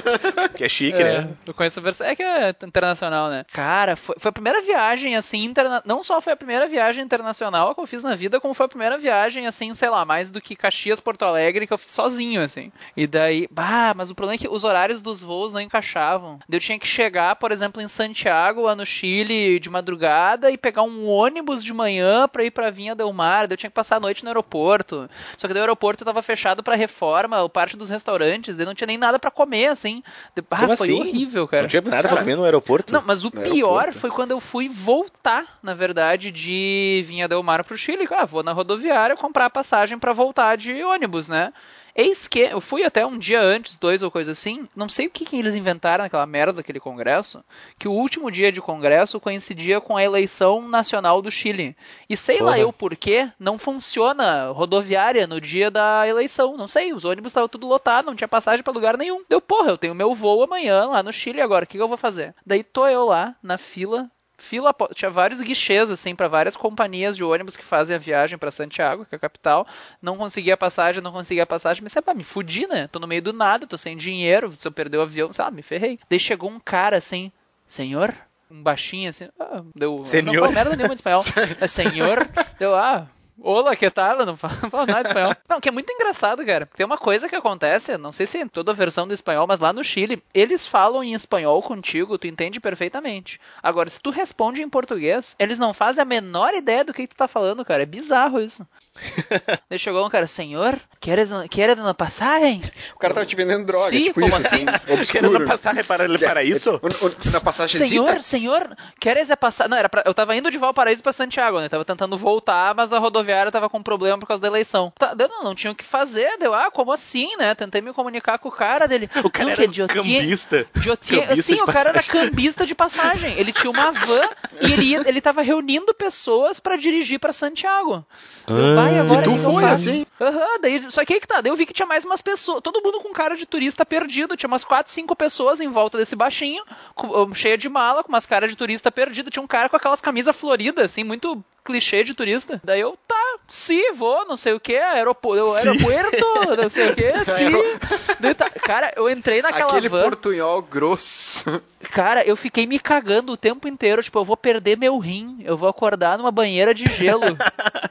que 0.56 0.64
é 0.64 0.68
chique, 0.70 1.02
É, 1.02 1.20
né? 1.20 1.28
eu 1.46 1.52
conheço 1.52 1.80
a 1.80 1.82
versão. 1.82 2.06
É 2.06 2.16
que 2.16 2.22
é 2.22 2.48
internacional, 2.64 3.28
né? 3.28 3.44
Cara, 3.52 3.94
foi, 3.94 4.14
foi 4.18 4.30
a 4.30 4.32
primeira 4.32 4.62
viagem, 4.62 5.16
assim, 5.16 5.44
interna... 5.44 5.82
não 5.84 6.02
só 6.02 6.18
foi 6.22 6.32
a 6.32 6.36
primeira 6.36 6.66
viagem 6.66 7.04
internacional 7.04 7.74
que 7.74 7.80
eu 7.82 7.86
fiz 7.86 8.02
na 8.02 8.14
vida, 8.14 8.40
como 8.40 8.54
foi 8.54 8.64
a 8.64 8.70
primeira 8.70 8.96
viagem, 8.96 9.46
assim, 9.46 9.74
sei 9.74 9.90
lá, 9.90 10.06
mais 10.06 10.30
do 10.30 10.40
que 10.40 10.56
Caxias, 10.62 11.00
Porto 11.00 11.24
Alegre, 11.24 11.66
que 11.66 11.72
eu 11.72 11.78
fiz 11.78 11.92
sozinho, 11.92 12.40
assim. 12.42 12.72
E 12.96 13.06
daí, 13.06 13.46
bah, 13.50 13.92
mas 13.96 14.10
o 14.10 14.14
problema 14.14 14.36
é 14.36 14.38
que 14.38 14.48
os 14.48 14.64
horários 14.64 15.02
dos 15.02 15.20
voos 15.22 15.52
não 15.52 15.60
encaixavam. 15.60 16.38
Eu 16.50 16.60
tinha 16.60 16.78
que 16.78 16.86
chegar, 16.86 17.36
por 17.36 17.52
exemplo, 17.52 17.82
em 17.82 17.88
Santiago, 17.88 18.62
lá 18.62 18.74
no 18.74 18.86
Chile, 18.86 19.58
de 19.58 19.68
madrugada 19.68 20.50
e 20.50 20.56
pegar 20.56 20.82
um 20.82 21.06
ônibus 21.06 21.62
de 21.62 21.74
manhã 21.74 22.28
pra 22.28 22.44
ir 22.44 22.50
pra 22.50 22.70
Vinha 22.70 22.94
del 22.94 23.12
Mar. 23.12 23.46
Daí 23.46 23.54
eu 23.54 23.58
tinha 23.58 23.70
que 23.70 23.74
passar 23.74 23.96
a 23.96 24.00
noite 24.00 24.22
no 24.24 24.30
aeroporto. 24.30 25.10
Só 25.36 25.46
que 25.48 25.52
daí 25.54 25.60
o 25.60 25.64
aeroporto 25.64 26.04
tava 26.04 26.22
fechado 26.22 26.62
pra 26.62 26.74
reforma, 26.76 27.42
o 27.42 27.48
parte 27.48 27.76
dos 27.76 27.90
restaurantes, 27.90 28.56
daí 28.56 28.64
não 28.66 28.74
tinha 28.74 28.86
nem 28.86 28.96
nada 28.98 29.18
pra 29.18 29.30
comer, 29.30 29.66
assim. 29.66 30.02
De- 30.36 30.42
Ah, 30.50 30.56
Como 30.66 30.76
foi 30.76 30.88
assim? 30.90 31.00
horrível, 31.00 31.48
cara. 31.48 31.62
Não 31.62 31.68
tinha 31.68 31.82
nada 31.82 32.08
pra 32.08 32.18
comer 32.18 32.36
no 32.36 32.44
aeroporto? 32.44 32.92
Não, 32.92 33.02
mas 33.04 33.22
o 33.24 33.30
No 33.34 33.42
pior 33.42 33.48
aeroporto. 33.80 33.98
foi 33.98 34.10
quando 34.10 34.30
eu 34.30 34.38
fui 34.40 34.68
voltar, 34.68 35.58
na 35.62 35.74
verdade, 35.74 36.30
de 36.30 37.02
Vinha 37.06 37.26
Del 37.26 37.42
Mar 37.42 37.64
pro 37.64 37.76
Chile. 37.76 38.06
Ah, 38.10 38.24
vou 38.26 38.42
na 38.42 38.52
rodoviária 38.52 39.16
comprar 39.16 39.46
a 39.46 39.50
passagem 39.50 39.98
pra 39.98 40.12
voltar 40.12 40.51
de 40.56 40.82
ônibus, 40.82 41.28
né? 41.28 41.52
Eis 41.94 42.26
que 42.26 42.38
eu 42.38 42.60
fui 42.60 42.84
até 42.84 43.04
um 43.04 43.18
dia 43.18 43.42
antes, 43.42 43.76
dois 43.76 44.02
ou 44.02 44.10
coisa 44.10 44.32
assim. 44.32 44.66
Não 44.74 44.88
sei 44.88 45.06
o 45.06 45.10
que, 45.10 45.26
que 45.26 45.36
eles 45.36 45.54
inventaram 45.54 46.04
naquela 46.04 46.24
merda 46.24 46.54
daquele 46.54 46.80
congresso. 46.80 47.44
Que 47.78 47.86
o 47.86 47.92
último 47.92 48.30
dia 48.30 48.50
de 48.50 48.62
congresso 48.62 49.20
coincidia 49.20 49.78
com 49.78 49.94
a 49.94 50.02
eleição 50.02 50.66
nacional 50.66 51.20
do 51.20 51.30
Chile. 51.30 51.76
E 52.08 52.16
sei 52.16 52.38
lá 52.38 52.52
Porra. 52.52 52.58
eu 52.60 52.72
por 52.72 52.96
quê, 52.96 53.30
não 53.38 53.58
funciona 53.58 54.50
rodoviária 54.52 55.26
no 55.26 55.38
dia 55.38 55.70
da 55.70 56.08
eleição. 56.08 56.56
Não 56.56 56.66
sei, 56.66 56.94
os 56.94 57.04
ônibus 57.04 57.30
estavam 57.30 57.48
tudo 57.48 57.66
lotados, 57.66 58.06
não 58.06 58.16
tinha 58.16 58.28
passagem 58.28 58.62
pra 58.62 58.72
lugar 58.72 58.96
nenhum. 58.96 59.22
Deu, 59.28 59.40
porra, 59.40 59.70
eu 59.70 59.78
tenho 59.78 59.94
meu 59.94 60.14
voo 60.14 60.42
amanhã 60.42 60.86
lá 60.86 61.02
no 61.02 61.12
Chile 61.12 61.42
agora, 61.42 61.64
o 61.64 61.68
que, 61.68 61.76
que 61.76 61.82
eu 61.82 61.88
vou 61.88 61.98
fazer? 61.98 62.34
Daí 62.46 62.62
tô 62.64 62.86
eu 62.86 63.04
lá, 63.04 63.36
na 63.42 63.58
fila. 63.58 64.10
Fila, 64.42 64.74
tinha 64.92 65.10
vários 65.10 65.40
guichês, 65.40 65.88
assim, 65.88 66.16
pra 66.16 66.26
várias 66.26 66.56
companhias 66.56 67.16
de 67.16 67.22
ônibus 67.22 67.56
que 67.56 67.64
fazem 67.64 67.94
a 67.94 67.98
viagem 67.98 68.36
pra 68.36 68.50
Santiago, 68.50 69.06
que 69.06 69.14
é 69.14 69.16
a 69.16 69.20
capital. 69.20 69.66
Não 70.00 70.16
conseguia 70.16 70.56
passagem, 70.56 71.00
não 71.00 71.12
conseguia 71.12 71.46
passagem. 71.46 71.82
Mas, 71.82 71.94
pá, 71.94 72.12
me 72.12 72.24
fudi, 72.24 72.66
né? 72.66 72.88
Tô 72.88 72.98
no 72.98 73.06
meio 73.06 73.22
do 73.22 73.32
nada, 73.32 73.68
tô 73.68 73.78
sem 73.78 73.96
dinheiro. 73.96 74.52
Se 74.58 74.66
eu 74.66 74.72
perder 74.72 74.98
o 74.98 75.02
avião, 75.02 75.32
sei 75.32 75.44
lá, 75.44 75.50
me 75.50 75.62
ferrei. 75.62 75.98
Daí 76.10 76.18
chegou 76.18 76.50
um 76.50 76.58
cara, 76.58 76.96
assim, 76.96 77.30
senhor? 77.68 78.12
Um 78.50 78.62
baixinho, 78.62 79.08
assim, 79.08 79.28
ah, 79.38 79.62
deu... 79.74 80.04
Senhor. 80.04 80.24
Não 80.24 80.34
falo 80.34 80.52
merda 80.52 80.76
nenhuma 80.76 80.94
de 80.94 81.00
espanhol. 81.00 81.22
É 81.60 81.68
senhor? 81.68 82.28
Deu, 82.58 82.74
ah... 82.74 83.06
Olá, 83.44 83.74
que 83.74 83.90
tal? 83.90 84.24
Não 84.24 84.36
falo, 84.36 84.54
não 84.62 84.70
falo 84.70 84.86
nada 84.86 85.02
de 85.02 85.08
espanhol. 85.08 85.34
Não, 85.48 85.60
que 85.60 85.68
é 85.68 85.72
muito 85.72 85.92
engraçado, 85.92 86.46
cara. 86.46 86.64
Tem 86.76 86.86
uma 86.86 86.96
coisa 86.96 87.28
que 87.28 87.34
acontece, 87.34 87.98
não 87.98 88.12
sei 88.12 88.24
se 88.24 88.38
em 88.38 88.46
toda 88.46 88.70
a 88.70 88.74
versão 88.74 89.06
do 89.06 89.12
espanhol, 89.12 89.46
mas 89.48 89.58
lá 89.58 89.72
no 89.72 89.82
Chile, 89.82 90.22
eles 90.32 90.64
falam 90.64 91.02
em 91.02 91.12
espanhol 91.12 91.60
contigo, 91.60 92.16
tu 92.16 92.28
entende 92.28 92.60
perfeitamente. 92.60 93.40
Agora, 93.60 93.90
se 93.90 94.00
tu 94.00 94.10
responde 94.10 94.62
em 94.62 94.68
português, 94.68 95.34
eles 95.40 95.58
não 95.58 95.74
fazem 95.74 96.02
a 96.02 96.04
menor 96.04 96.54
ideia 96.54 96.84
do 96.84 96.94
que 96.94 97.08
tu 97.08 97.16
tá 97.16 97.26
falando, 97.26 97.64
cara. 97.64 97.82
É 97.82 97.86
bizarro 97.86 98.40
isso. 98.40 98.64
Daí 99.70 99.78
chegou 99.78 100.06
um 100.06 100.10
cara, 100.10 100.26
senhor, 100.26 100.78
queres, 101.00 101.30
queres 101.50 101.76
uma 101.78 101.94
passagem? 101.94 102.60
O 102.94 102.98
cara 102.98 103.14
tava 103.14 103.26
te 103.26 103.34
vendendo 103.34 103.64
droga, 103.66 103.88
Sim, 103.90 104.02
tipo 104.04 104.20
como 104.20 104.28
isso, 104.28 104.46
assim, 104.46 104.64
Querendo 105.10 105.36
obscuro. 105.36 105.46
passar 105.46 105.84
para, 105.86 106.18
para 106.18 106.44
isso? 106.44 106.72
O- 106.82 106.86
o- 106.86 107.32
Na 107.32 107.40
passagem 107.40 107.78
Senhor, 107.88 108.22
senhor, 108.22 108.76
queres 109.00 109.30
é 109.30 109.36
passar. 109.36 109.68
Não, 109.68 109.76
era 109.76 109.88
pra... 109.88 110.02
eu 110.04 110.12
tava 110.14 110.36
indo 110.36 110.50
de 110.50 110.58
Valparaíso 110.58 111.02
pra 111.02 111.12
Santiago, 111.12 111.58
né? 111.60 111.68
Tava 111.68 111.84
tentando 111.84 112.16
voltar, 112.16 112.74
mas 112.74 112.92
a 112.92 112.98
rodoviária 112.98 113.50
tava 113.50 113.68
com 113.70 113.82
problema 113.82 114.18
por 114.18 114.26
causa 114.26 114.40
da 114.42 114.48
eleição. 114.48 114.92
Tá, 114.98 115.14
deu, 115.14 115.28
não, 115.28 115.42
não 115.42 115.54
tinha 115.54 115.72
o 115.72 115.76
que 115.76 115.84
fazer, 115.84 116.36
deu, 116.38 116.52
ah, 116.54 116.70
como 116.70 116.92
assim, 116.92 117.34
né? 117.38 117.54
Tentei 117.54 117.80
me 117.80 117.92
comunicar 117.92 118.38
com 118.38 118.48
o 118.48 118.52
cara 118.52 118.86
dele. 118.86 119.08
O 119.24 119.30
cara 119.30 119.44
não, 119.46 119.52
era 119.52 119.68
que 119.68 119.82
um 119.82 119.86
cambista. 119.86 120.66
eu 120.86 120.96
tinha- 120.96 121.26
Cambista 121.26 121.52
sim, 121.54 121.60
o 121.60 121.66
cara 121.66 121.90
era 121.90 121.94
passagem. 122.02 122.28
cambista 122.30 122.66
de 122.66 122.74
passagem. 122.74 123.32
Ele 123.38 123.52
tinha 123.52 123.70
uma 123.70 123.90
van 123.92 124.28
e 124.60 124.72
ele, 124.72 124.84
ia, 124.84 125.02
ele 125.08 125.20
tava 125.20 125.42
reunindo 125.42 125.94
pessoas 125.94 126.60
pra 126.60 126.76
dirigir 126.76 127.18
pra 127.18 127.32
Santiago. 127.32 128.04
Eu, 128.46 128.74
vai, 128.82 128.98
agora 128.98 129.20
E 129.20 129.24
tu 129.24 129.30
o 129.30 129.34
que 129.34 129.40
que 129.40 129.46
eu 129.46 129.52
foi 129.52 129.64
assim? 129.64 130.06
Aham, 130.20 130.58
daí, 130.60 130.90
só 130.90 131.04
que 131.04 131.14
aí 131.14 131.20
que 131.20 131.26
tá, 131.26 131.40
daí 131.40 131.50
eu 131.50 131.56
vi 131.56 131.66
que 131.66 131.72
tinha 131.72 131.86
mais 131.86 132.04
umas 132.04 132.20
pessoas, 132.20 132.62
todo 132.62 132.82
mundo 132.82 133.00
com 133.00 133.12
cara 133.12 133.36
de 133.36 133.44
turista 133.46 133.84
perdido, 133.84 134.36
tinha 134.36 134.48
umas 134.48 134.64
4, 134.64 134.92
5 134.92 135.16
pessoas 135.16 135.60
em 135.60 135.68
volta 135.68 135.98
desse 135.98 136.14
baixinho, 136.14 136.62
com- 136.94 137.34
cheia 137.34 137.58
de 137.58 137.68
mala, 137.68 138.02
com 138.04 138.08
umas 138.10 138.26
caras 138.26 138.48
de 138.50 138.56
turista 138.56 138.90
perdido, 138.92 139.30
tinha 139.30 139.42
um 139.42 139.46
cara 139.48 139.68
com 139.68 139.76
aquelas 139.76 140.00
camisas 140.00 140.34
floridas, 140.36 140.86
assim, 140.86 141.02
muito 141.04 141.42
clichê 141.64 142.02
de 142.02 142.12
turista. 142.12 142.60
Daí 142.64 142.80
eu, 142.80 142.98
tá, 143.06 143.14
sim, 143.48 143.92
vou, 143.94 144.24
não 144.26 144.36
sei 144.36 144.52
o 144.52 144.58
que, 144.60 144.76
aeroporto, 144.76 145.54
aeroporto, 145.54 146.56
não 146.62 146.68
sei 146.68 146.88
o 146.90 146.94
que, 146.94 147.12
sim. 147.24 148.34
Tá- 148.34 148.50
cara, 148.50 148.92
eu 148.96 149.08
entrei 149.08 149.42
naquela 149.42 149.70
Aquele 149.70 149.88
van. 149.88 150.02
portunhol 150.02 150.62
grosso. 150.62 151.62
Cara, 151.90 152.24
eu 152.24 152.36
fiquei 152.36 152.66
me 152.66 152.78
cagando 152.78 153.32
o 153.32 153.36
tempo 153.36 153.66
inteiro. 153.68 154.02
Tipo, 154.02 154.20
eu 154.20 154.24
vou 154.24 154.36
perder 154.36 154.76
meu 154.78 154.98
rim. 154.98 155.38
Eu 155.44 155.56
vou 155.56 155.68
acordar 155.68 156.16
numa 156.16 156.30
banheira 156.30 156.72
de 156.72 156.86
gelo. 156.86 157.36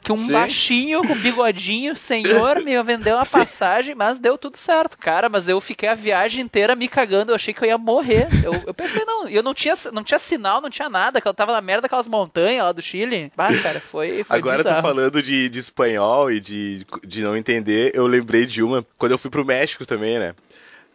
que 0.01 0.11
um 0.11 0.17
Sim. 0.17 0.31
baixinho 0.31 0.80
com 1.07 1.15
bigodinho, 1.15 1.95
senhor, 1.95 2.63
me 2.63 2.81
vendeu 2.83 3.15
uma 3.15 3.25
passagem, 3.27 3.95
mas 3.95 4.19
deu 4.19 4.37
tudo 4.37 4.57
certo. 4.57 4.97
Cara, 4.97 5.29
mas 5.29 5.47
eu 5.47 5.59
fiquei 5.61 5.87
a 5.89 5.95
viagem 5.95 6.43
inteira 6.43 6.75
me 6.75 6.87
cagando. 6.87 7.31
Eu 7.31 7.35
achei 7.35 7.53
que 7.53 7.63
eu 7.63 7.67
ia 7.67 7.77
morrer. 7.77 8.27
Eu, 8.43 8.53
eu 8.67 8.73
pensei, 8.73 9.05
não, 9.05 9.27
eu 9.27 9.43
não 9.43 9.53
tinha, 9.53 9.73
não 9.91 10.03
tinha 10.03 10.19
sinal, 10.19 10.61
não 10.61 10.69
tinha 10.69 10.89
nada. 10.89 11.21
Que 11.21 11.27
eu 11.27 11.33
tava 11.33 11.51
na 11.53 11.61
merda 11.61 11.83
daquelas 11.83 12.07
montanhas 12.07 12.63
lá 12.63 12.71
do 12.71 12.81
Chile. 12.81 13.31
Bah, 13.35 13.49
cara, 13.61 13.79
foi. 13.79 14.23
foi 14.23 14.37
Agora 14.37 14.57
bizarro. 14.63 14.77
tu 14.77 14.81
falando 14.81 15.21
de, 15.21 15.49
de 15.49 15.59
espanhol 15.59 16.31
e 16.31 16.39
de, 16.39 16.85
de 17.05 17.21
não 17.21 17.35
entender, 17.37 17.91
eu 17.93 18.07
lembrei 18.07 18.45
de 18.45 18.63
uma 18.63 18.85
quando 18.97 19.11
eu 19.11 19.17
fui 19.17 19.29
pro 19.29 19.45
México 19.45 19.85
também, 19.85 20.19
né? 20.19 20.33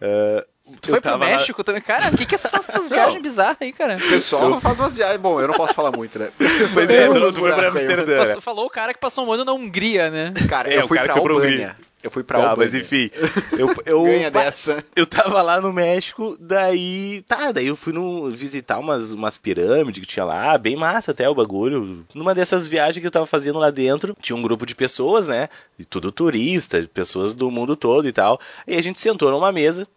Ah, 0.00 0.44
Tu 0.80 0.88
eu 0.90 0.94
foi 0.94 1.00
pro 1.00 1.18
México 1.18 1.62
também? 1.62 1.80
Cara, 1.80 2.08
o 2.12 2.16
que, 2.16 2.26
que 2.26 2.34
é 2.34 2.36
essas 2.36 2.52
essas 2.54 2.88
viagens 2.90 3.22
bizarras 3.22 3.56
aí, 3.60 3.72
cara? 3.72 3.96
O 3.96 4.08
pessoal 4.08 4.60
faz 4.60 4.80
umas 4.80 4.96
viagens. 4.96 5.20
Bom, 5.20 5.40
eu 5.40 5.46
não 5.48 5.54
posso 5.54 5.74
falar 5.74 5.92
muito, 5.92 6.18
né? 6.18 6.30
Pois 6.74 6.90
é, 6.90 7.06
Eu 7.06 7.14
tu, 7.14 7.32
tu 7.34 7.40
foi 7.40 7.52
pra. 7.52 7.68
Amsterdã. 7.68 8.18
Passou- 8.18 8.34
né? 8.34 8.40
falou 8.40 8.66
o 8.66 8.70
cara 8.70 8.92
que 8.92 8.98
passou 9.00 9.26
um 9.26 9.32
ano 9.32 9.44
na 9.44 9.52
Hungria, 9.52 10.10
né? 10.10 10.34
Cara, 10.48 10.72
É, 10.72 10.78
eu 10.80 10.88
fui 10.88 10.98
pra 10.98 11.14
Albânia. 11.14 11.76
Eu 12.02 12.10
fui 12.10 12.22
pra 12.22 12.38
Tá, 12.38 12.50
Albânia. 12.50 12.70
mas 12.72 12.80
enfim, 12.82 13.10
eu, 13.58 13.74
eu, 13.84 14.02
Ganha 14.04 14.30
dessa. 14.30 14.84
eu 14.94 15.06
tava 15.06 15.42
lá 15.42 15.60
no 15.60 15.72
México, 15.72 16.36
daí, 16.38 17.22
tá, 17.26 17.50
daí 17.50 17.66
eu 17.66 17.74
fui 17.74 17.92
no, 17.92 18.30
visitar 18.30 18.78
umas, 18.78 19.12
umas 19.12 19.36
pirâmides 19.36 20.00
que 20.00 20.06
tinha 20.06 20.24
lá, 20.24 20.56
bem 20.56 20.76
massa 20.76 21.10
até 21.10 21.28
o 21.28 21.34
bagulho. 21.34 22.04
Numa 22.14 22.32
dessas 22.34 22.68
viagens 22.68 23.00
que 23.00 23.06
eu 23.06 23.10
tava 23.10 23.26
fazendo 23.26 23.58
lá 23.58 23.70
dentro, 23.70 24.16
tinha 24.20 24.36
um 24.36 24.42
grupo 24.42 24.64
de 24.66 24.74
pessoas, 24.74 25.26
né, 25.26 25.48
e 25.78 25.84
tudo 25.84 26.12
turista, 26.12 26.80
pessoas 26.94 27.34
do 27.34 27.50
mundo 27.50 27.74
todo 27.74 28.06
e 28.06 28.12
tal, 28.12 28.38
e 28.68 28.76
a 28.76 28.82
gente 28.82 29.00
sentou 29.00 29.30
numa 29.32 29.50
mesa, 29.50 29.88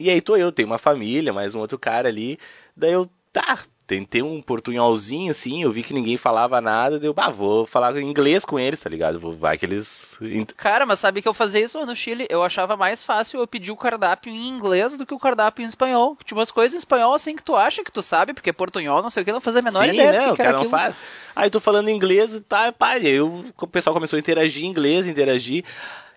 E 0.00 0.08
aí 0.08 0.20
tô 0.22 0.34
eu, 0.34 0.50
tenho 0.50 0.66
uma 0.66 0.78
família, 0.78 1.30
mais 1.32 1.54
um 1.54 1.60
outro 1.60 1.78
cara 1.78 2.08
ali. 2.08 2.38
Daí 2.74 2.92
eu, 2.92 3.06
tá, 3.30 3.58
tentei 3.86 4.22
um 4.22 4.40
portunholzinho 4.40 5.30
assim, 5.30 5.62
eu 5.62 5.70
vi 5.70 5.82
que 5.82 5.92
ninguém 5.92 6.16
falava 6.16 6.58
nada, 6.58 6.98
deu, 6.98 7.12
bah, 7.12 7.28
vou 7.28 7.66
falar 7.66 7.94
inglês 8.00 8.46
com 8.46 8.58
eles, 8.58 8.80
tá 8.80 8.88
ligado? 8.88 9.20
Vai 9.36 9.58
que 9.58 9.66
eles. 9.66 10.18
Cara, 10.56 10.86
mas 10.86 11.00
sabe 11.00 11.20
que 11.20 11.28
eu 11.28 11.34
fazia 11.34 11.60
isso 11.62 11.84
no 11.84 11.94
Chile? 11.94 12.26
Eu 12.30 12.42
achava 12.42 12.78
mais 12.78 13.04
fácil 13.04 13.40
eu 13.40 13.46
pedir 13.46 13.72
o 13.72 13.76
cardápio 13.76 14.32
em 14.32 14.48
inglês 14.48 14.96
do 14.96 15.04
que 15.04 15.12
o 15.12 15.18
cardápio 15.18 15.62
em 15.64 15.66
espanhol. 15.66 16.16
Tipo, 16.24 16.40
as 16.40 16.50
coisas 16.50 16.74
em 16.74 16.78
espanhol 16.78 17.12
assim 17.12 17.36
que 17.36 17.42
tu 17.42 17.54
acha 17.54 17.84
que 17.84 17.92
tu 17.92 18.02
sabe, 18.02 18.32
porque 18.32 18.54
portunhol, 18.54 19.02
não 19.02 19.10
sei 19.10 19.22
o 19.22 19.26
que, 19.26 19.32
não 19.32 19.40
fazia 19.40 19.60
a 19.60 19.64
menor 19.64 19.84
Sim, 19.84 19.92
ideia 19.92 20.12
né? 20.12 20.30
O 20.30 20.34
que 20.34 20.40
era 20.40 20.50
cara 20.50 20.52
não 20.52 20.58
aquilo. 20.60 20.70
faz. 20.70 20.96
Aí 21.36 21.46
eu 21.46 21.50
tô 21.50 21.60
falando 21.60 21.90
inglês 21.90 22.34
e 22.34 22.40
tá, 22.40 22.72
pá, 22.72 22.96
e 22.96 23.06
aí 23.06 23.12
eu- 23.14 23.44
o 23.60 23.66
pessoal 23.66 23.92
começou 23.92 24.16
a 24.16 24.20
interagir 24.20 24.64
em 24.64 24.68
inglês, 24.68 25.06
interagir. 25.06 25.62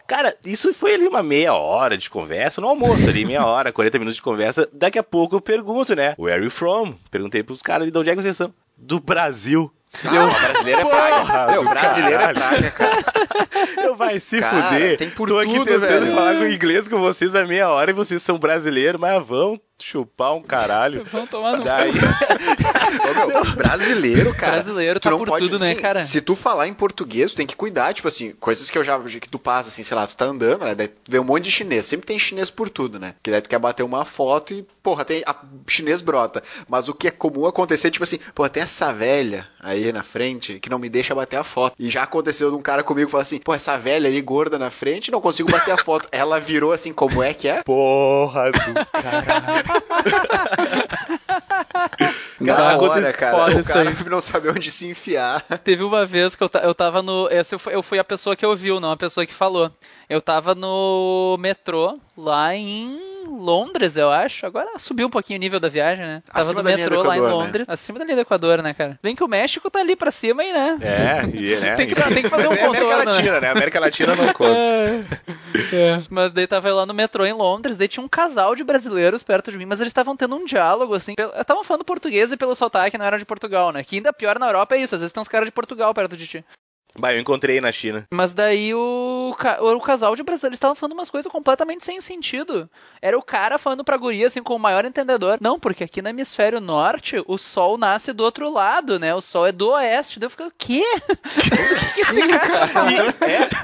Cara, 0.08 0.36
isso 0.46 0.74
foi 0.74 0.96
ali 0.96 1.08
uma 1.08 1.24
meia 1.24 1.54
hora 1.54 1.98
de 1.98 2.10
conversa, 2.10 2.60
no 2.60 2.68
almoço 2.68 3.10
ali, 3.10 3.26
meia 3.26 3.46
hora, 3.46 3.72
40 3.72 4.00
minutos 4.00 4.18
de 4.18 4.22
conversa. 4.22 4.70
Daqui 4.74 5.00
a 5.00 5.04
pouco 5.04 5.36
eu 5.36 5.42
pergunto, 5.42 5.96
né? 5.96 6.14
Where 6.20 6.34
are 6.36 6.44
you 6.44 6.52
from? 6.52 6.94
Perguntei 7.10 7.42
pros 7.42 7.62
caras 7.62 7.84
ali 7.84 7.92
de 7.92 7.98
onde 7.98 8.10
é 8.10 8.16
que 8.16 8.22
vocês 8.22 8.36
são. 8.36 8.54
Do 8.78 9.00
Brasil. 9.00 9.72
Ah, 10.06 10.40
brasileiro 10.48 10.82
é 10.82 10.86
praga. 10.86 11.52
Meu, 11.52 11.64
do 11.64 11.70
brasileiro 11.70 12.24
é 12.24 12.34
praga, 12.34 12.72
cara. 12.72 13.04
Eu 13.84 13.96
vai 13.96 14.20
se 14.20 14.40
Cara, 14.40 14.70
fuder. 14.70 14.98
tem 14.98 15.10
por 15.10 15.28
Tô 15.28 15.40
aqui 15.40 15.54
tudo, 15.54 15.66
tentando 15.66 16.06
velho. 16.06 16.16
falar 16.16 16.36
com 16.36 16.48
inglês 16.48 16.88
com 16.88 17.00
vocês 17.00 17.36
há 17.36 17.46
meia 17.46 17.70
hora 17.70 17.92
e 17.92 17.94
vocês 17.94 18.22
são 18.22 18.38
brasileiros, 18.38 19.00
mas 19.00 19.26
vão 19.26 19.60
chupar 19.80 20.34
um 20.34 20.42
caralho. 20.42 21.04
Vão 21.12 21.28
tomar 21.28 21.58
no 21.58 21.64
Daí, 21.64 21.92
Ô, 21.92 23.28
meu, 23.28 23.56
brasileiro, 23.56 24.34
cara. 24.34 24.54
Brasileiro 24.54 25.00
tu 25.00 25.04
tá 25.04 25.10
não 25.12 25.18
por 25.18 25.28
pode, 25.28 25.50
tudo, 25.50 25.60
né, 25.60 25.76
cara? 25.76 26.02
Se 26.02 26.22
tu 26.22 26.36
falar 26.36 26.68
em 26.68 26.74
português, 26.74 27.34
tu 27.34 27.38
tem 27.38 27.48
que 27.48 27.56
cuidar, 27.56 27.94
tipo 27.94 28.08
assim, 28.08 28.32
coisas 28.40 28.70
que 28.70 28.78
eu 28.78 28.84
já 28.84 29.00
que 29.00 29.28
tu 29.30 29.38
passa, 29.40 29.70
assim, 29.70 29.84
sei 29.84 29.96
lá, 29.96 30.08
tu 30.08 30.16
tá 30.16 30.26
andando, 30.26 30.64
né? 30.64 30.74
Daí 30.76 30.90
vê 31.08 31.20
um 31.20 31.24
monte 31.24 31.46
de 31.46 31.52
chinês. 31.52 31.86
Sempre 31.86 32.06
tem 32.08 32.18
chinês 32.18 32.50
por 32.50 32.70
tudo, 32.70 32.98
né? 33.00 33.14
Que 33.22 33.30
daí 33.32 33.42
tu 33.42 33.50
quer 33.50 33.60
bater 33.60 33.84
uma 33.84 34.06
foto 34.06 34.54
e, 34.54 34.64
porra, 34.82 35.04
tem. 35.04 35.22
A 35.26 35.36
chinês 35.68 36.02
brota. 36.02 36.42
Mas 36.70 36.88
o 36.88 36.94
que 36.94 37.08
é 37.08 37.12
comum 37.12 37.46
acontecer, 37.46 37.92
tipo 37.92 38.04
assim, 38.04 38.20
pô, 38.34 38.48
tem 38.48 38.64
essa 38.64 38.94
velha 38.94 39.48
aí 39.60 39.83
na 39.92 40.04
frente 40.04 40.60
que 40.60 40.70
não 40.70 40.80
me 40.80 40.90
deixa 40.90 41.16
bater 41.16 41.38
a 41.38 41.44
foto. 41.44 41.76
E 41.78 41.90
já 41.90 42.04
aconteceu 42.04 42.50
de 42.50 42.56
um 42.56 42.62
cara 42.62 42.84
comigo 42.84 43.10
falar 43.10 43.24
assim, 43.24 43.40
pô, 43.40 43.54
essa 43.54 43.78
velha 43.78 44.08
ali 44.08 44.22
gorda 44.22 44.58
na 44.58 44.70
frente, 44.70 45.12
não 45.12 45.20
consigo 45.20 45.52
bater 45.52 45.72
a 45.72 45.78
foto. 45.78 46.08
Ela 46.14 46.40
virou 46.40 46.72
assim, 46.72 46.94
como 46.94 47.22
é 47.22 47.34
que 47.34 47.48
é? 47.48 47.64
porra 47.64 48.52
do 48.52 48.60
caralho. 48.92 49.64
Na 52.40 52.56
Cara, 52.56 52.82
hora, 52.82 53.14
cara, 53.14 53.60
o 53.60 53.64
cara 53.64 53.90
aí. 53.90 53.96
não 54.10 54.22
sabe 54.22 54.50
onde 54.50 54.70
se 54.70 54.88
enfiar. 54.88 55.42
Teve 55.64 55.84
uma 55.84 56.06
vez 56.06 56.36
que 56.36 56.44
eu, 56.44 56.50
eu 56.62 56.76
tava 56.76 57.02
no. 57.02 57.28
Essa 57.30 57.56
eu 57.56 57.60
fui, 57.60 57.76
eu 57.76 57.84
fui 57.84 58.00
a 58.00 58.04
pessoa 58.04 58.36
que 58.36 58.46
ouviu, 58.46 58.80
não 58.80 58.92
a 58.92 58.98
pessoa 58.98 59.26
que 59.26 59.34
falou. 59.34 59.72
Eu 60.10 60.22
tava 60.22 60.54
no 60.54 61.38
metrô, 61.40 62.00
lá 62.18 62.54
em 62.56 63.13
Londres, 63.26 63.96
eu 63.98 64.12
acho. 64.12 64.46
Agora 64.46 64.78
subiu 64.78 65.08
um 65.08 65.10
pouquinho 65.10 65.38
o 65.38 65.42
nível 65.42 65.60
da 65.60 65.70
viagem, 65.70 66.06
né? 66.06 66.24
Tava 66.26 66.42
Acima 66.42 66.64
no 66.64 66.70
metrô 66.70 67.04
lá 67.04 67.16
em 67.16 67.20
Equador, 67.20 67.38
né? 67.38 67.44
Londres. 67.46 67.66
Acima 67.70 68.00
da 68.00 68.06
linha 68.06 68.16
do 68.16 68.22
Equador, 68.22 68.62
né, 68.62 68.74
cara? 68.74 69.00
Bem 69.02 69.16
que 69.16 69.24
o 69.24 69.28
México 69.28 69.70
tá 69.70 69.80
ali 69.80 69.96
pra 69.96 70.12
cima 70.12 70.44
aí, 70.44 70.54
né? 70.54 70.78
É, 70.82 71.38
e, 71.38 71.56
né? 71.58 71.76
Tem 71.78 71.88
que 71.88 71.96
tem 71.96 72.24
que 72.24 72.30
fazer 72.30 72.48
um 72.48 72.54
é 72.54 72.64
América 72.64 72.82
contorno, 72.82 73.06
né? 73.06 73.12
Latina, 73.12 73.42
né? 73.42 73.50
América 73.50 73.80
Latina 73.80 74.16
não 74.16 74.34
conta. 74.34 74.54
É. 75.72 76.02
Mas 76.10 76.32
daí 76.32 76.48
tava 76.48 76.74
lá 76.74 76.86
no 76.86 76.94
metrô 76.96 77.24
em 77.26 77.34
Londres, 77.34 77.78
daí 77.78 77.88
tinha 77.88 78.04
um 78.04 78.08
casal 78.08 78.56
de 78.56 78.64
brasileiros 78.64 79.22
perto 79.22 79.52
de 79.52 79.58
mim, 79.58 79.66
mas 79.66 79.80
eles 79.80 79.92
estavam 79.92 80.16
tendo 80.16 80.36
um 80.36 80.46
diálogo, 80.46 80.96
assim. 80.96 81.14
Estavam 81.40 81.64
falando 81.64 81.86
português 81.86 82.32
e 82.32 82.38
pelo 82.38 82.56
sotaque 82.56 82.98
não 82.98 83.06
era 83.06 83.20
de 83.20 83.26
Portugal, 83.26 83.72
né? 83.72 83.84
Que 83.84 83.98
ainda 83.98 84.12
pior 84.12 84.40
na 84.40 84.48
Europa 84.48 84.76
é 84.76 84.80
isso, 84.80 84.96
às 84.96 85.02
vezes 85.02 85.12
tem 85.12 85.22
uns 85.22 85.28
caras 85.28 85.48
de 85.48 85.52
Portugal 85.52 85.94
perto 85.94 86.18
de 86.18 86.28
ti. 86.28 86.46
Bah, 86.98 87.14
eu 87.14 87.20
encontrei 87.20 87.60
na 87.60 87.72
China. 87.72 88.06
Mas 88.12 88.34
daí 88.34 88.74
o, 88.74 89.36
ca- 89.38 89.58
o 89.62 89.80
casal 89.82 90.16
de 90.16 90.22
brasileiros 90.24 90.58
estavam 90.58 90.76
falando 90.76 90.94
umas 90.94 91.10
coisas 91.10 91.32
completamente 91.32 91.84
sem 91.84 92.00
sentido. 92.00 92.70
Era 93.02 93.18
o 93.18 93.22
cara 93.22 93.58
falando 93.58 93.84
pra 93.84 93.98
guria, 93.98 94.28
assim, 94.28 94.44
com 94.44 94.56
o 94.56 94.60
maior 94.60 94.86
entendedor. 94.86 95.38
Não, 95.42 95.60
porque 95.60 95.84
aqui 95.84 96.02
no 96.04 96.10
hemisfério 96.10 96.62
norte, 96.62 97.16
o 97.28 97.38
sol 97.38 97.78
nasce 97.80 98.14
do 98.14 98.24
outro 98.24 98.52
lado, 98.52 99.00
né? 99.00 99.14
O 99.16 99.22
sol 99.22 99.48
é 99.48 99.52
do 99.52 99.70
oeste. 99.72 100.20
Daí 100.20 100.28
eu 100.28 100.30
fiquei, 100.30 100.46
o 100.46 100.54
quê? 100.56 100.84
Sim, 101.90 102.28
cara. 102.28 102.92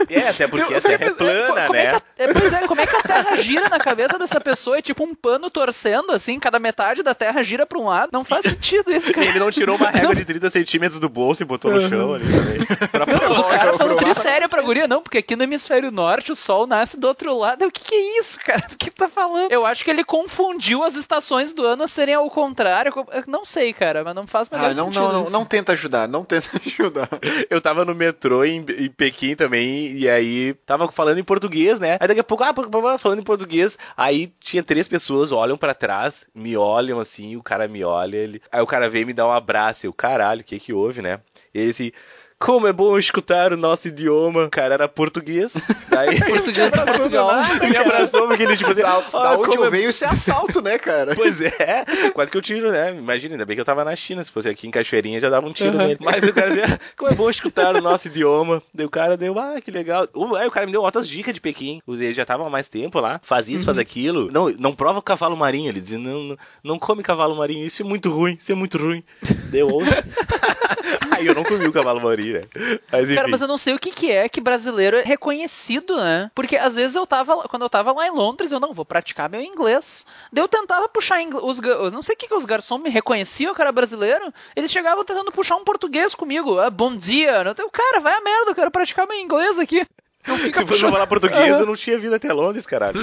E- 0.07 0.13
é, 0.15 0.19
é, 0.21 0.29
até 0.29 0.47
porque 0.47 0.73
Eu 0.73 0.77
a 0.77 0.81
Terra 0.81 0.93
é 0.95 1.09
pensando, 1.09 1.15
plana, 1.17 1.61
é 1.65 1.69
né? 1.71 1.89
a- 1.95 2.01
é, 2.17 2.33
pois 2.33 2.51
é, 2.53 2.67
como 2.67 2.81
é 2.81 2.87
que 2.87 2.95
a 2.95 3.03
Terra 3.03 3.35
gira 3.37 3.69
na 3.69 3.79
cabeça 3.79 4.17
dessa 4.17 4.41
pessoa? 4.41 4.77
É 4.77 4.81
tipo 4.81 5.03
um 5.03 5.13
pano 5.13 5.49
torcendo, 5.49 6.11
assim, 6.11 6.39
cada 6.39 6.59
metade 6.59 7.03
da 7.03 7.13
Terra 7.13 7.43
gira 7.43 7.65
pra 7.65 7.79
um 7.79 7.85
lado. 7.85 8.09
Não 8.11 8.23
faz 8.23 8.43
sentido 8.45 8.91
isso, 8.91 9.11
E 9.11 9.13
cara. 9.13 9.27
ele 9.27 9.39
não 9.39 9.51
tirou 9.51 9.75
uma 9.75 9.89
régua 9.89 10.15
de 10.15 10.25
30 10.25 10.49
centímetros 10.49 10.99
do 10.99 11.07
bolso 11.09 11.43
e 11.43 11.45
botou 11.45 11.71
no 11.71 11.87
chão 11.87 12.13
ali 12.13 12.25
também. 12.25 12.89
Pra 12.91 13.05
O 13.27 13.43
cara 13.43 13.77
falando 13.77 13.97
tri 13.97 14.15
sério 14.15 14.49
pra 14.49 14.61
guria, 14.61 14.87
não, 14.87 15.01
porque 15.01 15.17
aqui 15.19 15.35
no 15.35 15.43
hemisfério 15.43 15.91
norte 15.91 16.31
o 16.31 16.35
sol 16.35 16.65
nasce 16.65 16.97
do 16.97 17.07
outro 17.07 17.37
lado. 17.37 17.65
O 17.65 17.71
que, 17.71 17.83
que 17.83 17.95
é 17.95 18.19
isso, 18.19 18.39
cara? 18.39 18.67
Do 18.69 18.77
que 18.77 18.89
tá 18.89 19.07
falando? 19.07 19.51
Eu 19.51 19.65
acho 19.65 19.83
que 19.83 19.89
ele 19.91 20.03
confundiu 20.03 20.83
as 20.83 20.95
estações 20.95 21.53
do 21.53 21.65
ano 21.65 21.83
a 21.83 21.87
serem 21.87 22.15
ao 22.15 22.29
contrário. 22.29 22.93
Eu 23.11 23.23
não 23.27 23.45
sei, 23.45 23.73
cara, 23.73 24.03
mas 24.03 24.15
não 24.15 24.25
faz 24.27 24.47
o 24.47 24.55
menor 24.55 24.71
Ah, 24.71 24.73
não, 24.73 24.85
sentido. 24.85 25.01
não, 25.01 25.23
não, 25.23 25.29
não 25.29 25.45
tenta 25.45 25.71
ajudar, 25.73 26.07
não 26.07 26.23
tenta 26.23 26.49
ajudar. 26.65 27.09
Eu 27.49 27.61
tava 27.61 27.85
no 27.85 27.93
metrô 27.95 28.43
em, 28.43 28.65
em 28.77 28.89
Pequim 28.89 29.35
também, 29.35 29.91
e 29.93 30.09
aí 30.09 30.53
tava 30.65 30.87
falando 30.91 31.17
em 31.19 31.23
português, 31.23 31.79
né? 31.79 31.97
Aí 31.99 32.07
daqui 32.07 32.19
a 32.19 32.23
pouco, 32.23 32.43
ah, 32.43 32.97
falando 32.97 33.19
em 33.19 33.23
português, 33.23 33.77
aí 33.95 34.31
tinha 34.39 34.63
três 34.63 34.87
pessoas, 34.87 35.31
olham 35.31 35.57
pra 35.57 35.73
trás, 35.73 36.25
me 36.33 36.55
olham 36.57 36.99
assim, 36.99 37.35
o 37.35 37.43
cara 37.43 37.67
me 37.67 37.83
olha, 37.83 38.17
ele... 38.17 38.41
aí 38.51 38.61
o 38.61 38.67
cara 38.67 38.89
vem 38.89 39.05
me 39.05 39.13
dar 39.13 39.27
um 39.27 39.31
abraço, 39.31 39.85
eu, 39.85 39.93
caralho, 39.93 40.41
o 40.41 40.43
que 40.43 40.59
que 40.59 40.73
houve, 40.73 41.01
né? 41.01 41.19
E 41.53 41.59
ele 41.59 41.69
assim, 41.71 41.91
como 42.39 42.67
é 42.67 42.73
bom 42.73 42.97
escutar 42.97 43.51
o 43.51 43.57
nosso 43.57 43.89
idioma, 43.89 44.45
o 44.45 44.49
cara 44.49 44.73
era 44.75 44.87
português, 44.87 45.53
daí... 45.89 46.19
Português 46.19 46.71
de 46.71 46.79
Portugal. 46.85 47.31
me 47.69 47.75
abraçou 47.77 48.27
porque 48.27 48.43
ele 48.43 48.55
tipo 48.55 48.71
assim, 48.71 48.81
Da, 48.81 48.97
"Ah, 49.13 49.23
da 49.23 49.37
onde 49.37 49.57
eu 49.57 49.65
é 49.65 49.69
venho, 49.69 49.89
isso 49.89 50.05
é 50.05 50.07
assalto, 50.07 50.61
né, 50.61 50.77
cara? 50.77 51.13
Pois 51.19 51.41
é, 51.41 51.85
quase 52.13 52.31
que 52.31 52.37
eu 52.37 52.41
tiro, 52.41 52.71
né? 52.71 52.95
Imagina, 52.97 53.33
ainda 53.33 53.45
bem 53.45 53.55
que 53.55 53.61
eu 53.61 53.65
tava 53.65 53.83
na 53.83 53.95
China. 53.95 54.23
Se 54.23 54.31
fosse 54.31 54.47
aqui 54.47 54.67
em 54.67 54.71
Cachoeirinha, 54.71 55.19
já 55.19 55.29
dava 55.29 55.45
um 55.45 55.51
tiro 55.51 55.77
nele. 55.77 55.97
Mas 55.99 56.23
o 56.23 56.33
cara 56.33 56.49
dizia, 56.49 56.79
como 56.95 57.11
é 57.11 57.13
bom 57.13 57.29
escutar 57.29 57.75
o 57.75 57.81
nosso 57.81 58.07
idioma. 58.07 58.63
Daí 58.73 58.85
o 58.85 58.89
cara 58.89 59.17
deu, 59.17 59.37
ah, 59.37 59.59
que 59.59 59.69
legal. 59.69 60.07
Uh, 60.15 60.35
Aí 60.35 60.47
o 60.47 60.51
cara 60.51 60.65
me 60.65 60.71
deu 60.71 60.81
outras 60.81 61.09
dicas 61.09 61.33
de 61.33 61.41
Pequim. 61.41 61.81
Ele 61.87 62.13
já 62.13 62.25
tava 62.25 62.47
há 62.47 62.49
mais 62.49 62.67
tempo 62.69 62.99
lá. 62.99 63.19
Faz 63.21 63.49
isso, 63.49 63.65
faz 63.65 63.77
aquilo. 63.77 64.31
Não, 64.31 64.49
não 64.51 64.73
prova 64.73 64.99
o 64.99 65.01
cavalo 65.01 65.35
marinho. 65.35 65.69
Ele 65.69 65.81
dizia, 65.81 65.99
não, 65.99 66.23
não, 66.23 66.37
não 66.63 66.79
come 66.79 67.03
cavalo 67.03 67.35
marinho. 67.35 67.65
Isso 67.65 67.81
é 67.81 67.85
muito 67.85 68.09
ruim, 68.09 68.37
isso 68.39 68.51
é 68.51 68.55
muito 68.55 68.77
ruim. 68.77 69.03
Deu 69.51 69.67
outro. 69.67 69.89
Aí 71.19 71.27
eu 71.27 71.35
não 71.35 71.43
comi 71.43 71.67
o 71.67 71.71
cavalo 71.71 72.01
marinho, 72.01 72.39
né? 72.41 72.79
Mas 72.91 73.03
enfim. 73.03 73.15
Cara, 73.15 73.27
mas 73.27 73.41
eu 73.41 73.47
não 73.47 73.57
sei 73.57 73.73
o 73.73 73.79
que, 73.79 73.91
que 73.91 74.11
é 74.11 74.29
que 74.29 74.41
brasileiro 74.41 74.97
é 74.97 75.03
reconhecido, 75.03 75.97
né? 75.97 76.31
Porque 76.33 76.55
às 76.55 76.75
vezes 76.75 76.95
eu 76.95 77.05
tava, 77.05 77.43
quando 77.47 77.63
eu 77.63 77.69
tava 77.69 77.91
lá 77.91 78.07
em 78.07 78.11
Londres, 78.11 78.51
eu 78.51 78.59
não 78.59 78.73
vou 78.73 78.85
praticar 78.85 79.29
meu 79.29 79.41
inglês. 79.41 80.05
Daí 80.31 80.43
eu 80.43 80.47
tentava 80.47 80.87
puxar 80.87 81.21
inglês, 81.21 81.43
os, 81.43 81.59
eu 81.59 81.91
não 81.91 82.01
sei 82.01 82.15
o 82.15 82.17
que, 82.17 82.27
que 82.27 82.33
os 82.33 82.45
garçons 82.45 82.81
me 82.81 82.89
reconheciam, 82.89 83.53
que 83.53 83.61
era 83.61 83.71
brasileiro. 83.71 84.33
Eles 84.55 84.71
chegavam 84.71 85.03
tentando 85.03 85.31
puxar 85.31 85.57
um 85.57 85.63
português 85.63 86.15
comigo. 86.15 86.59
Ah, 86.59 86.69
bom 86.69 86.95
dia. 86.95 87.43
Eu 87.43 87.55
tenho, 87.55 87.69
cara, 87.69 87.99
vai 87.99 88.13
a 88.13 88.21
merda, 88.21 88.51
eu 88.51 88.55
quero 88.55 88.71
praticar 88.71 89.07
meu 89.07 89.19
inglês 89.19 89.59
aqui. 89.59 89.85
Não 90.27 90.37
fica 90.37 90.59
Se 90.59 90.65
fosse 90.65 90.81
falar 90.81 91.07
português, 91.07 91.59
eu 91.59 91.65
não 91.65 91.75
tinha 91.75 91.97
vindo 91.97 92.13
até 92.13 92.31
Londres, 92.31 92.65
caralho. 92.65 92.99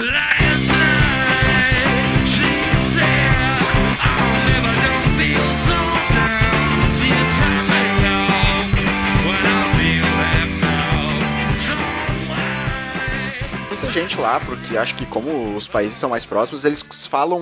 Gente 14.01 14.19
lá, 14.19 14.39
porque 14.39 14.77
acho 14.77 14.95
que 14.95 15.05
como 15.05 15.55
os 15.55 15.67
países 15.67 15.97
são 15.97 16.09
mais 16.09 16.25
próximos, 16.25 16.65
eles 16.65 16.83
falam 17.09 17.39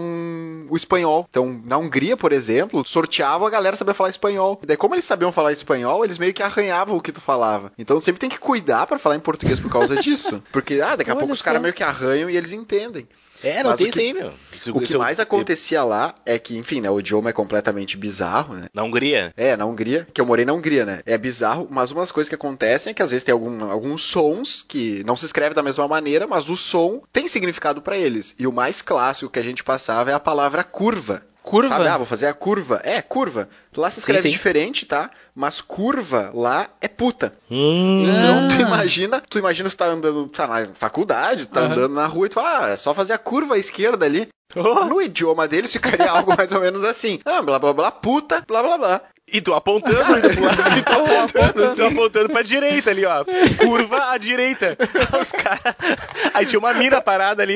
o 0.70 0.76
espanhol. 0.76 1.28
Então, 1.30 1.62
na 1.66 1.78
Hungria, 1.78 2.16
por 2.16 2.32
exemplo, 2.32 2.86
sorteavam 2.86 3.48
a 3.48 3.50
galera 3.50 3.76
saber 3.76 3.94
falar 3.94 4.10
espanhol. 4.10 4.60
E 4.64 4.66
daí, 4.66 4.78
como 4.78 4.96
eles 4.96 5.06
sabiam 5.06 5.32
falar 5.32 5.52
espanhol, 5.52 6.04
eles 6.04 6.18
meio 6.18 6.34
que 6.34 6.44
arranhavam 6.44 6.96
o 6.96 7.02
que 7.02 7.12
tu 7.12 7.22
falava. 7.22 7.72
Então, 7.78 8.00
sempre 8.00 8.20
tem 8.20 8.30
que 8.30 8.40
cuidar 8.40 8.88
pra 8.88 9.00
falar 9.00 9.16
em 9.16 9.20
português 9.20 9.60
por 9.60 9.72
causa 9.72 9.96
disso. 9.96 10.44
Porque, 10.52 10.82
ah, 10.82 10.96
daqui 10.96 11.10
a 11.10 11.14
Olha 11.14 11.20
pouco 11.20 11.34
os 11.34 11.42
caras 11.42 11.62
meio 11.62 11.74
que 11.74 11.84
arranham 11.84 12.30
e 12.30 12.38
eles 12.38 12.52
entendem. 12.52 13.08
É, 13.46 13.62
não 13.64 13.70
Mas 13.72 13.78
tem 13.78 13.88
o 13.88 13.90
isso 13.90 14.00
aí, 14.00 14.14
meu. 14.14 14.34
Isso- 14.52 14.72
O 14.72 14.78
que 14.80 14.84
isso 14.86 14.94
eu- 14.96 15.00
mais 15.00 15.20
acontecia 15.20 15.84
lá 15.84 16.16
é 16.26 16.40
que, 16.40 16.58
enfim, 16.58 16.82
né, 16.82 16.90
o 16.90 17.00
idioma 17.00 17.30
é 17.30 17.34
completamente 17.34 17.96
bizarro, 17.96 18.56
né? 18.56 18.66
Na 18.74 18.84
Hungria? 18.84 19.32
É, 19.38 19.56
na 19.56 19.66
Hungria, 19.66 20.08
que 20.14 20.20
eu 20.20 20.26
morei 20.26 20.46
na 20.46 20.54
Hungria, 20.54 20.86
né? 20.86 21.02
É 21.06 21.18
bizarro, 21.18 21.68
mas 21.70 21.92
uma 21.92 22.02
das 22.02 22.12
coisas 22.12 22.28
que 22.30 22.36
acontecem 22.36 22.92
é 22.92 22.94
que 22.94 23.04
às 23.04 23.12
vezes 23.12 23.24
tem 23.24 23.34
algum- 23.34 23.64
alguns 23.66 24.04
sons 24.04 24.66
que 24.68 25.04
não 25.06 25.16
se 25.16 25.26
escreve 25.26 25.54
da 25.54 25.62
mesma 25.62 25.88
maneira, 25.88 26.26
mas 26.28 26.50
o 26.50 26.56
som 26.56 27.02
tem 27.14 27.28
significado 27.28 27.82
pra 27.82 27.98
eles. 27.98 28.34
E 28.40 28.48
o 28.48 28.52
mais 28.52 28.82
clássico 28.82 29.32
que 29.32 29.40
a 29.40 29.44
gente 29.44 29.64
passava 29.64 30.10
é 30.10 30.14
a 30.14 30.20
palavra 30.20 30.64
curva. 30.64 31.24
Curva? 31.46 31.70
Sabe, 31.70 31.88
ah, 31.88 31.98
vou 31.98 32.08
fazer 32.08 32.26
a 32.26 32.34
curva. 32.34 32.82
É, 32.84 33.02
curva. 33.04 33.48
Lá 33.78 33.92
se 33.92 34.00
escreve 34.00 34.24
sim. 34.24 34.30
diferente, 34.30 34.84
tá? 34.86 35.12
Mas 35.36 35.62
curva 35.62 36.32
lá 36.34 36.68
é 36.82 36.88
puta. 36.88 37.36
Hum. 37.52 38.04
Então, 38.04 38.46
Ah. 38.46 38.48
tu 38.50 38.56
imagina, 38.62 39.22
tu 39.30 39.38
imagina 39.38 39.70
você 39.70 39.78
tá 39.78 39.86
andando, 39.86 40.28
tá 40.28 40.48
na 40.48 40.74
faculdade, 40.74 41.46
tá 41.46 41.60
Aham. 41.62 41.72
andando 41.74 41.94
na 41.94 42.08
rua 42.08 42.26
e 42.26 42.30
tu 42.30 42.34
fala, 42.36 42.66
ah, 42.66 42.70
é 42.70 42.76
só 42.76 42.96
fazer 42.96 43.14
a 43.14 43.18
curva 43.20 43.54
à 43.56 43.60
esquerda 43.60 44.06
ali. 44.08 44.28
Oh. 44.56 44.86
No 44.86 45.02
idioma 45.02 45.48
deles 45.48 45.72
ficaria 45.72 46.10
algo 46.12 46.34
mais 46.36 46.52
ou 46.52 46.62
menos 46.62 46.84
assim. 46.84 47.20
Ah, 47.24 47.42
blá 47.44 47.60
blá 47.60 47.74
blá, 47.74 47.92
puta, 47.92 48.44
blá 48.48 48.64
blá 48.64 48.78
blá. 48.80 49.02
E 49.28 49.42
tu 49.42 49.54
apontando, 49.56 49.96
e 49.98 50.82
tu 50.84 50.94
apontando, 50.94 51.76
tu 51.76 51.84
apontando 51.84 52.30
pra 52.30 52.44
direita 52.44 52.92
ali, 52.92 53.04
ó. 53.06 53.26
Curva 53.58 54.12
à 54.12 54.18
direita. 54.20 54.78
Os 55.20 55.32
caras. 55.32 55.76
Aí 56.34 56.46
tinha 56.46 56.60
uma 56.60 56.74
mina 56.76 57.02
parada 57.02 57.42
ali. 57.42 57.56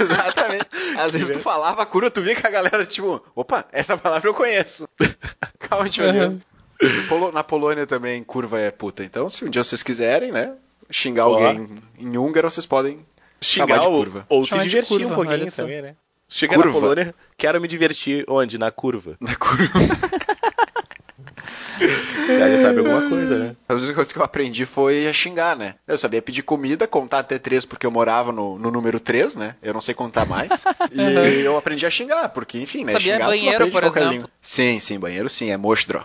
Exatamente. 0.00 0.66
Às 0.98 1.12
vezes 1.12 1.30
tu 1.30 1.38
falava 1.40 1.86
curva, 1.86 2.10
tu 2.10 2.20
via 2.20 2.34
que 2.34 2.46
a 2.46 2.50
galera, 2.50 2.84
tipo, 2.84 3.22
opa, 3.36 3.64
essa 3.72 3.96
palavra 3.96 4.28
eu 4.28 4.34
conheço. 4.34 4.88
Calma 5.60 5.88
te 5.88 6.02
olhando. 6.02 6.42
Polo- 7.08 7.32
Na 7.32 7.44
Polônia 7.44 7.86
também 7.86 8.22
curva 8.24 8.58
é 8.58 8.70
puta. 8.72 9.04
Então, 9.04 9.28
se 9.28 9.44
um 9.44 9.48
dia 9.48 9.62
vocês 9.62 9.82
quiserem, 9.84 10.32
né, 10.32 10.54
xingar 10.90 11.28
Ó. 11.28 11.34
alguém 11.34 11.68
em 11.98 12.18
húngaro, 12.18 12.50
vocês 12.50 12.66
podem 12.66 12.98
Xingar 13.40 13.78
de 13.78 13.86
ou, 13.86 13.92
curva. 13.98 14.26
ou 14.28 14.44
se 14.44 14.58
divertir 14.58 14.88
curva, 14.88 15.12
um 15.12 15.14
pouquinho 15.14 15.52
também, 15.52 15.82
né? 15.82 15.94
Chega 16.28 16.56
Curva. 16.56 16.68
na 16.72 16.74
Polônia, 16.80 17.14
quero 17.38 17.60
me 17.60 17.68
divertir 17.68 18.24
onde? 18.28 18.58
Na 18.58 18.72
curva. 18.72 19.16
Na 19.20 19.36
curva. 19.36 19.70
Já 22.28 22.48
já 22.50 22.58
sabe 22.58 22.80
alguma 22.80 23.02
coisa, 23.02 23.38
né? 23.38 23.56
As 23.68 23.76
únicas 23.78 23.94
coisas 23.96 24.12
que 24.12 24.18
eu 24.18 24.24
aprendi 24.24 24.64
foi 24.66 25.06
a 25.08 25.12
xingar, 25.12 25.56
né? 25.56 25.74
Eu 25.86 25.96
sabia 25.98 26.22
pedir 26.22 26.42
comida, 26.42 26.86
contar 26.86 27.20
até 27.20 27.38
três 27.38 27.64
porque 27.64 27.86
eu 27.86 27.90
morava 27.90 28.32
no, 28.32 28.58
no 28.58 28.70
número 28.70 28.98
3, 29.00 29.36
né? 29.36 29.54
Eu 29.62 29.74
não 29.74 29.80
sei 29.80 29.94
contar 29.94 30.26
mais. 30.26 30.64
e 30.92 31.42
eu 31.44 31.56
aprendi 31.56 31.86
a 31.86 31.90
xingar, 31.90 32.28
porque, 32.30 32.58
enfim, 32.60 32.84
né? 32.84 32.92
Sabia 32.92 33.14
xingar, 33.14 33.26
banheiro, 33.26 33.70
por 33.70 33.82
qualquer 33.82 34.00
exemplo? 34.00 34.14
língua. 34.14 34.30
Sim, 34.40 34.80
sim, 34.80 34.98
banheiro 34.98 35.28
sim, 35.28 35.50
é 35.50 35.56
mostro. 35.56 36.04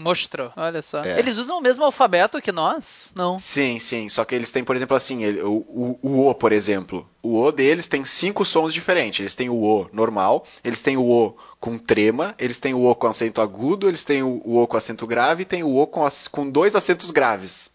Mostrou, 0.00 0.52
olha 0.56 0.80
só. 0.80 1.02
É. 1.02 1.18
Eles 1.18 1.38
usam 1.38 1.58
o 1.58 1.60
mesmo 1.60 1.82
alfabeto 1.82 2.40
que 2.40 2.52
nós? 2.52 3.10
Não. 3.16 3.36
Sim, 3.40 3.80
sim. 3.80 4.08
Só 4.08 4.24
que 4.24 4.32
eles 4.32 4.52
têm, 4.52 4.62
por 4.62 4.76
exemplo, 4.76 4.96
assim, 4.96 5.24
ele- 5.24 5.42
o, 5.42 5.54
o, 5.68 5.98
o 6.00 6.28
O, 6.28 6.34
por 6.36 6.52
exemplo. 6.52 7.04
O 7.20 7.42
O 7.42 7.50
deles 7.50 7.88
tem 7.88 8.04
cinco 8.04 8.44
sons 8.44 8.72
diferentes. 8.72 9.18
Eles 9.18 9.34
têm 9.34 9.48
o 9.50 9.60
O 9.60 9.88
normal, 9.92 10.44
eles 10.62 10.82
têm 10.82 10.96
o 10.96 11.02
O 11.02 11.36
com 11.60 11.78
trema, 11.78 12.34
eles 12.38 12.60
têm 12.60 12.74
o 12.74 12.84
O 12.84 12.94
com 12.94 13.06
acento 13.06 13.40
agudo, 13.40 13.88
eles 13.88 14.04
têm 14.04 14.22
o, 14.22 14.40
o 14.44 14.66
com 14.66 14.76
acento 14.76 15.06
grave 15.06 15.42
e 15.42 15.46
tem 15.46 15.62
o 15.62 15.74
O 15.76 15.86
com, 15.86 16.06
com 16.30 16.50
dois 16.50 16.74
acentos 16.74 17.10
graves. 17.10 17.70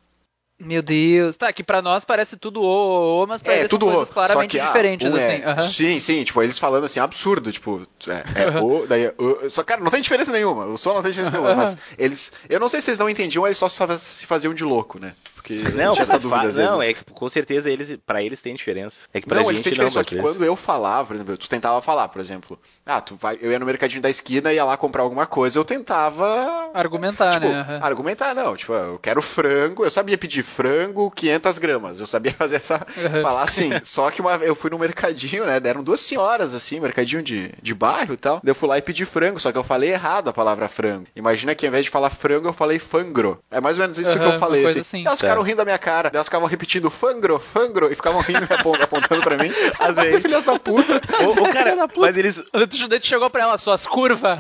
Meu 0.60 0.82
Deus. 0.82 1.36
Tá, 1.36 1.52
que 1.52 1.64
pra 1.64 1.82
nós 1.82 2.06
parece 2.06 2.38
tudo 2.38 2.62
o, 2.62 3.24
o, 3.24 3.28
mas 3.28 3.42
pra 3.42 3.54
É, 3.54 3.60
eles 3.60 3.70
tudo 3.70 3.86
são 3.86 3.90
O. 3.94 3.96
coisas 3.98 4.14
claramente 4.14 4.52
só 4.52 4.58
que, 4.58 4.60
ah, 4.60 4.68
diferentes, 4.68 5.12
um 5.12 5.16
assim. 5.18 5.32
é- 5.32 5.44
aham. 5.46 5.68
Sim, 5.68 6.00
sim. 6.00 6.24
Tipo, 6.24 6.42
eles 6.42 6.58
falando 6.60 6.86
assim, 6.86 7.00
absurdo. 7.00 7.52
Tipo, 7.52 7.82
é, 8.08 8.44
é 8.44 8.62
O, 8.62 8.86
daí 8.88 9.06
é 9.06 9.14
O. 9.18 9.50
Só, 9.50 9.64
cara, 9.64 9.82
não 9.82 9.92
tem 9.92 10.00
diferença 10.02 10.32
nenhuma. 10.32 10.66
O 10.66 10.78
som 10.78 10.94
não 10.94 11.02
tem 11.02 11.12
diferença 11.12 11.36
nenhuma. 11.36 11.56
Mas 11.56 11.78
eles. 11.98 12.32
Eu 12.48 12.60
não 12.60 12.70
sei 12.70 12.80
se 12.82 12.92
eles 12.92 13.00
não 13.00 13.10
entendiam, 13.10 13.46
eles 13.46 13.58
só 13.58 13.68
se 13.68 14.26
faziam 14.26 14.54
de 14.54 14.64
louco, 14.64 15.00
né? 15.00 15.14
Porque 15.36 15.56
Não, 15.56 15.92
tinha 15.92 16.04
essa 16.04 16.14
fa- 16.14 16.18
dúvida 16.20 16.48
às 16.48 16.56
não, 16.56 16.78
vezes. 16.78 16.90
é 16.92 16.94
que 17.04 17.12
com 17.12 17.28
certeza 17.28 17.70
eles, 17.70 17.98
pra 18.06 18.24
eles 18.24 18.42
tem 18.42 18.56
diferença. 18.56 19.04
É 19.14 19.20
que 19.20 19.28
pra 19.28 19.42
não, 19.42 19.50
eles 19.50 19.62
têm 19.62 19.72
gente 19.74 19.82
não, 19.82 19.88
diferença, 19.90 19.94
só 19.96 20.00
às 20.00 20.06
que 20.06 20.16
quando 20.16 20.46
eu 20.46 20.56
falava, 20.56 21.08
por 21.08 21.16
exemplo, 21.18 21.36
tu 21.36 21.50
tentava 21.50 21.82
falar, 21.82 22.08
por 22.08 22.22
exemplo, 22.22 22.58
ah, 22.86 23.02
tu 23.02 23.18
vai, 23.18 23.38
eu 23.42 23.52
ia 23.52 23.60
no 23.60 23.66
mercadinho 23.66 24.02
da 24.02 24.10
esquina, 24.10 24.54
ia 24.54 24.64
lá 24.64 24.78
comprar 24.78 25.04
alguma 25.04 25.26
coisa, 25.26 25.60
eu 25.60 25.66
tentava 25.66 26.70
Argumentar, 26.74 27.34
tipo, 27.42 27.48
né? 27.52 27.80
argumentar, 27.82 28.34
não, 28.34 28.56
tipo, 28.56 28.72
eu 28.72 28.98
quero 29.00 29.22
frango, 29.22 29.84
eu 29.84 29.92
sabia 29.92 30.18
pedir 30.18 30.43
frango 30.44 31.10
500 31.10 31.58
gramas, 31.58 32.00
eu 32.00 32.06
sabia 32.06 32.34
fazer 32.34 32.58
essa, 32.58 32.86
Uhum. 32.98 33.22
falar 33.22 33.44
assim, 33.44 33.72
só 33.84 34.12
que 34.12 34.22
uma, 34.22 34.36
eu 34.36 34.54
fui 34.56 34.70
no 34.70 34.78
mercadinho, 34.78 35.46
né, 35.46 35.60
deram 35.60 35.84
duas 35.84 36.00
senhoras, 36.02 36.54
assim, 36.54 36.80
mercadinho 36.80 37.24
de, 37.24 37.52
de 37.62 37.74
bairro 37.74 38.14
e 38.14 38.18
tal, 38.18 38.40
daí 38.44 38.52
eu 38.52 38.56
fui 38.56 38.68
lá 38.70 38.78
e 38.78 38.82
pedi 38.82 39.06
frango, 39.06 39.40
só 39.40 39.52
que 39.52 39.58
eu 39.58 39.64
falei 39.64 39.92
errado 39.92 40.30
a 40.30 40.34
palavra 40.34 40.68
frango, 40.68 41.08
imagina 41.16 41.56
que 41.56 41.66
ao 41.66 41.70
invés 41.70 41.86
de 41.86 41.90
falar 41.92 42.10
frango, 42.10 42.48
eu 42.48 42.54
falei 42.54 42.78
fangro, 42.80 43.40
é 43.50 43.60
mais 43.62 43.78
ou 43.78 43.84
menos 43.84 43.98
isso 43.98 44.12
que 44.12 44.20
Aham, 44.20 44.34
eu 44.34 44.40
falei, 44.40 44.66
assim, 44.66 44.80
assim. 44.80 45.06
elas 45.06 45.20
Tá. 45.20 45.26
ficaram 45.26 45.42
rindo 45.42 45.58
da 45.58 45.66
minha 45.66 45.78
cara, 45.80 46.12
elas 46.14 46.28
ficavam 46.28 46.48
repetindo 46.48 46.90
fangro, 46.92 47.40
fangro, 47.40 47.92
e 47.92 47.96
ficavam 47.96 48.22
rindo, 48.22 48.42
me 48.42 48.48
apon- 48.56 48.74
apontando 48.84 49.22
pra 49.24 49.38
mim, 49.38 49.52
Às 49.80 49.96
vezes. 49.96 50.22
filhas 50.22 50.44
da 50.44 50.60
puta, 50.60 51.02
Ô, 51.24 51.44
ô, 51.44 51.48
cara, 51.48 51.88
mas 51.98 52.18
eles. 52.18 52.42
Tu, 52.70 52.78
chegou 53.02 53.30
pra 53.30 53.44
ela, 53.44 53.58
suas 53.58 53.86
curvas. 53.86 54.40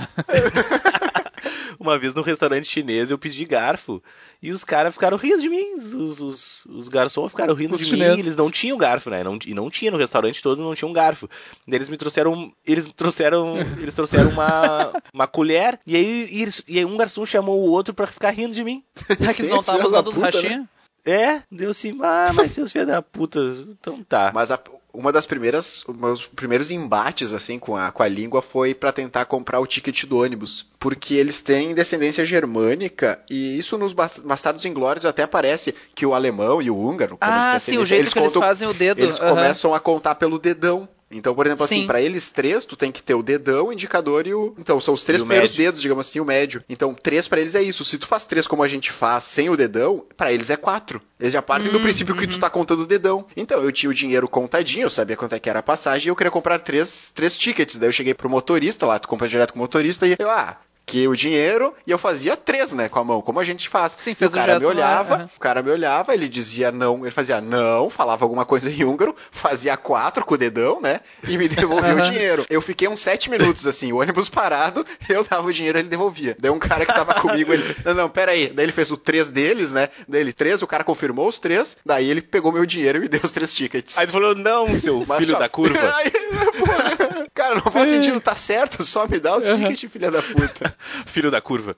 Uma 1.79 1.97
vez 1.97 2.13
no 2.13 2.21
restaurante 2.21 2.67
chinês 2.67 3.11
eu 3.11 3.17
pedi 3.17 3.45
garfo 3.45 4.01
e 4.41 4.51
os 4.51 4.63
caras 4.63 4.93
ficaram 4.93 5.17
rindo 5.17 5.41
de 5.41 5.49
mim. 5.49 5.73
Os, 5.75 6.21
os, 6.21 6.65
os, 6.65 6.87
garçons 6.89 7.31
ficaram 7.31 7.53
rindo 7.53 7.75
Os 7.75 7.81
de 7.81 7.87
chineses. 7.87 8.15
mim. 8.15 8.19
Eles 8.21 8.35
não 8.35 8.49
tinham 8.51 8.77
garfo, 8.77 9.09
né? 9.09 9.23
Não, 9.23 9.37
e 9.45 9.53
não 9.53 9.69
tinha 9.69 9.91
no 9.91 9.97
restaurante 9.97 10.41
todo, 10.41 10.61
não 10.61 10.75
tinha 10.75 10.87
um 10.87 10.93
garfo. 10.93 11.29
Daí 11.67 11.77
eles 11.77 11.89
me 11.89 11.97
trouxeram. 11.97 12.51
Eles 12.65 12.87
trouxeram. 12.87 13.57
Eles 13.79 13.93
trouxeram 13.93 14.29
uma, 14.29 14.93
uma 15.13 15.27
colher. 15.27 15.79
E 15.85 15.95
aí, 15.95 16.27
e 16.31 16.41
eles- 16.41 16.63
e 16.67 16.77
aí 16.79 16.85
um 16.85 16.97
garçom 16.97 17.25
chamou 17.25 17.59
o 17.59 17.69
outro 17.71 17.93
pra 17.93 18.07
ficar 18.07 18.31
rindo 18.31 18.53
de 18.55 18.63
mim. 18.63 18.83
É 19.19 19.33
que 19.33 19.43
não 19.43 19.61
tava 19.63 19.85
usando 19.87 20.07
os 20.07 20.13
puta, 20.15 20.31
né? 20.31 20.37
rachinhos? 20.41 20.67
É, 21.05 21.41
deu 21.51 21.69
assim, 21.71 21.97
ah, 22.01 22.31
mas 22.33 22.51
seus 22.53 22.71
filhos 22.71 22.87
da 22.87 23.01
puta. 23.01 23.39
Então 23.79 24.01
tá. 24.03 24.31
Mas 24.33 24.51
a- 24.51 24.59
uma 24.93 25.11
das 25.11 25.25
primeiras, 25.25 25.83
os 25.87 25.97
meus 25.97 26.25
primeiros 26.27 26.69
embates 26.69 27.33
assim 27.33 27.57
com 27.57 27.75
a, 27.75 27.91
com 27.91 28.03
a 28.03 28.07
língua 28.07 28.41
foi 28.43 28.75
pra 28.75 28.91
tentar 28.91 29.25
comprar 29.25 29.59
o 29.59 29.65
ticket 29.65 30.05
do 30.05 30.19
ônibus, 30.19 30.65
porque 30.79 31.15
eles 31.15 31.41
têm 31.41 31.73
descendência 31.73 32.23
germânica 32.25 33.19
e 33.29 33.57
isso 33.57 33.77
nos 33.77 33.91
Bas- 33.91 34.19
Bastardos 34.19 34.65
Inglórios 34.65 35.05
até 35.05 35.23
aparece 35.23 35.73
que 35.95 36.05
o 36.05 36.13
alemão 36.13 36.61
e 36.61 36.69
o 36.69 36.77
húngaro, 36.77 37.17
Ah, 37.19 37.51
eles 37.53 37.63
sim, 37.63 37.71
o 37.77 37.79
descendência, 37.81 37.85
jeito 37.87 38.13
que 38.13 38.19
eles 38.19 38.33
contam- 38.33 38.41
fazem 38.47 38.67
o 38.67 38.73
dedo. 38.73 39.01
eles 39.01 39.19
aham. 39.19 39.29
começam 39.29 39.73
a 39.73 39.79
contar 39.79 40.15
pelo 40.15 40.37
dedão. 40.37 40.87
Então, 41.13 41.33
por 41.35 41.45
exemplo, 41.45 41.63
assim, 41.63 41.81
Sim. 41.81 41.87
pra 41.87 42.01
eles 42.01 42.29
três, 42.29 42.65
tu 42.65 42.75
tem 42.75 42.91
que 42.91 43.01
ter 43.03 43.13
o 43.13 43.23
dedão, 43.23 43.67
o 43.67 43.73
indicador 43.73 44.25
e 44.27 44.33
o. 44.33 44.53
Então, 44.57 44.79
são 44.79 44.93
os 44.93 45.03
três 45.03 45.21
E 45.21 45.23
primeiros 45.23 45.51
médio. 45.51 45.65
dedos, 45.65 45.81
digamos 45.81 46.07
assim, 46.07 46.19
o 46.19 46.25
médio. 46.25 46.63
Então, 46.69 46.93
três 46.93 47.27
pra 47.27 47.39
eles 47.39 47.55
é 47.55 47.61
isso. 47.61 47.83
Se 47.85 47.97
tu 47.97 48.07
faz 48.07 48.25
três 48.25 48.47
como 48.47 48.63
a 48.63 48.67
gente 48.67 48.91
faz 48.91 49.23
sem 49.25 49.49
o 49.49 49.55
dedão, 49.57 50.05
pra 50.17 50.31
eles 50.33 50.49
é 50.49 50.57
quatro. 50.57 51.01
Eles 51.19 51.31
já 51.33 51.41
partem 51.41 51.71
do 51.71 51.77
Hum, 51.77 51.81
princípio 51.81 52.15
que 52.15 52.27
tu 52.27 52.39
tá 52.39 52.49
contando 52.49 52.81
o 52.81 52.85
dedão. 52.87 53.25
Então, 53.37 53.61
eu 53.63 53.71
tinha 53.71 53.89
o 53.89 53.93
dinheiro 53.93 54.27
contadinho, 54.27 54.85
eu 54.85 54.89
sabia 54.89 55.15
quanto 55.15 55.33
é 55.35 55.39
que 55.39 55.49
era 55.49 55.59
a 55.59 55.63
passagem 55.63 56.07
e 56.07 56.09
eu 56.09 56.15
queria 56.15 56.31
comprar 56.31 56.59
três, 56.59 57.11
três 57.15 57.37
tickets. 57.37 57.75
Daí 57.77 57.87
eu 57.87 57.93
cheguei 57.93 58.13
pro 58.13 58.29
motorista 58.29 58.85
lá, 58.85 58.99
tu 58.99 59.07
compra 59.07 59.27
direto 59.27 59.53
com 59.53 59.59
o 59.59 59.61
motorista 59.61 60.05
e 60.07 60.15
eu, 60.17 60.29
ah. 60.29 60.57
Que 60.85 61.07
o 61.07 61.15
dinheiro 61.15 61.73
e 61.87 61.91
eu 61.91 61.97
fazia 61.97 62.35
três, 62.35 62.73
né, 62.73 62.89
com 62.89 62.99
a 62.99 63.03
mão, 63.05 63.21
como 63.21 63.39
a 63.39 63.43
gente 63.43 63.69
faz. 63.69 63.93
Sim, 63.97 64.11
E 64.11 64.15
fez 64.15 64.31
o 64.31 64.33
o 64.33 64.37
cara 64.37 64.53
gesto 64.53 64.61
me 64.61 64.67
lá, 64.67 64.71
olhava, 64.73 65.15
aham. 65.15 65.29
o 65.35 65.39
cara 65.39 65.61
me 65.63 65.71
olhava, 65.71 66.13
ele 66.13 66.27
dizia 66.27 66.71
não, 66.73 66.99
ele 67.03 67.11
fazia 67.11 67.39
não, 67.39 67.89
falava 67.89 68.25
alguma 68.25 68.45
coisa 68.45 68.69
em 68.69 68.83
húngaro, 68.83 69.15
fazia 69.31 69.77
quatro 69.77 70.25
com 70.25 70.33
o 70.33 70.37
dedão, 70.37 70.81
né? 70.81 70.99
E 71.27 71.37
me 71.37 71.47
devolvia 71.47 71.95
o 71.95 71.99
Aham. 71.99 72.01
dinheiro. 72.01 72.45
Eu 72.49 72.61
fiquei 72.61 72.87
uns 72.89 72.99
sete 72.99 73.29
minutos 73.29 73.65
assim, 73.65 73.93
o 73.93 73.97
ônibus 74.01 74.27
parado, 74.29 74.85
eu 75.07 75.23
dava 75.23 75.47
o 75.47 75.53
dinheiro 75.53 75.79
ele 75.79 75.87
devolvia. 75.87 76.35
Daí 76.39 76.51
um 76.51 76.59
cara 76.59 76.85
que 76.85 76.93
tava 76.93 77.13
comigo, 77.15 77.53
ele, 77.53 77.63
não, 77.85 77.93
não, 77.93 78.09
pera 78.09 78.33
aí. 78.33 78.47
Daí 78.49 78.65
ele 78.65 78.71
fez 78.73 78.91
o 78.91 78.97
três 78.97 79.29
deles, 79.29 79.73
né? 79.73 79.87
Daí 80.07 80.19
ele 80.19 80.33
três, 80.33 80.61
o 80.61 80.67
cara 80.67 80.83
confirmou 80.83 81.27
os 81.29 81.39
três, 81.39 81.77
daí 81.85 82.09
ele 82.09 82.21
pegou 82.21 82.51
meu 82.51 82.65
dinheiro 82.65 82.97
e 82.97 83.01
me 83.01 83.07
deu 83.07 83.21
os 83.23 83.31
três 83.31 83.53
tickets. 83.55 83.97
Aí 83.97 84.05
tu 84.05 84.11
falou, 84.11 84.35
não, 84.35 84.75
seu 84.75 85.05
Mas 85.07 85.19
filho 85.19 85.31
só- 85.31 85.39
da 85.39 85.47
curva. 85.47 85.79
Aí, 85.95 86.11
porra, 86.59 87.02
cara, 87.33 87.55
não 87.55 87.71
faz 87.71 87.89
sentido, 87.89 88.19
tá 88.21 88.35
certo, 88.35 88.83
só 88.83 89.07
me 89.07 89.19
dá 89.19 89.37
os 89.37 89.45
tickets, 89.45 89.91
filha 89.91 90.11
da 90.11 90.21
puta. 90.21 90.75
filho 91.05 91.31
da 91.31 91.41
curva. 91.41 91.75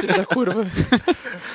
Filho 0.00 0.16
da 0.16 0.24
curva. 0.26 0.64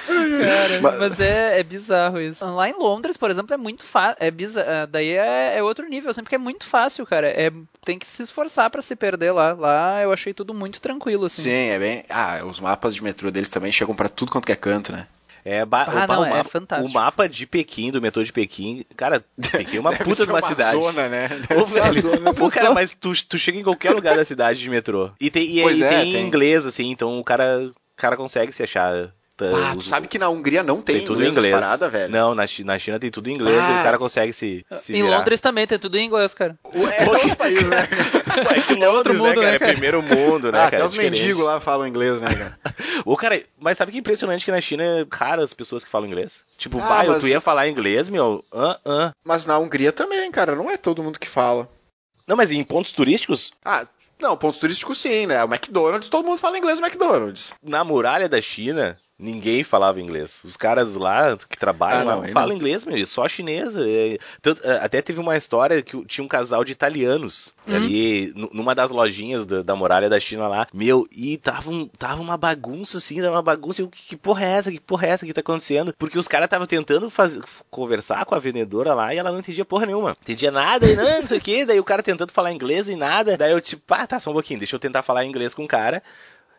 Cara, 0.08 0.82
Mas- 0.82 1.00
mas 1.00 1.20
é, 1.20 1.60
é 1.60 1.64
bizarro 1.64 2.20
isso. 2.22 2.46
Lá 2.46 2.70
em 2.70 2.74
Londres, 2.74 3.18
por 3.18 3.30
exemplo, 3.32 3.54
é 3.54 3.58
muito 3.58 3.86
fácil. 3.86 4.18
É 4.20 4.30
bizarro. 4.32 4.88
Daí 4.90 5.10
é, 5.12 5.58
é 5.58 5.64
outro 5.64 5.88
nível, 5.88 6.12
assim, 6.12 6.22
porque 6.22 6.36
é 6.36 6.40
muito 6.40 6.66
fácil, 6.66 7.06
cara. 7.06 7.28
É, 7.28 7.52
tem 7.84 7.98
que 8.00 8.08
se 8.08 8.24
esforçar 8.24 8.70
pra 8.70 8.82
se 8.82 8.96
perder 8.96 9.32
lá. 9.32 9.54
Lá 9.54 10.02
eu 10.02 10.12
achei 10.12 10.34
tudo 10.34 10.54
muito 10.54 10.82
tranquilo, 10.82 11.26
assim. 11.26 11.44
Sim, 11.44 11.70
é 11.70 11.80
bem. 11.80 12.04
Ah, 12.10 12.42
os 12.46 12.60
mapas 12.60 12.96
de 12.96 13.04
metrô 13.04 13.32
deles 13.32 13.50
também 13.50 13.72
chegam 13.72 13.96
pra 13.96 14.10
tudo 14.10 14.32
quanto 14.32 14.46
que 14.46 14.52
é 14.52 14.56
canto, 14.56 14.92
né? 14.92 15.08
É, 15.50 15.62
Ah, 15.62 15.66
o, 16.04 16.08
não, 16.08 16.22
o 16.22 16.26
é 16.26 16.30
mapa, 16.30 16.50
fantástico. 16.50 16.90
o 16.90 16.94
mapa 16.94 17.30
de 17.30 17.48
Pequim, 17.48 17.90
do 17.90 18.02
metrô 18.02 18.22
de 18.22 18.34
Pequim, 18.34 18.84
cara, 18.98 19.24
Pequim 19.52 19.78
é 19.78 19.80
uma 19.80 19.92
Deve 19.96 20.04
puta 20.04 20.26
de 20.26 20.30
uma, 20.32 20.42
cidade. 20.42 20.82
Zona, 20.82 21.08
né? 21.08 21.30
Ô, 21.52 21.64
Deve 21.64 21.80
uma 21.80 21.92
velho, 21.92 22.02
zona. 22.02 22.34
pô, 22.34 22.50
cara, 22.50 22.74
mas 22.74 22.94
tu, 22.94 23.14
tu 23.26 23.38
chega 23.38 23.58
em 23.58 23.64
qualquer 23.64 23.92
lugar 23.92 24.18
da 24.18 24.26
cidade 24.26 24.60
de 24.60 24.70
metrô. 24.70 25.10
E 25.22 25.30
tem, 25.30 25.58
e, 25.58 25.62
Pois 25.62 25.80
e 25.80 25.84
é, 25.84 25.90
tem, 25.90 26.12
tem. 26.12 26.28
inglês, 26.28 26.66
assim, 26.66 26.92
então 26.92 27.18
o 27.18 27.24
cara, 27.24 27.62
o 27.66 27.72
cara 27.96 28.18
consegue 28.18 28.52
se 28.52 28.62
achar. 28.64 29.10
Tá, 29.38 29.46
Ah, 29.70 29.72
tu 29.74 29.78
os- 29.80 29.86
sabe 29.86 30.08
que 30.08 30.18
na 30.20 30.28
Hungria 30.30 30.64
não 30.64 30.82
tem, 30.82 30.98
tem 30.98 31.06
tudo 31.06 31.18
inglês, 31.24 31.36
em 31.36 31.38
inglês. 31.38 31.54
nas 31.54 31.64
paradas, 31.64 31.92
velho? 31.92 32.12
Não, 32.12 32.36
na, 32.36 32.44
na 32.66 32.80
China 32.80 33.00
tem 33.00 33.12
tudo 33.12 33.30
em 33.30 33.34
inglês 33.36 33.56
e 33.56 33.60
Ah. 33.60 33.80
o 33.80 33.84
cara 33.84 33.98
consegue 33.98 34.34
se, 34.34 34.66
se 34.72 34.94
Em 34.94 35.04
virar. 35.04 35.20
Londres 35.20 35.40
também 35.40 35.66
tem 35.68 35.78
tudo 35.80 35.98
em 35.98 36.06
inglês, 36.06 36.34
cara. 36.34 36.58
Ué, 36.76 36.96
é 36.98 37.08
outro 37.10 37.36
país, 37.38 37.70
né? 37.70 37.78
Ué, 38.52 38.62
que 38.62 38.84
É 38.84 38.90
outro 38.90 39.14
Londres, 39.14 39.18
mundo, 39.18 39.28
né, 39.28 39.36
cara? 39.36 39.52
né, 39.52 39.60
cara? 39.60 39.72
É 39.72 39.74
primeiro 39.74 40.02
mundo, 40.02 40.52
né, 40.52 40.58
ah, 40.60 40.64
cara? 40.64 40.78
até 40.78 40.86
os 40.86 40.92
Diferente. 40.92 41.20
mendigos 41.22 41.44
lá 41.46 41.60
falam 41.60 41.88
inglês, 41.88 42.20
né, 42.20 42.34
cara? 42.36 42.60
Ô, 43.06 43.16
cara, 43.16 43.42
mas 43.60 43.78
sabe 43.78 43.92
que 43.92 43.98
é 43.98 44.02
impressionante 44.02 44.44
que 44.44 44.52
na 44.52 44.60
China 44.60 44.84
é 44.84 45.06
raro 45.12 45.42
as 45.42 45.54
pessoas 45.54 45.84
que 45.84 45.90
falam 45.92 46.08
inglês? 46.08 46.44
Tipo, 46.58 46.80
Ah, 46.80 47.04
mas- 47.08 47.20
tu 47.22 47.28
ia 47.28 47.40
falar 47.40 47.68
inglês, 47.68 48.10
meu? 48.10 48.44
Ah, 48.52 48.80
ah. 48.86 49.12
Mas 49.26 49.46
na 49.46 49.58
Hungria 49.60 49.92
também, 49.92 50.30
cara, 50.32 50.56
não 50.56 50.70
é 50.70 50.78
todo 50.78 51.04
mundo 51.04 51.20
que 51.20 51.28
fala. 51.30 51.70
Não, 52.28 52.36
mas 52.36 52.52
em 52.52 52.64
pontos 52.64 52.92
turísticos, 52.92 53.52
Ah, 53.64 53.86
não, 54.20 54.36
pontos 54.36 54.60
turísticos 54.60 54.98
sim, 54.98 55.26
né? 55.28 55.42
O 55.44 55.48
McDonald's, 55.48 56.10
todo 56.10 56.26
mundo 56.26 56.38
fala 56.40 56.58
inglês 56.58 56.80
no 56.80 56.86
McDonald's. 56.86 57.54
na 57.64 57.84
muralha 57.84 58.28
da 58.28 58.42
China, 58.42 58.98
ninguém 59.20 59.64
falava 59.64 60.00
inglês. 60.02 60.42
Os 60.44 60.56
caras 60.56 60.96
lá 60.96 61.36
que 61.38 61.58
trabalham 61.58 62.02
Ah, 62.02 62.04
lá 62.04 62.16
não, 62.18 62.24
aí 62.24 62.32
falam 62.32 62.50
não. 62.50 62.56
inglês, 62.56 62.86
meu, 62.86 63.06
só 63.06 63.28
chinês. 63.28 63.76
é. 63.76 64.18
Tanto- 64.42 64.62
é, 64.66 64.78
até 64.78 65.02
teve 65.02 65.20
uma 65.20 65.36
história 65.36 65.82
que 65.82 66.04
tinha 66.06 66.24
um 66.24 66.28
casal 66.28 66.64
de 66.64 66.72
italianos 66.72 67.54
Uhum. 67.68 67.76
ali 67.76 68.34
nu- 68.36 68.50
numa 68.54 68.76
das 68.76 68.92
lojinhas 68.92 69.46
da, 69.46 69.62
da 69.64 69.76
muralha 69.76 70.10
da 70.10 70.20
China 70.20 70.48
lá. 70.48 70.68
Meu, 70.74 71.08
e 71.12 71.38
tava, 71.38 71.72
um- 71.72 71.88
tava 71.88 72.22
uma 72.22 72.38
bagunça 72.38 72.98
assim, 73.00 73.22
tava 73.22 73.36
uma 73.36 73.42
bagunça. 73.42 73.82
Eu, 73.82 73.90
que, 73.90 74.10
que 74.10 74.16
porra 74.18 74.46
é 74.46 74.50
essa? 74.50 74.72
Que 74.72 74.80
porra 74.80 75.08
é 75.08 75.10
essa 75.10 75.26
que 75.26 75.34
tá 75.34 75.42
acontecendo? 75.42 75.94
Porque 75.98 76.18
os 76.20 76.28
caras 76.28 76.46
estavam 76.46 76.68
tentando 76.68 77.10
fazer, 77.10 77.42
conversar 77.70 78.26
com 78.26 78.36
a 78.36 78.40
vendedora 78.40 78.94
lá 78.94 79.14
e 79.14 79.18
ela 79.18 79.32
não 79.32 79.40
entendia 79.40 79.66
porra 79.66 79.86
nenhuma. 79.86 80.16
Entendia 80.22 80.52
nada, 80.52 80.88
e 80.88 80.96
não, 80.96 81.20
não 81.22 81.28
sei 81.28 81.38
o 81.38 81.42
que. 81.42 81.66
Daí 81.66 81.80
o 81.80 81.84
cara 81.84 82.04
tentando 82.04 82.32
falar 82.32 82.52
inglês 82.54 82.88
e 82.88 82.96
nada. 82.96 83.36
Daí 83.38 83.52
eu 83.52 83.62
tipo, 83.62 83.82
ah, 83.94 84.06
tá, 84.06 84.20
só 84.20 84.30
um 84.30 84.34
pouquinho, 84.34 84.60
deixa 84.60 84.76
eu 84.76 84.80
tentar 84.80 85.02
falar 85.04 85.26
inglês 85.26 85.54
com 85.54 85.64
o 85.64 85.68
cara. 85.68 86.04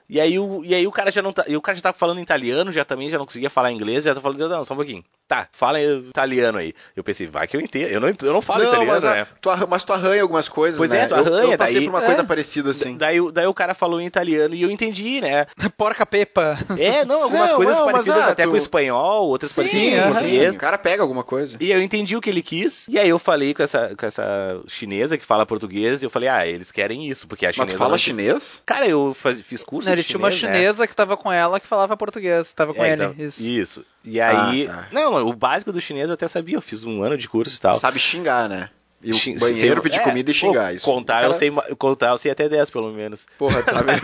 E 0.09 0.20
aí 0.20 0.38
o, 0.38 0.62
e 0.64 0.74
aí 0.74 0.86
o 0.86 0.90
cara 0.92 1.11
já 1.11 1.20
não 1.20 1.32
tá, 1.32 1.44
e 1.46 1.56
o 1.56 1.61
cara 1.61 1.76
já 1.76 1.82
tava 1.82 1.96
falando 1.98 2.18
italiano, 2.20 2.72
já 2.72 2.84
também 2.84 3.09
já 3.09 3.18
não 3.18 3.26
conseguia 3.26 3.50
falar 3.50 3.70
inglês, 3.72 4.04
já 4.04 4.14
tá 4.14 4.20
falando, 4.20 4.48
não, 4.48 4.64
só 4.64 4.72
um 4.74 4.78
pouquinho. 4.78 5.04
Tá, 5.26 5.46
fala 5.52 5.78
italiano 5.82 6.56
aí. 6.56 6.72
Eu 6.96 7.04
pensei, 7.04 7.26
vai 7.26 7.46
que 7.46 7.54
eu 7.54 7.61
entendo. 7.61 7.88
Eu 7.90 8.00
não, 8.00 8.09
eu 8.09 8.32
não 8.32 8.40
falo 8.40 8.61
Não, 8.62 8.68
italiano, 8.70 8.92
mas, 8.92 9.04
né? 9.04 9.26
tu 9.42 9.50
arran- 9.50 9.66
mas 9.68 9.84
tu 9.84 9.92
arranha 9.92 10.22
algumas 10.22 10.48
coisas, 10.48 10.78
Pois 10.78 10.88
né? 10.90 11.00
é, 11.02 11.06
tu 11.06 11.14
Eu- 11.14 11.18
arranha, 11.20 11.52
Eu, 11.52 11.59
passei 11.59 11.74
daí- 11.74 11.84
por 11.84 11.90
uma 11.90 12.00
coisa 12.00 12.22
é. 12.22 12.24
parecida 12.24 12.70
assim. 12.70 12.96
Daí, 12.96 13.20
o- 13.20 13.30
daí 13.30 13.46
o 13.46 13.52
cara 13.52 13.74
falou 13.74 14.00
em 14.00 14.06
italiano 14.06 14.54
e 14.54 14.62
eu 14.62 14.70
entendi, 14.70 15.20
né? 15.20 15.46
Porca 15.76 16.06
Pepa. 16.06 16.56
É, 16.78 17.04
não, 17.04 17.22
algumas 17.24 17.50
Não, 17.50 17.56
coisas 17.56 17.76
não, 17.76 17.84
mas, 17.84 17.92
parecidas 17.92 18.22
ah, 18.22 18.30
até 18.30 18.44
tu- 18.44 18.50
com 18.50 18.56
espanhol, 18.56 19.26
outras 19.28 19.52
parecidas 19.52 19.82
Sim, 19.90 19.90
com 19.96 20.02
aham. 20.02 20.12
português. 20.12 20.54
O 20.54 20.59
cara 20.59 20.78
pega 20.78 21.02
alguma 21.02 21.22
coisa. 21.22 21.59
E 21.61 21.70
eu 21.70 21.82
entendi 21.82 22.16
o 22.16 22.20
que 22.22 22.30
ele 22.30 22.42
quis, 22.42 22.88
e 22.88 22.98
aí 22.98 23.11
eu 23.11 23.18
falei 23.18 23.52
com 23.52 23.62
essa, 23.62 23.94
com 23.94 24.06
essa 24.06 24.59
chinesa 24.66 25.18
que 25.18 25.26
fala 25.26 25.44
português, 25.44 26.00
e 26.02 26.06
eu 26.06 26.11
falei, 26.11 26.30
ah, 26.30 26.46
eles 26.46 26.72
querem 26.72 27.06
isso, 27.06 27.28
porque 27.28 27.44
a 27.44 27.48
Mas 27.48 27.56
chinesa... 27.56 27.74
tu 27.76 27.78
fala 27.78 27.90
não- 27.90 27.98
chinês? 27.98 28.62
Cara, 28.64 28.88
eu 28.88 29.12
faz- 29.14 29.42
fiz 29.42 29.62
curso 29.62 29.90
Ele 30.01 30.09
tinha 30.09 30.18
uma 30.18 30.30
né? 30.30 30.36
chinesa 30.36 30.86
que 30.86 30.94
tava 30.94 31.16
com 31.16 31.30
ela 31.32 31.59
que 31.61 31.66
falava 31.66 31.96
português. 31.96 32.53
Tava 32.53 32.74
com 32.74 32.84
É, 32.84 32.92
ele. 32.92 33.05
então, 33.05 33.14
Isso. 33.18 33.42
isso. 33.42 33.86
E 34.05 34.20
aí... 34.20 34.66
Ah, 34.68 34.72
tá. 34.72 34.88
Não, 34.92 35.26
o 35.26 35.32
básico 35.32 35.72
do 35.72 35.80
chinês 35.80 36.09
eu 36.09 36.14
até 36.14 36.26
sabia, 36.28 36.57
eu 36.57 36.62
fiz 36.62 36.84
um 36.84 37.03
ano 37.03 37.16
de 37.16 37.28
curso 37.28 37.57
e 37.57 37.61
tal. 37.61 37.74
Sabe 37.74 37.99
xingar, 37.99 38.49
né? 38.49 38.70
E 39.03 39.11
o 39.12 39.14
Xin- 39.14 39.38
banheiro 39.38 39.76
ser- 39.76 39.80
pedir 39.80 40.01
é, 40.01 40.03
comida 40.03 40.30
e 40.30 40.34
pô, 40.34 40.38
xingar. 40.40 40.74
Isso. 40.74 40.84
Contar, 40.84 41.24
eu 41.24 41.32
sei, 41.32 41.53
contar 41.78 42.09
eu 42.11 42.18
sei 42.18 42.32
até 42.32 42.49
10, 42.49 42.68
pelo 42.70 42.92
menos. 42.92 43.26
Porra, 43.38 43.62
tu 43.62 43.70
sabe? 43.70 43.92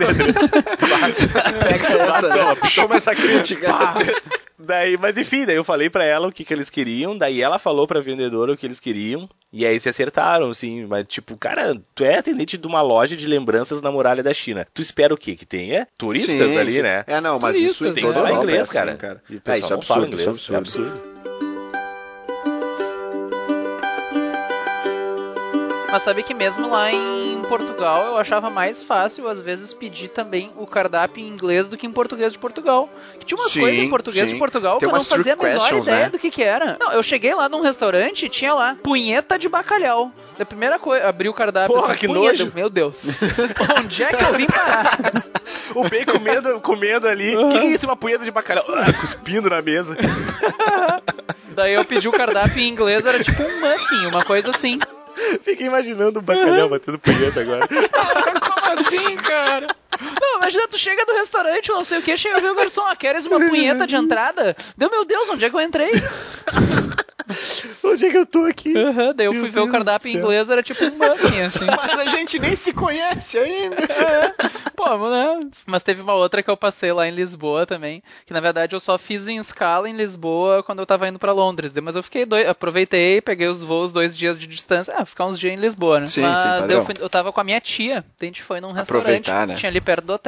Pega 1.67 1.87
essa, 1.87 2.29
né? 2.29 2.55
Toma 2.75 2.95
essa 2.95 3.13
crítica. 3.15 3.67
Daí, 4.57 4.97
mas 4.97 5.17
enfim, 5.17 5.45
daí 5.45 5.57
eu 5.57 5.63
falei 5.65 5.89
pra 5.89 6.05
ela 6.05 6.27
o 6.27 6.31
que, 6.31 6.45
que 6.45 6.53
eles 6.53 6.69
queriam, 6.69 7.17
daí 7.17 7.41
ela 7.41 7.59
falou 7.59 7.85
pra 7.85 7.99
vendedora 7.99 8.53
o 8.53 8.57
que 8.57 8.65
eles 8.65 8.79
queriam, 8.79 9.29
e 9.51 9.65
aí 9.65 9.77
se 9.79 9.89
acertaram, 9.89 10.49
assim, 10.49 10.85
mas 10.85 11.05
tipo, 11.07 11.35
cara, 11.37 11.75
tu 11.93 12.03
é 12.05 12.17
atendente 12.17 12.57
de 12.57 12.65
uma 12.65 12.81
loja 12.81 13.17
de 13.17 13.27
lembranças 13.27 13.81
na 13.81 13.91
muralha 13.91 14.23
da 14.23 14.33
China. 14.33 14.65
Tu 14.73 14.81
espera 14.81 15.13
o 15.13 15.17
quê? 15.17 15.35
Que 15.35 15.45
tenha 15.45 15.85
turistas 15.99 16.35
Sim, 16.35 16.57
ali, 16.57 16.71
sim. 16.71 16.81
né? 16.81 17.03
É, 17.05 17.19
não, 17.19 17.37
mas 17.37 17.57
Turistas, 17.57 17.89
isso 17.89 17.99
em 17.99 18.01
toda 18.01 18.13
falar 18.13 18.29
Europa 18.29 18.41
é 18.41 18.43
inglês, 18.47 18.61
assim, 18.61 18.73
cara. 18.73 18.95
cara. 18.95 19.21
É, 19.45 19.59
isso 19.59 19.73
é 19.73 19.75
absurdo, 19.75 19.81
isso 19.81 19.93
é 19.93 20.07
inglês, 20.07 20.27
absurdo. 20.27 20.55
é 20.55 20.57
absurdo. 20.57 21.15
Mas 25.95 26.03
sabe 26.03 26.23
que 26.23 26.33
mesmo 26.33 26.69
lá 26.69 26.91
em 26.91 27.41
Portugal 27.47 28.03
eu 28.03 28.17
achava 28.17 28.49
mais 28.49 28.83
fácil, 28.83 29.29
às 29.29 29.39
vezes, 29.39 29.73
pedir 29.73 30.09
também 30.09 30.51
o 30.57 30.67
cardápio 30.67 31.23
em 31.23 31.27
inglês 31.29 31.69
do 31.69 31.77
que 31.77 31.87
em 31.87 31.91
português 31.91 32.33
de 32.33 32.37
Portugal. 32.37 32.89
Que 33.17 33.25
tinha 33.25 33.37
umas 33.37 33.49
Sim, 33.49 33.61
coisas 33.61 33.79
em 33.79 33.89
português 33.89 34.25
sim. 34.25 34.33
de 34.33 34.37
Portugal 34.37 34.77
Tem 34.77 34.89
que 34.89 34.93
eu 34.93 34.97
não 34.97 35.05
fazia 35.05 35.35
a 35.35 35.35
menor 35.37 35.73
ideia 35.73 35.99
né? 35.99 36.09
do 36.09 36.19
que 36.19 36.29
que 36.29 36.43
era. 36.43 36.75
Não, 36.81 36.91
eu 36.91 37.01
cheguei 37.01 37.33
lá 37.33 37.47
num 37.47 37.61
restaurante 37.61 38.25
e 38.25 38.29
tinha 38.29 38.53
lá 38.53 38.75
punheta 38.83 39.39
de 39.39 39.47
bacalhau. 39.47 40.11
Da 40.37 40.45
primeira 40.45 40.77
coisa, 40.77 41.07
abri 41.07 41.29
o 41.29 41.33
cardápio 41.33 41.73
Porra, 41.73 41.91
assim, 41.91 41.99
que 41.99 42.07
punheta. 42.07 42.39
nojo. 42.39 42.51
Meu 42.53 42.69
Deus. 42.69 43.21
Onde 43.79 44.03
é 44.03 44.11
que 44.11 44.21
eu 44.21 44.33
vim 44.33 44.47
parar? 44.47 44.99
O 45.73 45.87
bem 45.87 46.03
comendo, 46.03 46.59
comendo 46.59 47.07
ali. 47.07 47.35
O 47.35 47.49
que, 47.49 47.59
que 47.59 47.65
é 47.65 47.65
isso? 47.67 47.85
Uma 47.85 47.95
punheta 47.95 48.23
de 48.23 48.31
bacalhau? 48.31 48.65
Ah, 48.67 48.91
cuspindo 48.93 49.49
na 49.49 49.61
mesa. 49.61 49.95
Daí 51.55 51.73
eu 51.73 51.85
pedi 51.85 52.07
o 52.07 52.11
cardápio 52.11 52.61
em 52.61 52.67
inglês, 52.67 53.05
era 53.05 53.23
tipo 53.23 53.41
um 53.41 53.61
muffin, 53.61 54.07
uma 54.07 54.23
coisa 54.23 54.49
assim. 54.49 54.79
Fiquei 55.43 55.67
imaginando 55.67 56.19
o 56.19 56.21
bacalhau 56.21 56.69
batendo 56.69 56.99
punheta 56.99 57.41
agora. 57.41 57.67
Como 57.69 58.79
assim, 58.79 59.15
cara? 59.17 59.67
Não, 60.35 60.41
imagina, 60.41 60.67
tu 60.67 60.77
chega 60.77 61.05
no 61.05 61.13
restaurante, 61.13 61.71
ou 61.71 61.77
não 61.77 61.85
sei 61.85 61.99
o 61.99 62.01
que, 62.01 62.17
chega 62.17 62.35
a 62.37 62.39
ver 62.41 62.51
o 62.51 62.55
garçom, 62.55 62.85
ah, 62.85 62.95
queres 62.95 63.25
uma 63.25 63.39
punheta 63.39 63.87
de 63.87 63.95
entrada? 63.95 64.55
Deu, 64.77 64.89
meu 64.91 65.05
Deus, 65.05 65.29
onde 65.29 65.45
é 65.45 65.49
que 65.49 65.55
eu 65.55 65.61
entrei? 65.61 65.91
Onde 67.83 68.05
é 68.05 68.11
que 68.11 68.17
eu 68.17 68.25
tô 68.25 68.45
aqui? 68.45 68.75
Aham, 68.77 69.13
daí 69.15 69.25
eu 69.25 69.33
Meu 69.33 69.41
fui 69.41 69.49
ver 69.49 69.59
o 69.61 69.63
Deus 69.63 69.71
cardápio 69.71 70.11
do 70.11 70.15
em 70.15 70.19
inglês, 70.19 70.47
era 70.49 70.61
tipo 70.61 70.83
um 70.85 70.91
muffin, 70.91 71.41
assim. 71.41 71.65
Mas 71.75 71.99
a 71.99 72.05
gente 72.05 72.37
nem 72.37 72.55
se 72.55 72.71
conhece 72.71 73.37
ainda. 73.39 73.77
Pô, 74.75 75.09
né? 75.09 75.39
Mas 75.65 75.81
teve 75.81 76.01
uma 76.03 76.13
outra 76.13 76.43
que 76.43 76.49
eu 76.51 76.55
passei 76.57 76.91
lá 76.93 77.07
em 77.07 77.11
Lisboa 77.11 77.65
também, 77.65 78.03
que 78.27 78.33
na 78.33 78.39
verdade 78.39 78.75
eu 78.75 78.79
só 78.79 78.97
fiz 78.99 79.27
em 79.27 79.37
escala 79.37 79.89
em 79.89 79.93
Lisboa 79.93 80.61
quando 80.61 80.79
eu 80.79 80.85
tava 80.85 81.07
indo 81.07 81.17
pra 81.17 81.31
Londres. 81.31 81.73
Mas 81.81 81.95
eu 81.95 82.03
fiquei 82.03 82.25
dois, 82.25 82.47
aproveitei, 82.47 83.19
peguei 83.21 83.47
os 83.47 83.63
voos 83.63 83.91
dois 83.91 84.15
dias 84.15 84.37
de 84.37 84.45
distância, 84.45 84.93
ah, 84.95 85.05
ficar 85.05 85.25
uns 85.25 85.39
dias 85.39 85.53
em 85.53 85.57
Lisboa, 85.57 86.01
né? 86.01 86.07
Sim, 86.07 86.21
Mas 86.21 86.39
sim, 86.41 86.71
eu, 86.73 86.85
fui- 86.85 86.95
eu 86.99 87.09
tava 87.09 87.31
com 87.33 87.41
a 87.41 87.43
minha 87.43 87.59
tia, 87.59 88.05
a 88.21 88.25
gente 88.25 88.43
foi 88.43 88.61
num 88.61 88.71
restaurante, 88.71 89.31
né? 89.47 89.55
tinha 89.55 89.69
ali 89.71 89.81
perto 89.81 90.05
do 90.05 90.13
hotel. 90.13 90.24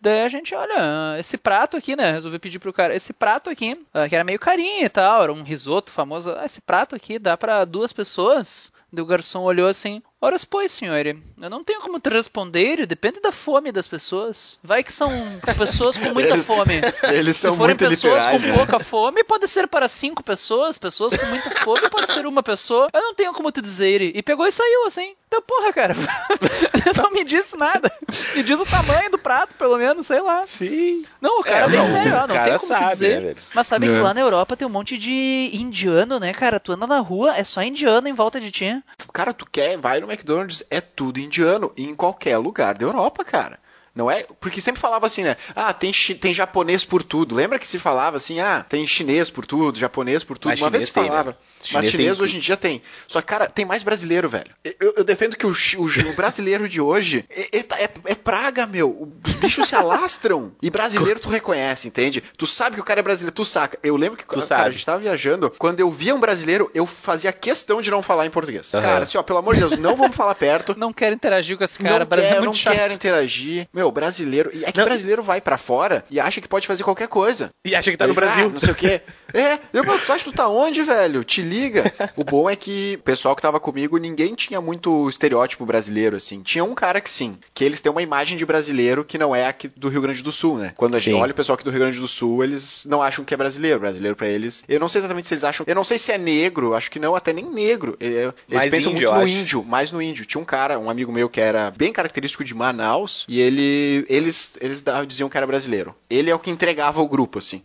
Daí 0.00 0.22
a 0.22 0.28
gente, 0.28 0.52
olha, 0.52 1.16
esse 1.18 1.38
prato 1.38 1.76
aqui, 1.76 1.94
né? 1.94 2.10
Resolvi 2.10 2.38
pedir 2.40 2.58
pro 2.58 2.72
cara, 2.72 2.92
esse 2.92 3.12
prato 3.12 3.48
aqui, 3.48 3.80
ah, 3.94 4.08
que 4.08 4.16
era 4.16 4.24
meio 4.24 4.38
carinho 4.38 4.84
e 4.84 4.88
tal, 4.88 5.22
era 5.22 5.32
um 5.32 5.44
risoto 5.44 5.92
famoso. 5.92 6.32
Ah, 6.32 6.44
esse 6.44 6.60
prato 6.60 6.96
aqui 6.96 7.20
dá 7.20 7.36
pra 7.36 7.64
duas 7.64 7.92
pessoas? 7.92 8.72
Daí 8.92 9.00
o 9.00 9.06
garçom 9.06 9.42
olhou 9.42 9.68
assim, 9.68 10.02
ora 10.22 10.36
pois, 10.48 10.72
senhor, 10.72 11.04
eu 11.06 11.50
não 11.50 11.62
tenho 11.64 11.80
como 11.80 11.98
te 12.00 12.08
responder, 12.08 12.86
depende 12.86 13.20
da 13.20 13.30
fome 13.32 13.70
das 13.72 13.86
pessoas. 13.86 14.58
Vai 14.62 14.82
que 14.82 14.92
são 14.92 15.10
pessoas 15.58 15.96
com 15.96 16.14
muita 16.14 16.30
Eles- 16.34 16.46
fome. 16.46 16.74
Eles 17.12 17.36
Se 17.36 17.42
são 17.42 17.56
forem 17.56 17.74
muito 17.76 17.88
pessoas 17.88 18.14
literais, 18.24 18.42
com 18.44 18.48
né? 18.50 18.56
pouca 18.56 18.80
fome, 18.80 19.24
pode 19.24 19.46
ser 19.48 19.66
para 19.66 19.88
cinco 19.88 20.22
pessoas. 20.22 20.78
Pessoas 20.78 21.16
com 21.16 21.26
muita 21.26 21.50
fome 21.62 21.90
pode 21.90 22.10
ser 22.12 22.24
uma 22.26 22.42
pessoa. 22.42 22.88
Eu 22.92 23.02
não 23.02 23.14
tenho 23.14 23.32
como 23.32 23.50
te 23.52 23.60
dizer. 23.60 24.00
E 24.02 24.22
pegou 24.22 24.46
e 24.46 24.52
saiu 24.52 24.86
assim. 24.86 25.14
Então, 25.28 25.42
porra, 25.42 25.72
cara. 25.72 25.94
não 27.02 27.10
me 27.10 27.24
disse 27.24 27.56
nada. 27.56 27.90
Me 28.34 28.42
diz 28.42 28.58
o 28.60 28.66
tamanho 28.66 29.10
do 29.10 29.18
prato, 29.18 29.54
pelo 29.54 29.76
menos, 29.78 30.06
sei 30.06 30.20
lá. 30.20 30.46
Sim. 30.46 31.04
Não, 31.20 31.40
o 31.40 31.44
cara 31.44 31.66
É, 31.66 31.68
bem 31.68 31.78
não, 31.78 31.86
sério, 31.86 32.10
não 32.12 32.26
cara 32.28 32.44
tem 32.44 32.58
como 32.58 32.68
sabe, 32.68 32.84
te 32.86 32.92
dizer. 32.92 33.20
né? 33.22 33.34
Mas 33.54 33.66
sabe 33.66 33.86
É. 33.88 33.90
que 33.94 33.98
lá 34.00 34.12
na 34.14 34.20
Europa 34.20 34.56
tem 34.56 34.66
um 34.66 34.70
monte 34.70 34.96
de 34.98 35.50
indiano, 35.52 36.18
né, 36.20 36.32
cara? 36.32 36.60
Tu 36.60 36.72
anda 36.72 36.86
na 36.86 36.98
rua, 36.98 37.36
é 37.36 37.44
só 37.44 37.62
indiano 37.62 38.08
em 38.08 38.12
volta 38.12 38.40
de 38.40 38.50
ti. 38.50 38.82
Cara, 39.12 39.32
tu 39.32 39.46
quer, 39.50 39.76
vai 39.78 40.00
no 40.00 40.11
McDonald's, 40.12 40.62
é 40.70 40.80
tudo 40.80 41.18
indiano, 41.18 41.72
em 41.76 41.94
qualquer 41.94 42.36
lugar 42.36 42.76
da 42.76 42.84
Europa, 42.84 43.24
cara. 43.24 43.58
Não 43.94 44.10
é? 44.10 44.24
Porque 44.40 44.60
sempre 44.60 44.80
falava 44.80 45.06
assim, 45.06 45.22
né? 45.22 45.36
Ah, 45.54 45.72
tem, 45.74 45.92
tem 45.92 46.32
japonês 46.32 46.84
por 46.84 47.02
tudo. 47.02 47.34
Lembra 47.34 47.58
que 47.58 47.66
se 47.66 47.78
falava 47.78 48.16
assim, 48.16 48.40
ah, 48.40 48.64
tem 48.66 48.86
chinês 48.86 49.28
por 49.28 49.44
tudo, 49.44 49.78
japonês 49.78 50.24
por 50.24 50.38
tudo. 50.38 50.50
Mas 50.50 50.60
Uma 50.60 50.70
vez 50.70 50.84
chinês 50.84 50.88
se 50.88 50.94
tem, 50.94 51.02
né? 51.04 51.08
falava. 51.10 51.38
Chinês 51.62 51.84
Mas 51.84 51.90
chinês 51.92 52.16
tem 52.16 52.24
hoje 52.24 52.36
em 52.36 52.40
dia 52.40 52.56
tem. 52.56 52.82
Só 53.06 53.20
que, 53.20 53.26
cara, 53.26 53.46
tem 53.48 53.64
mais 53.64 53.82
brasileiro, 53.82 54.28
velho. 54.28 54.50
Eu, 54.80 54.94
eu 54.96 55.04
defendo 55.04 55.36
que 55.36 55.46
o, 55.46 55.50
o 55.50 56.10
o 56.10 56.12
brasileiro 56.14 56.68
de 56.68 56.80
hoje 56.80 57.24
é, 57.30 57.58
é- 57.58 57.84
é- 57.84 57.90
é 58.06 58.14
praga, 58.14 58.66
meu. 58.66 59.12
Os 59.26 59.34
bichos 59.34 59.68
se 59.68 59.74
alastram. 59.74 60.52
E 60.62 60.70
brasileiro 60.70 61.20
tu 61.20 61.28
reconhece, 61.28 61.86
entende? 61.86 62.22
Tu 62.36 62.46
sabe 62.46 62.76
que 62.76 62.80
o 62.80 62.84
cara 62.84 63.00
é 63.00 63.02
brasileiro, 63.02 63.34
tu 63.34 63.44
saca. 63.44 63.78
Eu 63.82 63.96
lembro 63.96 64.16
que 64.16 64.24
Tu 64.24 64.28
cara, 64.34 64.42
sabe. 64.46 64.62
a 64.68 64.70
gente 64.70 64.86
tava 64.86 64.98
viajando, 65.00 65.50
quando 65.58 65.80
eu 65.80 65.90
via 65.90 66.14
um 66.14 66.20
brasileiro, 66.20 66.70
eu 66.74 66.86
fazia 66.86 67.32
questão 67.32 67.80
de 67.82 67.90
não 67.90 68.02
falar 68.02 68.24
em 68.26 68.30
português. 68.30 68.72
Aham. 68.74 68.82
Cara, 68.82 69.04
assim, 69.04 69.18
ó, 69.18 69.22
pelo 69.22 69.38
amor 69.38 69.54
de 69.54 69.60
Deus, 69.60 69.78
não 69.78 69.96
vamos 69.96 70.16
falar 70.16 70.34
perto. 70.34 70.74
Não 70.82 70.92
quero 70.92 71.14
interagir 71.14 71.56
com 71.56 71.62
esse 71.64 71.78
cara. 71.78 72.06
não 72.10 72.18
é 72.18 72.20
quero, 72.20 72.34
muito 72.36 72.44
não 72.46 72.54
chato. 72.54 72.74
quero 72.74 72.92
interagir. 72.94 73.68
Meu, 73.72 73.81
brasileiro. 73.90 74.50
E 74.52 74.64
é 74.64 74.72
que 74.72 74.78
Não, 74.78 74.84
brasileiro 74.84 75.22
vai 75.22 75.40
pra 75.40 75.58
fora 75.58 76.04
e 76.10 76.20
acha 76.20 76.40
que 76.40 76.48
pode 76.48 76.66
fazer 76.66 76.84
qualquer 76.84 77.08
coisa. 77.08 77.50
E 77.64 77.74
acha 77.74 77.90
que 77.90 77.96
tá 77.96 78.06
no 78.06 78.12
ah, 78.12 78.16
Brasil. 78.16 78.50
não 78.50 78.60
sei 78.60 78.70
o 78.70 78.74
quê. 78.74 79.00
É, 79.34 79.58
eu, 79.72 79.82
meu, 79.82 79.98
tu 79.98 80.12
acha 80.12 80.24
que 80.24 80.30
tu 80.30 80.36
tá 80.36 80.46
onde, 80.46 80.82
velho? 80.82 81.24
Te 81.24 81.40
liga. 81.40 81.90
O 82.16 82.22
bom 82.22 82.50
é 82.50 82.54
que 82.54 82.98
o 83.00 83.02
pessoal 83.02 83.34
que 83.34 83.40
tava 83.40 83.58
comigo, 83.58 83.96
ninguém 83.96 84.34
tinha 84.34 84.60
muito 84.60 85.08
estereótipo 85.08 85.64
brasileiro, 85.64 86.16
assim. 86.16 86.42
Tinha 86.42 86.62
um 86.62 86.74
cara 86.74 87.00
que 87.00 87.08
sim, 87.08 87.38
que 87.54 87.64
eles 87.64 87.80
têm 87.80 87.90
uma 87.90 88.02
imagem 88.02 88.36
de 88.36 88.44
brasileiro 88.44 89.02
que 89.02 89.16
não 89.16 89.34
é 89.34 89.46
aqui 89.46 89.68
do 89.68 89.88
Rio 89.88 90.02
Grande 90.02 90.22
do 90.22 90.30
Sul, 90.30 90.58
né? 90.58 90.74
Quando 90.76 90.96
a 90.96 90.98
gente 90.98 91.14
Sim. 91.14 91.20
olha 91.20 91.32
o 91.32 91.34
pessoal 91.34 91.54
aqui 91.54 91.64
do 91.64 91.70
Rio 91.70 91.80
Grande 91.80 91.98
do 91.98 92.06
Sul, 92.06 92.44
eles 92.44 92.84
não 92.84 93.00
acham 93.00 93.24
que 93.24 93.32
é 93.32 93.36
brasileiro. 93.36 93.80
Brasileiro 93.80 94.14
pra 94.14 94.28
eles. 94.28 94.62
Eu 94.68 94.78
não 94.78 94.88
sei 94.88 94.98
exatamente 94.98 95.26
se 95.26 95.34
eles 95.34 95.44
acham. 95.44 95.64
Eu 95.66 95.74
não 95.74 95.84
sei 95.84 95.96
se 95.96 96.12
é 96.12 96.18
negro, 96.18 96.74
acho 96.74 96.90
que 96.90 96.98
não, 96.98 97.14
até 97.14 97.32
nem 97.32 97.44
negro. 97.44 97.96
É, 98.00 98.06
Eles 98.06 98.34
Mais 98.50 98.70
pensam 98.70 98.92
índio, 98.92 99.08
muito 99.10 99.20
no 99.20 99.28
índio, 99.28 99.64
mais 99.64 99.92
no 99.92 100.02
índio. 100.02 100.26
Tinha 100.26 100.40
um 100.40 100.44
cara, 100.44 100.78
um 100.78 100.90
amigo 100.90 101.10
meu 101.10 101.28
que 101.28 101.40
era 101.40 101.70
bem 101.70 101.92
característico 101.92 102.44
de 102.44 102.54
Manaus, 102.54 103.24
e 103.28 103.40
ele. 103.40 103.62
Eles, 104.08 104.56
eles 104.60 104.80
da- 104.82 105.04
diziam 105.04 105.28
que 105.28 105.36
era 105.36 105.46
brasileiro. 105.46 105.94
Ele 106.10 106.30
é 106.30 106.34
o 106.34 106.38
que 106.38 106.50
entregava 106.50 107.00
o 107.00 107.08
grupo, 107.08 107.38
assim. 107.38 107.62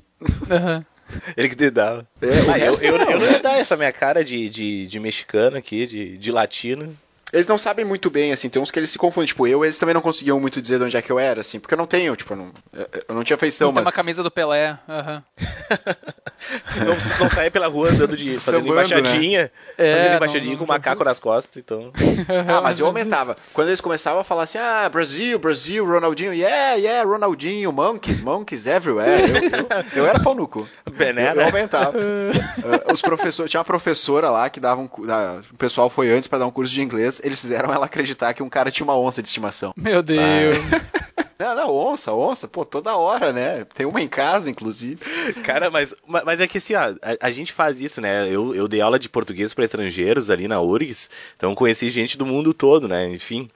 Aham. 0.50 0.86
Ele 1.38 1.48
que 1.48 1.56
te 1.56 1.70
dava. 1.70 2.06
É, 2.22 2.28
Ah, 2.52 2.60
eu, 2.60 2.66
resto 2.66 2.84
eu, 2.84 2.98
não, 2.98 3.10
eu 3.12 3.18
o 3.18 3.20
não 3.20 3.26
ia 3.28 3.32
resto- 3.34 3.44
dar 3.44 3.58
essa 3.58 3.78
minha 3.78 3.94
cara 3.94 4.26
de, 4.26 4.50
de, 4.50 4.88
de 4.88 5.00
mexicano 5.00 5.56
aqui, 5.56 5.86
de, 5.88 6.18
de 6.18 6.32
latino. 6.34 6.98
Eles 7.38 7.48
não 7.48 7.58
sabem 7.58 7.86
muito 7.86 8.10
bem, 8.10 8.34
assim, 8.34 8.50
tem 8.50 8.62
uns 8.62 8.72
que 8.72 8.80
eles 8.80 8.90
se 8.90 8.98
confundem. 8.98 9.28
Tipo, 9.28 9.46
eu, 9.48 9.64
eles 9.64 9.78
também 9.78 9.94
não 9.94 10.02
conseguiam 10.02 10.40
muito 10.40 10.62
dizer 10.62 10.80
de 10.80 10.86
onde 10.86 10.98
é 10.98 11.02
que 11.02 11.12
eu 11.12 11.20
era, 11.20 11.42
assim, 11.42 11.60
porque 11.60 11.74
eu 11.74 11.78
não 11.78 11.86
tenho, 11.86 12.16
tipo, 12.16 12.34
eu 12.34 12.38
não, 12.38 12.52
eu- 12.74 12.88
eu 13.10 13.16
não 13.16 13.24
tinha 13.24 13.38
feição, 13.38 13.68
Tem 13.70 13.76
mas. 13.76 13.86
uma 13.86 13.92
camisa 13.92 14.24
do 14.24 14.32
Pelé. 14.32 14.78
Aham. 14.90 15.24
Não, 16.76 16.96
não 17.20 17.30
saia 17.30 17.50
pela 17.50 17.68
rua 17.68 17.90
andando 17.90 18.16
de 18.16 18.38
fazendo 18.40 18.68
Sambando, 18.68 18.72
embaixadinha. 18.72 19.52
É, 19.78 19.92
fazendo 19.94 20.10
não- 20.10 20.16
embaixadinha 20.18 20.52
não- 20.52 20.58
com 20.60 20.64
o 20.66 20.68
macaco 20.68 21.04
nas 21.04 21.20
costas, 21.20 21.58
então. 21.58 21.92
Ah, 22.48 22.62
mas 22.62 22.80
eu 22.80 22.86
aumentava. 22.86 23.36
Quando 23.54 23.70
eles 23.70 23.82
começavam 23.82 24.22
a 24.22 24.24
falar 24.24 24.44
assim, 24.44 24.58
ah, 24.60 24.88
Brasil, 24.90 25.40
Brasil, 25.40 25.86
Ronaldinho, 25.86 26.34
yeah, 26.34 26.74
yeah, 26.76 27.08
Ronaldinho, 27.10 27.72
monkeys, 27.74 28.20
monkeys 28.22 28.66
everywhere. 28.68 29.22
Eu, 29.30 29.38
eu, 29.38 30.04
eu 30.04 30.06
era 30.06 30.20
pau 30.20 30.36
no 30.36 30.48
cu. 30.48 30.68
Eu, 30.86 30.92
Banana. 30.94 31.42
eu 31.42 31.46
aumentava. 31.46 31.98
Ah, 32.88 32.94
os 32.94 33.02
professores, 33.02 33.50
tinha 33.50 33.60
uma 33.60 33.66
professora 33.66 34.30
lá 34.30 34.50
que 34.50 34.60
dava 34.60 34.80
um, 34.82 34.86
o 34.86 35.58
pessoal 35.58 35.90
foi 35.90 36.10
antes 36.12 36.28
pra 36.28 36.38
dar 36.40 36.46
um 36.46 36.52
curso 36.52 36.74
de 36.74 36.82
inglês, 36.82 37.20
eles 37.28 37.40
fizeram 37.42 37.74
ela 37.74 37.86
acreditar 37.86 38.34
que 38.34 38.42
um 38.44 38.50
cara 38.50 38.72
tinha 38.72 38.84
uma 38.86 38.98
onça 38.98 39.22
de 39.22 39.28
estimação. 39.28 39.74
Meu 39.76 40.02
Deus. 40.04 40.56
Não, 41.40 41.56
não, 41.56 41.76
onça, 41.76 42.12
onça, 42.14 42.48
pô, 42.48 42.66
toda 42.66 42.98
hora, 42.98 43.32
né? 43.32 43.64
Tem 43.76 43.86
uma 43.86 44.02
em 44.02 44.08
casa, 44.08 44.50
inclusive. 44.50 44.98
Cara, 45.44 45.70
mas, 45.70 45.94
ma- 46.08 46.24
mas 46.26 46.40
é 46.40 46.48
que 46.48 46.58
assim, 46.58 46.74
ó, 46.74 46.80
a, 47.00 47.28
a 47.28 47.30
gente 47.30 47.54
faz 47.54 47.80
isso, 47.80 48.02
né? 48.02 48.28
Eu, 48.28 48.56
eu 48.56 48.68
dei 48.68 48.82
aula 48.82 48.98
de 48.98 49.08
português 49.08 49.54
para 49.54 49.64
estrangeiros 49.66 50.32
ali 50.32 50.48
na 50.48 50.60
URGS, 50.60 51.12
então 51.36 51.54
conheci 51.54 51.92
gente 51.92 52.18
do 52.18 52.26
mundo 52.26 52.56
todo, 52.56 52.88
né? 52.88 53.08
Enfim. 53.10 53.48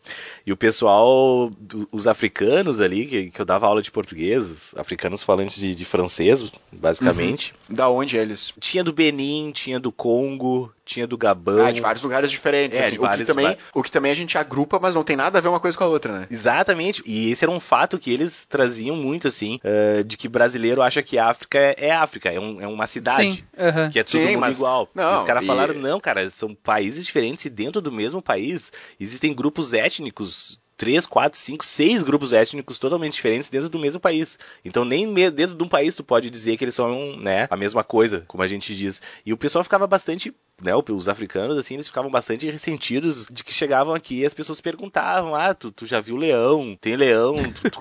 E 0.45 0.51
o 0.51 0.57
pessoal, 0.57 1.51
os 1.91 2.07
africanos 2.07 2.79
ali, 2.79 3.05
que, 3.05 3.29
que 3.31 3.41
eu 3.41 3.45
dava 3.45 3.67
aula 3.67 3.81
de 3.81 3.91
português, 3.91 4.49
os 4.49 4.75
africanos 4.77 5.21
falantes 5.23 5.59
de, 5.59 5.75
de 5.75 5.85
francês, 5.85 6.43
basicamente. 6.71 7.53
Da 7.69 7.89
onde 7.89 8.17
eles? 8.17 8.53
Tinha 8.59 8.83
do 8.83 8.91
Benin, 8.91 9.51
tinha 9.53 9.79
do 9.79 9.91
Congo, 9.91 10.73
tinha 10.85 11.05
do 11.05 11.17
Gabão. 11.17 11.65
Ah, 11.65 11.71
de 11.71 11.79
vários 11.79 12.03
lugares 12.03 12.31
diferentes. 12.31 12.77
É, 12.79 12.81
assim, 12.81 12.91
de 12.93 12.97
o, 12.97 13.01
que 13.01 13.07
vários- 13.07 13.27
também, 13.27 13.45
va- 13.47 13.57
o 13.75 13.83
que 13.83 13.91
também 13.91 14.11
a 14.11 14.15
gente 14.15 14.37
agrupa, 14.37 14.79
mas 14.81 14.95
não 14.95 15.03
tem 15.03 15.15
nada 15.15 15.37
a 15.37 15.41
ver 15.41 15.47
uma 15.47 15.59
coisa 15.59 15.77
com 15.77 15.83
a 15.83 15.87
outra, 15.87 16.19
né? 16.21 16.27
Exatamente, 16.29 17.03
e 17.05 17.31
esse 17.31 17.45
era 17.45 17.51
um 17.51 17.59
fato 17.59 17.97
que 17.99 18.11
eles 18.11 18.45
traziam 18.45 18.95
muito, 18.95 19.27
assim, 19.27 19.59
eh, 19.63 20.03
de 20.03 20.17
que 20.17 20.27
brasileiro 20.27 20.81
acha 20.81 21.01
que 21.03 21.17
África 21.17 21.57
é, 21.57 21.75
é 21.87 21.91
África, 21.91 22.29
é, 22.29 22.39
um- 22.39 22.59
é 22.59 22.67
uma 22.67 22.87
cidade. 22.87 23.31
Sim. 23.35 23.43
aham. 23.57 23.89
Que 23.89 23.99
é 23.99 24.03
todo 24.03 24.19
Sim, 24.19 24.27
mundo 24.31 24.39
mas- 24.39 24.55
igual. 24.57 24.89
não, 24.95 25.13
e 25.13 25.15
os 25.17 25.23
caras 25.23 25.43
e- 25.43 25.47
falaram, 25.47 25.73
não, 25.75 25.99
cara, 25.99 26.27
são 26.29 26.53
países 26.55 27.05
diferentes 27.05 27.45
e 27.45 27.49
dentro 27.49 27.79
do 27.81 27.91
mesmo 27.91 28.21
país 28.21 28.71
existem 28.99 29.33
grupos 29.33 29.71
étnicos. 29.73 30.30
Três, 30.77 31.05
quatro, 31.05 31.37
cinco, 31.37 31.63
seis 31.63 32.01
grupos 32.01 32.33
étnicos 32.33 32.79
totalmente 32.79 33.13
diferentes 33.13 33.49
dentro 33.49 33.69
do 33.69 33.77
mesmo 33.77 33.99
país. 33.99 34.39
Então 34.65 34.83
nem 34.83 35.13
dentro 35.29 35.55
de 35.55 35.63
um 35.63 35.67
país 35.67 35.95
tu 35.95 36.03
pode 36.03 36.27
dizer 36.27 36.57
que 36.57 36.63
eles 36.63 36.73
são, 36.73 37.15
né, 37.17 37.47
a 37.51 37.55
mesma 37.55 37.83
coisa, 37.83 38.23
como 38.27 38.41
a 38.41 38.47
gente 38.47 38.75
diz. 38.75 38.99
E 39.23 39.31
o 39.31 39.37
pessoal 39.37 39.63
ficava 39.63 39.85
bastante, 39.85 40.33
né, 40.61 40.71
os 40.75 41.09
africanos, 41.09 41.57
assim, 41.57 41.73
eles 41.75 41.87
ficavam 41.87 42.09
bastante 42.11 42.49
ressentidos 42.49 43.27
de 43.29 43.43
que 43.43 43.53
chegavam 43.53 43.93
aqui 43.93 44.19
e 44.19 44.25
as 44.25 44.33
pessoas 44.33 44.61
perguntavam, 44.61 45.35
ah, 45.35 45.53
tu, 45.53 45.71
tu 45.71 45.85
já 45.85 45.99
viu 45.99 46.15
leão? 46.15 46.77
Tem 46.79 46.95
leão? 46.95 47.51
Tu, 47.51 47.69
tu 47.69 47.79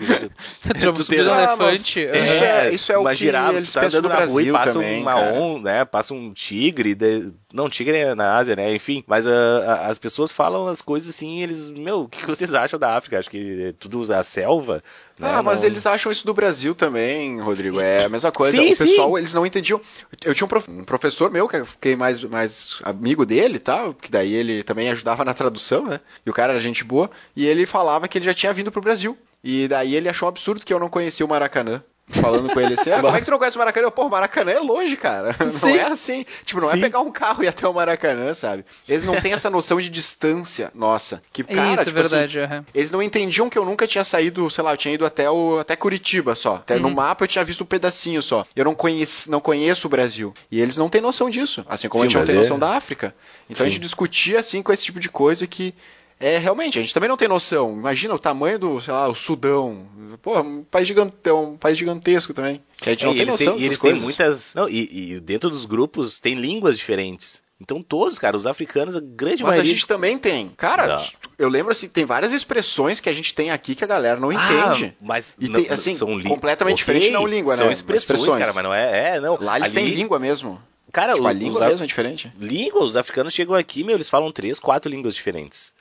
tu 0.94 1.04
no 1.24 1.32
Ah, 1.32 1.56
mas 1.56 1.96
elefante. 1.96 2.00
Isso 2.00 2.44
aham. 2.44 2.44
é- 2.44 2.74
isso 2.74 2.92
é 2.92 2.98
o 2.98 3.04
que 3.08 3.14
girafa, 3.14 3.52
eles 3.56 3.70
tu 3.70 3.74
tá 3.74 3.80
pensam 3.80 3.98
andando 3.98 4.10
do 4.10 4.18
na 4.18 4.24
rua 4.26 4.42
e 4.42 4.44
Brasil 4.44 4.52
passa 4.54 4.72
também, 4.72 5.02
uma 5.02 5.14
cara. 5.14 5.34
on, 5.34 5.60
né? 5.60 5.84
Passa 5.84 6.14
um 6.14 6.32
tigre, 6.32 6.94
de- 6.94 7.32
não, 7.52 7.68
tigre 7.68 7.96
é 7.98 8.14
na 8.14 8.36
Ásia, 8.36 8.56
né? 8.56 8.74
Enfim, 8.74 9.04
mas 9.06 9.26
ah, 9.26 9.32
ah, 9.66 9.86
as 9.88 9.98
pessoas 9.98 10.32
falam 10.32 10.66
as 10.66 10.80
coisas 10.80 11.08
assim, 11.14 11.42
eles, 11.42 11.68
meu, 11.68 12.02
o 12.02 12.08
que 12.08 12.26
vocês 12.26 12.52
acham 12.52 12.78
da 12.78 12.96
África? 12.96 13.18
Acho 13.18 13.30
que 13.30 13.74
tudo 13.78 14.00
a 14.12 14.22
selva. 14.22 14.82
Né? 15.20 15.28
Ah, 15.32 15.42
mas 15.42 15.60
Não- 15.60 15.66
eles 15.66 15.86
acham 15.86 16.10
isso 16.10 16.24
do 16.26 16.34
Brasil 16.34 16.74
também, 16.74 17.40
Rodrigo. 17.40 17.80
É 17.80 18.04
a 18.04 18.08
mesma 18.08 18.32
coisa. 18.32 18.56
Sim, 18.56 18.72
o 18.72 18.76
pessoal, 18.76 19.10
sim. 19.12 19.18
eles 19.18 19.34
não 19.34 19.44
entendiam. 19.46 19.80
Eu 20.24 20.34
tinha 20.34 20.44
um, 20.44 20.48
prof- 20.48 20.68
um 20.70 20.82
professor 20.84 21.30
meu, 21.30 21.46
que 21.46 21.56
eu 21.56 21.66
fiquei 21.66 21.94
mais, 21.94 22.22
mais 22.24 22.78
amigo 22.82 23.24
dele 23.26 23.56
e 23.56 23.60
tal, 23.60 23.94
que 23.94 24.10
daí 24.10 24.32
ele 24.34 24.62
também 24.62 24.90
ajudava 24.90 25.24
na 25.24 25.34
tradução, 25.34 25.86
né? 25.86 26.00
E 26.24 26.30
o 26.30 26.32
cara 26.32 26.52
era 26.52 26.60
gente 26.60 26.82
boa. 26.82 27.10
E 27.36 27.46
ele 27.46 27.66
falava 27.66 28.08
que 28.08 28.18
ele 28.18 28.24
já 28.24 28.34
tinha 28.34 28.52
vindo 28.52 28.72
pro 28.72 28.80
Brasil. 28.80 29.16
E 29.44 29.68
daí 29.68 29.94
ele 29.94 30.08
achou 30.08 30.26
um 30.26 30.30
absurdo 30.30 30.64
que 30.64 30.72
eu 30.72 30.78
não 30.80 30.88
conhecia 30.88 31.24
o 31.24 31.28
Maracanã. 31.28 31.82
Falando 32.10 32.48
com 32.50 32.60
ele 32.60 32.74
assim, 32.74 32.90
ah, 32.90 33.00
como 33.02 33.16
é 33.16 33.20
que 33.20 33.24
tu 33.26 33.30
não 33.30 33.38
conhece 33.38 33.56
o 33.56 33.58
Maracanã? 33.58 33.86
Eu, 33.86 33.90
Pô, 33.90 34.06
o 34.06 34.10
Maracanã 34.10 34.52
é 34.52 34.58
longe, 34.60 34.96
cara. 34.96 35.34
Não 35.40 35.50
Sim. 35.50 35.72
é 35.76 35.84
assim. 35.84 36.24
Tipo, 36.44 36.60
não 36.60 36.68
Sim. 36.68 36.78
é 36.78 36.80
pegar 36.80 37.00
um 37.00 37.10
carro 37.10 37.42
e 37.42 37.46
ir 37.46 37.48
até 37.48 37.66
o 37.68 37.72
Maracanã, 37.72 38.32
sabe? 38.34 38.64
Eles 38.88 39.04
não 39.04 39.20
têm 39.20 39.32
essa 39.32 39.48
noção 39.50 39.80
de 39.80 39.88
distância 39.88 40.70
nossa. 40.74 41.22
Que, 41.32 41.42
cara, 41.44 41.72
Isso, 41.72 41.82
é 41.82 41.84
tipo 41.86 41.98
assim, 42.00 42.08
verdade. 42.10 42.40
aham. 42.40 42.64
eles 42.74 42.90
não 42.90 43.02
entendiam 43.02 43.48
que 43.50 43.58
eu 43.58 43.64
nunca 43.64 43.86
tinha 43.86 44.04
saído, 44.04 44.48
sei 44.50 44.62
lá, 44.64 44.72
eu 44.72 44.76
tinha 44.76 44.94
ido 44.94 45.04
até, 45.06 45.30
o, 45.30 45.58
até 45.58 45.76
Curitiba 45.76 46.34
só. 46.34 46.56
Até 46.56 46.74
Uhum. 46.76 46.82
no 46.82 46.90
mapa 46.90 47.24
eu 47.24 47.28
tinha 47.28 47.44
visto 47.44 47.62
um 47.62 47.66
pedacinho 47.66 48.22
só. 48.22 48.44
Eu 48.54 48.64
não 48.64 48.74
conheço, 48.74 49.30
não 49.30 49.40
conheço 49.40 49.86
o 49.86 49.90
Brasil. 49.90 50.34
E 50.50 50.60
eles 50.60 50.76
não 50.76 50.88
têm 50.88 51.00
noção 51.00 51.30
disso. 51.30 51.64
Assim 51.68 51.88
como 51.88 52.00
Sim, 52.02 52.06
a 52.06 52.08
gente 52.08 52.18
não 52.18 52.24
tem 52.26 52.34
é- 52.34 52.38
noção 52.38 52.58
da 52.58 52.76
África. 52.76 53.14
Então 53.48 53.64
a 53.64 53.68
Sim. 53.68 53.74
gente 53.74 53.82
discutia 53.82 54.40
assim 54.40 54.62
com 54.62 54.72
esse 54.72 54.84
tipo 54.84 54.98
de 55.00 55.08
coisa 55.08 55.46
que. 55.46 55.74
É, 56.20 56.36
realmente, 56.36 56.78
a 56.78 56.82
gente 56.82 56.92
também 56.92 57.08
não 57.08 57.16
tem 57.16 57.26
noção. 57.26 57.72
Imagina 57.72 58.14
o 58.14 58.18
tamanho 58.18 58.58
do, 58.58 58.80
sei 58.80 58.92
lá, 58.92 59.08
o 59.08 59.14
Sudão. 59.14 59.86
Pô, 60.20 60.38
um 60.40 60.62
país 60.62 60.86
gigantão, 60.86 61.52
um 61.52 61.56
país 61.56 61.78
gigantesco 61.78 62.34
também. 62.34 62.62
Que 62.76 62.90
a 62.90 62.92
gente 62.92 63.04
É, 63.04 63.06
não 63.06 63.14
tem 63.16 63.24
noção 63.26 63.38
têm, 63.38 63.54
e 63.54 63.56
dessas 63.56 63.64
eles 63.66 63.78
têm 63.78 63.90
coisas. 63.90 64.02
muitas. 64.02 64.54
Não, 64.54 64.68
e, 64.68 65.12
e 65.14 65.20
dentro 65.20 65.48
dos 65.48 65.64
grupos 65.64 66.20
tem 66.20 66.34
línguas 66.34 66.76
diferentes. 66.76 67.40
Então 67.58 67.82
todos, 67.82 68.18
cara, 68.18 68.36
os 68.36 68.46
africanos, 68.46 68.96
a 68.96 69.00
grande 69.00 69.42
Mas 69.42 69.52
a 69.52 69.56
maioria. 69.56 69.70
gente 69.70 69.86
também 69.86 70.18
tem. 70.18 70.50
Cara, 70.56 70.86
Não. 70.88 71.02
eu 71.38 71.48
lembro 71.48 71.72
assim, 71.72 71.88
tem 71.88 72.04
várias 72.06 72.32
expressões 72.32 73.00
que 73.00 73.08
a 73.08 73.12
gente 73.12 73.34
tem 73.34 73.50
aqui 73.50 73.74
que 73.74 73.84
a 73.84 73.86
galera 73.86 74.18
não 74.20 74.30
Ah, 74.30 74.72
entende. 74.74 74.94
mas 75.00 75.34
E 75.38 75.48
não- 75.48 75.62
tem, 75.62 75.70
assim, 75.70 75.94
são 75.94 76.08
completamente 76.22 76.82
Ok, 76.82 76.94
diferente 76.94 77.10
não 77.12 77.26
língua, 77.26 77.56
são 77.56 77.66
né? 77.66 77.72
expressões, 77.72 78.18
Expressões. 78.20 78.38
cara, 78.40 78.52
mas 78.54 78.64
não 78.64 78.72
é, 78.74 79.16
é 79.16 79.20
não. 79.20 79.36
Lá 79.40 79.56
eles 79.56 79.68
Ali- 79.72 79.74
têm 79.76 79.94
língua 79.94 80.18
mesmo. 80.18 80.60
Cara, 80.90 81.12
Tipo, 81.14 81.26
a 81.26 81.30
os 81.32 81.36
língua 81.38 81.66
mesmo 81.66 81.84
é 81.84 81.86
diferente. 81.86 82.32
língua, 82.38 82.82
os 82.82 82.96
africanos 82.96 83.32
chegam 83.34 83.54
aqui, 83.54 83.84
meu, 83.84 83.94
eles 83.94 84.08
falam 84.08 84.32
três, 84.32 84.58
quatro 84.58 84.90
línguas 84.90 85.14
diferentes. 85.14 85.72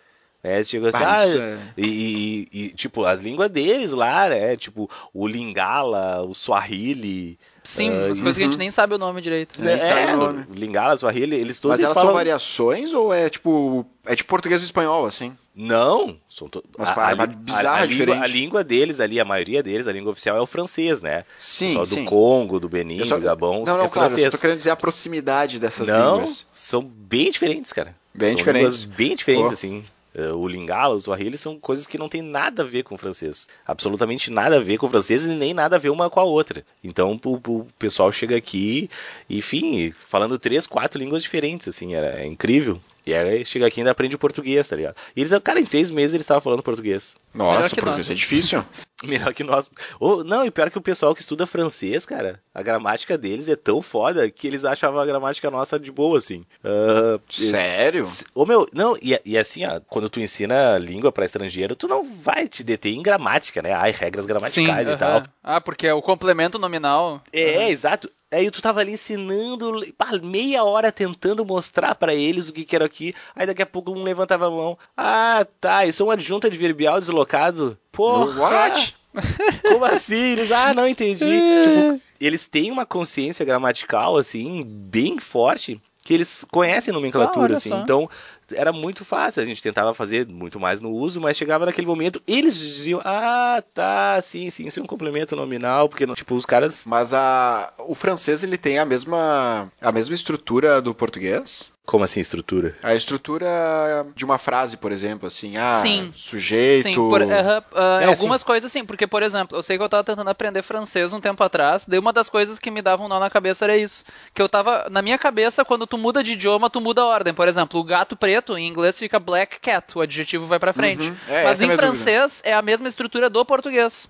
É, 0.44 0.56
eles 0.56 0.70
chegam 0.70 0.88
assim, 0.88 1.04
Ah, 1.04 1.16
ah, 1.20 1.28
isso 1.28 1.38
é- 1.38 1.58
e, 1.78 2.48
e- 2.54 2.60
e, 2.66 2.70
tipo, 2.70 3.04
as 3.04 3.20
línguas 3.20 3.52
deles 3.52 3.92
lá, 3.92 4.30
né, 4.30 4.56
tipo, 4.56 4.90
o 5.14 5.28
Lingala, 5.28 6.22
o 6.26 6.34
Swahili, 6.34 7.38
Sim, 7.62 7.90
Ah, 7.92 8.08
as 8.12 8.20
coisas 8.20 8.38
que 8.38 8.44
a 8.44 8.46
gente 8.48 8.58
nem 8.58 8.72
sabe 8.72 8.96
o 8.96 8.98
nome 8.98 9.22
direito. 9.22 9.62
Nem 9.62 9.78
sabe 9.80 10.00
é, 10.02 10.16
o 10.16 10.18
nome. 10.18 10.46
o 10.50 10.54
Lingala, 10.54 10.96
Swahili, 10.98 11.36
eles 11.36 11.60
todos 11.60 11.74
Mas 11.74 11.80
eles 11.80 11.88
elas 11.90 11.94
falam... 11.96 12.10
são 12.12 12.18
variações 12.18 12.94
ou 12.94 13.14
é 13.14 13.30
tipo. 13.30 13.86
É 14.06 14.16
tipo 14.16 14.30
português 14.30 14.62
e 14.62 14.66
espanhol, 14.66 15.06
assim? 15.06 15.38
Não, 15.54 16.18
são 16.30 16.48
to... 16.48 16.64
Mas 16.78 16.90
a, 16.90 16.94
para- 16.94 17.22
a, 17.24 17.26
li- 17.26 17.36
bizarra, 17.36 17.68
a, 17.70 17.82
a, 17.82 17.86
língua, 17.86 18.06
diferente. 18.06 18.24
a 18.24 18.28
língua 18.28 18.64
deles 18.64 19.00
ali, 19.00 19.20
a 19.20 19.26
maioria 19.26 19.62
deles, 19.62 19.88
a 19.88 19.92
língua 19.92 20.12
oficial 20.14 20.38
é 20.38 20.42
o 20.42 20.48
francês, 20.48 21.02
né? 21.02 21.26
Sim, 21.38 21.74
Só 21.74 21.86
sim. 21.86 22.06
do 22.06 22.10
Congo, 22.10 22.60
do 22.60 22.70
Benin, 22.70 23.00
Eu 23.00 23.06
só- 23.06 23.16
do 23.18 23.22
Gabão, 23.22 23.64
Não, 23.68 23.78
não, 23.78 23.86
é 23.86 23.90
claro, 23.90 24.08
eu 24.08 24.10
francês. 24.12 24.32
só 24.32 24.38
tô 24.38 24.42
querendo 24.42 24.58
dizer 24.58 24.70
a 24.72 24.76
proximidade 24.76 25.60
dessas 25.60 25.88
não, 25.90 26.16
línguas. 26.16 26.46
são 26.54 26.82
bem 26.82 27.30
diferentes, 27.30 27.72
cara. 27.74 27.94
Bem 28.16 28.30
são 28.30 28.38
diferentes. 28.38 28.86
Bem 28.86 29.16
diferentes, 29.16 29.48
Pô. 29.50 29.54
assim. 29.54 29.84
Eh, 30.14 30.32
O 30.32 30.47
Lingala, 30.47 30.95
o 30.95 30.99
Swahili 30.99 31.38
são 31.38 31.60
coisas 31.60 31.86
que 31.88 31.97
não 31.97 32.10
tem 32.10 32.22
nada 32.22 32.64
a 32.64 32.66
ver 32.66 32.84
com 32.84 32.95
o 32.95 32.97
francês. 32.97 33.47
Absolutamente 33.66 34.32
nada 34.32 34.57
a 34.57 34.60
ver 34.60 34.78
com 34.78 34.88
o 34.88 34.89
francês 34.89 35.26
e 35.26 35.30
nem 35.30 35.53
nada 35.53 35.76
a 35.76 35.80
ver 35.80 35.89
uma 35.89 36.10
com 36.10 36.20
a 36.20 36.24
outra. 36.24 36.66
Então 36.84 37.20
o, 37.24 37.36
o 37.36 37.68
pessoal 37.78 38.12
chega 38.12 38.36
aqui, 38.36 38.89
enfim, 39.30 39.93
falando 40.07 40.38
três, 40.39 40.66
quatro 40.68 40.99
línguas 40.99 41.24
diferentes, 41.24 41.68
assim, 41.68 41.93
era 41.93 42.22
é 42.22 42.26
incrível. 42.26 42.80
E 43.10 43.14
aí 43.16 43.45
chega 43.45 43.66
aqui 43.66 43.80
e 43.80 43.82
ainda 43.82 43.91
aprende 43.91 44.16
o 44.16 44.20
português, 44.20 44.68
tá 44.68 44.76
ligado? 44.76 44.95
E 45.16 45.22
eles, 45.22 45.32
cara, 45.43 45.60
em 45.60 45.66
seis 45.66 45.89
meses 45.89 46.14
eles 46.14 46.24
estavam 46.24 46.41
falando 46.41 46.62
português. 46.62 47.18
Nossa, 47.34 47.70
que 47.70 47.82
português 47.82 48.07
nós. 48.07 48.12
é 48.12 48.14
difícil. 48.14 48.64
Melhor 49.03 49.34
que 49.34 49.43
nós. 49.43 49.70
Ou, 49.99 50.24
não, 50.24 50.45
e 50.45 50.51
pior 50.51 50.70
que 50.70 50.78
o 50.78 50.82
pessoal 50.82 51.16
que 51.16 51.22
estuda 51.22 51.47
francês, 51.47 52.05
cara, 52.05 52.41
a 52.53 52.62
gramática 52.62 53.18
deles 53.18 53.47
é 53.47 53.55
tão 53.55 53.82
foda 53.82 54.30
que 54.30 54.45
eles 54.45 54.66
achavam 54.66 54.99
a 54.99 55.05
gramática 55.05 55.49
nossa 55.49 55.80
de 55.80 55.91
boa, 55.91 56.18
assim. 56.18 56.45
Ah, 56.64 57.20
Sério? 57.30 58.03
Ô 58.36 58.45
meu, 58.45 58.68
não, 58.74 58.97
e, 59.01 59.20
e 59.26 59.38
assim, 59.38 59.66
ó, 59.66 59.80
quando 59.88 60.10
tu 60.10 60.20
ensina 60.20 60.78
língua 60.78 61.12
pra 61.12 61.26
estrangeiro, 61.26 61.76
tu 61.76 61.88
não 61.88 62.03
vai 62.03 62.47
te 62.47 62.64
deter 62.64 62.93
em 62.93 63.01
gramática, 63.01 63.62
né? 63.62 63.74
Ai, 63.74 63.91
regras 63.91 64.26
gramaticais 64.26 64.88
e 64.88 64.91
aham. 64.91 64.97
tal. 64.97 65.24
Ah, 65.41 65.62
porque 65.62 65.88
é 65.88 65.93
o 65.93 66.01
complemento 66.01 66.60
nominal. 66.60 67.24
É, 67.32 67.70
exato. 67.70 68.12
Aí 68.32 68.52
tu 68.52 68.62
tava 68.62 68.80
ali 68.80 68.94
ensinando, 68.94 69.82
meia 70.22 70.64
hora 70.64 70.92
tentando 70.92 71.44
mostrar 71.44 71.96
pra 71.96 72.14
eles 72.14 72.48
o 72.48 72.54
que 72.54 72.64
que 72.64 72.76
era 72.76 72.86
aqui. 72.86 73.14
Aí 73.36 73.46
daqui 73.48 73.62
a 73.62 73.66
pouco 73.66 73.92
um 73.92 74.04
levantava 74.04 74.48
a 74.48 74.52
mão. 74.52 74.78
Ah, 74.96 75.48
tá, 75.60 75.86
isso 75.86 76.04
é 76.04 76.06
uma 76.06 76.14
adjunta 76.14 76.48
adverbial 76.48 77.00
deslocado. 77.00 77.78
Porra! 77.92 78.40
What? 78.40 78.96
Como 79.68 79.84
assim? 79.86 80.34
Eles, 80.34 80.52
ah, 80.52 80.74
não 80.74 80.88
entendi. 80.88 81.26
tipo, 81.64 82.00
eles 82.22 82.48
têm 82.48 82.70
uma 82.72 82.86
consciência 82.86 83.44
gramatical, 83.44 84.16
assim, 84.18 84.64
bem 84.64 85.20
forte, 85.20 85.82
que 86.04 86.14
eles 86.14 86.46
conhecem 86.52 86.92
Ah, 86.92 86.96
nomenclatura, 86.96 87.46
olha 87.46 87.58
assim. 87.58 87.70
só. 87.70 87.80
Então, 87.80 88.10
era 88.54 88.72
muito 88.72 89.04
fácil. 89.06 89.41
A 89.41 89.45
gente 89.45 89.62
tentava 89.62 89.93
fazer 89.93 90.28
muito 90.28 90.60
mais 90.60 90.82
no 90.82 90.91
uso, 90.91 91.20
mas 91.22 91.38
chegava 91.38 91.66
naquele 91.66 91.88
momento, 91.88 92.22
eles 92.28 92.58
diziam, 92.58 93.02
ah, 93.04 93.64
tá, 93.74 94.20
sim, 94.22 94.50
sim, 94.50 94.68
isso 94.68 94.80
é 94.80 94.84
um 94.84 94.88
complemento 94.88 95.36
nominal, 95.36 95.89
porque, 95.89 96.06
tipo, 96.14 96.36
os 96.36 96.45
caras... 96.45 96.86
Mas 96.86 97.14
a, 97.14 97.74
o 97.80 97.95
francês 97.95 98.43
ele 98.43 98.58
tem 98.58 98.80
a 98.80 98.86
mesma, 98.86 99.72
a 99.82 99.91
mesma 99.91 100.16
estrutura 100.16 100.82
do 100.82 100.93
português? 100.93 101.72
Como 101.86 102.04
assim, 102.04 102.20
estrutura? 102.20 102.76
A 102.84 102.94
estrutura 102.94 104.06
de 104.16 104.24
uma 104.24 104.38
frase, 104.38 104.78
por 104.78 104.92
exemplo, 104.92 105.28
assim, 105.28 105.58
ah, 105.58 105.80
Sim. 105.82 106.12
sujeito. 106.16 106.84
Sim, 106.84 106.94
por, 106.94 107.22
aham, 107.24 107.64
ah, 107.74 108.00
É, 108.02 108.06
algumas 108.06 108.44
coisas 108.44 108.72
sim, 108.72 108.86
porque, 108.86 109.08
por 109.08 109.24
exemplo, 109.24 109.58
eu 109.58 109.64
sei 109.64 109.76
que 109.76 109.84
eu 109.84 109.90
tava 109.90 110.04
tentando 110.04 110.30
aprender 110.30 110.62
francês 110.62 111.14
um 111.14 111.20
tempo 111.20 111.44
atrás, 111.44 111.86
daí 111.88 111.98
uma 111.98 112.14
das 112.14 112.30
coisas 112.30 112.60
que 112.60 112.70
me 112.70 112.84
davam 112.84 113.08
um 113.08 113.10
nó 113.10 113.20
na 113.20 113.30
cabeça 113.30 113.66
era 113.66 113.76
isso. 113.76 114.06
Que 114.36 114.42
eu 114.42 114.48
tava, 114.48 114.88
na 114.92 115.02
minha 115.02 115.18
cabeça, 115.18 115.66
quando 115.66 115.88
tu 115.88 115.98
muda 115.98 116.22
de 116.24 116.34
idioma, 116.34 116.70
tu 116.70 116.80
muda 116.80 117.02
a 117.02 117.06
ordem. 117.08 117.34
Por 117.34 117.48
exemplo, 117.48 117.80
o 117.80 117.84
gato 117.84 118.16
preto, 118.16 118.56
em 118.56 118.68
inglês 118.68 119.00
fica 119.00 119.20
black 119.20 119.60
cat, 119.60 119.98
o 119.98 120.02
adjetivo 120.02 120.46
vai 120.46 120.60
pra 120.60 120.74
frente. 120.74 121.10
Uhum. 121.10 121.16
É, 121.28 121.44
Mas 121.44 121.60
é 121.60 121.64
em 121.64 121.68
minha 121.70 121.78
francês 121.80 122.44
é 122.46 122.54
a 122.54 122.62
mesma 122.62 122.88
estrutura 122.88 123.32
do 123.32 123.44
português. 123.44 124.08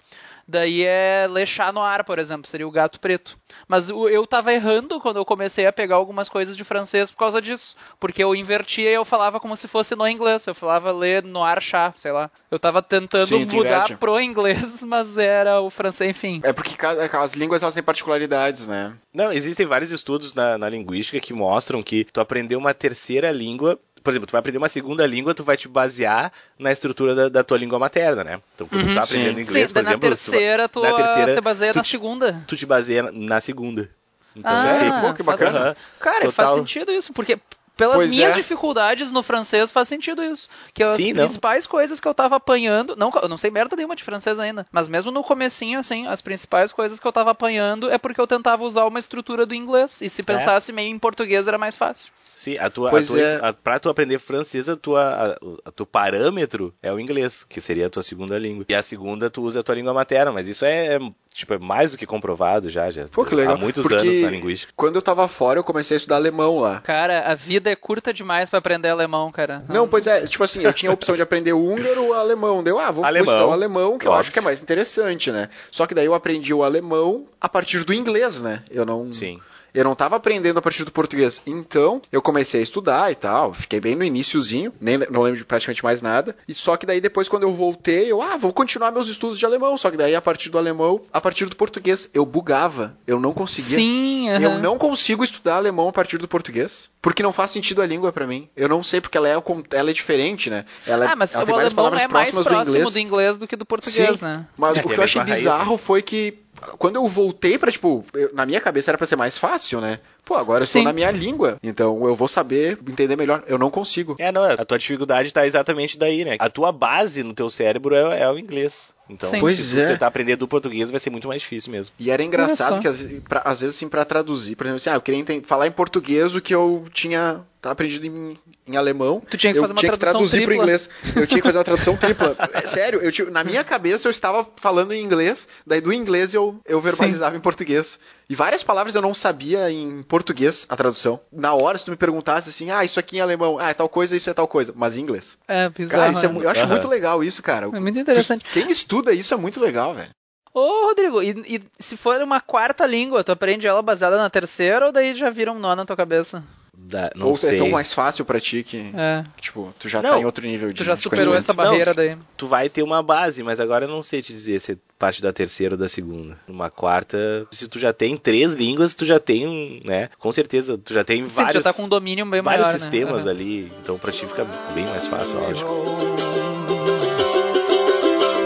Daí 0.49 0.83
é 0.83 1.27
Le 1.29 1.45
Chat 1.45 1.71
Noir, 1.71 2.03
por 2.03 2.17
exemplo, 2.17 2.49
seria 2.49 2.67
o 2.67 2.71
gato 2.71 2.99
preto. 2.99 3.37
Mas 3.67 3.87
eu 3.87 4.25
tava 4.25 4.51
errando 4.51 4.99
quando 4.99 5.17
eu 5.17 5.25
comecei 5.25 5.67
a 5.67 5.71
pegar 5.71 5.95
algumas 5.95 6.27
coisas 6.27 6.57
de 6.57 6.63
francês 6.63 7.11
por 7.11 7.19
causa 7.19 7.39
disso. 7.39 7.75
Porque 7.99 8.23
eu 8.23 8.35
invertia 8.35 8.89
e 8.89 8.93
eu 8.95 9.05
falava 9.05 9.39
como 9.39 9.55
se 9.55 9.67
fosse 9.67 9.95
no 9.95 10.07
inglês. 10.07 10.47
Eu 10.47 10.55
falava 10.55 10.91
Le 10.91 11.21
Noir 11.21 11.61
Chat, 11.61 11.99
sei 11.99 12.11
lá. 12.11 12.31
Eu 12.49 12.57
tava 12.57 12.81
tentando 12.81 13.27
Sim, 13.27 13.45
mudar 13.45 13.57
inverte. 13.57 13.95
pro 13.97 14.19
inglês, 14.19 14.81
mas 14.87 15.19
era 15.19 15.61
o 15.61 15.69
francês, 15.69 16.09
enfim. 16.09 16.41
É 16.43 16.51
porque 16.51 16.75
cada, 16.75 17.05
as 17.05 17.33
línguas 17.33 17.61
elas 17.61 17.75
têm 17.75 17.83
particularidades, 17.83 18.65
né? 18.65 18.95
Não, 19.13 19.31
existem 19.31 19.67
vários 19.67 19.91
estudos 19.91 20.33
na, 20.33 20.57
na 20.57 20.67
linguística 20.67 21.19
que 21.19 21.31
mostram 21.31 21.83
que 21.83 22.05
tu 22.05 22.19
aprender 22.19 22.55
uma 22.55 22.73
terceira 22.73 23.31
língua, 23.31 23.79
por 24.09 24.13
exemplo, 24.13 24.27
tu 24.27 24.31
vai 24.31 24.39
aprender 24.39 24.57
uma 24.57 24.69
segunda 24.69 25.05
língua, 25.05 25.35
tu 25.35 25.43
vai 25.43 25.55
te 25.55 25.67
basear 25.67 26.31
na 26.57 26.71
estrutura 26.71 27.13
da, 27.13 27.29
da 27.29 27.43
tua 27.43 27.57
língua 27.57 27.77
materna, 27.77 28.23
né? 28.23 28.41
Então, 28.55 28.67
quando 28.67 28.87
tu 28.87 28.93
tá 28.95 29.01
sim. 29.03 29.17
aprendendo 29.17 29.39
inglês, 29.41 29.67
Sim, 29.67 29.73
por 29.73 29.79
exemplo, 29.81 30.09
na 30.09 30.15
terceira 30.15 30.67
tu, 30.69 30.81
na 30.81 30.93
terceira, 30.93 31.33
se 31.35 31.41
baseia 31.41 31.73
tu 31.73 31.77
na 31.77 31.83
te- 31.83 31.89
segunda. 31.89 32.43
tu 32.47 32.55
te 32.57 32.65
baseia 32.65 33.03
na- 33.11 33.39
segunda. 33.39 33.89
Então, 34.35 34.51
Ah, 34.51 34.73
você- 34.73 35.07
Pô, 35.07 35.13
que 35.13 35.23
faz- 35.23 35.39
bacana. 35.39 35.59
Aham. 35.59 35.75
Cara, 35.99 36.15
Total. 36.25 36.31
faz 36.31 36.49
sentido 36.51 36.91
isso, 36.91 37.13
porque 37.13 37.37
pelas 37.75 37.95
Pois 37.97 38.11
minhas 38.11 38.33
é. 38.33 38.35
dificuldades 38.37 39.11
no 39.11 39.23
francês 39.23 39.71
faz 39.71 39.87
sentido 39.87 40.23
isso. 40.23 40.49
Que 40.73 40.83
as 40.83 40.93
Sim, 40.93 41.13
não. 41.13 41.23
principais 41.23 41.65
coisas 41.65 41.99
que 41.99 42.07
eu 42.07 42.13
tava 42.13 42.35
apanhando, 42.35 42.95
não, 42.95 43.11
eu 43.21 43.29
não 43.29 43.37
sei 43.37 43.49
merda 43.49 43.75
nenhuma 43.75 43.95
de 43.95 44.03
francês 44.03 44.37
ainda, 44.39 44.65
mas 44.71 44.87
mesmo 44.87 45.11
no 45.11 45.23
comecinho 45.23 45.79
assim, 45.79 46.05
as 46.07 46.21
principais 46.21 46.71
coisas 46.73 46.99
que 46.99 47.07
eu 47.07 47.11
tava 47.13 47.31
apanhando 47.31 47.89
é 47.89 47.97
porque 47.97 48.19
eu 48.19 48.27
tentava 48.27 48.63
usar 48.65 48.85
uma 48.85 48.99
estrutura 48.99 49.45
do 49.45 49.55
inglês 49.55 50.01
e 50.01 50.09
se 50.09 50.21
pensasse 50.23 50.71
meio 50.73 50.89
em 50.89 50.99
português 50.99 51.47
era 51.47 51.57
mais 51.57 51.77
fácil. 51.77 52.11
Sim, 52.39 52.57
a 52.57 52.69
tua, 52.69 52.87
a 52.87 52.91
Pois 52.91 53.07
tua, 53.07 53.19
é. 53.19 53.37
a- 53.41 53.51
pra 53.51 53.79
tu 53.79 53.89
aprender 53.89 54.17
francês, 54.17 54.69
a 54.69 54.75
tua, 54.77 55.01
a, 55.03 55.67
a 55.67 55.71
teu 55.73 55.85
parâmetro 55.85 56.73
é 56.81 56.89
o 56.89 56.97
inglês, 56.97 57.43
que 57.43 57.59
seria 57.59 57.87
a 57.87 57.89
tua 57.89 58.01
segunda 58.01 58.37
língua. 58.37 58.63
E 58.69 58.73
a 58.73 58.81
segunda 58.81 59.29
tu 59.29 59.41
usa 59.41 59.59
a 59.59 59.63
tua 59.63 59.75
língua 59.75 59.93
materna, 59.93 60.31
mas 60.31 60.47
isso 60.47 60.63
é, 60.63 60.97
tipo, 61.33 61.53
é 61.53 61.59
mais 61.59 61.91
do 61.91 61.97
que 61.97 62.05
comprovado 62.05 62.69
já, 62.69 62.89
já. 62.91 63.09
Pô, 63.09 63.25
que 63.25 63.35
legal. 63.35 63.55
Há 63.55 63.57
muitos 63.57 63.81
Porque 63.83 63.95
anos 64.07 64.19
na 64.21 64.29
linguística. 64.29 64.71
Quando 64.73 64.95
eu 64.95 65.01
tava 65.01 65.27
fora, 65.27 65.59
eu 65.59 65.65
comecei 65.65 65.95
a 65.95 65.97
estudar 65.97 66.15
alemão 66.15 66.59
lá. 66.59 66.79
Cara, 66.79 67.29
a 67.29 67.35
vida 67.35 67.69
é 67.69 67.75
curta 67.75 68.13
demais 68.13 68.49
pra 68.49 68.59
aprender 68.59 68.87
alemão, 68.87 69.29
cara. 69.33 69.61
Não, 69.67 69.85
pois 69.85 70.07
é, 70.07 70.25
tipo 70.25 70.41
assim, 70.45 70.61
eu 70.61 70.71
tinha 70.71 70.91
a 70.91 70.93
opção 70.93 71.17
de 71.17 71.21
aprender 71.21 71.51
húngaro 71.51 72.05
ou 72.05 72.13
alemão. 72.13 72.63
Deu, 72.63 72.79
ah, 72.79 72.89
vou, 72.89 73.03
estudar 73.05 73.47
o 73.47 73.51
alemão, 73.51 73.97
que 73.99 74.07
eu 74.07 74.13
acho 74.13 74.31
que 74.31 74.39
é 74.39 74.41
mais 74.41 74.61
interessante, 74.61 75.29
né? 75.29 75.49
Só 75.69 75.85
que 75.85 75.93
daí 75.93 76.05
eu 76.05 76.13
aprendi 76.13 76.53
o 76.53 76.63
alemão 76.63 77.25
a 77.41 77.49
partir 77.49 77.83
do 77.83 77.93
inglês, 77.93 78.41
né? 78.41 78.63
Eu 78.71 78.85
não. 78.85 79.11
Sim. 79.11 79.41
Eu 79.73 79.83
não 79.83 79.95
tava 79.95 80.15
aprendendo 80.15 80.57
a 80.57 80.61
partir 80.61 80.83
do 80.83 80.91
português. 80.91 81.41
Então, 81.45 82.01
eu 82.11 82.21
comecei 82.21 82.59
a 82.59 82.63
estudar 82.63 83.11
e 83.11 83.15
tal. 83.15 83.53
Fiquei 83.53 83.79
bem 83.79 83.95
no 83.95 84.03
iniciozinho, 84.03 84.73
nem 84.79 84.97
não 84.97 85.21
lembro 85.21 85.37
de 85.37 85.45
praticamente 85.45 85.83
mais 85.83 86.01
nada. 86.01 86.35
E 86.47 86.53
só 86.53 86.75
que 86.77 86.85
daí 86.85 86.99
depois 87.01 87.27
quando 87.29 87.43
eu 87.43 87.53
voltei, 87.53 88.11
eu, 88.11 88.21
ah, 88.21 88.37
vou 88.37 88.51
continuar 88.53 88.91
meus 88.91 89.07
estudos 89.07 89.37
de 89.37 89.45
alemão. 89.45 89.77
Só 89.77 89.89
que 89.91 89.97
daí 89.97 90.15
a 90.15 90.21
partir 90.21 90.49
do 90.49 90.57
alemão, 90.57 91.01
a 91.13 91.21
partir 91.21 91.45
do 91.45 91.55
português, 91.55 92.09
eu 92.13 92.25
bugava. 92.25 92.97
Eu 93.07 93.19
não 93.19 93.33
conseguia. 93.33 93.75
Sim, 93.75 94.29
Eu 94.29 94.51
aham. 94.51 94.59
não 94.59 94.77
consigo 94.77 95.23
estudar 95.23 95.55
alemão 95.55 95.87
a 95.89 95.93
partir 95.93 96.17
do 96.17 96.27
português, 96.27 96.89
porque 97.01 97.23
não 97.23 97.31
faz 97.33 97.51
sentido 97.51 97.81
a 97.81 97.85
língua 97.85 98.11
pra 98.11 98.27
mim. 98.27 98.47
Eu 98.55 98.67
não 98.69 98.83
sei 98.83 99.01
porque 99.01 99.17
ela 99.17 99.27
é, 99.29 99.35
ela 99.71 99.89
é 99.89 99.93
diferente, 99.93 100.49
né? 100.49 100.65
Ela, 100.85 101.05
é- 101.05 101.07
Ah, 101.09 101.15
mas 101.15 101.33
ela 101.33 101.43
o 101.43 101.45
tem 101.45 101.55
várias 101.55 101.73
alemão 101.73 101.83
palavras 101.91 102.01
é 102.03 102.07
mais 102.13 102.29
próximas 102.31 102.45
próximo 102.45 102.65
do 102.65 102.77
inglês. 102.77 102.93
do 102.93 102.99
inglês 102.99 103.37
do 103.37 103.47
que 103.47 103.55
do 103.55 103.65
português, 103.65 104.19
Sim, 104.19 104.25
né? 104.25 104.45
Mas 104.57 104.77
É, 104.77 104.81
o 104.81 104.83
que 104.87 104.93
a 104.93 104.97
eu 104.97 105.03
achei 105.03 105.21
mesma 105.21 105.33
raiz, 105.33 105.43
bizarro 105.45 105.71
né? 105.73 105.77
foi 105.77 106.01
que 106.01 106.37
quando 106.77 106.95
eu 106.97 107.07
voltei 107.07 107.57
pra, 107.57 107.71
tipo, 107.71 108.05
eu- 108.13 108.33
na 108.33 108.45
minha 108.45 108.59
cabeça 108.61 108.91
era 108.91 108.97
pra 108.97 109.07
ser 109.07 109.15
mais 109.15 109.37
fácil, 109.37 109.79
né? 109.81 109.99
Pô, 110.29 110.35
agora 110.35 110.61
eu 110.61 110.67
Sim. 110.67 110.79
estou 110.79 110.83
na 110.83 110.93
minha 110.93 111.09
língua, 111.09 111.57
então 111.63 112.05
eu 112.07 112.15
vou 112.15 112.27
saber 112.27 112.77
entender 112.87 113.15
melhor. 113.15 113.43
Eu 113.47 113.57
não 113.57 113.71
consigo. 113.71 114.15
É, 114.19 114.31
não, 114.31 114.43
a 114.43 114.63
tua 114.63 114.77
dificuldade 114.77 115.33
tá 115.33 115.47
exatamente 115.47 115.97
daí, 115.97 116.23
né? 116.23 116.35
A 116.37 116.47
tua 116.51 116.71
base 116.71 117.23
no 117.23 117.33
teu 117.33 117.49
cérebro 117.49 117.95
é, 117.95 118.21
é 118.21 118.29
o 118.29 118.37
inglês. 118.37 118.93
Então, 119.09 119.27
Sim. 119.27 119.39
Pois 119.39 119.57
se 119.59 119.73
tu 119.75 119.79
é. 119.81 119.87
tentar 119.87 120.05
aprender 120.05 120.35
do 120.35 120.47
português, 120.47 120.91
vai 120.91 120.99
ser 120.99 121.09
muito 121.09 121.27
mais 121.27 121.41
difícil 121.41 121.71
mesmo. 121.71 121.95
E 121.97 122.11
era 122.11 122.21
engraçado 122.21 122.79
que 122.79 122.87
às, 122.87 122.99
vezes- 123.01 123.23
pra- 123.27 123.41
às 123.43 123.61
vezes, 123.61 123.75
assim, 123.75 123.89
pra 123.89 124.05
traduzir, 124.05 124.55
por 124.55 124.65
exemplo, 124.67 124.75
assim, 124.77 124.91
ah, 124.91 124.97
eu 124.97 125.01
queria 125.01 125.25
falar 125.43 125.65
em 125.65 125.71
português 125.71 126.35
o 126.35 126.39
que 126.41 126.53
eu 126.53 126.85
tinha 126.93 127.41
tá 127.59 127.71
aprendido 127.71 128.05
em, 128.05 128.37
em 128.67 128.77
alemão. 128.77 129.21
Tu 129.27 129.35
tinha 129.35 129.51
que 129.51 129.57
eu 129.57 129.63
fazer 129.63 129.73
uma 129.73 129.79
tinha 129.79 129.91
que 129.91 129.97
tradução 129.97 130.19
traduzir 130.21 130.37
pro 130.37 130.45
tripla. 130.45 130.63
inglês. 130.63 130.89
Eu 131.15 131.25
tinha 131.25 131.41
que 131.41 131.47
fazer 131.47 131.57
uma 131.57 131.63
tradução 131.63 131.97
tripla. 131.97 132.35
É 132.53 132.61
sério, 132.61 132.99
eu 133.01 133.11
tinha- 133.11 133.31
na 133.31 133.43
minha 133.43 133.63
cabeça 133.63 134.07
eu 134.07 134.11
estava 134.11 134.47
falando 134.61 134.91
em 134.93 135.03
inglês, 135.03 135.47
daí 135.65 135.81
do 135.81 135.91
inglês 135.91 136.35
eu, 136.35 136.59
eu 136.67 136.79
verbalizava 136.79 137.35
em 137.35 137.39
português. 137.39 137.99
E 138.29 138.35
várias 138.35 138.61
palavras 138.61 138.93
eu 138.93 139.01
não 139.01 139.13
sabia 139.13 139.71
em 139.71 140.03
português 140.03 140.67
a 140.69 140.77
tradução. 140.77 141.19
Na 141.31 141.55
hora, 141.55 141.77
se 141.77 141.85
tu 141.85 141.89
me 141.89 141.97
perguntasse 141.97 142.49
assim, 142.49 142.69
ah, 142.69 142.85
isso 142.85 142.99
aqui 142.99 143.17
em 143.17 143.21
alemão, 143.21 143.57
ah, 143.57 143.69
é 143.69 143.73
tal 143.73 143.89
coisa, 143.89 144.15
isso 144.15 144.29
é 144.29 144.33
tal 144.35 144.47
coisa, 144.47 144.71
mas 144.75 144.95
em 144.95 145.01
inglês. 145.01 145.35
É 145.47 145.67
bizarro. 145.67 145.89
Cara, 145.89 146.11
isso 146.11 146.25
é, 146.25 146.45
eu 146.45 146.49
acho 146.49 146.61
Aham. 146.61 146.69
muito 146.69 146.87
legal 146.87 147.23
isso, 147.23 147.41
cara. 147.41 147.67
É 147.73 147.79
muito 147.79 147.97
interessante. 147.97 148.45
Quem 148.53 148.69
estuda 148.69 149.13
isso 149.13 149.33
é 149.33 149.37
muito 149.37 149.59
legal, 149.59 149.95
velho. 149.95 150.11
Ô, 150.53 150.85
Rodrigo, 150.85 151.23
e, 151.23 151.31
e 151.55 151.63
se 151.79 151.97
for 151.97 152.21
uma 152.21 152.39
quarta 152.39 152.85
língua, 152.85 153.23
tu 153.23 153.31
aprende 153.31 153.65
ela 153.65 153.81
baseada 153.81 154.17
na 154.17 154.29
terceira 154.29 154.85
ou 154.85 154.91
daí 154.91 155.15
já 155.15 155.31
vira 155.31 155.51
um 155.51 155.57
nó 155.57 155.75
na 155.75 155.85
tua 155.85 155.97
cabeça? 155.97 156.43
Da- 156.81 157.11
não 157.15 157.27
Ou 157.27 157.35
sei. 157.35 157.55
é 157.55 157.57
tão 157.57 157.69
mais 157.69 157.93
fácil 157.93 158.23
pra 158.25 158.39
ti 158.39 158.63
que, 158.63 158.77
É, 158.95 159.23
tipo, 159.39 159.71
tu 159.77 159.87
já 159.89 160.01
Não, 160.01 160.11
tá 160.13 160.19
em 160.21 160.25
outro 160.25 160.45
nível 160.47 160.69
de 160.69 160.75
tu 160.75 160.83
já 160.83 160.95
superou 160.95 161.35
essa 161.35 161.53
barreira 161.53 161.93
daí. 161.93 162.17
Tu 162.37 162.47
vai 162.47 162.69
ter 162.69 162.81
uma 162.81 163.03
base, 163.03 163.43
mas 163.43 163.59
agora 163.59 163.85
eu 163.85 163.89
não 163.89 164.01
sei 164.01 164.21
te 164.21 164.31
dizer 164.33 164.59
se 164.61 164.71
é 164.71 164.77
parte 164.97 165.21
da 165.21 165.31
terceira 165.33 165.75
ou 165.75 165.77
da 165.79 165.87
segunda. 165.89 166.39
Numa 166.47 166.69
quarta, 166.71 167.45
se 167.51 167.67
tu 167.67 167.77
já 167.77 167.91
tem 167.93 168.15
três 168.17 168.53
línguas, 168.53 168.93
tu 168.93 169.05
já 169.05 169.19
tem 169.19 169.45
um, 169.45 169.81
né? 169.83 170.09
Com 170.17 170.31
certeza, 170.31 170.77
tu 170.77 170.93
já 170.93 171.03
tem 171.03 171.23
Sim, 171.25 171.29
tu 171.29 171.35
vários, 171.35 171.63
já 171.65 171.71
tá 171.71 171.73
com 171.77 171.83
um 171.83 171.89
domínio 171.89 172.25
bem 172.25 172.41
vários 172.41 172.67
maior, 172.67 172.79
sistemas 172.79 173.25
né? 173.25 173.31
ali. 173.31 173.71
Então 173.83 173.99
pra 173.99 174.11
ti 174.11 174.25
fica 174.25 174.45
bem 174.73 174.85
mais 174.85 175.05
fácil, 175.05 175.37
eu 175.37 175.47
acho. 175.51 175.65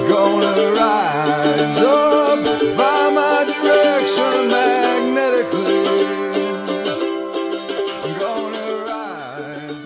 Gonna 0.10 0.54
rise 0.74 1.80
up, 1.86 2.44
find 2.60 3.14
my 3.16 3.46
direction 3.46 4.50
magnetically. 4.50 4.83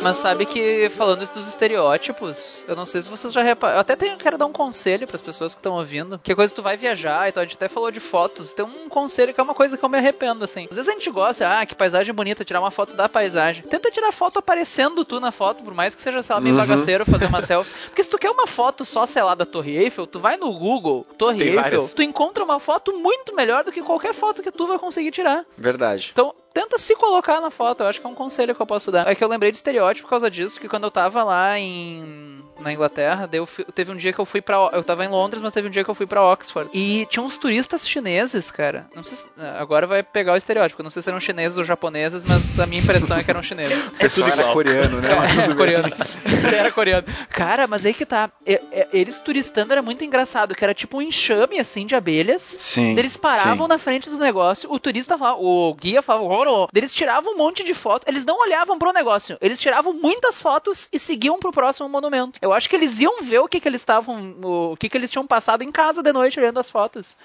Mas 0.08 0.18
sabe 0.18 0.45
que, 0.45 0.89
falando 0.91 1.22
isso 1.24 1.34
dos 1.34 1.47
estereótipos, 1.47 2.64
eu 2.68 2.76
não 2.76 2.86
sei 2.86 3.01
se 3.01 3.10
vocês 3.10 3.34
já 3.34 3.41
repararam. 3.41 3.78
Eu 3.78 3.82
até 3.82 3.95
tenho, 3.95 4.16
quero 4.18 4.38
dar 4.38 4.45
um 4.45 4.51
conselho 4.53 5.05
pras 5.08 5.22
pessoas 5.22 5.53
que 5.53 5.60
estão 5.60 5.74
ouvindo. 5.74 6.18
Que 6.24 6.34
coisa 6.34 6.53
tu 6.53 6.62
vai 6.62 6.78
viajar 6.78 7.28
e 7.28 7.32
tal. 7.32 7.41
A 7.41 7.45
gente 7.45 7.55
até 7.55 7.68
falou 7.68 7.91
de 7.91 7.99
fotos. 7.99 8.53
Tem 8.53 8.64
um 8.66 8.88
conselho 8.88 9.34
que 9.34 9.39
é 9.39 9.43
uma 9.43 9.53
coisa 9.53 9.78
que 9.78 9.84
eu 9.84 9.89
me 9.89 9.97
arrependo, 9.97 10.43
assim. 10.45 10.68
Às 10.70 10.76
vezes 10.78 10.88
a 10.89 10.93
gente 10.93 11.10
gosta, 11.12 11.60
ah, 11.60 11.66
que 11.66 11.76
paisagem 11.76 12.14
bonita, 12.14 12.45
tirar 12.45 12.60
uma 12.62 12.72
foto 12.72 12.93
da 12.95 13.10
paisagem. 13.10 13.64
Tenta 13.64 13.91
tirar 13.91 14.12
foto 14.12 14.39
aparecendo 14.39 15.03
tu 15.03 15.20
na 15.20 15.32
foto, 15.32 15.64
por 15.64 15.74
mais 15.74 15.93
que 15.93 16.01
seja, 16.01 16.24
sei 16.24 16.34
lá, 16.36 16.39
meio 16.41 16.55
Uhum. 16.55 16.62
bagaceiro 16.62 17.05
fazer 17.05 17.26
uma 17.26 17.41
selfie. 17.41 17.72
Porque 17.89 18.03
se 18.03 18.10
tu 18.10 18.18
quer 18.18 18.30
uma 18.32 18.47
foto 18.47 18.86
só, 18.86 19.05
sei 19.05 19.24
lá, 19.24 19.36
da 19.36 19.45
Torre 19.45 19.76
Eiffel, 19.78 20.08
tu 20.08 20.20
vai 20.20 20.38
no 20.38 20.51
Google, 20.58 21.05
Torre 21.18 21.39
Tem 21.39 21.47
Eiffel, 21.49 21.62
várias. 21.64 21.93
tu 21.93 22.01
encontra 22.01 22.43
uma 22.43 22.60
foto 22.60 22.97
muito 22.97 23.36
melhor 23.36 23.64
do 23.64 23.72
que 23.72 23.82
qualquer 23.82 24.14
foto 24.14 24.41
que 24.41 24.51
tu 24.51 24.68
vai 24.68 24.80
conseguir 24.80 25.12
tirar. 25.12 25.43
Verdade. 25.58 26.12
Então, 26.14 26.34
tenta 26.58 26.78
se 26.80 26.95
colocar 26.95 27.39
na 27.39 27.51
foto. 27.51 27.82
Eu 27.84 27.88
acho 27.88 27.99
que 28.01 28.08
é 28.08 28.10
um 28.10 28.16
conselho 28.16 28.55
que 28.55 28.62
eu 28.62 28.66
posso 28.66 28.91
dar. 28.91 29.08
É 29.08 29.14
que 29.14 29.24
eu 29.24 29.28
lembrei 29.28 29.51
de 29.51 29.58
estereótipo 29.58 30.08
por 30.08 30.12
causa 30.12 30.30
disso, 30.32 30.60
que 30.60 30.68
quando 30.68 30.86
eu 30.86 30.91
tava 30.91 31.24
lá 31.24 31.60
em 31.60 32.43
na 32.60 32.74
Inglaterra, 32.74 33.28
daí 33.28 33.39
eu 33.39 33.45
fui- 33.45 33.64
teve 33.66 33.91
um 33.91 33.95
dia 33.95 34.12
que 34.12 34.18
eu 34.18 34.26
fui 34.26 34.41
pra. 34.41 34.58
eu 34.74 34.84
tava 34.84 35.05
em 35.05 35.08
Londres, 35.08 35.41
mas 35.43 35.53
teve 35.53 35.68
um 35.68 35.72
dia 35.72 35.84
que 35.84 35.89
eu 35.89 35.93
fui 35.93 36.08
pra 36.08 36.24
Oxford. 36.24 36.70
E 36.74 37.05
tinha 37.08 37.22
uns 37.22 37.38
turistas 37.38 37.88
chineses, 37.88 38.49
cara. 38.49 38.88
Não 38.95 39.03
sei 39.03 39.16
se, 39.18 39.28
agora 39.60 39.86
vai 39.86 40.01
pegar 40.01 40.34
o 40.34 40.36
estereótipo, 40.38 40.82
eu 40.82 40.84
não 40.84 40.89
sei 40.89 41.03
se 41.03 41.10
eram 41.10 41.20
chineses 41.20 41.58
ou 41.60 41.64
japoneses, 41.64 42.24
mas 42.24 42.60
a 42.60 42.66
minha 42.66 42.82
impressão 42.82 43.18
é 43.18 43.24
que 43.24 43.30
eram 43.30 43.43
chineses. 43.43 43.89
O 43.89 43.91
pessoal 43.99 44.30
era 44.30 44.41
igual. 44.41 44.53
coreano, 44.53 44.99
né? 45.01 45.10
É, 45.38 45.41
tudo 45.43 45.47
bem. 45.49 45.55
coreano. 45.58 45.88
Era 46.58 46.72
coreano. 46.72 47.08
Cara, 47.30 47.68
mas 47.68 47.86
aí 47.86 47.93
que 47.93 48.05
tá. 48.05 48.32
É- 48.45 48.62
é- 48.72 48.88
Eles 48.91 49.20
turistando 49.20 49.72
era 49.74 49.82
muito 49.84 50.03
engraçado, 50.03 50.55
que 50.55 50.64
era 50.64 50.74
tipo 50.74 50.97
um 50.97 51.01
enxame 51.01 51.60
assim 51.60 51.86
de 51.86 51.93
abelhas. 51.95 52.41
Sim. 52.41 52.97
Eles 52.97 53.16
paravam 53.18 53.66
sim. 53.66 53.70
na 53.70 53.78
frente 53.78 54.10
do 54.10 54.18
negócio, 54.18 54.72
o 54.72 54.80
turista 54.80 55.18
falava, 55.18 55.38
o 55.39 55.74
guia 55.76 56.01
falava, 56.01 56.26
"Oro". 56.48 56.70
Daí 56.72 56.82
eles 56.82 56.93
tiravam 56.93 57.34
um 57.34 57.38
monte 57.38 57.64
de 57.64 57.74
fotos, 57.74 58.08
eles 58.08 58.26
não 58.26 58.39
olhavam 58.39 58.80
pro 58.80 58.93
negócio, 58.93 59.38
eles 59.41 59.60
tiravam 59.60 59.93
muitas 59.93 60.41
fotos 60.41 60.88
e 60.91 61.00
seguiam 61.00 61.39
pro 61.39 61.52
próximo 61.52 61.89
monumento. 61.89 62.39
Eu 62.41 62.54
acho 62.54 62.70
que 62.70 62.76
eles 62.76 63.00
iam 63.00 63.22
ver 63.22 63.39
o 63.39 63.48
que 63.48 63.60
que 63.60 63.68
eles 63.68 63.82
estavam, 63.82 64.36
o 64.43 64.78
que 64.78 64.89
que 64.89 64.98
eles 64.98 65.12
tinham 65.12 65.28
passado 65.28 65.62
em 65.64 65.72
casa 65.72 66.02
de 66.02 66.12
noite 66.14 66.39
olhando 66.39 66.60
as 66.60 66.72
fotos. 66.72 67.16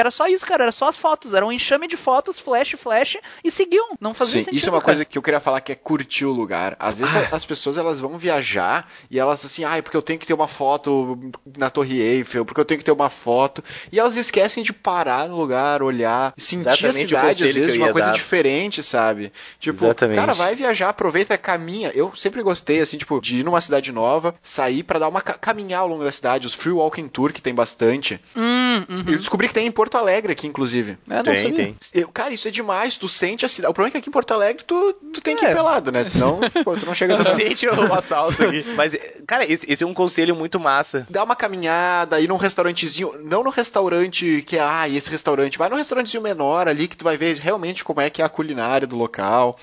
Que 0.00 0.02
era 0.02 0.10
só 0.10 0.26
isso, 0.26 0.46
cara, 0.46 0.62
era 0.64 0.72
só 0.72 0.88
as 0.88 0.96
fotos, 0.96 1.34
era 1.34 1.44
um 1.44 1.52
enxame 1.52 1.86
de 1.86 1.94
fotos, 1.94 2.38
flash, 2.38 2.70
flash, 2.78 3.18
e 3.44 3.50
seguiam. 3.50 3.90
Não 4.00 4.14
fazia 4.14 4.38
Sim, 4.40 4.44
sentido. 4.44 4.58
isso 4.58 4.68
é 4.70 4.72
uma 4.72 4.78
cara. 4.80 4.84
coisa 4.94 5.04
que 5.04 5.18
eu 5.18 5.20
queria 5.22 5.40
falar 5.40 5.60
que 5.60 5.72
é 5.72 5.74
curtir 5.74 6.24
o 6.24 6.32
lugar. 6.32 6.74
Às 6.78 7.00
vezes 7.00 7.14
as 7.30 7.44
pessoas 7.44 7.76
elas 7.76 8.00
vão 8.00 8.16
viajar 8.16 8.90
e 9.10 9.18
elas 9.18 9.44
assim, 9.44 9.62
ai, 9.62 9.82
porque 9.82 9.94
eu 9.98 10.00
tenho 10.00 10.18
que 10.18 10.26
ter 10.26 10.32
uma 10.32 10.48
foto 10.48 11.18
na 11.58 11.68
Torre 11.68 12.00
Eiffel, 12.00 12.46
porque 12.46 12.58
eu 12.62 12.64
tenho 12.64 12.78
que 12.78 12.84
ter 12.84 12.92
uma 12.92 13.10
foto, 13.10 13.62
e 13.92 14.00
elas 14.00 14.16
esquecem 14.16 14.62
de 14.62 14.72
parar 14.72 15.28
no 15.28 15.36
lugar, 15.36 15.82
olhar, 15.82 16.32
sentir 16.38 16.66
a 16.68 16.72
Exatamente 16.72 17.04
o 17.04 17.08
cidade 17.08 17.44
às 17.44 17.52
vezes 17.52 17.76
uma 17.76 17.92
coisa 17.92 18.06
dar. 18.08 18.14
diferente, 18.14 18.82
sabe? 18.82 19.30
Tipo, 19.58 19.84
Exatamente. 19.84 20.16
cara, 20.18 20.32
vai 20.32 20.54
viajar, 20.56 20.88
aproveita, 20.88 21.36
caminha. 21.36 21.90
Eu 21.94 22.16
sempre 22.16 22.40
gostei 22.42 22.80
assim, 22.80 22.96
tipo, 22.96 23.20
de 23.20 23.40
ir 23.40 23.44
numa 23.44 23.60
cidade 23.60 23.92
nova, 23.92 24.34
sair 24.42 24.82
pra 24.82 24.98
dar 24.98 25.08
uma 25.08 25.20
ca- 25.20 25.34
caminhar 25.36 25.80
ao 25.80 25.88
longo 25.88 26.04
da 26.04 26.10
cidade, 26.12 26.46
os 26.46 26.54
free 26.54 26.72
walking 26.72 27.06
tour 27.08 27.32
que 27.34 27.42
tem 27.42 27.54
bastante. 27.54 28.18
Hum, 28.34 28.84
uhum. 28.88 28.96
Eu 29.08 29.18
descobri 29.18 29.48
que 29.48 29.52
tem 29.54 29.66
em 29.66 29.70
Porto 29.70 29.89
Alegre 29.96 30.32
aqui, 30.32 30.46
inclusive. 30.46 30.98
É, 31.08 31.14
não 31.16 31.22
Tem, 31.22 31.36
sabia. 31.36 31.52
tem. 31.54 31.76
Eu, 31.94 32.08
cara, 32.08 32.32
isso 32.34 32.46
é 32.48 32.50
demais. 32.50 32.96
Tu 32.96 33.08
sente 33.08 33.44
a 33.44 33.48
cidade. 33.48 33.70
O 33.70 33.74
problema 33.74 33.90
é 33.90 33.92
que 33.92 33.98
aqui 33.98 34.08
em 34.08 34.12
Porto 34.12 34.32
Alegre 34.32 34.64
tu, 34.64 34.92
tu 35.12 35.20
tem 35.20 35.36
que 35.36 35.44
É. 35.44 35.50
ir 35.50 35.54
pelado, 35.54 35.90
né? 35.92 36.04
Senão, 36.04 36.40
pô, 36.64 36.76
tu 36.76 36.86
não 36.86 36.94
chega 36.94 37.14
Tu 37.16 37.24
sente 37.24 37.66
o 37.68 37.72
assalto 37.94 38.42
aqui. 38.42 38.64
Mas, 38.76 38.94
cara, 39.26 39.44
esse, 39.50 39.70
esse 39.70 39.82
é 39.82 39.86
um 39.86 39.94
conselho 39.94 40.34
muito 40.36 40.58
massa. 40.60 41.06
Dá 41.10 41.22
uma 41.24 41.36
caminhada, 41.36 42.20
ir 42.20 42.28
num 42.28 42.36
restaurantezinho. 42.36 43.14
Não 43.22 43.42
no 43.42 43.50
restaurante 43.50 44.42
que 44.46 44.56
é, 44.56 44.60
ah, 44.60 44.88
esse 44.88 45.10
restaurante. 45.10 45.58
Vai 45.58 45.68
num 45.68 45.76
restaurantezinho 45.76 46.22
menor 46.22 46.68
ali 46.68 46.86
que 46.88 46.96
tu 46.96 47.04
vai 47.04 47.16
ver 47.16 47.36
realmente 47.38 47.84
como 47.84 48.00
é 48.00 48.10
que 48.10 48.22
é 48.22 48.24
a 48.24 48.28
culinária 48.28 48.86
do 48.86 48.96
local 48.96 49.56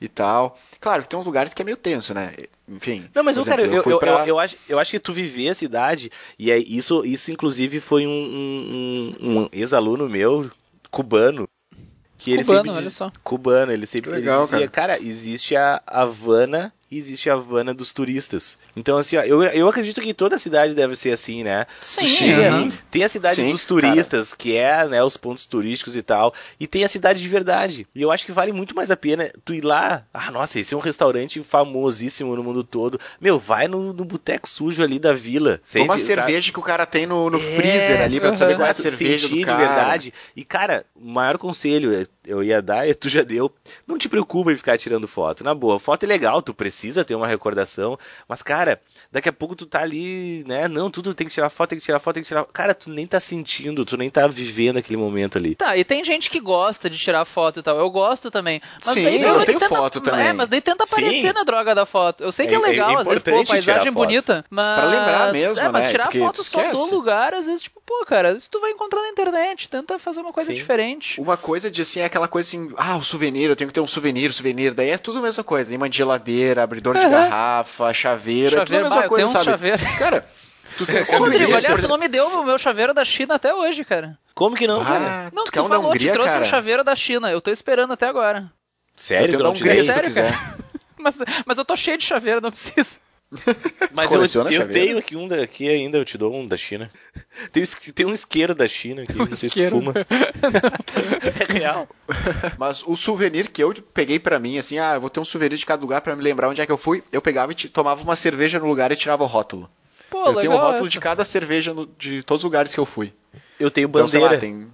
e 0.00 0.08
tal. 0.08 0.58
Claro, 0.80 1.04
tem 1.06 1.18
uns 1.18 1.26
lugares 1.26 1.52
que 1.52 1.60
é 1.60 1.64
meio 1.64 1.76
tenso, 1.76 2.14
né? 2.14 2.32
Enfim. 2.66 3.04
Não, 3.14 3.22
mas 3.22 3.36
eu, 3.36 3.44
cara, 3.44 3.62
exemplo, 3.62 3.90
eu, 3.90 3.90
eu, 3.92 3.98
pra- 3.98 4.20
eu, 4.20 4.26
eu 4.28 4.38
acho, 4.38 4.56
eu 4.68 4.78
acho 4.78 4.90
que 4.92 4.98
tu 5.00 5.12
viver 5.12 5.48
a 5.50 5.54
cidade, 5.54 6.10
e 6.38 6.50
é 6.50 6.56
isso, 6.56 7.04
isso 7.04 7.30
inclusive 7.32 7.80
foi 7.80 8.06
um, 8.06 8.10
um, 8.10 9.16
um- 9.20 9.38
um 9.42 9.48
ex-aluno 9.60 10.08
meu, 10.08 10.50
cubano, 10.90 11.48
que 12.18 12.32
ele 12.32 12.42
Cubano, 12.44 12.58
sempre 12.58 12.70
olha 12.70 12.82
diz- 12.82 12.94
só. 12.94 13.12
Cubano, 13.24 13.72
ele 13.72 13.86
sempre 13.86 14.10
Que 14.10 14.16
ele 14.16 14.26
legal, 14.26 14.44
dizia, 14.44 14.68
cara. 14.68 15.00
existe 15.02 15.56
a 15.56 15.82
Havana 15.86 16.72
e 16.90 16.98
existe 16.98 17.30
a 17.30 17.34
Havana 17.34 17.72
dos 17.72 17.92
turistas. 17.92 18.58
Então, 18.76 18.96
assim, 18.96 19.16
ó, 19.16 19.22
eu, 19.22 19.42
eu 19.44 19.68
acredito 19.68 20.00
que 20.00 20.12
toda 20.12 20.36
cidade 20.38 20.74
deve 20.74 20.96
ser 20.96 21.12
assim, 21.12 21.44
né? 21.44 21.66
Sim, 21.80 22.04
Sim, 22.06 22.32
aham. 22.32 22.72
tem 22.90 23.04
a 23.04 23.08
cidade 23.08 23.36
Sim, 23.36 23.52
dos 23.52 23.64
turistas, 23.64 24.34
que 24.34 24.56
é, 24.56 24.88
né, 24.88 25.02
os 25.04 25.16
pontos 25.16 25.44
turísticos 25.46 25.94
e 25.94 26.02
tal, 26.02 26.34
e 26.58 26.66
tem 26.66 26.82
a 26.82 26.88
cidade 26.88 27.20
de 27.20 27.28
verdade. 27.28 27.86
E 27.94 28.02
eu 28.02 28.10
acho 28.10 28.26
que 28.26 28.32
vale 28.32 28.50
muito 28.50 28.74
mais 28.74 28.90
a 28.90 28.96
pena 28.96 29.30
tu 29.44 29.54
ir 29.54 29.60
lá, 29.64 30.04
ah, 30.12 30.32
nossa, 30.32 30.58
esse 30.58 30.74
é 30.74 30.76
um 30.76 30.80
restaurante 30.80 31.42
famosíssimo 31.44 32.34
no 32.34 32.42
mundo 32.42 32.64
todo. 32.64 32.98
Meu, 33.20 33.38
vai 33.38 33.68
no, 33.68 33.92
no 33.92 34.04
boteco 34.04 34.48
sujo 34.48 34.82
ali 34.82 34.98
da 34.98 35.12
vila. 35.12 35.60
Toma 35.72 35.94
a 35.94 35.98
Sente, 35.98 36.06
sabe? 36.08 36.22
cerveja 36.22 36.52
que 36.52 36.58
o 36.58 36.62
cara 36.62 36.86
tem 36.86 37.06
no, 37.06 37.30
no 37.30 37.38
É, 37.38 37.40
freezer 37.40 38.00
ali 38.00 38.18
pra 38.20 38.32
tu 38.32 38.38
saber 38.38 38.56
qual 38.56 38.66
é 38.66 38.70
a 38.70 38.74
cerveja 38.74 39.28
sentir 39.28 39.40
do 39.40 39.46
cara. 39.46 39.58
de 39.60 39.64
verdade. 39.66 40.14
E, 40.34 40.44
cara, 40.44 40.84
o 40.96 41.06
maior 41.08 41.38
conselho 41.38 42.04
eu 42.26 42.42
ia 42.42 42.60
dar, 42.60 42.88
e 42.88 42.94
tu 42.94 43.08
já 43.08 43.22
deu, 43.22 43.52
não 43.86 43.96
te 43.96 44.08
preocupa 44.08 44.52
em 44.52 44.56
ficar 44.56 44.76
tirando 44.76 45.06
foto. 45.06 45.44
Na 45.44 45.54
boa, 45.54 45.78
foto 45.78 46.02
é 46.02 46.06
legal, 46.06 46.42
tu 46.42 46.52
precisa 46.52 46.79
ter 47.04 47.14
uma 47.14 47.26
recordação, 47.26 47.98
mas, 48.28 48.42
cara, 48.42 48.80
daqui 49.10 49.28
a 49.28 49.32
pouco 49.32 49.54
tu 49.56 49.66
tá 49.66 49.80
ali, 49.80 50.44
né, 50.46 50.68
não, 50.68 50.90
tudo 50.90 51.14
tem 51.14 51.26
que 51.26 51.32
tirar 51.32 51.50
foto, 51.50 51.70
tem 51.70 51.78
que 51.78 51.84
tirar 51.84 51.98
foto, 52.00 52.14
tem 52.14 52.22
que 52.22 52.28
tirar... 52.28 52.44
Cara, 52.46 52.74
tu 52.74 52.90
nem 52.90 53.06
tá 53.06 53.18
sentindo, 53.20 53.84
tu 53.84 53.96
nem 53.96 54.10
tá 54.10 54.26
vivendo 54.26 54.78
aquele 54.78 54.96
momento 54.96 55.38
ali. 55.38 55.54
Tá, 55.54 55.76
e 55.76 55.84
tem 55.84 56.04
gente 56.04 56.30
que 56.30 56.40
gosta 56.40 56.88
de 56.88 56.98
tirar 56.98 57.24
foto 57.24 57.60
e 57.60 57.62
tal. 57.62 57.78
Eu 57.78 57.90
gosto 57.90 58.30
também. 58.30 58.60
Mas 58.84 58.94
Sim, 58.94 59.04
daí, 59.04 59.22
eu 59.22 59.44
tenho 59.44 59.58
tenta- 59.58 59.68
foto 59.76 60.00
também. 60.00 60.28
É, 60.28 60.32
mas 60.32 60.48
daí 60.48 60.60
tenta 60.60 60.84
Sim. 60.86 60.94
aparecer 60.94 61.34
na 61.34 61.42
droga 61.44 61.74
da 61.74 61.86
foto. 61.86 62.22
Eu 62.24 62.32
sei 62.32 62.46
que 62.46 62.54
é, 62.54 62.56
É- 62.56 62.60
é- 62.60 62.62
legal, 62.66 62.98
é 62.98 63.00
às 63.02 63.06
vezes, 63.08 63.22
pô, 63.22 63.44
paisagem 63.44 63.92
bonita, 63.92 64.44
mas... 64.50 64.78
Pra 64.78 64.86
lembrar 64.86 65.32
mesmo, 65.32 65.64
É, 65.64 65.68
mas 65.68 65.84
né? 65.86 65.90
tirar 65.90 66.04
Porque 66.04 66.18
foto 66.18 66.42
só 66.42 66.70
do 66.70 66.90
lugar, 66.94 67.34
às 67.34 67.46
vezes, 67.46 67.62
tipo, 67.62 67.80
pô, 67.84 68.04
cara, 68.06 68.38
se 68.38 68.48
tu 68.48 68.60
vai 68.60 68.70
encontrar 68.70 69.00
na 69.02 69.08
internet, 69.08 69.68
tenta 69.68 69.98
fazer 69.98 70.20
uma 70.20 70.32
coisa 70.32 70.50
Sim. 70.50 70.56
diferente. 70.56 71.20
Uma 71.20 71.36
coisa 71.36 71.70
de 71.70 71.82
assim, 71.82 72.00
é 72.00 72.04
aquela 72.04 72.28
coisa 72.28 72.46
assim, 72.48 72.72
ah, 72.76 72.96
o 72.96 73.02
souvenir, 73.02 73.48
eu 73.50 73.56
tenho 73.56 73.68
que 73.68 73.74
ter 73.74 73.80
um 73.80 73.86
souvenir, 73.86 74.32
souvenir. 74.32 74.74
Daí 74.74 74.90
é 74.90 74.98
tudo 74.98 75.18
a 75.18 75.22
mesma 75.22 75.42
coisa. 75.44 75.74
Imã 75.74 75.88
de 75.88 75.96
geladeira, 75.98 76.62
abridor 76.70 76.96
de 76.96 77.00
Aham. 77.06 77.10
garrafa, 77.10 77.92
chaveiro, 77.92 78.46
é 78.46 78.50
tudo 78.50 78.60
a 78.60 78.64
Chaveiro, 78.66 78.84
mesma 78.84 79.02
bah, 79.02 79.08
coisa, 79.08 79.28
sabe? 79.28 79.44
chaveiro. 79.44 79.78
Cara, 79.98 80.24
tu 80.78 80.86
tem 80.86 81.00
Ô, 81.02 81.18
Rodrigo, 81.18 81.54
aliás, 81.54 81.80
tu 81.80 81.88
não 81.88 81.98
me 81.98 82.08
deu 82.08 82.24
o 82.26 82.44
meu 82.44 82.58
chaveiro 82.58 82.94
da 82.94 83.04
China 83.04 83.34
até 83.34 83.52
hoje, 83.52 83.84
cara. 83.84 84.16
Como 84.34 84.56
que 84.56 84.66
não, 84.66 84.84
cara? 84.84 85.26
Ah, 85.26 85.30
Não, 85.34 85.44
tu 85.44 85.50
tu, 85.50 85.52
quer 85.52 85.60
um 85.60 85.68
falou, 85.68 85.90
Hungria, 85.90 86.12
te 86.12 86.14
trouxe 86.14 86.34
cara? 86.34 86.46
um 86.46 86.48
chaveiro 86.48 86.84
da 86.84 86.94
China. 86.96 87.30
Eu 87.30 87.40
tô 87.40 87.50
esperando 87.50 87.92
até 87.92 88.06
agora. 88.06 88.50
Sério 88.96 89.24
eu 89.26 89.28
que 89.28 89.36
tenho 89.36 89.40
eu 89.40 89.44
da 89.44 89.48
não 89.50 89.54
te 89.56 89.64
dei? 89.64 89.76
se 89.82 89.84
tu 89.84 89.92
Sério, 89.92 90.14
cara? 90.14 90.60
Mas, 91.02 91.18
mas 91.46 91.56
eu 91.56 91.64
tô 91.64 91.74
cheio 91.76 91.96
de 91.96 92.04
chaveiro, 92.04 92.42
não 92.42 92.50
preciso. 92.50 93.00
Mas 93.94 94.10
eu, 94.10 94.44
eu 94.50 94.68
tenho 94.68 94.98
aqui 94.98 95.16
um 95.16 95.28
daqui 95.28 95.68
ainda, 95.68 95.96
eu 95.98 96.04
te 96.04 96.18
dou 96.18 96.34
um 96.34 96.46
da 96.46 96.56
China. 96.56 96.90
Tem, 97.52 97.62
tem 97.94 98.06
um 98.06 98.12
isqueiro 98.12 98.54
da 98.54 98.66
China 98.66 99.02
aqui, 99.02 99.16
não 99.16 99.32
sei 99.32 99.48
se 99.48 99.70
fuma. 99.70 99.92
é 101.48 101.52
real. 101.52 101.88
Mas 102.58 102.82
o 102.84 102.96
souvenir 102.96 103.48
que 103.50 103.62
eu 103.62 103.72
peguei 103.94 104.18
pra 104.18 104.38
mim, 104.38 104.58
assim, 104.58 104.78
ah, 104.78 104.94
eu 104.94 105.00
vou 105.00 105.10
ter 105.10 105.20
um 105.20 105.24
souvenir 105.24 105.56
de 105.58 105.66
cada 105.66 105.80
lugar 105.80 106.00
pra 106.00 106.16
me 106.16 106.22
lembrar 106.22 106.48
onde 106.48 106.60
é 106.60 106.66
que 106.66 106.72
eu 106.72 106.78
fui, 106.78 107.02
eu 107.12 107.22
pegava 107.22 107.52
e 107.52 107.54
tomava 107.54 108.02
uma 108.02 108.16
cerveja 108.16 108.58
no 108.58 108.66
lugar 108.66 108.90
e 108.92 108.96
tirava 108.96 109.22
o 109.22 109.26
rótulo. 109.26 109.70
Pô, 110.08 110.18
eu 110.18 110.26
legal. 110.28 110.40
tenho 110.40 110.52
o 110.52 110.56
rótulo 110.56 110.80
essa. 110.86 110.88
de 110.90 110.98
cada 111.00 111.24
cerveja 111.24 111.72
no- 111.72 111.86
de 111.98 112.22
todos 112.24 112.40
os 112.40 112.44
lugares 112.44 112.74
que 112.74 112.80
eu 112.80 112.86
fui. 112.86 113.12
Eu 113.58 113.70
tenho 113.70 113.88
Então, 113.88 114.08
sei 114.08 114.20
bandeira. 114.20 114.34
lá, 114.34 114.40
tem... 114.40 114.66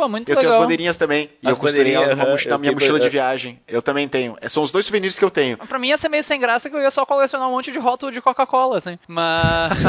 Pô, 0.00 0.08
muito 0.08 0.30
Eu 0.30 0.36
tenho 0.36 0.38
as 0.38 0.44
legal. 0.54 0.62
bandeirinhas 0.62 0.96
também. 0.96 1.28
E 1.42 1.46
As 1.46 1.58
eu 1.58 1.60
costurei 1.60 1.92
elas 1.92 2.08
numa 2.12 2.24
na 2.24 2.32
eu 2.32 2.58
minha 2.58 2.72
mochila 2.72 2.98
de 2.98 3.10
viagem. 3.10 3.60
Eu 3.68 3.82
também 3.82 4.08
tenho. 4.08 4.34
É, 4.40 4.48
São 4.48 4.62
os 4.62 4.72
dois 4.72 4.86
souvenirs 4.86 5.18
que 5.18 5.24
eu 5.24 5.30
tenho. 5.30 5.58
Pra 5.58 5.78
mim 5.78 5.88
ia 5.88 5.98
ser 5.98 6.08
meio 6.08 6.24
sem 6.24 6.40
graça 6.40 6.70
que 6.70 6.74
eu 6.76 6.80
ia 6.80 6.90
só 6.90 7.04
colecionar 7.04 7.46
um 7.46 7.50
monte 7.50 7.70
de 7.70 7.78
rótulo 7.78 8.10
de 8.10 8.22
Coca-Cola, 8.22 8.78
assim. 8.78 8.98
Mas. 9.06 9.72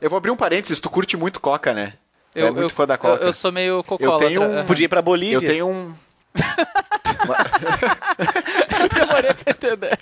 Eu 0.00 0.08
vou 0.10 0.16
abrir 0.16 0.30
um 0.30 0.36
parênteses, 0.36 0.78
tu 0.80 0.88
curte 0.90 1.16
muito 1.16 1.40
Coca, 1.40 1.72
né? 1.72 1.94
Tu 2.32 2.38
eu, 2.38 2.46
é 2.46 2.50
muito 2.50 2.62
eu, 2.64 2.70
fã 2.70 2.86
da 2.86 2.96
Coca. 2.98 3.22
Eu, 3.22 3.28
eu 3.28 3.32
sou 3.32 3.50
meio 3.52 3.82
Coca-Cola. 3.84 4.22
Eu 4.22 4.28
tenho 4.28 4.42
um- 4.42 4.64
Podia 4.64 4.84
ir 4.84 4.88
pra 4.88 5.02
Bolívia. 5.02 5.36
Eu 5.36 5.40
tenho 5.40 5.66
um. 5.68 5.94
Demorei 8.98 9.34
pra 9.34 9.50
entender. 9.52 9.98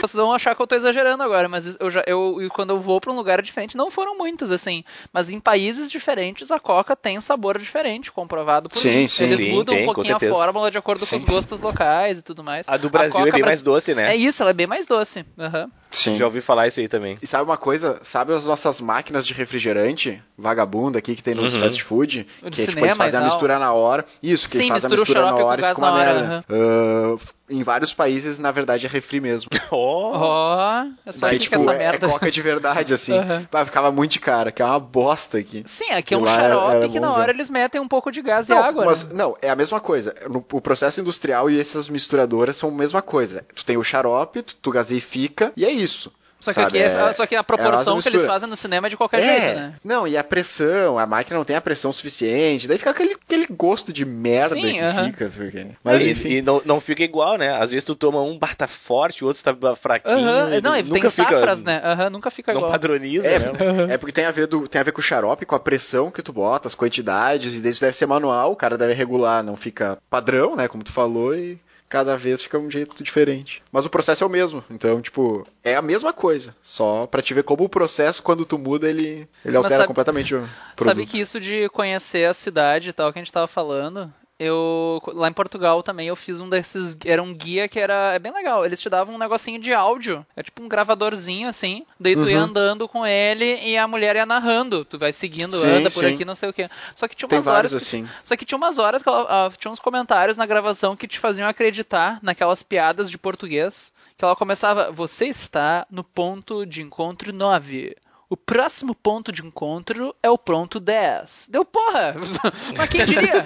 Vocês 0.00 0.14
vão 0.14 0.32
achar 0.32 0.54
que 0.54 0.60
eu 0.60 0.66
tô 0.66 0.74
exagerando 0.74 1.22
agora, 1.22 1.48
mas 1.48 1.76
eu 1.78 1.90
já, 1.90 2.02
eu, 2.06 2.40
eu- 2.42 2.50
quando 2.50 2.70
eu 2.70 2.80
vou 2.80 3.00
pra 3.00 3.12
um 3.12 3.16
lugar 3.16 3.40
diferente, 3.40 3.76
não 3.76 3.90
foram 3.90 4.16
muitos, 4.18 4.50
assim. 4.50 4.84
Mas 5.12 5.30
em 5.30 5.38
países 5.40 5.90
diferentes, 5.90 6.50
a 6.50 6.58
Coca 6.58 6.94
tem 6.96 7.20
sabor 7.20 7.56
diferente, 7.58 8.10
comprovado 8.12 8.68
por 8.68 8.78
Sim, 8.80 8.94
mim. 9.02 9.08
sim, 9.08 9.24
Eles 9.24 9.36
sim, 9.36 9.50
mudam 9.50 9.74
tem, 9.74 9.82
um 9.88 9.92
pouquinho 9.92 10.16
a 10.16 10.20
fórmula 10.20 10.70
de 10.70 10.76
acordo 10.76 11.06
Sim, 11.06 11.18
com 11.20 11.24
os 11.24 11.30
gostos 11.34 11.60
locais 11.60 12.18
e 12.18 12.22
tudo 12.22 12.42
mais. 12.44 12.68
A 12.68 12.76
do 12.76 12.90
Brasil 12.90 13.16
Coca 13.18 13.28
é 13.28 13.32
bem 13.32 13.42
mais 13.42 13.62
doce, 13.62 13.94
né? 13.94 14.12
É 14.12 14.16
isso, 14.16 14.42
ela 14.42 14.50
é 14.50 14.54
bem 14.54 14.66
mais 14.66 14.86
doce. 14.86 15.24
Aham. 15.38 15.70
Sim. 15.90 16.16
Já 16.16 16.26
ouvi 16.26 16.40
falar 16.42 16.66
isso 16.66 16.80
aí 16.80 16.88
também. 16.88 17.16
E 17.22 17.26
sabe 17.26 17.44
uma 17.44 17.56
coisa? 17.56 17.98
Sabe 18.02 18.34
as 18.34 18.44
nossas 18.44 18.80
máquinas 18.80 19.26
de 19.26 19.32
refrigerante 19.32 20.22
vagabunda 20.36 20.98
aqui 20.98 21.14
que 21.16 21.22
tem 21.22 21.34
nos 21.34 21.54
Uhum. 21.54 21.60
fast 21.60 21.82
food? 21.82 22.26
O 22.42 22.50
que 22.50 22.60
é, 22.60 22.66
tipo, 22.66 22.72
cinema 22.72 22.86
eles 22.88 22.96
fazem 22.98 23.20
a 23.20 23.22
mistura 23.22 23.58
na 23.58 23.72
hora. 23.72 24.04
Isso, 24.22 24.46
que 24.48 24.56
Sim, 24.58 24.68
faz 24.68 24.84
a 24.84 24.88
mistura 24.90 25.22
na 25.22 25.36
hora 25.36 25.60
e 25.60 25.64
fica 25.64 25.78
uma 25.80 25.90
na 25.90 25.96
hora, 25.96 26.12
merda. 26.12 26.44
Ah, 26.50 27.16
em 27.48 27.62
vários 27.62 27.94
países, 27.96 28.38
na 28.38 28.52
verdade, 28.52 28.86
é 28.86 28.88
refri 28.88 29.20
mesmo. 29.20 29.50
Oh, 29.70 30.12
Ó, 30.14 30.86
é 31.04 31.12
só 31.12 31.26
Daí, 31.26 31.38
tipo, 31.38 31.70
é, 31.70 31.86
é 31.86 31.98
coca 31.98 32.30
de 32.30 32.42
verdade, 32.42 32.94
assim. 32.94 33.14
Vai, 33.50 33.64
ficava 33.64 33.90
muito 33.90 34.12
de 34.12 34.20
cara, 34.20 34.52
que 34.52 34.62
é 34.62 34.64
uma 34.64 34.78
bosta 34.78 35.38
aqui. 35.38 35.64
Sim, 35.66 35.90
aqui 35.90 36.14
é 36.14 36.18
um 36.18 36.24
xarope 36.24 36.76
era 36.76 36.88
que 36.88 37.00
na 37.00 37.12
hora 37.12 37.32
eles 37.32 37.50
metem 37.50 37.80
um 37.80 37.88
pouco 37.88 38.12
de 38.12 38.22
gás 38.22 38.48
Não, 38.48 38.56
e 38.56 38.60
água. 38.60 38.84
mas, 38.84 39.04
né? 39.04 39.14
não, 39.14 39.34
é 39.42 39.50
a 39.50 39.56
mesma 39.56 39.80
coisa. 39.80 40.14
No, 40.30 40.44
o 40.52 40.60
processo 40.60 41.00
industrial 41.00 41.50
e 41.50 41.58
essas 41.58 41.88
misturadoras 41.88 42.56
são 42.56 42.68
a 42.68 42.72
mesma 42.72 43.02
coisa. 43.02 43.44
Tu 43.54 43.64
tem 43.64 43.76
o 43.76 43.82
xarope, 43.84 44.42
tu, 44.42 44.56
tu 44.56 44.70
gaseifica 44.70 45.52
e 45.56 45.64
é 45.64 45.70
isso. 45.70 46.12
Só 46.38 46.52
que, 46.52 46.60
sabe? 46.60 46.78
aqui 46.78 46.86
é, 46.86 47.08
É- 47.08 47.12
só 47.12 47.26
que 47.26 47.34
a 47.34 47.40
é 47.40 47.42
proporção 47.42 48.00
que 48.00 48.08
eles 48.08 48.24
fazem 48.24 48.48
no 48.48 48.56
cinema 48.56 48.86
é 48.86 48.90
de 48.90 48.96
qualquer 48.96 49.22
é, 49.22 49.26
jeito, 49.26 49.58
né? 49.58 49.74
não, 49.82 50.06
e 50.06 50.16
a 50.16 50.22
pressão, 50.22 50.98
a 50.98 51.06
máquina 51.06 51.36
não 51.38 51.44
tem 51.44 51.56
a 51.56 51.60
pressão 51.60 51.92
suficiente, 51.92 52.68
daí 52.68 52.78
fica 52.78 52.90
aquele, 52.90 53.14
aquele 53.14 53.46
gosto 53.46 53.92
de 53.92 54.04
merda 54.04 54.54
Sim, 54.54 54.72
que 54.74 54.80
aham. 54.80 55.06
fica. 55.06 55.30
Porque... 55.34 55.66
Mas 55.82 56.02
e, 56.02 56.10
enfim. 56.10 56.28
e 56.28 56.42
não, 56.42 56.62
não 56.64 56.80
fica 56.80 57.02
igual, 57.02 57.38
né? 57.38 57.50
Às 57.60 57.70
vezes 57.70 57.84
tu 57.84 57.94
toma 57.94 58.20
um 58.22 58.38
bata 58.38 58.66
forte, 58.66 59.24
o 59.24 59.28
outro 59.28 59.42
tá 59.42 59.76
fraquinho. 59.76 60.16
Aham, 60.18 60.54
e 60.54 60.60
Não, 60.60 60.76
e 60.76 60.82
nunca 60.82 61.00
tem 61.00 61.10
fica, 61.10 61.24
safras, 61.24 61.62
né? 61.62 61.80
Aham, 61.82 62.10
nunca 62.10 62.30
fica 62.30 62.52
Não 62.52 62.60
igual. 62.60 62.72
padroniza, 62.72 63.26
É, 63.28 63.38
né? 63.38 63.52
é 63.94 63.98
porque 63.98 64.12
tem 64.12 64.26
a, 64.26 64.30
ver 64.30 64.46
do, 64.46 64.68
tem 64.68 64.80
a 64.80 64.84
ver 64.84 64.92
com 64.92 65.00
o 65.00 65.02
xarope, 65.02 65.46
com 65.46 65.54
a 65.54 65.60
pressão 65.60 66.10
que 66.10 66.22
tu 66.22 66.32
bota, 66.32 66.68
as 66.68 66.74
quantidades, 66.74 67.54
e 67.54 67.68
isso 67.68 67.80
deve 67.80 67.96
ser 67.96 68.06
manual, 68.06 68.52
o 68.52 68.56
cara 68.56 68.76
deve 68.76 68.92
regular, 68.92 69.42
não 69.42 69.56
fica 69.56 69.98
padrão, 70.10 70.54
né, 70.54 70.68
como 70.68 70.84
tu 70.84 70.92
falou, 70.92 71.34
e 71.34 71.58
cada 71.88 72.16
vez 72.16 72.42
fica 72.42 72.58
um 72.58 72.70
jeito 72.70 73.02
diferente. 73.02 73.62
Mas 73.70 73.86
o 73.86 73.90
processo 73.90 74.24
é 74.24 74.26
o 74.26 74.30
mesmo, 74.30 74.64
então, 74.70 75.00
tipo, 75.00 75.46
é 75.62 75.74
a 75.76 75.82
mesma 75.82 76.12
coisa, 76.12 76.54
só 76.62 77.06
pra 77.06 77.22
te 77.22 77.32
ver 77.34 77.42
como 77.44 77.64
o 77.64 77.68
processo, 77.68 78.22
quando 78.22 78.44
tu 78.44 78.58
muda, 78.58 78.88
ele, 78.88 79.28
ele 79.44 79.56
altera 79.56 79.76
sabe- 79.82 79.86
completamente 79.88 80.34
o 80.34 80.48
produto. 80.74 80.96
Sabe 80.96 81.06
que 81.06 81.20
isso 81.20 81.40
de 81.40 81.68
conhecer 81.68 82.28
a 82.28 82.34
cidade 82.34 82.90
e 82.90 82.92
tal 82.92 83.12
que 83.12 83.18
a 83.18 83.22
gente 83.22 83.32
tava 83.32 83.46
falando, 83.46 84.12
eu 84.38 85.00
lá 85.08 85.28
em 85.28 85.32
Portugal 85.32 85.82
também 85.82 86.08
eu 86.08 86.16
fiz 86.16 86.40
um 86.40 86.48
desses, 86.48 86.96
era 87.04 87.22
um 87.22 87.32
guia 87.34 87.68
que 87.68 87.78
era 87.80 88.14
é 88.14 88.18
bem 88.18 88.32
legal. 88.32 88.64
Eles 88.64 88.80
te 88.80 88.88
davam 88.90 89.14
um 89.14 89.18
negocinho 89.18 89.58
de 89.60 89.72
áudio, 89.72 90.24
é 90.36 90.42
tipo 90.42 90.62
um 90.62 90.68
gravadorzinho 90.68 91.48
assim, 91.48 91.84
daí 91.98 92.14
tu 92.14 92.28
ia 92.28 92.38
Uhum. 92.38 92.44
andando 92.44 92.88
com 92.88 93.06
ele 93.06 93.56
e 93.64 93.76
a 93.78 93.88
mulher 93.88 94.16
ia 94.16 94.26
narrando, 94.26 94.84
tu 94.84 94.98
vai 94.98 95.12
seguindo, 95.12 95.56
Sim, 95.56 95.66
anda 95.66 95.90
por 95.90 96.04
sim. 96.04 96.14
aqui, 96.14 96.24
não 96.24 96.34
sei 96.34 96.48
o 96.48 96.52
que. 96.52 96.68
Só 96.94 97.08
que 97.08 97.16
tinha 97.16 97.28
Tem 97.28 97.38
umas 97.38 97.46
horas 97.46 97.72
vários 97.72 97.88
que- 97.88 97.96
assim. 97.96 98.08
Só 98.24 98.36
que 98.36 98.44
tinha 98.44 98.56
umas 98.58 98.78
horas 98.78 99.02
que 99.02 99.08
ela, 99.08 99.46
ah, 99.46 99.50
tinha 99.56 99.70
uns 99.72 99.78
comentários 99.80 100.36
na 100.36 100.46
gravação 100.46 100.94
que 100.96 101.08
te 101.08 101.18
faziam 101.18 101.48
acreditar 101.48 102.18
naquelas 102.22 102.62
piadas 102.62 103.10
de 103.10 103.18
português. 103.18 103.94
Que 104.18 104.24
ela 104.24 104.34
começava, 104.34 104.90
você 104.90 105.26
está 105.26 105.86
no 105.90 106.02
ponto 106.02 106.64
de 106.64 106.80
encontro 106.80 107.34
9. 107.34 107.94
O 108.28 108.36
próximo 108.36 108.92
ponto 108.92 109.30
de 109.30 109.40
encontro 109.46 110.12
é 110.20 110.28
o 110.28 110.36
ponto 110.36 110.80
10. 110.80 111.46
Deu 111.48 111.64
porra! 111.64 112.16
Mas 112.76 112.88
quem 112.88 113.04
diria? 113.06 113.44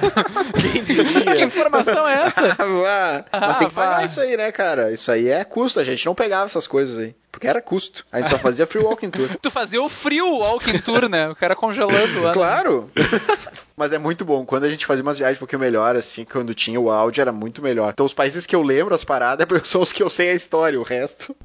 Quem 0.72 0.82
diria? 0.82 1.36
que 1.36 1.42
informação 1.44 2.08
é 2.08 2.26
essa? 2.26 2.40
Ah, 2.60 3.24
Mas 3.32 3.58
tem 3.58 3.68
que 3.68 3.74
Ah, 3.74 3.76
pagar 3.76 4.04
isso 4.04 4.20
aí, 4.20 4.36
né, 4.36 4.50
cara? 4.50 4.90
Isso 4.90 5.10
aí 5.12 5.28
é 5.28 5.44
custo, 5.44 5.80
a 5.80 5.84
gente 5.84 6.04
não 6.06 6.14
pegava 6.14 6.46
essas 6.46 6.66
coisas 6.66 6.98
aí. 6.98 7.14
Porque 7.30 7.46
era 7.46 7.60
custo. 7.60 8.04
A 8.10 8.18
gente 8.20 8.30
só 8.30 8.38
fazia 8.38 8.66
free 8.66 8.82
walking 8.82 9.10
tour. 9.10 9.36
Tu 9.40 9.50
fazia 9.50 9.82
o 9.82 9.88
frio 9.88 10.26
walking 10.38 10.78
tour, 10.78 11.08
né? 11.08 11.28
O 11.28 11.36
cara 11.36 11.54
congelando 11.54 12.20
lá. 12.22 12.32
Claro! 12.32 12.90
Mas 13.76 13.92
é 13.92 13.98
muito 13.98 14.24
bom. 14.24 14.44
Quando 14.44 14.64
a 14.64 14.70
gente 14.70 14.84
fazia 14.86 15.02
umas 15.02 15.18
viagens 15.18 15.36
um 15.36 15.40
pouquinho 15.40 15.60
melhor, 15.60 15.94
assim, 15.94 16.24
quando 16.24 16.54
tinha 16.54 16.80
o 16.80 16.90
áudio, 16.90 17.20
era 17.20 17.32
muito 17.32 17.62
melhor. 17.62 17.90
Então 17.92 18.04
os 18.06 18.14
países 18.14 18.46
que 18.46 18.56
eu 18.56 18.62
lembro 18.62 18.94
as 18.94 19.04
paradas 19.04 19.46
são 19.64 19.80
os 19.80 19.92
que 19.92 20.02
eu 20.02 20.10
sei 20.10 20.30
a 20.30 20.34
história, 20.34 20.78
o 20.80 20.82
resto. 20.82 21.36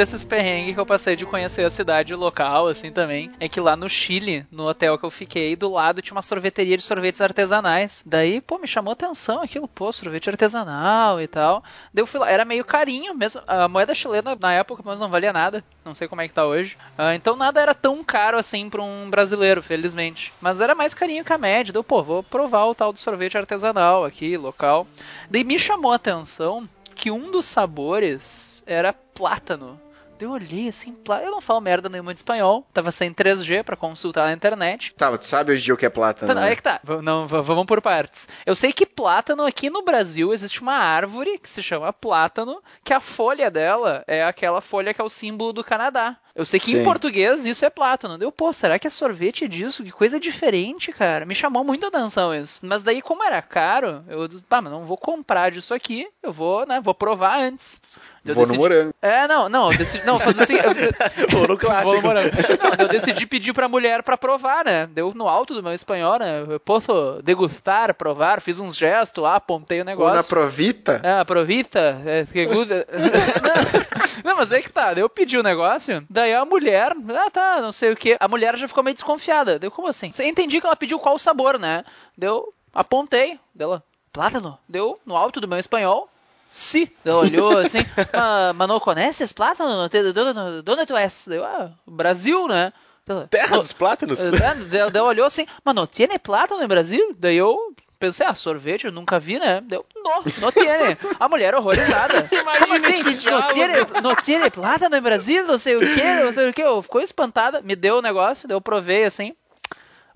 Desses 0.00 0.24
perrengues 0.24 0.72
que 0.72 0.80
eu 0.80 0.86
passei 0.86 1.14
de 1.14 1.26
conhecer 1.26 1.62
a 1.62 1.68
cidade 1.68 2.14
local, 2.14 2.68
assim 2.68 2.90
também, 2.90 3.30
é 3.38 3.50
que 3.50 3.60
lá 3.60 3.76
no 3.76 3.86
Chile, 3.86 4.46
no 4.50 4.66
hotel 4.66 4.96
que 4.96 5.04
eu 5.04 5.10
fiquei, 5.10 5.54
do 5.54 5.70
lado 5.70 6.00
tinha 6.00 6.16
uma 6.16 6.22
sorveteria 6.22 6.74
de 6.74 6.82
sorvetes 6.82 7.20
artesanais. 7.20 8.02
Daí, 8.06 8.40
pô, 8.40 8.58
me 8.58 8.66
chamou 8.66 8.94
atenção 8.94 9.42
aquilo, 9.42 9.68
pô, 9.68 9.92
sorvete 9.92 10.30
artesanal 10.30 11.20
e 11.20 11.26
tal. 11.26 11.62
Daí 11.92 12.00
eu 12.00 12.06
fui 12.06 12.18
lá, 12.18 12.30
era 12.30 12.46
meio 12.46 12.64
carinho 12.64 13.14
mesmo. 13.14 13.42
A 13.46 13.68
moeda 13.68 13.94
chilena 13.94 14.34
na 14.40 14.54
época, 14.54 14.82
mas 14.82 14.98
não 14.98 15.10
valia 15.10 15.34
nada. 15.34 15.62
Não 15.84 15.94
sei 15.94 16.08
como 16.08 16.22
é 16.22 16.28
que 16.28 16.32
tá 16.32 16.46
hoje. 16.46 16.78
Ah, 16.96 17.14
então 17.14 17.36
nada 17.36 17.60
era 17.60 17.74
tão 17.74 18.02
caro 18.02 18.38
assim 18.38 18.70
pra 18.70 18.80
um 18.80 19.10
brasileiro, 19.10 19.62
felizmente. 19.62 20.32
Mas 20.40 20.60
era 20.60 20.74
mais 20.74 20.94
carinho 20.94 21.26
que 21.26 21.32
a 21.34 21.36
média. 21.36 21.74
Daí, 21.74 21.78
eu, 21.78 21.84
pô, 21.84 22.02
vou 22.02 22.22
provar 22.22 22.64
o 22.64 22.74
tal 22.74 22.90
do 22.90 22.98
sorvete 22.98 23.36
artesanal 23.36 24.02
aqui, 24.06 24.34
local. 24.38 24.86
Daí 25.28 25.44
me 25.44 25.58
chamou 25.58 25.92
atenção 25.92 26.66
que 26.94 27.10
um 27.10 27.30
dos 27.30 27.44
sabores 27.44 28.62
era 28.64 28.94
plátano. 28.94 29.78
Eu 30.24 30.32
olhei 30.32 30.68
assim, 30.68 30.96
eu 31.22 31.30
não 31.30 31.40
falo 31.40 31.60
merda 31.60 31.88
nenhuma 31.88 32.12
de 32.12 32.20
espanhol, 32.20 32.66
tava 32.72 32.92
sem 32.92 33.12
3G 33.12 33.62
pra 33.64 33.76
consultar 33.76 34.26
na 34.26 34.32
internet. 34.32 34.94
Tá, 34.94 35.16
tu 35.16 35.26
sabe 35.26 35.52
hoje 35.52 35.62
em 35.62 35.64
dia 35.66 35.74
o 35.74 35.76
que 35.76 35.86
é 35.86 35.90
plátano, 35.90 36.32
Tá, 36.32 36.40
né? 36.40 36.48
Aí 36.48 36.56
que 36.56 36.62
tá, 36.62 36.80
não, 37.02 37.26
vamos 37.26 37.66
por 37.66 37.80
partes. 37.80 38.28
Eu 38.44 38.54
sei 38.54 38.72
que 38.72 38.86
plátano 38.86 39.44
aqui 39.44 39.70
no 39.70 39.82
Brasil 39.82 40.32
existe 40.32 40.60
uma 40.60 40.74
árvore 40.74 41.38
que 41.38 41.50
se 41.50 41.62
chama 41.62 41.92
plátano, 41.92 42.62
que 42.84 42.92
a 42.92 43.00
folha 43.00 43.50
dela 43.50 44.04
é 44.06 44.24
aquela 44.24 44.60
folha 44.60 44.92
que 44.92 45.00
é 45.00 45.04
o 45.04 45.08
símbolo 45.08 45.52
do 45.52 45.64
Canadá. 45.64 46.16
Eu 46.34 46.46
sei 46.46 46.60
que 46.60 46.72
em 46.72 46.78
Sim. 46.78 46.84
português 46.84 47.44
isso 47.44 47.64
é 47.64 47.70
plátano. 47.70 48.16
Deu, 48.16 48.30
pô, 48.30 48.52
será 48.52 48.78
que 48.78 48.86
é 48.86 48.90
sorvete 48.90 49.48
disso? 49.48 49.82
Que 49.82 49.90
coisa 49.90 50.18
diferente, 50.20 50.92
cara. 50.92 51.26
Me 51.26 51.34
chamou 51.34 51.64
muita 51.64 51.88
atenção 51.88 52.34
isso. 52.34 52.60
Mas 52.62 52.82
daí, 52.82 53.02
como 53.02 53.24
era 53.24 53.42
caro, 53.42 54.04
eu 54.08 54.28
pá, 54.48 54.62
mas 54.62 54.72
não 54.72 54.84
vou 54.84 54.96
comprar 54.96 55.50
disso 55.50 55.74
aqui. 55.74 56.08
Eu 56.22 56.32
vou, 56.32 56.66
né, 56.66 56.80
vou 56.80 56.94
provar 56.94 57.40
antes. 57.40 57.80
Eu 58.24 58.34
Vou 58.34 58.42
no 58.42 58.48
decidi- 58.48 58.58
morango. 58.58 58.94
É, 59.00 59.26
não, 59.26 59.48
não, 59.48 59.72
eu 59.72 59.78
decidi, 59.78 60.04
não, 60.06 60.18
fazer 60.18 60.42
assim, 60.42 60.54
eu, 60.54 60.70
Ou 61.40 61.48
no 61.48 61.56
clássico. 61.56 61.86
Vou 61.92 61.96
no 61.96 62.02
morango. 62.02 62.28
Não, 62.62 62.84
eu 62.84 62.88
decidi 62.88 63.24
pedir 63.26 63.52
pra 63.54 63.66
mulher 63.68 64.02
pra 64.02 64.18
provar, 64.18 64.64
né? 64.64 64.86
Deu 64.92 65.14
no 65.14 65.26
alto 65.26 65.54
do 65.54 65.62
meu 65.62 65.72
espanhol, 65.72 66.18
né? 66.18 66.44
Eu 66.48 66.60
posso 66.60 67.20
degustar, 67.22 67.94
provar, 67.94 68.40
fiz 68.42 68.60
uns 68.60 68.76
gestos 68.76 69.22
lá, 69.22 69.36
apontei 69.36 69.78
o 69.78 69.80
Ou 69.80 69.84
na 69.86 69.90
negócio. 69.92 70.28
provita. 70.28 71.00
Ah, 71.02 71.20
aproveita, 71.22 72.02
é, 72.04 72.24
que 72.26 72.44
gusta. 72.46 72.86
não, 74.24 74.36
mas 74.36 74.52
aí 74.52 74.62
que 74.62 74.70
tá, 74.70 74.92
eu 74.94 75.08
pedi 75.08 75.38
o 75.38 75.42
negócio, 75.42 76.04
daí 76.10 76.34
a 76.34 76.44
mulher, 76.44 76.92
ah 77.16 77.30
tá, 77.30 77.60
não 77.60 77.72
sei 77.72 77.92
o 77.92 77.96
que, 77.96 78.16
a 78.20 78.28
mulher 78.28 78.56
já 78.56 78.68
ficou 78.68 78.84
meio 78.84 78.94
desconfiada. 78.94 79.58
Deu 79.58 79.70
como 79.70 79.88
assim? 79.88 80.12
Eu 80.18 80.26
entendi 80.26 80.60
que 80.60 80.66
ela 80.66 80.76
pediu 80.76 80.98
qual 80.98 81.18
sabor, 81.18 81.58
né? 81.58 81.84
Deu, 82.16 82.52
apontei, 82.74 83.38
dela, 83.54 83.82
plátano. 84.12 84.58
Deu 84.68 85.00
no 85.06 85.16
alto 85.16 85.40
do 85.40 85.48
meu 85.48 85.58
espanhol. 85.58 86.08
Sí. 86.50 86.90
Ela 87.04 87.18
olhou 87.18 87.58
assim, 87.58 87.78
"Ah, 88.12 88.52
mas 88.54 88.68
não 88.68 88.80
conheces 88.80 89.32
plátano? 89.32 89.76
Não 89.76 89.88
te- 89.88 90.12
de 90.12 90.20
onde- 90.20 90.62
de 90.62 90.70
onde 90.70 90.86
tu 90.86 90.96
és? 90.96 91.24
Deu, 91.28 91.44
ah, 91.44 91.70
Brasil, 91.86 92.48
né? 92.48 92.72
Ela, 93.08 93.26
Terra 93.28 93.56
"No- 93.56 93.62
dos 93.62 93.72
plátanos. 93.72 94.18
ela 94.20 95.02
olhou 95.04 95.26
assim, 95.26 95.46
mas 95.64 95.74
não 95.74 95.86
tiene 95.86 96.18
plátano 96.18 96.60
no 96.60 96.68
Brasil? 96.68 97.14
Daí 97.18 97.36
eu 97.36 97.56
pensei, 97.98 98.24
ah, 98.26 98.34
sorvete 98.34 98.86
eu 98.86 98.92
nunca 98.92 99.18
vi, 99.20 99.38
né? 99.38 99.60
Deu, 99.60 99.84
não, 99.96 100.22
não 100.38 100.50
tiene. 100.52 100.96
A 101.18 101.28
mulher 101.28 101.54
horrorizada. 101.54 102.28
Imagina 102.32 102.66
Como 102.66 102.74
assim? 102.76 103.10
esse 103.10 103.26
Não 103.30 103.52
tiene, 103.52 103.74
não 104.02 104.16
tiene 104.16 104.50
plátano 104.50 104.96
no 104.96 105.02
Brasil? 105.02 105.46
Não 105.46 105.58
sei 105.58 105.76
o 105.76 105.80
que, 105.80 106.02
não 106.24 106.32
sei 106.32 106.48
o 106.50 106.52
que. 106.52 106.62
Eu 106.62 106.82
ficou 106.82 107.00
espantada, 107.00 107.60
me 107.62 107.76
deu 107.76 107.98
o 107.98 108.02
negócio, 108.02 108.48
daí 108.48 108.56
eu 108.56 108.60
provei 108.60 109.04
assim. 109.04 109.34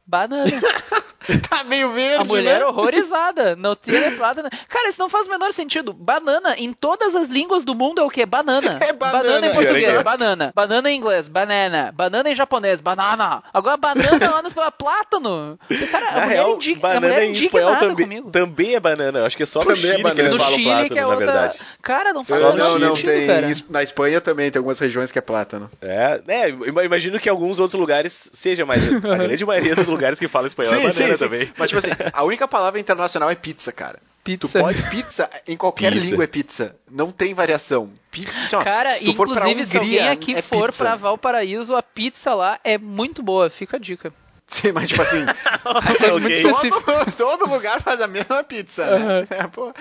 Banana. 0.07 0.44
Tá 1.48 1.64
meio 1.64 1.90
verde, 1.92 2.20
A 2.20 2.24
mulher 2.24 2.59
né? 2.59 2.66
horrorizada. 2.66 3.57
Não 3.57 3.74
tiene 3.74 4.14
plátano. 4.14 4.50
Cara, 4.68 4.90
isso 4.90 5.00
não 5.00 5.09
faz 5.09 5.26
o 5.26 5.30
menor 5.30 5.50
sentido. 5.55 5.94
Banana 5.94 6.55
em 6.59 6.70
todas 6.74 7.14
as 7.14 7.30
línguas 7.30 7.64
do 7.64 7.74
mundo 7.74 7.98
é 8.02 8.05
o 8.05 8.11
quê? 8.11 8.26
Banana. 8.26 8.76
É 8.78 8.92
banana. 8.92 9.46
em 9.46 9.55
português, 9.55 9.88
Exato. 9.88 10.05
banana. 10.05 10.52
Banana 10.55 10.90
em 10.90 10.98
inglês, 10.98 11.26
banana. 11.26 11.90
Banana 11.96 12.28
em 12.30 12.34
japonês, 12.34 12.82
banana. 12.82 13.42
Agora 13.55 13.78
banana 13.78 14.30
lá 14.32 14.42
no 14.42 14.48
espanhol, 14.48 14.70
plátano. 14.72 15.59
Cara, 15.90 16.09
a 16.09 16.12
Na 16.12 16.20
mulher, 16.20 16.34
real, 16.34 16.55
indi- 16.57 16.72
a 16.74 16.76
banana 16.78 17.00
mulher 17.07 17.22
em 17.22 17.32
espanhol 17.32 17.76
também, 17.76 18.07
comigo. 18.07 18.30
também 18.30 18.74
é 18.74 18.80
banana. 18.80 19.18
Eu 19.20 19.24
acho 19.24 19.36
que 19.38 19.44
é 19.44 19.46
só 19.46 19.61
no 19.61 19.64
Também 19.64 19.92
é 19.92 19.96
Chile 19.96 20.02
que 20.14 20.20
eles 20.20 20.32
banana. 20.32 20.32
No 20.32 20.38
falam 20.38 20.52
Chile, 20.59 20.64
plátano, 20.68 20.88
que 20.90 20.98
é 20.98 21.00
na 21.00 21.09
outra... 21.09 21.24
verdade. 21.26 21.59
Cara, 21.85 22.12
não 22.14 22.24
faz 22.24 22.41
Não, 22.41 22.57
não, 22.57 22.78
não. 22.78 22.95
Tem, 22.97 23.26
cara. 23.26 23.47
na 23.68 23.82
Espanha 23.82 24.20
também 24.20 24.51
tem 24.51 24.59
algumas 24.59 24.78
regiões 24.78 25.12
que 25.12 25.18
é 25.18 25.22
plátano. 25.22 25.70
É, 25.82 26.20
né, 26.26 26.49
imagino 26.82 27.20
que 27.20 27.28
alguns 27.28 27.59
outros 27.59 27.78
lugares 27.78 28.30
seja, 28.32 28.64
mas 28.64 28.82
a 28.89 28.99
grande 29.18 29.45
maioria 29.45 29.76
dos 29.76 29.87
lugares 29.87 30.18
que 30.18 30.26
falam 30.26 30.47
espanhol 30.47 30.74
é 30.74 30.89
banana 30.91 31.18
também. 31.18 31.53
Mas, 31.59 31.68
tipo 31.70 31.78
assim, 31.78 31.91
a 32.12 32.24
única 32.24 32.49
palavra 32.49 32.80
internacional 32.80 33.30
é 33.30 33.35
pizza, 33.35 33.70
cara. 33.70 33.99
Pizza. 34.24 34.59
Tu 34.59 34.62
pode 34.62 34.82
pizza, 34.85 35.28
em 35.47 35.55
qualquer 35.55 35.93
Pizza. 35.93 36.07
língua 36.11 36.24
é 36.24 36.26
pizza. 36.26 36.74
Não 36.91 37.12
tem 37.12 37.35
variação. 37.35 37.91
Pizza, 38.11 38.30
assim, 38.30 38.57
ó, 38.57 38.64
Cara, 38.64 38.95
se 38.95 39.05
tu 39.05 39.12
for 39.12 39.28
pra 39.28 39.37
inclusive, 39.51 39.66
se 39.66 39.76
alguém 39.76 39.93
Hungria, 39.99 40.12
aqui 40.12 40.35
é 40.35 40.41
for 40.41 40.68
pizza. 40.68 40.85
pra 40.85 40.97
Valparaíso, 40.97 41.76
a 41.76 41.82
pizza 41.82 42.35
lá 42.35 42.59
é 42.64 42.78
muito 42.78 43.22
boa. 43.22 43.51
Fica 43.51 43.76
a 43.76 43.80
dica. 43.80 44.11
Sim, 44.47 44.72
mas 44.72 44.88
tipo 44.88 45.01
assim, 45.03 45.24
Coisa 45.99 46.18
muito 46.18 46.26
Ok. 46.26 46.51
específica. 46.51 46.80
todo, 46.92 47.12
todo 47.12 47.51
lugar 47.51 47.80
faz 47.82 48.01
a 48.01 48.07
mesma 48.07 48.42
pizza, 48.45 48.84
né? 48.86 49.26
É, 49.30 49.47
pô. 49.47 49.72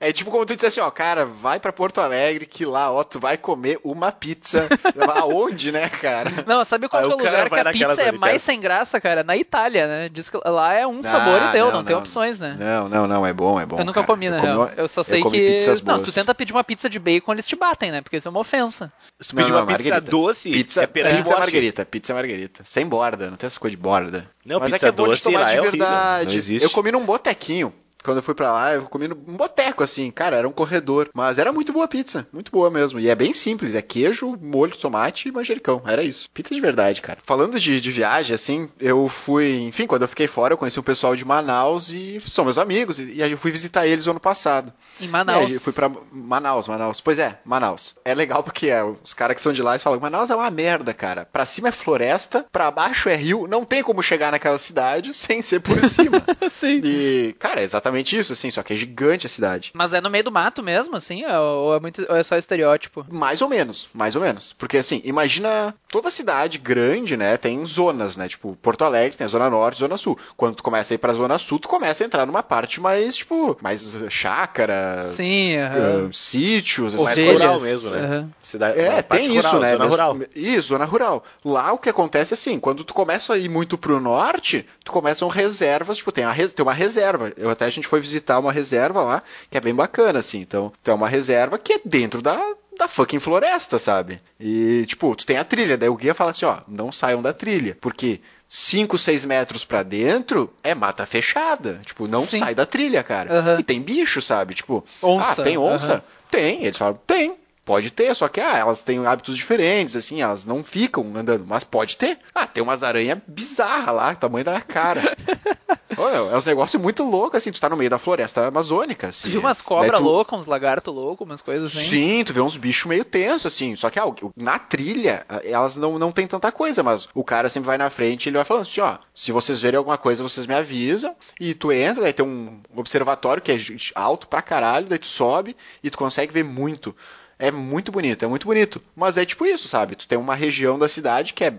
É 0.00 0.12
tipo 0.12 0.30
como 0.30 0.44
tu 0.46 0.54
disse 0.54 0.66
assim, 0.66 0.80
ó, 0.80 0.90
cara, 0.90 1.24
vai 1.24 1.58
pra 1.58 1.72
Porto 1.72 2.00
Alegre 2.00 2.46
que 2.46 2.64
lá, 2.64 2.92
ó, 2.92 3.02
tu 3.04 3.18
vai 3.18 3.36
comer 3.36 3.78
uma 3.82 4.12
pizza. 4.12 4.68
Aonde, 5.18 5.72
né, 5.72 5.88
cara? 5.88 6.44
Não, 6.46 6.64
sabe 6.64 6.88
qual 6.88 7.02
é 7.02 7.06
o 7.06 7.10
lugar 7.10 7.48
que 7.48 7.54
a 7.58 7.72
pizza 7.72 8.02
é 8.02 8.12
mais 8.12 8.42
sem 8.42 8.60
graça, 8.60 9.00
cara? 9.00 9.22
Na 9.24 9.36
Itália, 9.36 9.86
né? 9.86 10.08
Diz 10.08 10.28
que 10.28 10.38
lá 10.44 10.74
é 10.74 10.86
um 10.86 11.02
sabor 11.02 11.40
Ah, 11.42 11.48
e 11.50 11.52
deu, 11.52 11.66
não, 11.66 11.72
não, 11.78 11.84
tem 11.84 11.94
não. 11.94 12.02
opções, 12.02 12.38
né? 12.38 12.56
Não, 12.58 12.88
não, 12.88 13.06
não, 13.08 13.26
é 13.26 13.32
bom, 13.32 13.58
é 13.60 13.66
bom. 13.66 13.78
eu 13.78 13.84
nunca 13.84 13.94
cara. 14.00 14.06
comi, 14.06 14.28
na 14.30 14.36
comi 14.40 14.46
real. 14.48 14.60
uma- 14.62 14.72
Eu 14.76 14.88
só 14.88 15.02
sei 15.02 15.20
comi 15.20 15.38
que. 15.38 15.58
Não, 15.84 15.98
se 15.98 16.04
tu 16.04 16.12
tenta 16.12 16.34
pedir 16.34 16.52
uma 16.52 16.62
pizza 16.64 16.88
de 16.88 16.98
bacon, 16.98 17.32
eles 17.32 17.46
te 17.46 17.56
batem, 17.56 17.90
né? 17.90 18.00
Porque 18.00 18.16
isso 18.18 18.28
é 18.28 18.30
uma 18.30 18.40
ofensa. 18.40 18.92
Se 19.20 19.30
tu 19.30 19.36
Não, 19.36 19.42
pedir 19.42 19.52
não, 19.52 19.60
uma 19.62 19.66
pizza 19.76 19.90
margarita. 19.90 20.10
doce, 20.10 20.50
Pizza, 20.52 20.82
é 20.82 20.86
pizza 20.86 21.08
é 21.34 21.38
margarita, 21.38 21.84
pizza 21.84 22.12
é 22.12 22.14
margarita. 22.14 22.62
Sem 22.64 22.86
borda, 22.86 23.30
não 23.30 23.36
tem 23.36 23.46
essa 23.48 23.58
coisa 23.58 23.76
de 23.76 23.82
borda. 23.82 24.07
Não, 24.44 24.60
Mas 24.60 24.72
pizza 24.72 24.76
é 24.76 24.78
que 24.78 24.84
é 24.86 24.92
bom 24.92 25.04
de 25.04 25.08
doce 25.10 25.22
tomar 25.22 25.40
lá 25.40 25.46
de 25.46 25.56
é 25.56 25.60
horrível, 25.60 25.78
verdade. 25.78 26.26
não 26.28 26.34
existe. 26.34 26.64
Eu 26.64 26.70
comi 26.70 26.92
num 26.92 27.04
botequinho. 27.04 27.72
Quando 28.02 28.18
eu 28.18 28.22
fui 28.22 28.34
pra 28.34 28.52
lá, 28.52 28.74
eu 28.74 28.82
comi 28.84 29.08
num 29.08 29.14
boteco, 29.14 29.82
assim, 29.82 30.10
cara, 30.10 30.36
era 30.36 30.48
um 30.48 30.52
corredor. 30.52 31.08
Mas 31.14 31.38
era 31.38 31.52
muito 31.52 31.72
boa 31.72 31.84
a 31.84 31.88
pizza, 31.88 32.26
muito 32.32 32.50
boa 32.50 32.70
mesmo. 32.70 33.00
E 33.00 33.08
é 33.08 33.14
bem 33.14 33.32
simples, 33.32 33.74
é 33.74 33.82
queijo, 33.82 34.36
molho 34.40 34.76
tomate 34.76 35.28
e 35.28 35.32
manjericão. 35.32 35.82
Era 35.86 36.02
isso. 36.02 36.28
Pizza 36.32 36.54
de 36.54 36.60
verdade, 36.60 37.02
cara. 37.02 37.18
Falando 37.22 37.58
de, 37.58 37.80
de 37.80 37.90
viagem, 37.90 38.34
assim, 38.34 38.68
eu 38.80 39.08
fui, 39.08 39.60
enfim, 39.60 39.86
quando 39.86 40.02
eu 40.02 40.08
fiquei 40.08 40.26
fora, 40.26 40.54
eu 40.54 40.58
conheci 40.58 40.78
um 40.78 40.82
pessoal 40.82 41.16
de 41.16 41.24
Manaus 41.24 41.90
e 41.90 42.20
são 42.20 42.44
meus 42.44 42.58
amigos. 42.58 42.98
E, 42.98 43.14
e 43.14 43.22
aí 43.22 43.30
eu 43.30 43.38
fui 43.38 43.50
visitar 43.50 43.86
eles 43.86 44.06
o 44.06 44.10
ano 44.10 44.20
passado. 44.20 44.72
Em 45.00 45.08
Manaus. 45.08 45.52
eu 45.52 45.60
fui 45.60 45.72
pra 45.72 45.90
Manaus, 46.12 46.68
Manaus. 46.68 47.00
Pois 47.00 47.18
é, 47.18 47.38
Manaus. 47.44 47.94
É 48.04 48.14
legal 48.14 48.42
porque 48.42 48.68
é, 48.68 48.82
os 48.82 49.14
caras 49.14 49.34
que 49.34 49.42
são 49.42 49.52
de 49.52 49.62
lá 49.62 49.72
eles 49.72 49.82
falam: 49.82 50.00
Manaus 50.00 50.30
é 50.30 50.36
uma 50.36 50.50
merda, 50.50 50.94
cara. 50.94 51.26
Pra 51.30 51.46
cima 51.46 51.68
é 51.68 51.72
floresta, 51.72 52.46
pra 52.50 52.70
baixo 52.70 53.08
é 53.08 53.16
rio, 53.16 53.46
não 53.48 53.64
tem 53.64 53.82
como 53.82 54.02
chegar 54.02 54.32
naquela 54.32 54.58
cidade 54.58 55.12
sem 55.14 55.42
ser 55.42 55.60
por 55.60 55.78
cima. 55.88 56.22
Sim. 56.50 56.80
e, 56.82 57.36
cara, 57.38 57.60
é 57.60 57.66
exatamente 57.88 58.16
isso, 58.18 58.32
assim, 58.32 58.50
só 58.50 58.62
que 58.62 58.72
é 58.72 58.76
gigante 58.76 59.26
a 59.26 59.30
cidade. 59.30 59.70
Mas 59.74 59.92
é 59.92 60.00
no 60.00 60.10
meio 60.10 60.24
do 60.24 60.32
mato 60.32 60.62
mesmo, 60.62 60.96
assim? 60.96 61.24
Ou 61.26 61.74
é, 61.74 61.80
muito, 61.80 62.04
ou 62.08 62.16
é 62.16 62.22
só 62.22 62.36
estereótipo? 62.36 63.06
Mais 63.10 63.40
ou 63.42 63.48
menos, 63.48 63.88
mais 63.92 64.14
ou 64.14 64.22
menos. 64.22 64.52
Porque 64.58 64.76
assim, 64.78 65.00
imagina 65.04 65.74
toda 65.90 66.10
cidade 66.10 66.58
grande, 66.58 67.16
né? 67.16 67.36
Tem 67.36 67.64
zonas, 67.64 68.16
né? 68.16 68.28
Tipo, 68.28 68.56
Porto 68.62 68.84
Alegre 68.84 69.16
tem 69.16 69.24
a 69.24 69.28
zona 69.28 69.48
norte, 69.50 69.78
zona 69.80 69.96
sul. 69.96 70.18
Quando 70.36 70.56
tu 70.56 70.62
começa 70.62 70.92
a 70.92 70.96
ir 70.96 70.98
pra 70.98 71.12
zona 71.12 71.38
sul, 71.38 71.58
tu 71.58 71.68
começa 71.68 72.04
a 72.04 72.06
entrar 72.06 72.26
numa 72.26 72.42
parte 72.42 72.80
mais, 72.80 73.16
tipo, 73.16 73.56
mais 73.62 73.82
chácara, 74.10 75.08
Sim, 75.10 75.56
aham. 75.56 76.08
ah, 76.08 76.12
sítios, 76.12 76.94
essas 76.94 77.04
Mais 77.04 77.18
rural 77.18 77.60
mesmo, 77.60 77.90
né? 77.90 77.98
aham. 78.04 78.30
Cidade, 78.42 78.78
É, 78.80 79.02
tem 79.02 79.34
isso, 79.36 79.48
rural, 79.48 79.60
né? 79.60 79.68
Zona 79.70 79.78
Mesmo- 79.84 79.90
rural. 79.90 80.16
Isso, 80.34 80.68
zona 80.68 80.84
rural. 80.84 81.24
Lá 81.44 81.72
o 81.72 81.78
que 81.78 81.88
acontece 81.88 82.32
é 82.32 82.36
assim, 82.36 82.58
quando 82.60 82.84
tu 82.84 82.94
começa 82.94 83.34
a 83.34 83.38
ir 83.38 83.48
muito 83.48 83.76
pro 83.78 84.00
norte, 84.00 84.66
tu 84.84 84.92
começam 84.92 85.28
reservas, 85.28 85.98
tipo, 85.98 86.12
tem, 86.12 86.24
a 86.24 86.32
res- 86.32 86.52
tem 86.52 86.62
uma 86.62 86.72
reserva. 86.74 87.32
Eu 87.36 87.50
até 87.50 87.64
a 87.66 87.70
gente 87.78 87.88
foi 87.88 88.00
visitar 88.00 88.38
uma 88.38 88.52
reserva 88.52 89.02
lá, 89.02 89.22
que 89.50 89.56
é 89.56 89.60
bem 89.60 89.74
bacana, 89.74 90.18
assim. 90.18 90.40
Então, 90.40 90.72
tem 90.82 90.94
uma 90.94 91.08
reserva 91.08 91.58
que 91.58 91.72
é 91.74 91.80
dentro 91.84 92.20
da, 92.22 92.40
da 92.78 92.86
fucking 92.88 93.18
floresta, 93.18 93.78
sabe? 93.78 94.20
E, 94.38 94.84
tipo, 94.86 95.14
tu 95.16 95.24
tem 95.26 95.36
a 95.38 95.44
trilha, 95.44 95.76
daí 95.78 95.88
o 95.88 95.96
guia 95.96 96.14
fala 96.14 96.30
assim, 96.30 96.44
ó, 96.46 96.58
não 96.68 96.92
saiam 96.92 97.22
da 97.22 97.32
trilha, 97.32 97.76
porque 97.80 98.20
5, 98.48 98.96
6 98.96 99.24
metros 99.24 99.64
pra 99.64 99.82
dentro 99.82 100.52
é 100.62 100.74
mata 100.74 101.04
fechada. 101.04 101.80
Tipo, 101.84 102.06
não 102.08 102.22
Sim. 102.22 102.38
sai 102.38 102.54
da 102.54 102.64
trilha, 102.64 103.02
cara. 103.02 103.32
Aham. 103.38 103.56
E 103.60 103.62
tem 103.62 103.80
bicho, 103.80 104.22
sabe? 104.22 104.54
Tipo, 104.54 104.84
Onça, 105.02 105.42
ah, 105.42 105.44
tem 105.44 105.58
onça? 105.58 105.92
aham. 105.94 106.02
Tem. 106.30 106.64
Eles 106.64 106.76
falam, 106.78 106.98
tem. 107.06 107.36
Pode 107.68 107.90
ter, 107.90 108.14
só 108.16 108.28
que 108.28 108.40
ah, 108.40 108.56
elas 108.56 108.82
têm 108.82 109.06
hábitos 109.06 109.36
diferentes, 109.36 109.94
assim, 109.94 110.22
elas 110.22 110.46
não 110.46 110.64
ficam 110.64 111.04
andando, 111.14 111.44
mas 111.46 111.64
pode 111.64 111.98
ter. 111.98 112.18
Ah, 112.34 112.46
tem 112.46 112.62
umas 112.62 112.82
aranhas 112.82 113.18
bizarras 113.28 113.94
lá, 113.94 114.14
tamanho 114.14 114.42
da 114.46 114.52
minha 114.52 114.62
cara. 114.62 115.14
Olha, 115.98 116.16
é 116.32 116.36
uns 116.36 116.46
negócios 116.46 116.80
muito 116.80 117.02
loucos, 117.02 117.36
assim, 117.38 117.50
tu 117.52 117.60
tá 117.60 117.68
no 117.68 117.76
meio 117.76 117.90
da 117.90 117.98
floresta 117.98 118.46
amazônica. 118.46 119.08
Assim, 119.08 119.24
Tu 119.28 119.30
viu 119.32 119.40
umas 119.40 119.58
Daí 119.58 119.66
cobras 119.66 120.00
tu- 120.00 120.04
loucas, 120.04 120.40
uns 120.40 120.46
lagartos 120.46 120.94
loucos, 120.94 121.26
umas 121.26 121.42
coisas 121.42 121.70
assim? 121.76 121.88
Sim, 121.90 122.24
tu 122.24 122.32
vê 122.32 122.40
uns 122.40 122.56
bichos 122.56 122.86
meio 122.86 123.04
tensos, 123.04 123.52
assim. 123.52 123.76
Só 123.76 123.90
que 123.90 123.98
ah, 123.98 124.04
na 124.36 124.58
trilha, 124.58 125.26
ah, 125.28 125.40
elas 125.44 125.76
não, 125.76 125.98
não 125.98 126.10
tem 126.10 126.26
tanta 126.26 126.50
coisa, 126.50 126.82
mas 126.82 127.06
o 127.14 127.22
cara 127.24 127.48
sempre 127.50 127.66
vai 127.66 127.76
na 127.76 127.90
frente 127.90 128.26
e 128.26 128.28
ele 128.30 128.36
vai 128.38 128.44
falando 128.46 128.62
assim, 128.62 128.80
ó, 128.80 128.96
se 129.12 129.30
vocês 129.30 129.60
verem 129.60 129.76
alguma 129.76 129.98
coisa, 129.98 130.22
vocês 130.22 130.46
me 130.46 130.54
avisam. 130.54 131.14
E 131.38 131.52
tu 131.52 131.70
entra, 131.72 132.02
daí 132.04 132.12
tem 132.14 132.24
um 132.24 132.60
observatório 132.76 133.42
que 133.42 133.52
é 133.52 133.58
alto 133.94 134.26
pra 134.28 134.40
caralho, 134.40 134.86
daí 134.86 134.98
tu 134.98 135.06
sobe 135.06 135.56
e 135.82 135.90
tu 135.90 135.98
consegue 135.98 136.32
ver 136.32 136.44
muito. 136.44 136.94
É 137.38 137.50
muito 137.50 137.92
bonito, 137.92 138.24
é 138.24 138.28
muito 138.28 138.46
bonito. 138.46 138.82
Mas 138.96 139.16
é 139.16 139.24
tipo 139.24 139.46
isso, 139.46 139.68
sabe? 139.68 139.94
Tu 139.96 140.06
tem 140.08 140.18
uma 140.18 140.34
região 140.34 140.78
da 140.78 140.88
cidade 140.88 141.32
que 141.34 141.44
é 141.44 141.54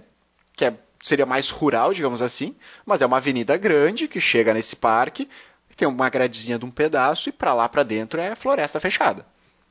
que 0.55 0.65
é, 0.65 0.73
seria 1.01 1.25
mais 1.25 1.49
rural, 1.49 1.93
digamos 1.93 2.21
assim, 2.21 2.53
mas 2.85 3.01
é 3.01 3.05
uma 3.05 3.15
avenida 3.17 3.55
grande 3.55 4.07
que 4.09 4.19
chega 4.19 4.53
nesse 4.53 4.75
parque, 4.75 5.29
tem 5.77 5.87
uma 5.87 6.09
gradezinha 6.09 6.59
de 6.59 6.65
um 6.65 6.69
pedaço 6.71 7.29
e 7.29 7.31
pra 7.31 7.53
lá 7.53 7.69
pra 7.69 7.83
dentro 7.83 8.19
é 8.19 8.35
floresta 8.35 8.77
fechada. 8.81 9.25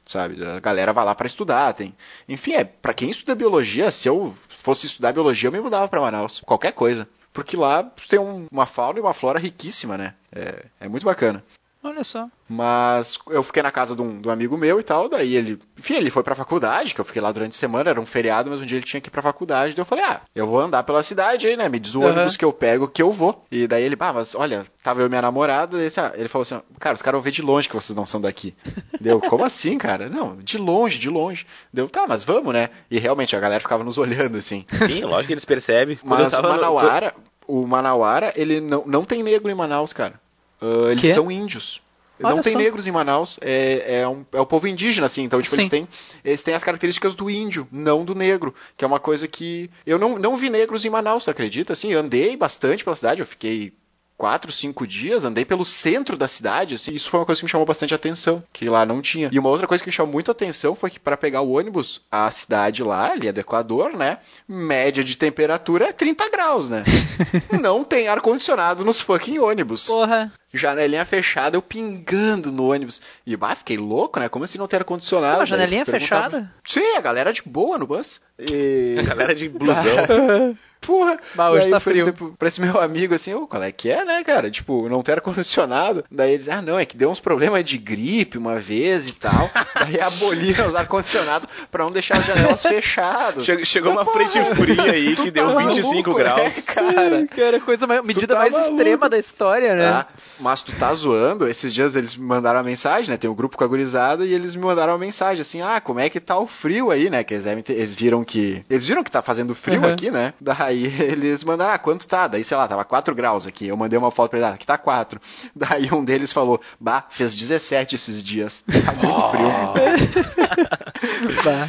Sabe? 0.06 0.42
A 0.42 0.59
galera 0.59 0.90
vai 0.94 1.04
lá 1.04 1.14
pra 1.14 1.26
estudar, 1.26 1.74
tem. 1.74 1.94
Enfim, 2.26 2.54
é 2.54 2.64
para 2.64 2.94
quem 2.94 3.11
estuda 3.11 3.34
biologia, 3.34 3.90
se 3.90 4.09
eu 4.09 4.34
fosse 4.48 4.86
estudar 4.86 5.12
biologia, 5.12 5.48
eu 5.48 5.52
me 5.52 5.61
mudava 5.61 5.86
pra 5.86 6.00
Manaus, 6.00 6.40
qualquer 6.46 6.72
coisa. 6.72 7.06
Porque 7.30 7.54
lá 7.59 7.82
tem 8.09 8.18
um- 8.18 8.46
uma 8.50 8.64
fauna 8.64 8.98
e 8.98 9.02
uma 9.02 9.12
flora 9.12 9.38
riquíssima, 9.38 9.98
né? 9.98 10.14
É, 10.32 10.64
é 10.80 10.88
muito 10.88 11.04
bacana. 11.04 11.44
Olha 11.83 12.03
só. 12.03 12.29
Mas 12.49 13.18
eu 13.29 13.43
fiquei 13.43 13.62
na 13.62 13.70
casa 13.70 13.95
de 13.95 14.03
um, 14.03 14.20
de 14.20 14.26
um 14.26 14.31
amigo 14.31 14.57
meu 14.57 14.81
e 14.81 14.83
tal, 14.83 15.09
daí 15.09 15.35
ele, 15.37 15.59
enfim, 15.79 15.95
ele 15.95 16.11
foi 16.11 16.22
pra 16.22 16.35
faculdade, 16.35 16.95
que 16.95 17.00
eu 17.00 17.05
fiquei 17.05 17.22
lá 17.22 17.30
durante 17.30 17.53
a 17.53 17.59
semana, 17.59 17.91
era 17.91 18.00
um 18.00 18.07
feriado, 18.07 18.50
mas 18.50 18.61
um 18.61 18.67
dia 18.67 18.79
ele 18.79 18.84
tinha 18.87 19.00
que 19.00 19.09
ir 19.09 19.11
pra 19.13 19.22
faculdade, 19.22 19.75
daí 19.76 19.80
eu 19.83 19.87
falei, 19.87 20.05
ah, 20.05 20.22
eu 20.34 20.46
vou 20.46 20.61
andar 20.61 20.83
pela 20.83 21.03
cidade 21.03 21.46
aí, 21.46 21.57
né, 21.57 21.68
me 21.68 21.79
diz 21.79 21.95
o 21.95 22.00
Aham. 22.03 22.11
ônibus 22.14 22.37
que 22.37 22.45
eu 22.45 22.53
pego 22.53 22.88
que 22.88 23.00
eu 23.03 23.13
vou. 23.13 23.45
E 23.50 23.67
daí 23.68 23.84
ele, 23.84 23.96
ah, 24.00 24.13
mas 24.13 24.34
olha, 24.34 24.64
tava 24.83 25.00
eu 25.03 25.07
e 25.07 25.09
minha 25.09 25.22
namorada, 25.22 25.79
assim, 25.87 26.00
ah, 26.00 26.13
ele 26.17 26.29
falou 26.29 26.42
assim, 26.42 26.55
ó, 26.55 26.61
cara, 26.80 26.95
os 26.96 27.03
caras 27.03 27.18
vão 27.18 27.22
ver 27.22 27.30
de 27.30 27.42
longe 27.42 27.68
que 27.68 27.75
vocês 27.76 27.95
não 27.96 28.05
são 28.07 28.21
daqui. 28.21 28.57
Deu, 29.00 29.21
como 29.21 29.45
assim, 29.45 29.79
cara? 29.79 30.09
Não, 30.09 30.37
de 30.38 30.59
longe, 30.59 30.99
de 30.99 31.09
longe. 31.09 31.46
Deu, 31.72 31.88
tá, 31.88 32.07
mas 32.09 32.25
vamos, 32.25 32.53
né? 32.53 32.71
E 32.91 32.99
realmente 32.99 33.37
a 33.37 33.41
galera 33.41 33.61
ficava 33.61 33.84
nos 33.84 33.99
olhando, 33.99 34.37
assim. 34.37 34.67
Sim, 34.87 35.05
lógico 35.05 35.29
que 35.29 35.33
eles 35.34 35.45
percebem. 35.45 35.96
Quando 36.03 36.21
eu 36.21 36.25
Mas 36.25 36.33
o 36.33 36.37
tava 36.37 36.49
no- 36.49 36.55
Manauara, 36.55 37.14
o 37.46 37.67
Manauara, 37.67 38.33
ele 38.34 38.61
não, 38.61 38.84
não 38.87 39.05
tem 39.05 39.22
negro 39.22 39.49
em 39.50 39.55
Manaus, 39.55 39.92
cara. 39.92 40.21
Ah, 40.61 40.93
eles 40.93 41.13
são 41.14 41.30
índios. 41.30 41.80
Olha 42.21 42.35
não 42.35 42.43
tem 42.43 42.55
só. 42.55 42.59
negros 42.59 42.87
em 42.89 42.91
Manaus, 42.91 43.39
é, 43.41 44.01
é, 44.01 44.09
um- 44.09 44.26
é 44.33 44.41
o 44.41 44.47
povo 44.47 44.67
indígena, 44.67 45.07
assim, 45.07 45.22
então, 45.22 45.41
tipo, 45.41 45.55
Sim. 45.55 45.61
eles 45.61 45.71
têm, 45.71 45.89
eles 46.25 46.43
têm 46.43 46.55
as 46.55 46.64
características 46.64 47.14
do 47.14 47.30
índio, 47.30 47.68
não 47.71 48.05
do 48.05 48.13
negro, 48.13 48.53
que 48.76 48.85
é 48.85 48.89
uma 48.89 48.99
coisa 48.99 49.29
que... 49.29 49.71
Eu 49.87 50.01
não, 50.01 50.18
não 50.18 50.37
vi 50.37 50.51
negros 50.51 50.85
em 50.85 50.91
Manaus, 50.91 51.22
você 51.22 51.30
acredita? 51.30 51.75
Assim, 51.75 51.93
andei 51.95 52.37
bastante 52.37 52.83
pela 52.83 52.97
cidade, 52.97 53.21
eu 53.21 53.26
fiquei 53.26 53.72
quatro, 54.17 54.51
cinco 54.51 54.85
dias, 54.85 55.22
andei 55.22 55.45
pelo 55.45 55.64
centro 55.64 56.17
da 56.17 56.26
cidade, 56.26 56.75
assim, 56.75 56.93
isso 56.93 57.09
foi 57.09 57.21
uma 57.21 57.26
coisa 57.26 57.41
que 57.41 57.45
me 57.45 57.51
chamou 57.53 57.64
bastante 57.64 57.95
atenção, 57.95 58.43
que 58.53 58.68
lá 58.68 58.85
não 58.85 59.01
tinha. 59.01 59.30
E 59.33 59.39
uma 59.39 59.49
outra 59.49 59.68
coisa 59.68 59.80
que 59.85 59.89
me 59.89 59.95
chamou 59.95 60.13
muito 60.13 60.29
atenção 60.29 60.75
foi 60.75 60.91
que 60.91 60.99
para 60.99 61.17
pegar 61.17 61.43
o 61.43 61.53
ônibus, 61.53 62.01
a 62.11 62.29
cidade 62.33 62.83
lá, 62.83 63.13
ali 63.13 63.29
é 63.29 63.33
do 63.33 63.39
Equador, 63.39 63.97
né, 63.97 64.18
média 64.49 65.05
de 65.05 65.17
temperatura 65.17 65.85
é 65.91 65.93
30 65.93 66.29
graus, 66.30 66.68
né? 66.68 66.83
não 67.63 67.85
tem 67.85 68.09
ar-condicionado 68.09 68.85
nos 68.85 69.01
fucking 69.01 69.39
ônibus. 69.39 69.85
Porra. 69.87 70.33
Janelinha 70.53 71.04
fechada, 71.04 71.57
eu 71.57 71.62
pingando 71.62 72.50
no 72.50 72.70
ônibus. 72.72 73.00
E, 73.26 73.37
bah, 73.37 73.54
fiquei 73.54 73.76
louco, 73.76 74.18
né? 74.18 74.29
Como 74.29 74.45
assim 74.45 74.58
não 74.58 74.66
ter 74.66 74.76
ar-condicionado? 74.76 75.38
Daí 75.38 75.46
janelinha 75.46 75.84
fechada? 75.84 76.50
Sim, 76.64 76.96
a 76.96 77.00
galera 77.00 77.33
de 77.33 77.42
boa 77.45 77.76
no 77.79 77.87
bus. 77.87 78.20
E... 78.38 78.96
A 79.00 79.03
galera 79.03 79.34
de 79.34 79.49
blusão. 79.49 80.57
Porra, 80.80 81.18
Bah, 81.34 81.50
hoje 81.50 81.62
daí 81.62 81.70
tá 81.72 81.80
frio. 81.80 82.14
pra 82.38 82.46
esse 82.46 82.61
meu 82.61 82.80
amigo 82.80 83.12
assim, 83.12 83.34
ô, 83.34 83.49
qual 83.49 83.61
é 83.64 83.72
que 83.72 83.91
é, 83.91 84.04
né, 84.04 84.22
cara? 84.22 84.49
Tipo, 84.49 84.88
não 84.88 85.03
ter 85.03 85.14
ar-condicionado. 85.14 86.04
Daí 86.08 86.34
eles, 86.34 86.49
ah, 86.49 86.62
não, 86.62 86.79
é 86.79 86.87
que 86.87 86.96
deu 86.96 87.11
uns 87.11 87.18
problemas 87.18 87.64
de 87.64 87.76
gripe 87.79 88.38
uma 88.38 88.61
vez 88.61 89.08
e 89.08 89.12
tal. 89.12 89.50
daí 89.75 90.00
aboliram 90.00 90.68
os 90.68 90.76
ar-condicionados 90.76 91.49
pra 91.68 91.83
não 91.83 91.91
deixar 91.91 92.18
as 92.18 92.26
janelas 92.26 92.62
fechadas. 92.62 93.45
Che- 93.45 93.64
Chegou 93.64 93.91
uma 93.91 94.04
Mas, 94.04 94.12
porra, 94.12 94.30
frente 94.30 94.54
fria 94.54 94.92
aí 94.92 95.16
tu 95.16 95.25
que 95.25 95.33
tá 95.33 95.41
deu 95.46 95.58
25 95.58 95.91
maluco, 96.11 96.14
graus. 96.14 96.58
É, 96.68 96.72
cara. 96.72 97.26
Cara, 97.26 97.61
coisa 97.61 97.84
mais, 97.84 98.04
medida 98.04 98.29
tá 98.34 98.38
mais 98.38 98.53
maluco. 98.53 98.70
extrema 98.70 99.08
da 99.08 99.18
história, 99.18 99.75
né? 99.75 99.91
Tá? 99.91 100.07
Mas 100.40 100.62
tu 100.62 100.72
tá 100.72 100.92
zoando, 100.94 101.48
esses 101.48 101.72
dias 101.74 101.96
eles 101.96 102.14
me 102.16 102.24
mandaram 102.24 102.58
uma 102.58 102.64
mensagem, 102.64 103.10
né? 103.10 103.16
Tem 103.16 103.28
um 103.28 103.34
grupo 103.34 103.56
com 103.56 103.64
a 103.64 103.66
gurizada 103.66 104.24
e 104.24 104.32
eles 104.32 104.54
me 104.54 104.62
mandaram 104.62 104.92
uma 104.92 104.98
mensagem 104.98 105.40
assim: 105.42 105.60
ah, 105.62 105.80
como 105.80 105.98
é 106.00 106.08
que 106.08 106.20
tá 106.20 106.38
o 106.38 106.46
frio 106.46 106.90
aí, 106.90 107.10
né? 107.10 107.24
Que 107.24 107.34
eles 107.34 107.44
devem 107.44 107.62
ter, 107.62 107.72
eles 107.74 107.94
viram 107.94 108.22
que. 108.24 108.64
Eles 108.70 108.86
viram 108.86 109.02
que 109.02 109.10
tá 109.10 109.20
fazendo 109.22 109.54
frio 109.54 109.82
Uhum. 109.82 109.92
aqui, 109.92 110.10
né? 110.10 110.32
Daí 110.40 110.84
eles 111.02 111.42
mandaram, 111.44 111.74
ah, 111.74 111.78
quanto 111.78 112.06
tá? 112.06 112.26
Daí, 112.28 112.44
sei 112.44 112.56
lá, 112.56 112.66
tava 112.68 112.84
4 112.84 113.14
graus 113.14 113.46
aqui. 113.46 113.66
Eu 113.68 113.76
mandei 113.76 113.98
uma 113.98 114.10
foto 114.10 114.30
pra 114.30 114.38
eles, 114.38 114.50
ah, 114.50 114.54
aqui 114.54 114.66
tá 114.66 114.78
4. 114.78 115.20
Daí 115.54 115.88
um 115.92 116.04
deles 116.04 116.32
falou, 116.32 116.60
bah, 116.80 117.04
fez 117.10 117.34
17 117.34 117.94
esses 117.96 118.22
dias. 118.22 118.64
Tá 118.84 118.92
muito 118.92 119.30
frio. 119.30 119.48
Bah. 121.44 121.68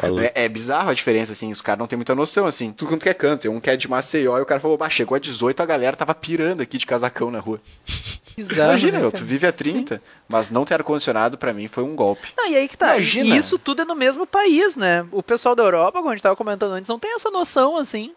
Tá. 0.00 0.06
É, 0.22 0.44
é 0.44 0.48
bizarro 0.48 0.90
a 0.90 0.94
diferença, 0.94 1.32
assim, 1.32 1.50
os 1.50 1.60
caras 1.60 1.80
não 1.80 1.86
têm 1.88 1.96
muita 1.96 2.14
noção, 2.14 2.46
assim. 2.46 2.72
Tudo 2.72 2.90
quanto 2.90 3.02
que 3.02 3.08
é 3.08 3.14
canto. 3.14 3.42
Tem 3.42 3.50
um 3.50 3.58
que 3.58 3.68
é 3.68 3.76
de 3.76 3.88
Maceió 3.88 4.38
e 4.38 4.42
o 4.42 4.46
cara 4.46 4.60
falou, 4.60 4.78
bah, 4.78 4.88
chegou 4.88 5.16
a 5.16 5.18
18, 5.18 5.60
a 5.60 5.66
galera 5.66 5.96
tava 5.96 6.14
pirando 6.14 6.60
aqui 6.60 6.78
de 6.78 6.86
casacão 6.86 7.30
na 7.30 7.40
rua. 7.40 7.60
Bizarro, 8.36 8.70
Imagina, 8.70 8.92
né, 8.92 8.98
meu, 9.00 9.10
tu 9.10 9.24
vive 9.24 9.48
a 9.48 9.52
30, 9.52 10.00
mas 10.28 10.48
não 10.48 10.64
ter 10.64 10.74
ar-condicionado 10.74 11.36
pra 11.36 11.52
mim 11.52 11.66
foi 11.66 11.82
um 11.82 11.96
golpe. 11.96 12.28
Não, 12.36 12.48
e 12.48 12.56
aí 12.56 12.68
que 12.68 12.78
tá. 12.78 12.94
Imagina. 12.94 13.34
E 13.34 13.38
isso 13.38 13.58
tudo 13.58 13.82
é 13.82 13.84
no 13.84 13.96
mesmo 13.96 14.24
país, 14.24 14.76
né? 14.76 15.04
O 15.10 15.24
pessoal 15.24 15.56
da 15.56 15.64
Europa, 15.64 15.98
como 15.98 16.08
a 16.08 16.12
gente 16.14 16.22
tava 16.22 16.36
comentando 16.36 16.70
antes, 16.70 16.88
não 16.88 17.00
tem 17.00 17.16
essa 17.16 17.30
noção, 17.30 17.76
assim, 17.76 18.12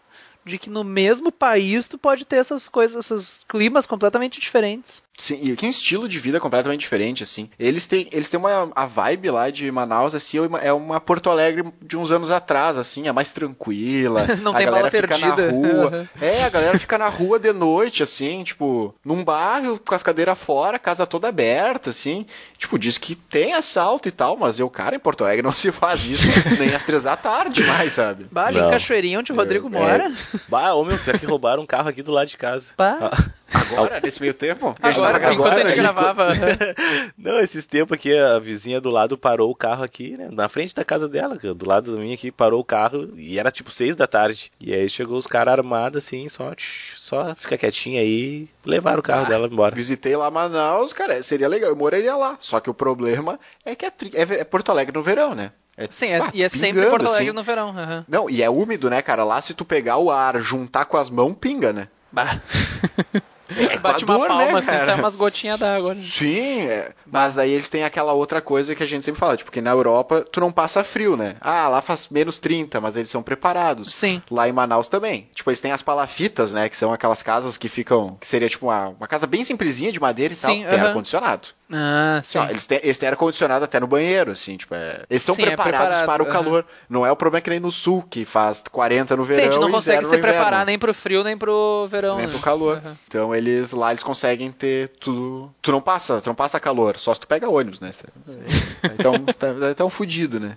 de 0.46 0.58
que 0.58 0.70
no 0.70 0.84
mesmo 0.84 1.32
país 1.32 1.88
tu 1.88 1.98
pode 1.98 2.26
ter 2.26 2.38
essas 2.38 2.68
coisas, 2.68 3.06
esses 3.12 3.42
climas 3.48 3.86
completamente 3.86 4.40
diferentes. 4.40 5.04
Sim, 5.18 5.38
e 5.40 5.52
aqui 5.52 5.66
é 5.66 5.68
um 5.68 5.72
estilo 5.72 6.08
de 6.10 6.18
vida 6.18 6.40
completamente 6.40 6.80
diferente, 6.80 7.22
assim. 7.22 7.48
Eles 7.60 7.86
têm, 7.86 8.08
eles 8.12 8.28
têm 8.28 8.40
uma 8.40 8.72
a 8.76 8.86
vibe 8.88 9.30
lá 9.30 9.52
de 9.52 9.70
Manaus, 9.72 10.16
assim, 10.16 10.38
é 10.64 10.74
uma- 10.74 10.96
é 10.96 11.00
Porto 11.00 11.30
Alegre 11.30 11.64
de 11.80 11.96
uns 11.96 12.10
anos 12.10 12.32
atrás, 12.32 12.76
assim, 12.76 13.08
é 13.08 13.12
mais 13.12 13.32
tranquila. 13.32 14.26
Não 14.42 14.52
a 14.54 14.58
tem 14.58 14.66
galera 14.66 14.90
bala 14.90 14.92
fica 14.92 15.08
perdida. 15.08 15.46
na 15.46 15.52
rua. 15.52 16.10
É, 16.20 16.44
a 16.44 16.50
galera 16.50 16.80
fica 16.80 16.98
na 16.98 17.08
rua 17.08 17.38
de 17.38 17.54
noite, 17.54 18.02
assim, 18.02 18.44
tipo, 18.44 18.96
num 19.06 19.24
bairro 19.24 19.80
com 19.86 19.94
as 19.94 20.02
cadeiras 20.02 20.40
fora, 20.40 20.80
casa 20.80 21.06
toda 21.06 21.28
aberta, 21.28 21.92
assim. 21.92 22.26
Tipo, 22.58 22.80
diz 22.80 22.98
que 22.98 23.14
tem 23.14 23.54
assalto 23.54 24.08
e 24.08 24.12
tal, 24.12 24.36
mas 24.38 24.60
eu, 24.60 24.70
cara, 24.72 24.96
em 24.96 25.00
Porto 25.00 25.24
Alegre 25.24 25.44
não 25.46 25.54
se 25.54 25.72
faz 25.72 26.04
isso 26.06 26.24
nem 26.58 26.74
às 26.74 26.86
três 26.86 27.04
da 27.04 27.16
tarde 27.16 27.64
mais, 27.64 27.94
sabe? 27.94 28.26
Ali 28.34 28.58
em. 28.60 28.72
Cachoeirinha, 28.72 29.20
onde 29.20 29.32
o 29.32 29.36
Rodrigo 29.36 29.68
é. 29.68 29.72
mora. 29.72 30.12
Bah, 30.48 30.74
ô 30.74 30.84
meu, 30.84 30.98
pior 30.98 31.20
que 31.20 31.26
roubaram 31.26 31.64
um 31.64 31.66
carro 31.66 31.90
aqui 31.90 32.02
do 32.02 32.12
lado 32.12 32.28
de 32.28 32.38
casa. 32.38 32.74
Pá. 32.78 33.10
Agora, 33.53 33.99
nesse 34.02 34.22
meio 34.22 34.34
tempo? 34.34 34.76
Agora, 34.82 35.20
tava 35.20 35.34
enquanto 35.34 35.53
a 35.53 35.64
gente 35.64 35.76
gravando, 35.76 36.14
gravava. 36.16 36.36
Não, 37.18 37.40
esses 37.40 37.66
tempos 37.66 37.95
aqui, 37.95 38.18
a 38.18 38.40
vizinha 38.40 38.80
do 38.80 38.90
lado 38.90 39.18
parou 39.18 39.52
o 39.52 39.56
carro 39.56 39.84
aqui, 39.84 40.16
né? 40.18 40.30
Na 40.32 40.48
frente 40.48 40.74
da 40.74 40.86
casa 40.86 41.08
dela, 41.10 41.36
do 41.36 41.68
lado 41.68 41.94
da 41.94 41.99
minha 42.02 42.14
aqui, 42.16 42.32
parou 42.32 42.62
o 42.62 42.64
carro 42.66 43.10
e 43.18 43.38
era 43.38 43.52
tipo 43.52 43.72
seis 43.72 43.95
da 43.95 44.08
tarde. 44.08 44.52
E 44.60 44.74
aí 44.74 44.88
chegou 44.90 45.18
os 45.18 45.28
caras 45.28 45.52
armados 45.53 46.03
assim, 46.06 46.30
só, 46.30 46.53
tch, 46.56 46.94
só 46.98 47.36
fica 47.36 47.58
quietinho 47.58 47.99
aí, 47.99 48.48
levaram 48.66 48.99
o 48.99 49.03
carro 49.03 49.26
Ah, 49.26 49.30
dela 49.30 49.48
embora. 49.48 49.76
Visitei 49.76 50.16
lá 50.16 50.32
Manaus, 50.32 50.94
cara, 50.94 51.22
seria 51.22 51.48
legal, 51.49 51.70
eu 51.72 51.76
moraria 51.76 52.16
lá. 52.16 52.38
Só 52.40 52.60
que 52.62 52.70
o 52.70 52.74
problema 52.74 53.38
é 53.66 53.76
que 53.76 53.86
é, 53.86 53.91
é- 54.14 54.40
é 54.40 54.44
Porto 54.45 54.70
Alegre 54.70 54.95
no 54.95 55.03
verão, 55.03 55.36
né? 55.36 55.52
É, 55.84 55.88
Sim, 55.90 56.08
é- 56.08 56.30
e 56.34 56.44
é 56.44 56.49
sempre 56.49 56.82
pingando, 56.82 56.90
Porto 56.91 57.08
Alegre 57.08 57.28
assim. 57.30 57.36
no 57.36 57.44
verão. 57.44 57.70
aham. 57.70 58.06
Não, 58.08 58.30
e 58.30 58.41
é 58.44 58.49
úmido, 58.49 58.90
né, 58.90 59.02
cara? 59.02 59.24
Lá 59.24 59.41
se 59.41 59.53
tu 59.53 59.66
pegar 59.66 59.98
o 59.98 60.12
ar, 60.12 60.40
juntar 60.40 60.86
com 60.86 60.98
as 60.98 61.10
mãos, 61.10 61.36
pinga, 61.40 61.74
né? 61.74 61.88
Bah. 62.12 62.40
Bate 63.82 64.03
uma 64.06 64.15
Equador, 64.15 64.28
palma 64.28 64.45
né, 64.45 64.60
assim, 64.60 64.86
sai 64.86 64.95
umas 64.99 65.15
gotinhas 65.15 65.60
d'água. 65.60 65.94
né? 65.94 65.99
Sim, 66.02 66.61
é. 66.61 66.91
mas 67.06 67.38
aí 67.38 67.52
eles 67.52 67.69
têm 67.69 67.84
aquela 67.84 68.14
outra 68.14 68.41
coisa 68.41 68.76
que 68.76 68.84
a 68.84 68.86
gente 68.86 69.03
sempre 69.06 69.19
fala, 69.19 69.36
tipo, 69.38 69.52
que 69.52 69.61
na 69.61 69.72
Europa 69.72 70.26
tu 70.32 70.40
não 70.40 70.52
passa 70.52 70.84
frio, 70.84 71.15
né? 71.18 71.36
Ah, 71.41 71.68
lá 71.68 71.82
faz 71.82 72.07
menos 72.10 72.40
30, 72.40 72.80
mas 72.82 72.95
eles 72.95 73.10
são 73.10 73.22
preparados. 73.23 73.94
Sim. 73.94 74.22
Lá 74.30 74.48
em 74.48 74.52
Manaus 74.52 74.88
também. 74.88 75.28
Tipo, 75.34 75.49
eles 75.49 75.60
têm 75.60 75.72
as 75.72 75.82
palafitas, 75.82 76.53
né? 76.53 76.69
Que 76.69 76.78
são 76.78 76.91
aquelas 76.94 77.22
casas 77.23 77.57
que 77.57 77.69
ficam. 77.69 78.18
Que 78.19 78.28
seria 78.28 78.49
tipo 78.49 78.68
uma, 78.68 78.90
uma 78.90 79.07
casa 79.07 79.28
bem 79.28 79.44
simplesinha 79.44 79.91
de 79.91 79.99
madeira 79.99 80.34
e 80.34 80.38
tal. 80.38 80.52
Sim, 80.52 80.65
Tem 80.65 80.80
aham. 80.80 80.88
ar-condicionado. 80.88 81.49
Ah, 81.73 82.18
Assim, 82.19 82.32
sim. 82.38 82.38
ó, 82.40 82.49
eles, 82.49 82.65
têm, 82.65 82.80
eles 82.84 82.98
têm 82.98 83.10
ar-condicionado 83.10 83.64
até 83.65 83.80
no 83.80 83.88
banheiro, 83.88 84.32
assim, 84.32 84.57
tipo, 84.57 84.76
é... 84.76 85.03
Eles 85.10 85.22
estão 85.22 85.36
Sim, 85.36 85.44
é 85.44 85.45
preparados 85.48 85.98
preparado, 85.98 86.06
para 86.06 86.23
o 86.23 86.26
calor. 86.26 86.65
Não 86.90 87.06
é 87.06 87.11
o 87.11 87.15
problema 87.15 87.41
que 87.41 87.49
nem 87.49 87.60
no 87.60 87.72
sul, 87.72 88.03
que 88.10 88.26
faz 88.26 88.61
40 88.69 89.15
no 89.15 89.26
Sim, 89.26 89.32
a 89.32 89.36
verão 89.36 89.52
gente 89.52 89.61
não 89.61 89.72
consegue 89.72 90.06
se 90.06 90.18
preparar 90.18 90.65
nem 90.65 90.78
pro 90.78 90.94
frio, 90.94 91.23
nem 91.23 91.38
pro 91.38 91.88
verão. 91.90 92.18
nem 92.18 92.26
né? 92.28 92.32
pro 92.32 92.41
calor. 92.41 92.78
Aham. 92.78 92.98
Então 93.07 93.34
eles 93.42 93.72
lá 93.72 93.92
eles 93.92 94.04
conseguem 94.04 94.52
ter 94.52 94.90
tudo. 94.90 95.54
Tu 95.62 95.72
não 95.72 95.82
passa, 95.82 96.22
tu 96.22 96.28
não 96.28 96.36
passa 96.36 96.60
calor, 96.60 96.98
só 96.98 97.14
se 97.14 97.20
tu 97.20 97.28
pega 97.28 97.50
ônibus, 97.50 97.80
né? 97.80 97.92
Então 98.98 99.26
tá, 99.38 99.76
tá 99.76 99.86
um 99.86 99.90
fudido, 99.90 100.40
né? 100.40 100.54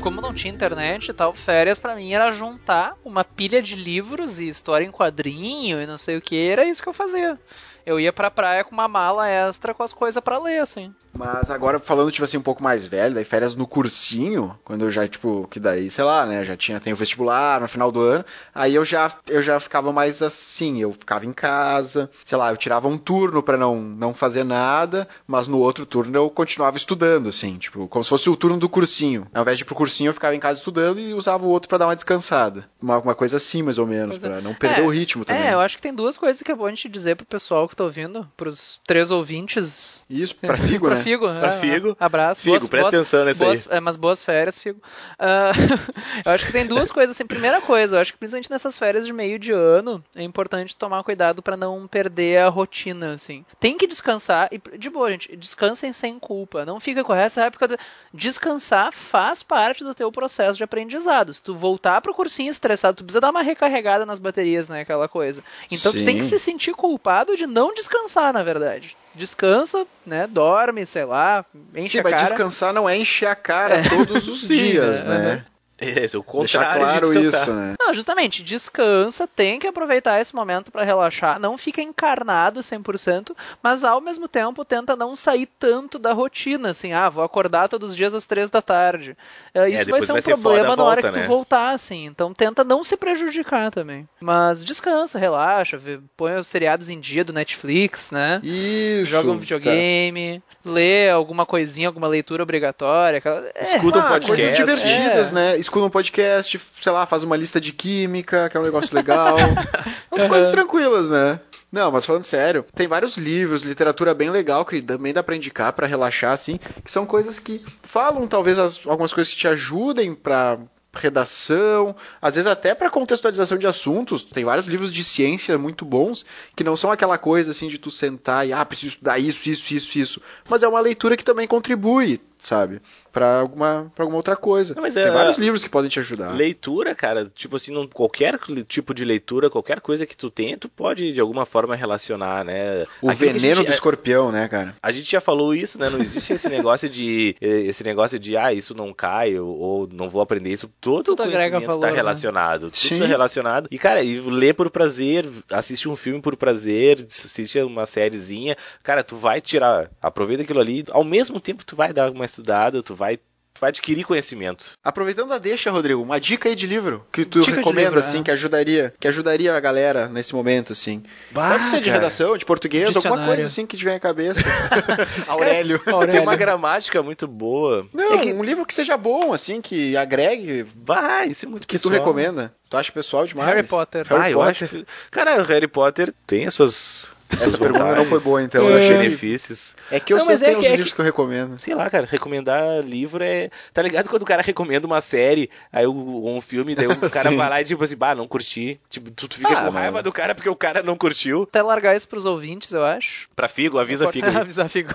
Como 0.00 0.20
não 0.20 0.34
tinha 0.34 0.52
internet 0.52 1.08
e 1.08 1.12
tal, 1.12 1.32
férias 1.32 1.78
pra 1.78 1.94
mim 1.94 2.12
era 2.12 2.32
juntar 2.32 2.94
uma 3.04 3.22
pilha 3.22 3.62
de 3.62 3.76
livros 3.76 4.40
e 4.40 4.48
história 4.48 4.84
em 4.84 4.90
quadrinho 4.90 5.80
e 5.80 5.86
não 5.86 5.96
sei 5.96 6.16
o 6.16 6.20
que, 6.20 6.48
era 6.48 6.64
isso 6.64 6.82
que 6.82 6.88
eu 6.88 6.92
fazia. 6.92 7.38
Eu 7.86 8.00
ia 8.00 8.12
pra 8.12 8.30
praia 8.30 8.64
com 8.64 8.72
uma 8.72 8.88
mala 8.88 9.28
extra 9.28 9.72
com 9.72 9.82
as 9.82 9.92
coisas 9.92 10.22
pra 10.22 10.38
ler, 10.38 10.58
assim. 10.58 10.92
Mas 11.14 11.50
agora 11.50 11.78
falando, 11.78 12.10
tipo 12.10 12.24
assim, 12.24 12.36
um 12.36 12.42
pouco 12.42 12.62
mais 12.62 12.86
velho, 12.86 13.14
daí 13.14 13.24
férias 13.24 13.54
no 13.54 13.66
cursinho, 13.66 14.58
quando 14.64 14.82
eu 14.82 14.90
já, 14.90 15.06
tipo, 15.06 15.46
que 15.50 15.60
daí, 15.60 15.90
sei 15.90 16.04
lá, 16.04 16.24
né, 16.24 16.44
já 16.44 16.56
tinha, 16.56 16.80
tem 16.80 16.92
o 16.92 16.96
vestibular 16.96 17.60
no 17.60 17.68
final 17.68 17.92
do 17.92 18.00
ano, 18.00 18.24
aí 18.54 18.74
eu 18.74 18.84
já, 18.84 19.12
eu 19.28 19.42
já 19.42 19.60
ficava 19.60 19.92
mais 19.92 20.22
assim, 20.22 20.80
eu 20.80 20.92
ficava 20.92 21.26
em 21.26 21.32
casa, 21.32 22.10
sei 22.24 22.38
lá, 22.38 22.50
eu 22.50 22.56
tirava 22.56 22.88
um 22.88 22.96
turno 22.96 23.42
pra 23.42 23.56
não, 23.56 23.80
não 23.80 24.14
fazer 24.14 24.44
nada, 24.44 25.06
mas 25.26 25.46
no 25.46 25.58
outro 25.58 25.84
turno 25.84 26.16
eu 26.16 26.30
continuava 26.30 26.76
estudando, 26.76 27.28
assim, 27.28 27.58
tipo, 27.58 27.86
como 27.88 28.02
se 28.02 28.10
fosse 28.10 28.30
o 28.30 28.36
turno 28.36 28.58
do 28.58 28.68
cursinho. 28.68 29.26
Ao 29.34 29.42
invés 29.42 29.58
de 29.58 29.64
ir 29.64 29.66
pro 29.66 29.74
cursinho, 29.74 30.08
eu 30.08 30.14
ficava 30.14 30.34
em 30.34 30.40
casa 30.40 30.60
estudando 30.60 30.98
e 30.98 31.12
usava 31.12 31.44
o 31.44 31.48
outro 31.48 31.68
pra 31.68 31.78
dar 31.78 31.86
uma 31.86 31.94
descansada. 31.94 32.68
Uma, 32.80 32.98
uma 32.98 33.14
coisa 33.14 33.36
assim, 33.36 33.62
mais 33.62 33.78
ou 33.78 33.86
menos, 33.86 34.16
pra 34.18 34.40
não 34.40 34.54
perder 34.54 34.80
É, 34.80 34.86
o 34.86 34.88
ritmo 34.88 35.24
também. 35.24 35.42
É, 35.42 35.54
eu 35.54 35.60
acho 35.60 35.76
que 35.76 35.82
tem 35.82 35.94
duas 35.94 36.16
coisas 36.16 36.42
que 36.42 36.50
é 36.50 36.54
bom 36.54 36.66
a 36.66 36.70
gente 36.70 36.88
dizer 36.88 37.16
pro 37.16 37.26
pessoal 37.26 37.68
que 37.68 37.76
tá 37.76 37.84
ouvindo, 37.84 38.26
pros 38.36 38.80
três 38.86 39.10
ouvintes. 39.10 40.04
Isso, 40.08 40.34
pra 40.36 40.56
Figo, 40.56 40.86
pra 40.86 41.01
né? 41.02 41.04
Figo. 41.04 41.26
Pra 41.26 41.54
é, 41.54 41.58
Figo. 41.58 41.96
Abraço. 41.98 42.42
Figo, 42.42 42.58
boas, 42.58 42.68
presta 42.68 42.90
boas, 42.90 42.94
atenção 42.94 43.24
nessa 43.24 43.44
boas, 43.44 43.68
aí. 43.70 43.76
É, 43.76 43.80
mas 43.80 43.96
boas 43.96 44.24
férias, 44.24 44.58
Figo. 44.58 44.80
Ah, 45.18 45.52
eu 46.24 46.32
acho 46.32 46.46
que 46.46 46.52
tem 46.52 46.66
duas 46.66 46.90
coisas, 46.90 47.16
assim. 47.16 47.26
Primeira 47.26 47.60
coisa, 47.60 47.96
eu 47.96 48.00
acho 48.00 48.12
que 48.12 48.18
principalmente 48.18 48.50
nessas 48.50 48.78
férias 48.78 49.06
de 49.06 49.12
meio 49.12 49.38
de 49.38 49.52
ano, 49.52 50.02
é 50.14 50.22
importante 50.22 50.76
tomar 50.76 51.02
cuidado 51.02 51.42
pra 51.42 51.56
não 51.56 51.86
perder 51.86 52.38
a 52.38 52.48
rotina, 52.48 53.12
assim. 53.12 53.44
Tem 53.60 53.76
que 53.76 53.86
descansar, 53.86 54.48
e 54.50 54.60
de 54.78 54.90
boa, 54.90 55.10
gente, 55.10 55.36
descansem 55.36 55.92
sem 55.92 56.18
culpa. 56.18 56.64
Não 56.64 56.80
fica 56.80 57.04
com 57.04 57.14
essa 57.14 57.44
época. 57.44 57.68
Do... 57.68 57.78
Descansar 58.12 58.92
faz 58.92 59.42
parte 59.42 59.84
do 59.84 59.94
teu 59.94 60.10
processo 60.10 60.56
de 60.56 60.64
aprendizado. 60.64 61.32
Se 61.32 61.42
tu 61.42 61.54
voltar 61.54 62.00
pro 62.00 62.14
cursinho 62.14 62.50
estressado, 62.50 62.98
tu 62.98 63.04
precisa 63.04 63.20
dar 63.20 63.30
uma 63.30 63.42
recarregada 63.42 64.06
nas 64.06 64.18
baterias, 64.18 64.68
né? 64.68 64.80
Aquela 64.80 65.08
coisa. 65.08 65.42
Então 65.70 65.92
tu 65.92 66.04
tem 66.04 66.16
que 66.16 66.24
Sim. 66.24 66.38
se 66.38 66.38
sentir 66.38 66.74
culpado 66.74 67.36
de 67.36 67.46
não 67.46 67.74
descansar, 67.74 68.32
na 68.32 68.42
verdade. 68.42 68.96
Descansa, 69.14 69.86
né? 70.06 70.26
Dorme, 70.26 70.86
sei 70.86 71.04
lá, 71.04 71.44
enche 71.74 71.92
Sim, 71.92 72.00
a 72.00 72.02
mas 72.02 72.12
cara. 72.12 72.24
descansar 72.24 72.72
não 72.72 72.88
é 72.88 72.96
encher 72.96 73.26
a 73.26 73.34
cara 73.36 73.76
É. 73.76 73.88
todos 73.88 74.28
os 74.28 74.40
Sim, 74.46 74.54
dias, 74.54 75.04
né? 75.04 75.18
né? 75.18 75.44
É, 75.82 76.06
o 76.16 76.22
Deixar 76.22 76.22
contrário 76.22 76.80
claro 76.80 77.10
de 77.12 77.18
isso, 77.28 77.52
né? 77.52 77.74
Não, 77.80 77.92
justamente, 77.92 78.42
descansa, 78.44 79.26
tem 79.26 79.58
que 79.58 79.66
aproveitar 79.66 80.20
esse 80.20 80.34
momento 80.34 80.70
pra 80.70 80.84
relaxar, 80.84 81.40
não 81.40 81.58
fica 81.58 81.82
encarnado 81.82 82.60
100%, 82.60 83.34
mas 83.62 83.82
ao 83.82 84.00
mesmo 84.00 84.28
tempo 84.28 84.64
tenta 84.64 84.94
não 84.94 85.16
sair 85.16 85.46
tanto 85.58 85.98
da 85.98 86.12
rotina, 86.12 86.70
assim, 86.70 86.92
ah, 86.92 87.08
vou 87.08 87.24
acordar 87.24 87.68
todos 87.68 87.90
os 87.90 87.96
dias 87.96 88.14
às 88.14 88.26
três 88.26 88.48
da 88.48 88.62
tarde. 88.62 89.16
É, 89.52 89.68
isso 89.68 89.90
vai 89.90 90.02
ser 90.02 90.12
um 90.12 90.14
vai 90.14 90.22
ser 90.22 90.30
problema 90.36 90.76
na 90.76 90.84
hora 90.84 91.00
volta, 91.02 91.08
que 91.08 91.18
tu 91.18 91.20
né? 91.22 91.26
voltar, 91.26 91.70
assim, 91.74 92.06
então 92.06 92.32
tenta 92.32 92.62
não 92.62 92.84
se 92.84 92.96
prejudicar 92.96 93.70
também. 93.70 94.08
Mas 94.20 94.64
descansa, 94.64 95.18
relaxa, 95.18 95.76
vê- 95.76 95.98
põe 96.16 96.36
os 96.36 96.46
seriados 96.46 96.88
em 96.88 97.00
dia 97.00 97.24
do 97.24 97.32
Netflix, 97.32 98.10
né? 98.10 98.40
Isso. 98.42 99.10
Joga 99.10 99.30
um 99.30 99.34
tá. 99.34 99.40
videogame, 99.40 100.42
lê 100.64 101.10
alguma 101.10 101.44
coisinha, 101.44 101.88
alguma 101.88 102.06
leitura 102.06 102.42
obrigatória. 102.42 103.18
Aquela... 103.18 103.50
É, 103.54 103.62
Escuta 103.62 103.98
um 103.98 104.02
Ah, 104.02 104.08
podcast. 104.08 104.26
coisas 104.36 104.56
divertidas, 104.56 105.32
É. 105.32 105.34
né? 105.34 105.58
Escuta 105.72 105.86
um 105.86 105.90
podcast, 105.90 106.60
sei 106.82 106.92
lá, 106.92 107.06
faz 107.06 107.22
uma 107.22 107.34
lista 107.34 107.58
de 107.58 107.72
química, 107.72 108.46
que 108.50 108.58
é 108.58 108.60
um 108.60 108.62
negócio 108.62 108.94
legal. 108.94 109.38
Umas 110.12 110.28
coisas 110.28 110.50
tranquilas, 110.50 111.08
né? 111.08 111.40
Não, 111.72 111.90
mas 111.90 112.04
falando 112.04 112.24
sério, 112.24 112.66
tem 112.74 112.86
vários 112.86 113.16
livros, 113.16 113.62
literatura 113.62 114.12
bem 114.12 114.28
legal 114.28 114.66
que 114.66 114.82
também 114.82 115.14
dá 115.14 115.22
pra 115.22 115.34
indicar 115.34 115.72
pra 115.72 115.86
relaxar, 115.86 116.32
assim, 116.32 116.60
que 116.84 116.90
são 116.90 117.06
coisas 117.06 117.38
que 117.38 117.64
falam 117.82 118.26
talvez 118.26 118.58
as- 118.58 118.86
algumas 118.86 119.14
coisas 119.14 119.32
que 119.32 119.38
te 119.40 119.48
ajudem 119.48 120.14
pra 120.14 120.58
redação, 120.94 121.96
às 122.20 122.34
vezes 122.34 122.46
até 122.50 122.74
pra 122.74 122.90
contextualização 122.90 123.56
de 123.56 123.66
assuntos. 123.66 124.24
Tem 124.24 124.44
vários 124.44 124.66
livros 124.66 124.92
de 124.92 125.02
ciência 125.02 125.56
muito 125.56 125.86
bons 125.86 126.22
que 126.54 126.62
não 126.62 126.76
são 126.76 126.90
aquela 126.90 127.16
coisa 127.16 127.52
assim 127.52 127.66
de 127.66 127.78
tu 127.78 127.90
sentar 127.90 128.46
e 128.46 128.52
ah, 128.52 128.62
preciso 128.66 128.88
estudar 128.88 129.18
isso, 129.18 129.48
isso, 129.48 129.72
isso, 129.72 129.98
isso, 129.98 130.22
mas 130.46 130.62
é 130.62 130.68
uma 130.68 130.80
leitura 130.80 131.16
que 131.16 131.24
também 131.24 131.46
contribui, 131.46 132.20
sabe? 132.42 132.80
Pra 133.12 133.40
alguma, 133.40 133.90
pra 133.94 134.04
alguma 134.04 134.16
outra 134.16 134.34
coisa. 134.36 134.74
Não, 134.74 134.82
mas 134.82 134.94
Tem 134.94 135.04
é- 135.04 135.10
vários 135.10 135.38
livros 135.38 135.62
que 135.62 135.70
podem 135.70 135.88
te 135.88 135.98
ajudar. 136.00 136.32
Leitura, 136.34 136.94
cara, 136.94 137.26
tipo 137.26 137.56
assim, 137.56 137.72
não, 137.72 137.86
qualquer 137.86 138.38
tipo 138.66 138.92
de 138.94 139.04
leitura, 139.04 139.48
qualquer 139.50 139.80
coisa 139.80 140.04
que 140.06 140.16
tu 140.16 140.30
tenha, 140.30 140.56
tu 140.58 140.68
pode 140.68 141.12
de 141.12 141.20
alguma 141.20 141.44
forma 141.46 141.76
relacionar, 141.76 142.44
né? 142.44 142.84
O 143.00 143.10
Aquilo 143.10 143.32
veneno 143.32 143.56
gente- 143.56 143.66
do 143.66 143.72
escorpião, 143.72 144.32
né, 144.32 144.48
cara? 144.48 144.74
A 144.82 144.90
gente 144.90 145.10
já 145.10 145.20
falou 145.20 145.54
isso, 145.54 145.78
né? 145.78 145.88
Não 145.90 146.00
existe 146.00 146.32
esse 146.32 146.48
negócio 146.48 146.88
de 146.88 147.36
eh, 147.40 147.60
esse 147.62 147.84
negócio 147.84 148.18
de 148.18 148.36
ah, 148.36 148.52
isso 148.52 148.74
não 148.74 148.92
cai 148.92 149.38
ou, 149.38 149.56
ou 149.58 149.88
não 149.92 150.08
vou 150.08 150.20
aprender 150.22 150.50
isso. 150.50 150.70
Todo 150.80 151.04
Tudo 151.14 151.22
conhecimento 151.24 151.66
valor, 151.66 151.80
tá 151.80 151.86
né? 151.88 151.92
relacionado. 151.96 152.60
Tudo 152.70 152.76
Sim. 152.76 152.98
tá 153.00 153.06
relacionado. 153.06 153.68
E 153.70 153.78
cara, 153.78 154.02
e 154.02 154.18
lê 154.20 154.52
por 154.52 154.70
prazer, 154.70 155.28
assiste 155.50 155.88
um 155.88 155.96
filme 155.96 156.20
por 156.20 156.34
prazer, 156.36 157.04
assiste 157.08 157.60
uma 157.60 157.84
sériezinha. 157.86 158.56
Cara, 158.82 159.04
tu 159.04 159.16
vai 159.16 159.40
tirar, 159.40 159.90
aproveita 160.00 160.42
aquilo 160.42 160.60
ali, 160.60 160.84
ao 160.90 161.04
mesmo 161.04 161.38
tempo 161.38 161.64
tu 161.64 161.76
vai 161.76 161.92
dar 161.92 162.10
uma 162.10 162.24
estudada, 162.32 162.82
tu 162.82 162.94
vai 162.94 163.18
tu 163.54 163.60
vai 163.60 163.68
adquirir 163.68 164.04
conhecimento. 164.04 164.72
Aproveitando 164.82 165.32
a 165.32 165.38
deixa, 165.38 165.70
Rodrigo, 165.70 166.02
uma 166.02 166.18
dica 166.18 166.48
aí 166.48 166.54
de 166.54 166.66
livro 166.66 167.06
que 167.12 167.24
tu 167.24 167.40
Dica 167.40 167.56
recomenda, 167.56 167.90
livro, 167.90 168.00
assim, 168.00 168.20
é. 168.20 168.22
que 168.22 168.30
ajudaria, 168.30 168.94
que 168.98 169.06
ajudaria 169.06 169.54
a 169.54 169.60
galera 169.60 170.08
nesse 170.08 170.34
momento, 170.34 170.72
assim. 170.72 171.02
Pode 171.32 171.64
ser 171.66 171.80
de 171.80 171.90
cara. 171.90 171.98
redação, 171.98 172.36
de 172.36 172.44
português, 172.44 172.96
alguma 172.96 173.24
coisa 173.26 173.44
assim 173.44 173.66
que 173.66 173.76
te 173.76 173.84
vem 173.84 173.94
à 173.94 174.00
cabeça. 174.00 174.40
Aurélio. 175.28 175.78
Tem 175.78 175.92
Aurélio. 175.92 176.22
uma 176.22 176.36
gramática 176.36 177.02
muito 177.02 177.28
boa. 177.28 177.86
Não, 177.92 178.14
É 178.14 178.18
que, 178.18 178.32
um 178.32 178.42
livro 178.42 178.64
que 178.64 178.74
seja 178.74 178.96
bom, 178.96 179.32
assim, 179.32 179.60
que 179.60 179.96
agregue, 179.96 180.66
vai, 180.74 181.28
isso 181.28 181.44
é 181.44 181.48
muito 181.48 181.66
que 181.66 181.78
tu 181.78 181.90
pessoal. 181.90 182.06
recomenda. 182.06 182.54
Tu 182.70 182.76
acha 182.76 182.90
pessoal 182.90 183.26
demais? 183.26 183.54
Harry 183.54 183.66
Potter. 183.66 184.06
Harry 184.08 184.22
ah, 184.22 184.30
eu 184.30 184.38
Potter. 184.38 184.50
acho 184.50 184.68
que... 184.68 184.86
Cara, 185.10 185.42
o 185.42 185.44
Harry 185.44 185.68
Potter 185.68 186.12
tem 186.26 186.46
as 186.46 186.54
suas. 186.54 187.12
Essa 187.32 187.58
pergunta 187.58 187.94
não 187.96 188.04
foi 188.06 188.20
boa, 188.20 188.42
então. 188.42 188.64
seus 188.64 188.80
que- 188.80 188.88
benefícios. 188.88 189.74
É 189.90 189.98
que 189.98 190.12
eu 190.12 190.18
Não, 190.18 190.24
sei 190.26 190.34
mas 190.34 190.42
é 190.42 190.50
os 190.52 190.58
que- 190.60 190.66
é 190.66 190.70
livros 190.70 190.88
que- 190.90 190.94
que 190.96 191.00
eu 191.00 191.04
recomendo. 191.04 191.58
Sei 191.58 191.74
lá, 191.74 191.88
cara, 191.90 192.06
recomendar 192.10 192.80
livro 192.84 193.22
é. 193.24 193.50
Tá 193.72 193.80
ligado 193.82 194.08
quando 194.08 194.22
o 194.22 194.26
cara 194.26 194.42
recomenda 194.42 194.86
uma 194.86 195.00
série, 195.00 195.50
aí 195.72 195.86
um 195.86 196.40
filme, 196.40 196.74
daí 196.74 196.86
o 196.86 196.90
cara 197.10 197.30
vai 197.30 197.48
lá 197.48 197.60
e 197.60 197.64
tipo 197.64 197.82
assim, 197.82 197.96
bah, 197.96 198.14
não 198.14 198.28
curti. 198.28 198.78
Tipo, 198.90 199.10
tu, 199.10 199.28
tu 199.28 199.36
fica 199.38 199.48
Ah, 199.52 199.64
com 199.66 199.70
raiva 199.70 199.92
mas- 199.92 200.04
do 200.04 200.12
cara 200.12 200.34
porque 200.34 200.48
o 200.48 200.54
cara 200.56 200.82
não 200.82 200.96
curtiu. 200.96 201.42
Até 201.42 201.62
largar 201.62 201.96
isso 201.96 202.06
pros 202.08 202.24
ouvintes, 202.24 202.72
eu 202.72 202.84
acho. 202.84 203.28
Pra 203.34 203.48
Figo, 203.48 203.78
avisa 203.78 204.06
Figo. 204.10 204.26
aí. 204.26 204.36
Avisar 204.36 204.68
Figo. 204.68 204.94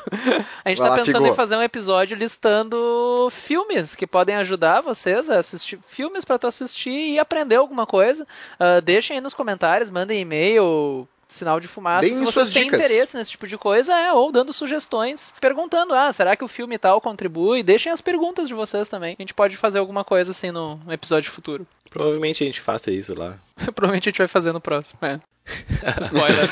A 0.63 0.69
gente 0.69 0.79
Vai 0.79 0.89
tá 0.89 0.95
lá, 0.95 1.03
pensando 1.03 1.23
Figo. 1.23 1.33
em 1.33 1.35
fazer 1.35 1.55
um 1.55 1.61
episódio 1.63 2.15
listando 2.17 3.29
filmes 3.31 3.95
que 3.95 4.05
podem 4.07 4.35
ajudar 4.37 4.81
vocês 4.81 5.29
a 5.29 5.39
assistir 5.39 5.79
filmes 5.87 6.23
pra 6.25 6.37
tu 6.37 6.47
assistir 6.47 6.89
e 7.13 7.19
aprender 7.19 7.55
alguma 7.55 7.85
coisa. 7.85 8.25
Ah, 8.59 8.79
deixem 8.79 9.17
aí 9.17 9.21
nos 9.21 9.33
comentários, 9.33 9.89
mandem 9.89 10.21
e-mail, 10.21 11.07
sinal 11.27 11.59
de 11.59 11.67
fumaça, 11.67 12.01
Deem 12.01 12.13
se 12.13 12.19
vocês 12.19 12.33
suas 12.33 12.53
têm 12.53 12.63
dicas. 12.65 12.79
interesse 12.79 13.17
nesse 13.17 13.31
tipo 13.31 13.47
de 13.47 13.57
coisa, 13.57 13.93
é, 13.95 14.13
ou 14.13 14.31
dando 14.31 14.53
sugestões, 14.53 15.33
perguntando, 15.39 15.93
ah, 15.93 16.11
será 16.11 16.35
que 16.35 16.43
o 16.43 16.47
filme 16.47 16.77
tal 16.77 17.01
contribui? 17.01 17.63
Deixem 17.63 17.91
as 17.91 18.01
perguntas 18.01 18.47
de 18.47 18.53
vocês 18.53 18.87
também. 18.87 19.15
A 19.17 19.21
gente 19.21 19.33
pode 19.33 19.57
fazer 19.57 19.79
alguma 19.79 20.03
coisa 20.03 20.31
assim 20.31 20.51
no 20.51 20.79
episódio 20.89 21.31
futuro. 21.31 21.67
Provavelmente 21.89 22.43
a 22.43 22.47
gente 22.47 22.61
faça 22.61 22.91
isso 22.91 23.17
lá. 23.17 23.37
Provavelmente 23.75 24.09
a 24.09 24.11
gente 24.11 24.19
vai 24.19 24.27
fazer 24.27 24.51
no 24.51 24.61
próximo, 24.61 24.99
é. 25.01 25.19
Spoiler. 26.01 26.49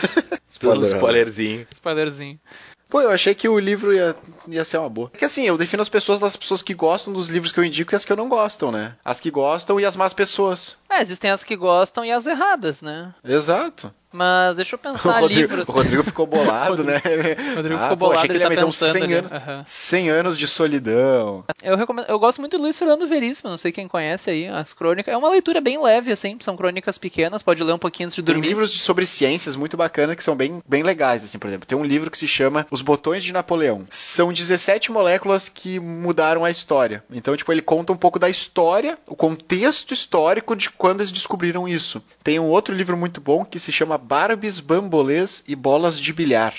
Spoiler. 0.48 0.84
Spoiler. 0.84 0.84
spoilerzinho. 0.84 1.68
Spoilerzinho. 1.72 2.40
Pô, 2.88 3.02
eu 3.02 3.12
achei 3.12 3.34
que 3.34 3.50
o 3.50 3.60
livro 3.60 3.94
ia, 3.94 4.16
ia 4.48 4.64
ser 4.64 4.78
uma 4.78 4.90
boa. 4.90 5.12
É 5.14 5.18
que 5.18 5.26
assim, 5.26 5.44
eu 5.44 5.58
defino 5.58 5.82
as 5.82 5.90
pessoas 5.90 6.20
das 6.20 6.36
pessoas 6.36 6.62
que 6.62 6.74
gostam 6.74 7.12
dos 7.12 7.30
livros 7.30 7.52
que 7.52 7.60
eu 7.60 7.66
indico 7.66 7.94
e 7.94 7.96
as 7.96 8.06
que 8.06 8.12
eu 8.12 8.16
não 8.16 8.30
gostam, 8.30 8.72
né? 8.72 8.96
As 9.04 9.20
que 9.20 9.32
gostam 9.32 9.80
e 9.80 9.86
as 9.86 9.98
más 9.98 10.14
pessoas. 10.14 10.78
É, 10.90 11.02
existem 11.02 11.32
as 11.32 11.44
que 11.44 11.56
gostam 11.56 12.06
e 12.06 12.12
as 12.12 12.26
erradas, 12.28 12.82
né? 12.82 13.14
Exato. 13.24 13.94
Mas 14.16 14.56
deixa 14.56 14.76
eu 14.76 14.80
O 14.80 14.82
pensar 14.82 15.20
Rodrigo, 15.20 15.42
livros. 15.42 15.68
o 15.70 15.72
Rodrigo 15.72 16.04
ficou 16.04 16.26
bolado, 16.26 16.84
né? 16.84 17.02
O 17.54 17.56
Rodrigo 17.58 17.76
Ah, 17.80 17.84
ficou 17.84 17.98
pô, 17.98 18.06
bolado, 18.08 18.18
achei 18.20 18.30
que 18.30 18.36
ele 18.38 18.44
ele 18.46 18.56
tá 18.56 18.66
pensando 18.66 18.92
100 18.94 19.04
ali. 19.04 19.14
anos, 19.14 19.32
Aham. 19.32 19.64
100 19.66 20.10
anos 20.10 20.38
de 20.38 20.48
solidão. 20.48 21.44
Eu, 21.64 21.76
recomendo, 21.78 22.06
eu 22.08 22.20
gosto 22.20 22.40
muito 22.40 22.58
do 22.58 22.64
Luiz 22.64 22.78
Fernando 22.78 23.08
Veríssimo, 23.08 23.50
não 23.50 23.58
sei 23.58 23.72
quem 23.72 23.88
conhece 23.88 24.30
aí, 24.30 24.48
as 24.48 24.74
crônicas. 24.74 25.14
É 25.14 25.18
uma 25.18 25.30
leitura 25.30 25.60
bem 25.62 25.82
leve, 25.82 26.12
assim, 26.12 26.38
são 26.40 26.56
crônicas 26.56 26.98
pequenas, 26.98 27.42
pode 27.44 27.64
ler 27.64 27.74
um 27.74 27.78
pouquinho 27.80 28.08
antes 28.08 28.16
de 28.16 28.24
Tem 28.24 28.34
dormir. 28.34 28.48
livros 28.48 28.72
de- 28.72 28.80
sobre 28.80 29.06
ciências 29.06 29.56
muito 29.56 29.76
bacanas 29.78 30.16
que 30.16 30.24
são 30.24 30.36
bem, 30.36 30.62
bem 30.68 30.84
legais, 30.84 31.24
assim, 31.24 31.38
por 31.40 31.48
exemplo. 31.48 31.66
Tem 31.68 31.78
um 31.78 31.84
livro 31.84 32.10
que 32.12 32.18
se 32.18 32.28
chama 32.28 32.66
Os 32.72 32.82
Botões 32.82 33.24
de 33.24 33.34
Napoleão. 33.34 33.86
São 33.90 34.32
17 34.32 34.92
moléculas 34.92 35.50
que 35.50 35.80
mudaram 35.80 36.46
a 36.46 36.50
história. 36.52 37.04
Então, 37.12 37.36
tipo, 37.36 37.52
ele 37.52 37.62
conta 37.62 37.92
um 37.94 37.98
pouco 37.98 38.20
da 38.20 38.30
história, 38.30 38.98
o 39.08 39.16
contexto 39.16 39.94
histórico 39.94 40.56
de 40.56 40.70
quando 40.70 41.02
eles 41.02 41.12
descobriram 41.12 41.68
isso. 41.68 42.02
Tem 42.24 42.40
um 42.40 42.46
outro 42.50 42.74
livro 42.74 42.96
muito 42.98 43.20
bom 43.22 43.44
que 43.46 43.60
se 43.60 43.72
chama 43.72 43.98
Barbies, 44.06 44.60
Bambolês 44.60 45.44
e 45.48 45.56
Bolas 45.56 46.00
de 46.00 46.14
Bilhar. 46.14 46.54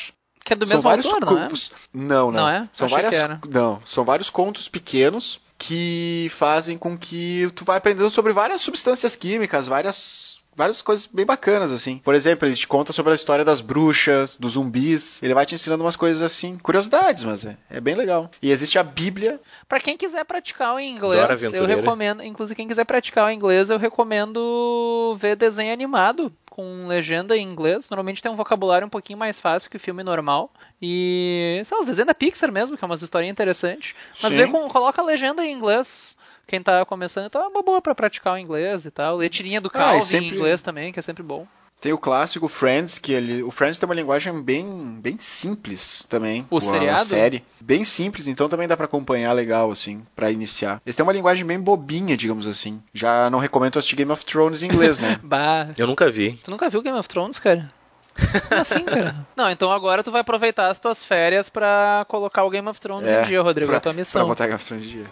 Que 0.44 0.52
é 0.52 0.56
do 0.56 0.66
São 0.66 0.76
mesmo 0.76 0.88
vários 0.88 1.06
autor, 1.06 1.20
não 1.30 1.38
é? 1.38 1.48
Não, 1.92 2.30
não. 2.30 2.32
Não 2.32 2.48
é? 2.48 2.68
São 2.72 2.86
Achei 2.86 2.96
várias, 2.96 3.16
que 3.16 3.20
era. 3.20 3.40
não, 3.50 3.80
são 3.84 4.04
vários 4.04 4.30
contos 4.30 4.68
pequenos 4.68 5.40
que 5.58 6.28
fazem 6.30 6.76
com 6.76 6.96
que 6.96 7.50
tu 7.54 7.64
vai 7.64 7.78
aprendendo 7.78 8.10
sobre 8.10 8.32
várias 8.32 8.60
substâncias 8.60 9.16
químicas, 9.16 9.66
várias 9.66 10.36
várias 10.56 10.80
coisas 10.80 11.06
bem 11.06 11.26
bacanas 11.26 11.70
assim. 11.70 11.98
Por 11.98 12.14
exemplo, 12.14 12.48
ele 12.48 12.56
te 12.56 12.66
conta 12.66 12.92
sobre 12.92 13.12
a 13.12 13.14
história 13.14 13.44
das 13.44 13.60
bruxas, 13.60 14.36
dos 14.36 14.52
zumbis. 14.52 15.22
Ele 15.22 15.34
vai 15.34 15.44
te 15.44 15.54
ensinando 15.54 15.84
umas 15.84 15.96
coisas 15.96 16.22
assim, 16.22 16.56
curiosidades, 16.58 17.22
mas 17.24 17.44
é, 17.44 17.56
é 17.68 17.80
bem 17.80 17.94
legal. 17.94 18.30
E 18.40 18.50
existe 18.50 18.78
a 18.78 18.82
Bíblia. 18.82 19.38
Pra 19.68 19.78
quem 19.78 19.96
quiser 19.96 20.24
praticar 20.24 20.74
o 20.74 20.80
inglês, 20.80 21.42
eu 21.52 21.66
recomendo, 21.66 22.22
inclusive 22.22 22.56
quem 22.56 22.68
quiser 22.68 22.84
praticar 22.84 23.26
o 23.26 23.30
inglês, 23.30 23.68
eu 23.68 23.78
recomendo 23.78 25.16
ver 25.20 25.36
desenho 25.36 25.72
animado 25.72 26.32
com 26.56 26.86
legenda 26.86 27.36
em 27.36 27.42
inglês. 27.46 27.90
Normalmente 27.90 28.22
tem 28.22 28.32
um 28.32 28.34
vocabulário 28.34 28.86
um 28.86 28.90
pouquinho 28.90 29.18
mais 29.18 29.38
fácil 29.38 29.70
que 29.70 29.76
o 29.76 29.80
filme 29.80 30.02
normal. 30.02 30.50
E 30.80 31.60
são 31.66 31.80
os 31.80 31.84
desenhos 31.86 32.06
da 32.06 32.14
Pixar 32.14 32.50
mesmo, 32.50 32.78
que 32.78 32.82
é 32.82 32.86
uma 32.86 32.94
história 32.94 33.26
interessante. 33.28 33.94
Mas 34.22 34.32
Sim. 34.32 34.38
vê 34.38 34.46
com, 34.48 34.66
coloca 34.68 35.02
a 35.02 35.04
legenda 35.04 35.44
em 35.44 35.52
inglês. 35.52 36.16
Quem 36.46 36.62
tá 36.62 36.84
começando, 36.86 37.26
então 37.26 37.42
é 37.42 37.48
uma 37.48 37.62
boa 37.62 37.82
pra 37.82 37.94
praticar 37.94 38.34
o 38.34 38.38
inglês 38.38 38.86
e 38.86 38.90
tal. 38.90 39.16
Ler 39.16 39.28
tirinha 39.28 39.60
do 39.60 39.68
Ah, 39.68 39.78
Calvin 39.78 40.02
sempre- 40.02 40.26
em 40.28 40.30
inglês 40.34 40.62
também, 40.62 40.92
que 40.92 40.98
é 40.98 41.02
sempre 41.02 41.22
bom. 41.22 41.46
Tem 41.80 41.92
o 41.92 41.98
clássico 41.98 42.48
Friends, 42.48 42.98
que 42.98 43.12
ele, 43.12 43.42
o 43.42 43.50
Friends 43.50 43.78
tem 43.78 43.86
uma 43.86 43.94
linguagem 43.94 44.42
bem, 44.42 44.98
bem 45.00 45.16
simples 45.18 46.04
também. 46.08 46.46
O 46.50 46.60
seriado? 46.60 47.04
Série. 47.04 47.44
Bem 47.60 47.84
simples, 47.84 48.26
então 48.26 48.48
também 48.48 48.66
dá 48.66 48.76
pra 48.76 48.86
acompanhar 48.86 49.32
legal, 49.32 49.70
assim, 49.70 50.02
pra 50.16 50.30
iniciar. 50.30 50.80
Eles 50.86 50.96
têm 50.96 51.02
uma 51.04 51.12
linguagem 51.12 51.44
bem 51.44 51.60
bobinha, 51.60 52.16
digamos 52.16 52.46
assim. 52.48 52.80
Já 52.94 53.28
não 53.30 53.38
recomendo 53.38 53.78
assistir 53.78 53.96
Game 53.96 54.10
of 54.10 54.24
Thrones 54.24 54.62
em 54.62 54.66
inglês, 54.66 54.98
né? 55.00 55.20
Bah, 55.22 55.68
Eu 55.76 55.86
nunca 55.86 56.10
vi. 56.10 56.40
tu 56.42 56.50
nunca 56.50 56.68
viu 56.70 56.82
Game 56.82 56.98
of 56.98 57.08
Thrones, 57.08 57.38
cara? 57.38 57.70
Como 58.48 58.60
assim, 58.62 58.82
cara? 58.82 59.14
Não, 59.36 59.50
então 59.50 59.70
agora 59.70 60.02
tu 60.02 60.10
vai 60.10 60.22
aproveitar 60.22 60.68
as 60.70 60.80
tuas 60.80 61.04
férias 61.04 61.50
pra 61.50 62.06
colocar 62.08 62.44
o 62.44 62.50
Game 62.50 62.66
of 62.66 62.80
Thrones 62.80 63.08
É, 63.10 63.22
em 63.22 63.26
dia, 63.26 63.42
Rodrigo. 63.42 63.66
pra, 63.66 63.76
é 63.76 63.78
a 63.78 63.80
tua 63.82 63.92
Pra 63.92 64.00
missão. 64.00 64.26
botar 64.26 64.44
Game 64.46 64.56
of 64.56 64.64
Thrones 64.64 64.86
em 64.86 64.88
dia. 64.88 65.06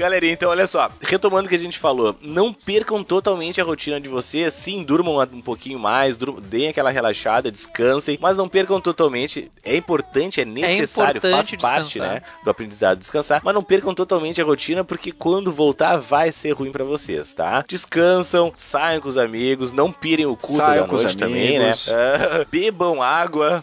Galerinha, 0.00 0.32
então 0.32 0.48
olha 0.50 0.66
só, 0.66 0.90
retomando 1.02 1.44
o 1.46 1.48
que 1.48 1.54
a 1.54 1.58
gente 1.58 1.78
falou, 1.78 2.16
não 2.22 2.52
percam 2.54 3.04
totalmente 3.04 3.60
a 3.60 3.64
rotina 3.64 4.00
de 4.00 4.08
vocês, 4.08 4.54
sim, 4.54 4.82
durmam 4.82 5.18
um 5.32 5.42
pouquinho 5.42 5.78
mais, 5.78 6.16
dur- 6.16 6.40
deem 6.40 6.68
aquela 6.68 6.90
relaxada, 6.90 7.50
descansem, 7.50 8.18
mas 8.20 8.36
não 8.36 8.48
percam 8.48 8.80
totalmente, 8.80 9.50
é 9.62 9.76
importante, 9.76 10.40
é 10.40 10.44
necessário, 10.46 11.18
importante 11.18 11.50
faz 11.58 11.60
parte, 11.60 11.84
descansar. 11.98 12.14
né, 12.14 12.22
do 12.42 12.48
aprendizado 12.50 12.98
descansar, 12.98 13.42
mas 13.44 13.54
não 13.54 13.62
percam 13.62 13.94
totalmente 13.94 14.40
a 14.40 14.44
rotina, 14.44 14.82
porque 14.82 15.12
quando 15.12 15.52
voltar 15.52 15.98
vai 15.98 16.32
ser 16.32 16.52
ruim 16.52 16.72
pra 16.72 16.82
vocês, 16.84 17.32
tá? 17.34 17.62
Descansam, 17.68 18.52
saiam 18.56 19.02
com 19.02 19.08
os 19.08 19.18
amigos, 19.18 19.70
não 19.70 19.92
pirem 19.92 20.24
o 20.24 20.34
cu 20.34 20.56
Saiam 20.56 20.86
os 20.86 20.92
noite 21.02 21.16
também, 21.18 21.58
né? 21.58 21.72
Ah, 21.90 22.46
bebam 22.50 23.02
água, 23.02 23.62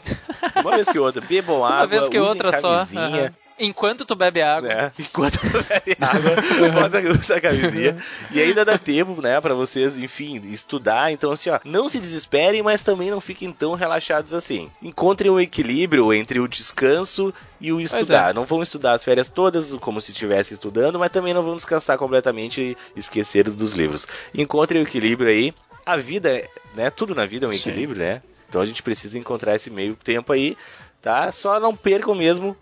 uma 0.61 0.75
vez 0.75 0.87
que 0.87 0.99
outra, 0.99 1.19
bebam 1.19 1.65
água, 1.65 1.77
Uma 1.77 1.87
vez 1.87 2.07
que 2.07 2.19
usem 2.19 2.29
outra 2.29 2.61
só. 2.61 2.73
camisinha, 2.73 3.01
aham. 3.01 3.31
Enquanto 3.59 4.05
tu 4.05 4.15
bebe 4.15 4.41
água. 4.41 4.69
né? 4.69 4.91
Enquanto 4.99 5.39
bebe 5.41 5.97
água, 6.01 6.71
bota 6.71 6.99
usa 7.09 7.35
a 7.35 7.41
camisinha. 7.41 7.97
E 8.31 8.39
ainda 8.41 8.63
dá 8.63 8.77
tempo, 8.77 9.21
né, 9.21 9.39
pra 9.41 9.53
vocês, 9.53 9.97
enfim, 9.97 10.41
estudar. 10.45 11.11
Então, 11.11 11.31
assim, 11.31 11.49
ó, 11.49 11.59
não 11.63 11.89
se 11.89 11.99
desesperem, 11.99 12.61
mas 12.61 12.83
também 12.83 13.09
não 13.09 13.19
fiquem 13.21 13.51
tão 13.51 13.73
relaxados 13.73 14.33
assim. 14.33 14.69
Encontrem 14.81 15.31
um 15.31 15.39
equilíbrio 15.39 16.13
entre 16.13 16.39
o 16.39 16.47
descanso 16.47 17.33
e 17.59 17.71
o 17.71 17.81
estudar. 17.81 18.31
é. 18.31 18.33
Não 18.33 18.45
vão 18.45 18.61
estudar 18.61 18.93
as 18.93 19.03
férias 19.03 19.29
todas 19.29 19.73
como 19.75 19.99
se 19.99 20.11
estivesse 20.11 20.53
estudando, 20.53 20.99
mas 20.99 21.11
também 21.11 21.33
não 21.33 21.43
vão 21.43 21.55
descansar 21.55 21.97
completamente 21.97 22.77
e 22.95 22.99
esquecer 22.99 23.49
dos 23.49 23.73
livros. 23.73 24.07
Encontrem 24.33 24.81
o 24.81 24.85
equilíbrio 24.87 25.29
aí. 25.29 25.53
A 25.85 25.95
vida, 25.95 26.43
né, 26.75 26.89
tudo 26.89 27.15
na 27.15 27.25
vida 27.25 27.45
é 27.45 27.49
um 27.49 27.53
Sim. 27.53 27.69
equilíbrio, 27.69 27.99
né? 27.99 28.21
Então 28.49 28.61
a 28.61 28.65
gente 28.65 28.83
precisa 28.83 29.17
encontrar 29.17 29.55
esse 29.55 29.69
meio 29.69 29.95
tempo 29.95 30.31
aí, 30.33 30.57
tá? 31.01 31.31
Só 31.31 31.59
não 31.59 31.75
percam 31.75 32.13
mesmo 32.13 32.55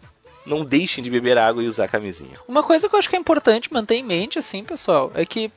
não 0.46 0.64
deixem 0.64 1.04
de 1.04 1.10
beber 1.10 1.38
água 1.38 1.64
e 1.64 1.68
usar 1.68 1.88
camisinha. 1.88 2.40
Uma 2.48 2.64
coisa 2.64 2.88
que 2.88 2.96
eu 2.96 3.00
acho 3.00 3.10
que 3.10 3.16
é 3.16 3.20
importante 3.20 3.74
manter 3.74 3.96
em 3.96 4.04
mente, 4.04 4.40
assim, 4.40 4.64
pessoal, 4.64 5.12
é 5.16 5.26
que 5.26 5.52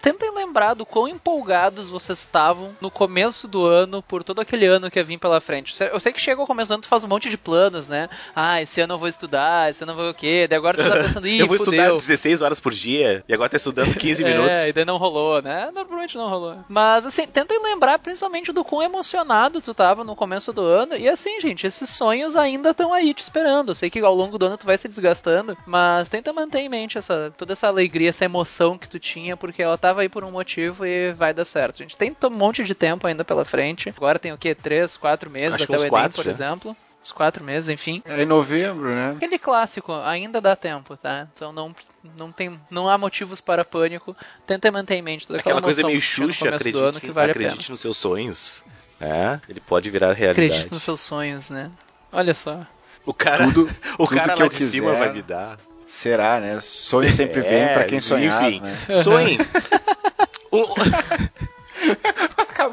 tentem 0.00 0.34
lembrar 0.34 0.74
do 0.74 0.86
quão 0.86 1.08
empolgados 1.08 1.88
vocês 1.88 2.18
estavam 2.18 2.76
no 2.80 2.90
começo 2.90 3.48
do 3.48 3.64
ano 3.64 4.02
por 4.02 4.22
todo 4.22 4.40
aquele 4.40 4.66
ano 4.66 4.90
que 4.90 4.98
ia 4.98 5.04
vir 5.04 5.18
pela 5.18 5.40
frente. 5.40 5.74
Eu 5.92 5.98
sei 6.00 6.12
que 6.12 6.20
chega 6.20 6.40
o 6.40 6.46
começo 6.46 6.68
do 6.68 6.74
ano, 6.74 6.82
tu 6.82 6.88
faz 6.88 7.04
um 7.04 7.08
monte 7.08 7.28
de 7.28 7.36
planos, 7.36 7.88
né? 7.88 8.08
Ah, 8.34 8.60
esse 8.62 8.80
ano 8.80 8.94
eu 8.94 8.98
vou 8.98 9.08
estudar, 9.08 9.70
esse 9.70 9.82
ano 9.82 9.92
eu 9.92 9.96
vou 9.96 10.10
o 10.10 10.14
quê? 10.14 10.46
Daí 10.48 10.58
agora 10.58 10.76
tu 10.76 10.88
tá 10.88 11.02
pensando, 11.02 11.26
ih, 11.28 11.40
eu 11.40 11.46
vou 11.46 11.56
estudar 11.56 11.84
fudeu. 11.84 11.96
16 11.96 12.42
horas 12.42 12.60
por 12.60 12.72
dia 12.72 13.24
e 13.28 13.34
agora 13.34 13.50
tá 13.50 13.56
estudando 13.56 13.94
15 13.94 14.22
minutos. 14.24 14.56
É, 14.56 14.68
e 14.68 14.72
daí 14.72 14.84
não 14.84 14.96
rolou, 14.96 15.42
né? 15.42 15.70
Normalmente 15.74 16.16
não 16.16 16.28
rolou. 16.28 16.56
Mas 16.68 17.04
assim, 17.04 17.26
tentem 17.26 17.60
lembrar 17.62 17.98
principalmente 17.98 18.52
do 18.52 18.64
quão 18.64 18.82
emocionado 18.82 19.60
tu 19.60 19.74
tava 19.74 20.04
no 20.04 20.16
começo 20.16 20.52
do 20.52 20.62
ano. 20.62 20.96
E 20.96 21.08
assim, 21.08 21.40
gente, 21.40 21.66
esses 21.66 21.90
sonhos 21.90 22.36
ainda 22.36 22.70
estão 22.70 22.92
aí 22.92 23.12
te 23.12 23.22
esperando. 23.22 23.70
Eu 23.70 23.74
sei 23.74 23.90
que 23.90 24.00
ao 24.00 24.14
longo 24.14 24.38
do 24.38 24.46
ano 24.46 24.56
tu 24.56 24.66
vai 24.66 24.78
se 24.78 24.88
desgastando, 24.88 25.56
mas 25.66 26.08
tenta 26.08 26.32
manter 26.32 26.60
em 26.60 26.68
mente 26.68 26.98
essa, 26.98 27.32
toda 27.36 27.52
essa 27.52 27.68
alegria, 27.68 28.10
essa 28.10 28.24
emoção 28.24 28.78
que 28.78 28.88
tu 28.88 28.98
tinha, 28.98 29.36
porque 29.36 29.55
ela 29.62 29.76
tava 29.78 30.02
aí 30.02 30.08
por 30.08 30.24
um 30.24 30.30
motivo 30.30 30.84
e 30.84 31.12
vai 31.12 31.32
dar 31.34 31.44
certo. 31.44 31.76
A 31.76 31.82
gente 31.82 31.96
tem 31.96 32.14
um 32.24 32.30
monte 32.30 32.64
de 32.64 32.74
tempo 32.74 33.06
ainda 33.06 33.24
pela 33.24 33.44
frente. 33.44 33.92
Agora 33.96 34.18
tem 34.18 34.32
o 34.32 34.38
quê? 34.38 34.54
Três, 34.54 34.96
quatro 34.96 35.30
meses 35.30 35.54
Acho 35.54 35.64
até 35.64 35.76
o 35.76 35.80
Enem, 35.80 35.90
quatro 35.90 36.16
por 36.16 36.24
já. 36.24 36.30
exemplo. 36.30 36.76
Uns 37.02 37.12
quatro 37.12 37.44
meses, 37.44 37.68
enfim. 37.68 38.02
É 38.04 38.22
em 38.22 38.26
novembro, 38.26 38.88
né? 38.88 39.12
Aquele 39.16 39.38
clássico, 39.38 39.92
ainda 39.92 40.40
dá 40.40 40.56
tempo, 40.56 40.96
tá? 40.96 41.28
Então 41.32 41.52
não, 41.52 41.72
não, 42.16 42.32
tem, 42.32 42.60
não 42.68 42.88
há 42.88 42.98
motivos 42.98 43.40
para 43.40 43.64
pânico. 43.64 44.16
Tenta 44.44 44.72
manter 44.72 44.96
em 44.96 45.02
mente 45.02 45.24
toda 45.26 45.38
aquela, 45.38 45.58
Aquela 45.58 45.62
coisa 45.62 45.86
meio 45.86 46.00
Xuxa, 46.00 46.46
do 46.46 46.48
ano 46.48 46.56
acredite, 46.56 47.00
que 47.00 47.12
vale 47.12 47.28
a 47.28 47.30
acredite 47.30 47.58
pena. 47.58 47.70
nos 47.70 47.80
seus 47.80 47.96
sonhos. 47.96 48.64
É, 49.00 49.38
ele 49.48 49.60
pode 49.60 49.88
virar 49.88 50.12
realidade. 50.14 50.46
Acredite 50.50 50.72
nos 50.72 50.82
seus 50.82 51.00
sonhos, 51.00 51.48
né? 51.48 51.70
Olha 52.10 52.34
só. 52.34 52.66
O 53.04 53.14
cara, 53.14 53.44
Tudo, 53.44 53.70
o 54.00 54.06
tudo 54.08 54.16
cara 54.18 54.32
que 54.34 54.40
lá 54.40 54.46
eu 54.46 54.48
de 54.48 54.56
cima 54.56 54.90
quiser. 54.90 54.98
vai 54.98 55.12
me 55.12 55.22
dar. 55.22 55.58
Será, 55.86 56.40
né? 56.40 56.58
Sonho 56.60 57.12
sempre 57.12 57.40
vem 57.40 57.52
É, 57.62 57.74
pra 57.74 57.84
quem 57.84 58.00
sonhar, 58.00 58.42
Enfim, 58.50 58.60
né? 58.60 58.76
sonhem. 59.02 59.38
O- 60.50 60.64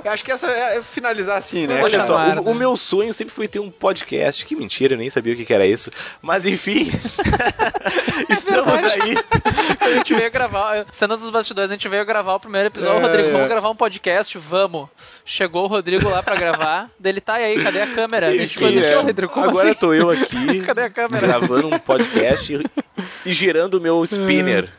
Acho 0.05 0.23
que 0.23 0.31
essa 0.31 0.47
é 0.47 0.81
finalizar 0.81 1.37
assim, 1.37 1.67
né? 1.67 1.81
Olha 1.83 2.01
só, 2.01 2.15
o, 2.17 2.49
o 2.49 2.53
né? 2.53 2.59
meu 2.59 2.75
sonho 2.77 3.13
sempre 3.13 3.33
foi 3.33 3.47
ter 3.47 3.59
um 3.59 3.69
podcast. 3.69 4.45
Que 4.45 4.55
mentira, 4.55 4.93
eu 4.93 4.97
nem 4.97 5.09
sabia 5.09 5.33
o 5.33 5.35
que, 5.35 5.45
que 5.45 5.53
era 5.53 5.65
isso. 5.65 5.91
Mas 6.21 6.45
enfim, 6.45 6.91
estamos 8.29 8.73
aí. 8.73 9.17
A 9.79 9.91
gente 9.91 10.13
veio 10.13 10.31
gravar, 10.31 10.85
cena 10.91 11.17
dos 11.17 11.29
bastidores, 11.29 11.69
a 11.69 11.73
gente 11.73 11.87
veio 11.87 12.05
gravar 12.05 12.35
o 12.35 12.39
primeiro 12.39 12.67
episódio. 12.67 12.99
É, 12.99 13.01
Rodrigo, 13.01 13.29
é. 13.29 13.31
vamos 13.31 13.47
gravar 13.47 13.69
um 13.69 13.75
podcast? 13.75 14.37
Vamos. 14.37 14.87
Chegou 15.25 15.65
o 15.65 15.67
Rodrigo 15.67 16.09
lá 16.09 16.23
pra 16.23 16.35
gravar. 16.35 16.89
Dele 16.99 17.21
tá 17.21 17.39
e 17.39 17.43
aí, 17.43 17.63
cadê 17.63 17.81
a 17.81 17.87
câmera? 17.87 18.27
A 18.27 18.31
gente 18.31 18.45
Enfim, 18.45 18.53
ficou, 18.53 18.67
é. 18.69 18.71
"Deixa, 18.71 19.01
Rodrigo, 19.01 19.33
como 19.33 19.49
Agora 19.49 19.69
assim?" 19.69 19.79
tô 19.79 19.93
eu 19.93 20.09
aqui 20.09 20.61
Cadê 20.65 20.83
a 20.83 20.89
câmera? 20.89 21.27
gravando 21.27 21.67
um 21.67 21.79
podcast 21.79 22.53
e, 22.53 22.65
e 23.25 23.33
gerando 23.33 23.75
o 23.75 23.81
meu 23.81 24.03
spinner. 24.03 24.69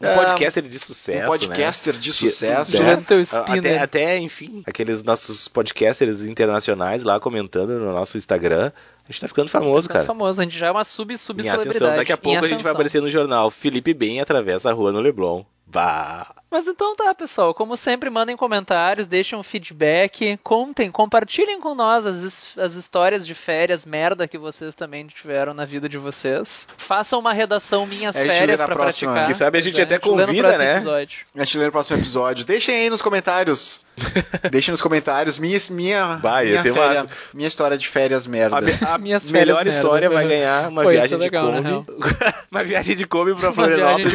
Um 0.00 0.06
É, 0.06 0.14
podcaster 0.16 0.62
de 0.62 0.78
sucesso. 0.78 1.24
Um 1.24 1.26
podcaster 1.28 1.94
de 1.94 2.08
né? 2.08 2.14
sucesso. 2.14 2.72
De- 2.72 2.78
Gerando 2.78 3.04
teu 3.04 3.18
é, 3.18 3.22
spinner. 3.22 3.58
Até, 3.58 3.78
até, 3.78 4.18
enfim, 4.18 4.62
aqueles 4.66 5.02
nossos 5.04 5.46
podcasters 5.48 6.24
internacionais 6.24 7.04
lá 7.04 7.20
comentando 7.20 7.78
no 7.78 7.92
nosso 7.92 8.16
Instagram. 8.18 8.72
A 9.08 9.12
gente 9.12 9.20
tá 9.20 9.28
ficando 9.28 9.48
famoso, 9.48 9.86
Tá 9.86 9.94
cara. 9.94 10.04
famoso, 10.06 10.40
a 10.40 10.44
gente 10.44 10.58
já 10.58 10.66
é 10.66 10.70
uma 10.70 10.84
sub 10.84 11.16
sub 11.16 11.38
Em 11.40 11.48
ascensão. 11.48 11.62
celebridade. 11.64 11.96
Daqui 11.98 12.12
a 12.12 12.16
pouco 12.16 12.44
a 12.44 12.48
gente 12.48 12.62
vai 12.64 12.72
aparecer 12.72 13.00
no 13.00 13.08
jornal. 13.10 13.50
Felipe 13.50 13.94
Bem 13.94 14.20
atravessa 14.20 14.70
a 14.70 14.72
rua 14.72 14.90
no 14.90 15.00
Leblon. 15.00 15.44
Vá. 15.66 16.34
Mas 16.54 16.68
então 16.68 16.94
tá, 16.94 17.12
pessoal. 17.12 17.52
Como 17.52 17.76
sempre, 17.76 18.08
mandem 18.08 18.36
comentários, 18.36 19.08
deixem 19.08 19.36
um 19.36 19.42
feedback, 19.42 20.38
contem, 20.40 20.88
compartilhem 20.88 21.58
com 21.58 21.74
nós 21.74 22.06
as, 22.06 22.56
as 22.56 22.74
histórias 22.74 23.26
de 23.26 23.34
férias 23.34 23.84
merda 23.84 24.28
que 24.28 24.38
vocês 24.38 24.72
também 24.72 25.04
tiveram 25.08 25.52
na 25.52 25.64
vida 25.64 25.88
de 25.88 25.98
vocês. 25.98 26.68
Façam 26.78 27.18
uma 27.18 27.32
redação 27.32 27.84
Minhas 27.88 28.14
É, 28.14 28.20
a 28.20 28.22
gente 28.26 28.32
lê 28.34 28.38
Férias 28.38 28.62
próxima. 28.62 28.84
praticar. 28.84 29.26
Quem 29.26 29.34
sabe 29.34 29.58
a 29.58 29.60
gente 29.60 29.74
Pois 29.74 29.84
até 29.84 29.98
convida, 29.98 30.42
próximo 30.42 30.64
né? 30.64 30.72
episódio. 30.74 31.18
A 31.34 31.44
gente 31.44 31.58
lê 31.58 31.64
no 31.66 31.72
próximo 31.72 31.96
episódio. 31.98 32.44
Deixem 32.44 32.76
aí 32.76 32.88
nos 32.88 33.02
comentários. 33.02 33.80
Deixem 34.48 34.70
nos 34.70 34.80
comentários 34.80 35.40
minha, 35.40 35.58
minha, 35.70 36.16
Vai, 36.18 36.44
minha, 36.46 36.62
ser 36.62 36.72
féria- 36.72 37.02
massa. 37.02 37.08
minha 37.34 37.48
história 37.48 37.76
de 37.76 37.88
férias 37.88 38.28
merda. 38.28 38.58
A, 38.86 38.94
a 38.94 38.98
Minhas 38.98 39.28
melhor 39.28 39.56
férias 39.56 39.74
história 39.74 40.08
merda. 40.08 40.14
vai 40.24 40.28
ganhar 40.28 40.68
uma 40.68 40.82
Pô, 40.84 40.90
isso 40.92 41.00
viagem 41.00 41.16
é 41.16 41.20
legal, 41.20 41.50
na 41.50 41.60
de 41.60 41.66
real. 41.66 41.84
Kombi. 41.84 42.14
uma 42.52 42.62
viagem 42.62 42.94
de 42.94 43.06
Kombi 43.08 43.32
viagem 43.32 43.52
Florianópolis. 43.52 44.14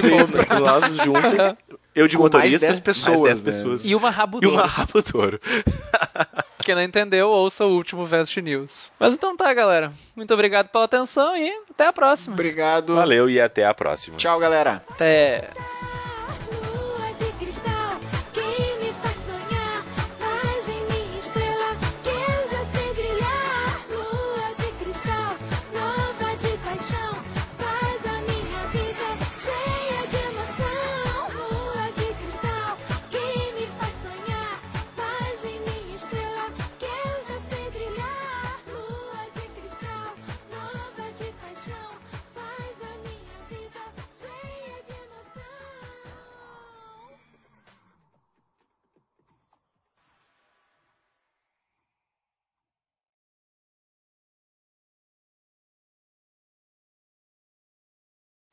nós 0.58 0.96
juntos. 1.04 1.58
Eu 2.00 2.08
de 2.08 2.16
Com 2.16 2.24
mais 2.24 2.34
motorista. 2.34 2.68
10 2.68 2.80
pessoas, 2.80 3.20
mais 3.20 3.42
10 3.42 3.44
né? 3.44 3.52
pessoas. 3.52 3.86
E 3.86 3.94
uma 3.94 4.10
rabo 4.10 4.40
E 4.42 4.48
uma 4.48 4.66
rabo 4.66 5.04
touro. 5.04 5.38
Quem 6.64 6.74
não 6.74 6.82
entendeu, 6.82 7.28
ouça 7.28 7.66
o 7.66 7.76
último 7.76 8.06
Vest 8.06 8.38
News. 8.38 8.94
Mas 8.98 9.14
então 9.14 9.36
tá, 9.36 9.54
galera. 9.54 9.92
Muito 10.16 10.34
obrigado 10.34 10.70
pela 10.70 10.86
atenção 10.86 11.36
e 11.36 11.52
até 11.70 11.88
a 11.88 11.94
próxima. 11.94 12.36
Obrigado. 12.36 12.96
Valeu 12.96 13.30
e 13.30 13.42
até 13.42 13.66
a 13.66 13.74
próxima. 13.74 14.16
Tchau, 14.16 14.40
galera. 14.40 14.82
Até. 14.90 15.50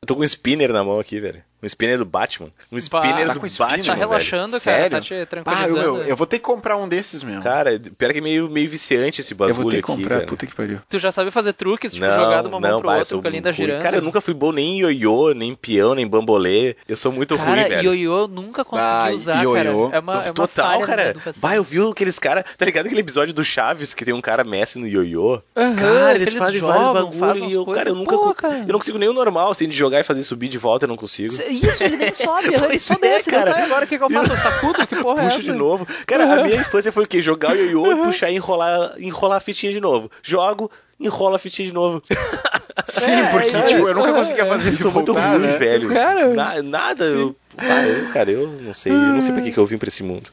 Eu 0.07 0.15
tô 0.15 0.15
com 0.15 0.21
um 0.21 0.25
spinner 0.25 0.73
na 0.73 0.85
mão 0.85 1.01
aqui, 1.01 1.19
velho. 1.19 1.43
Um 1.61 1.67
spinner 1.67 1.99
do 1.99 2.05
Batman. 2.05 2.51
Um 2.71 2.77
spinner 2.77 3.27
tá 3.27 3.33
do 3.33 3.41
com 3.41 3.47
spinner? 3.47 3.71
Batman. 3.71 3.87
Tá 3.87 3.95
velho. 3.95 4.09
relaxando, 4.09 4.51
cara. 4.53 4.61
Sério? 4.61 4.91
Tá 4.91 5.01
te 5.01 5.15
Ah, 5.15 5.19
eu, 5.19 5.27
tranquilizando. 5.27 5.81
meu, 5.81 6.03
eu 6.05 6.15
vou 6.15 6.27
ter 6.27 6.39
que 6.39 6.45
comprar 6.45 6.77
um 6.77 6.87
desses 6.87 7.25
mesmo. 7.25 7.43
Cara, 7.43 7.81
pior 7.99 8.13
que 8.13 8.19
é 8.19 8.21
meio, 8.21 8.49
meio 8.49 8.69
viciante 8.69 9.21
esse 9.23 9.35
bagulho 9.35 9.51
eu 9.57 9.63
vou 9.63 9.71
ter 9.73 9.83
que 9.83 9.91
aqui, 9.91 10.03
comprar, 10.03 10.27
puta 10.27 10.47
que 10.47 10.55
pariu. 10.55 10.79
Tu 10.89 10.99
já 11.01 11.11
sabe 11.11 11.31
fazer 11.33 11.55
truques, 11.55 11.93
tipo, 11.95 12.07
não, 12.07 12.15
jogar 12.15 12.43
de 12.43 12.49
uma 12.49 12.61
mão 12.61 12.71
não, 12.71 12.81
pro 12.81 12.91
eu 12.91 12.99
outro 12.99 13.21
com 13.21 13.27
a 13.27 13.31
linda 13.31 13.53
girando. 13.53 13.83
Cara, 13.83 13.97
eu 13.97 14.03
nunca 14.03 14.21
fui 14.21 14.35
bom 14.35 14.53
nem 14.53 14.77
em 14.77 14.81
ioiô, 14.83 15.33
nem 15.33 15.55
peão, 15.57 15.95
nem 15.95 16.07
bambolê. 16.07 16.77
Eu 16.87 16.97
sou 16.97 17.11
muito 17.11 17.37
Cara, 17.37 17.51
ruim, 17.63 17.69
velho. 17.69 17.83
ioiô 17.95 18.19
eu 18.21 18.29
nunca 18.29 18.65
consegui 18.65 18.89
Ah, 18.93 19.11
usar, 19.13 19.43
ioiô. 19.43 19.55
cara. 19.55 19.97
É 19.97 19.99
uma, 20.01 20.15
é 20.25 20.27
uma 20.27 20.35
Total, 20.35 20.81
cara. 20.83 21.17
Bah, 21.39 21.57
eu 21.57 21.65
vi 21.65 21.81
aqueles 21.81 22.19
caras. 22.19 22.45
Tá 22.57 22.65
ligado 22.67 22.85
aquele 22.87 23.01
episódio 23.01 23.33
do 23.35 23.43
Chaves 23.43 23.93
que 23.95 24.05
tem 24.05 24.13
um 24.15 24.21
cara 24.21 24.45
mestre 24.45 24.79
no 24.81 24.87
ioiô? 24.87 25.41
Aham, 25.57 25.75
Cara, 25.75 26.15
eles 26.17 26.35
fazem 26.35 26.61
jogam, 26.61 26.77
vários 26.77 26.95
bagulho 27.03 27.19
fazem 27.19 27.49
e 27.49 27.53
eu, 27.55 27.63
umas 27.65 27.75
cara, 27.75 27.89
eu 27.89 27.95
nunca. 27.95 28.15
Eu 28.15 28.73
não 28.73 28.79
consigo 28.79 28.99
nem 28.99 29.09
o 29.09 29.13
normal, 29.15 29.51
assim, 29.51 29.67
de 29.69 29.77
jogar 29.77 29.96
e 30.01 30.05
fazer 30.05 30.23
subir 30.23 30.49
de 30.49 30.59
volta, 30.59 30.85
eu 30.85 30.89
não 30.89 30.97
consigo. 30.97 31.33
Isso, 31.33 31.83
ele 31.85 31.97
nem 31.97 32.13
sobe, 32.15 32.49
ele 32.55 32.81
só 32.81 32.95
é, 32.95 32.99
desce, 32.99 33.31
cara. 33.31 33.53
cara. 33.53 33.65
agora 33.65 33.85
o 33.85 33.89
que, 33.89 33.99
que 33.99 34.05
eu 34.05 34.11
faço? 34.11 34.33
Eu 34.33 34.37
sacudo? 34.37 34.87
Que 34.87 34.97
porra 34.97 35.23
é 35.23 35.25
Puxo 35.25 35.39
essa? 35.39 35.53
de 35.53 35.53
novo. 35.53 35.87
Cara, 36.07 36.41
a 36.41 36.43
minha 36.45 36.57
infância 36.61 36.91
foi 36.93 37.05
o 37.05 37.07
quê? 37.07 37.21
Jogar 37.23 37.53
o 37.53 37.57
ioiô 37.57 37.93
e 37.93 37.97
puxar 38.05 38.31
e 38.31 38.37
enrolar, 38.37 38.95
enrolar 38.99 39.39
a 39.39 39.41
fitinha 39.41 39.73
de 39.73 39.81
novo. 39.81 40.11
Jogo, 40.23 40.71
enrola 41.01 41.37
a 41.37 41.39
fitinha 41.39 41.67
de 41.69 41.75
novo. 41.75 42.03
Sim, 42.89 43.11
É, 43.11 43.31
porque, 43.31 43.57
é, 43.57 43.63
tipo, 43.63 43.89
é, 43.89 43.91
eu 43.91 43.95
nunca 43.95 44.11
é, 44.11 44.13
conseguia 44.13 44.45
é. 44.45 44.49
fazer 44.49 44.69
Eu 44.69 44.73
isso 44.75 44.83
sou 44.83 44.93
muito 44.93 45.13
ruim, 45.13 45.39
né? 45.39 45.57
velho. 45.57 45.89
Cara, 45.93 46.29
Na- 46.35 46.63
nada. 46.63 47.05
Eu, 47.07 47.35
ah, 47.57 47.87
eu, 47.87 48.13
cara, 48.13 48.31
eu 48.31 48.47
não 48.47 48.75
sei. 48.75 48.93
Eu 48.93 48.97
não 48.97 49.21
sei 49.23 49.33
pra 49.33 49.43
que, 49.43 49.51
que 49.51 49.59
eu 49.59 49.67
vim 49.67 49.79
pra 49.79 49.89
esse 49.89 50.03
mundo. 50.03 50.31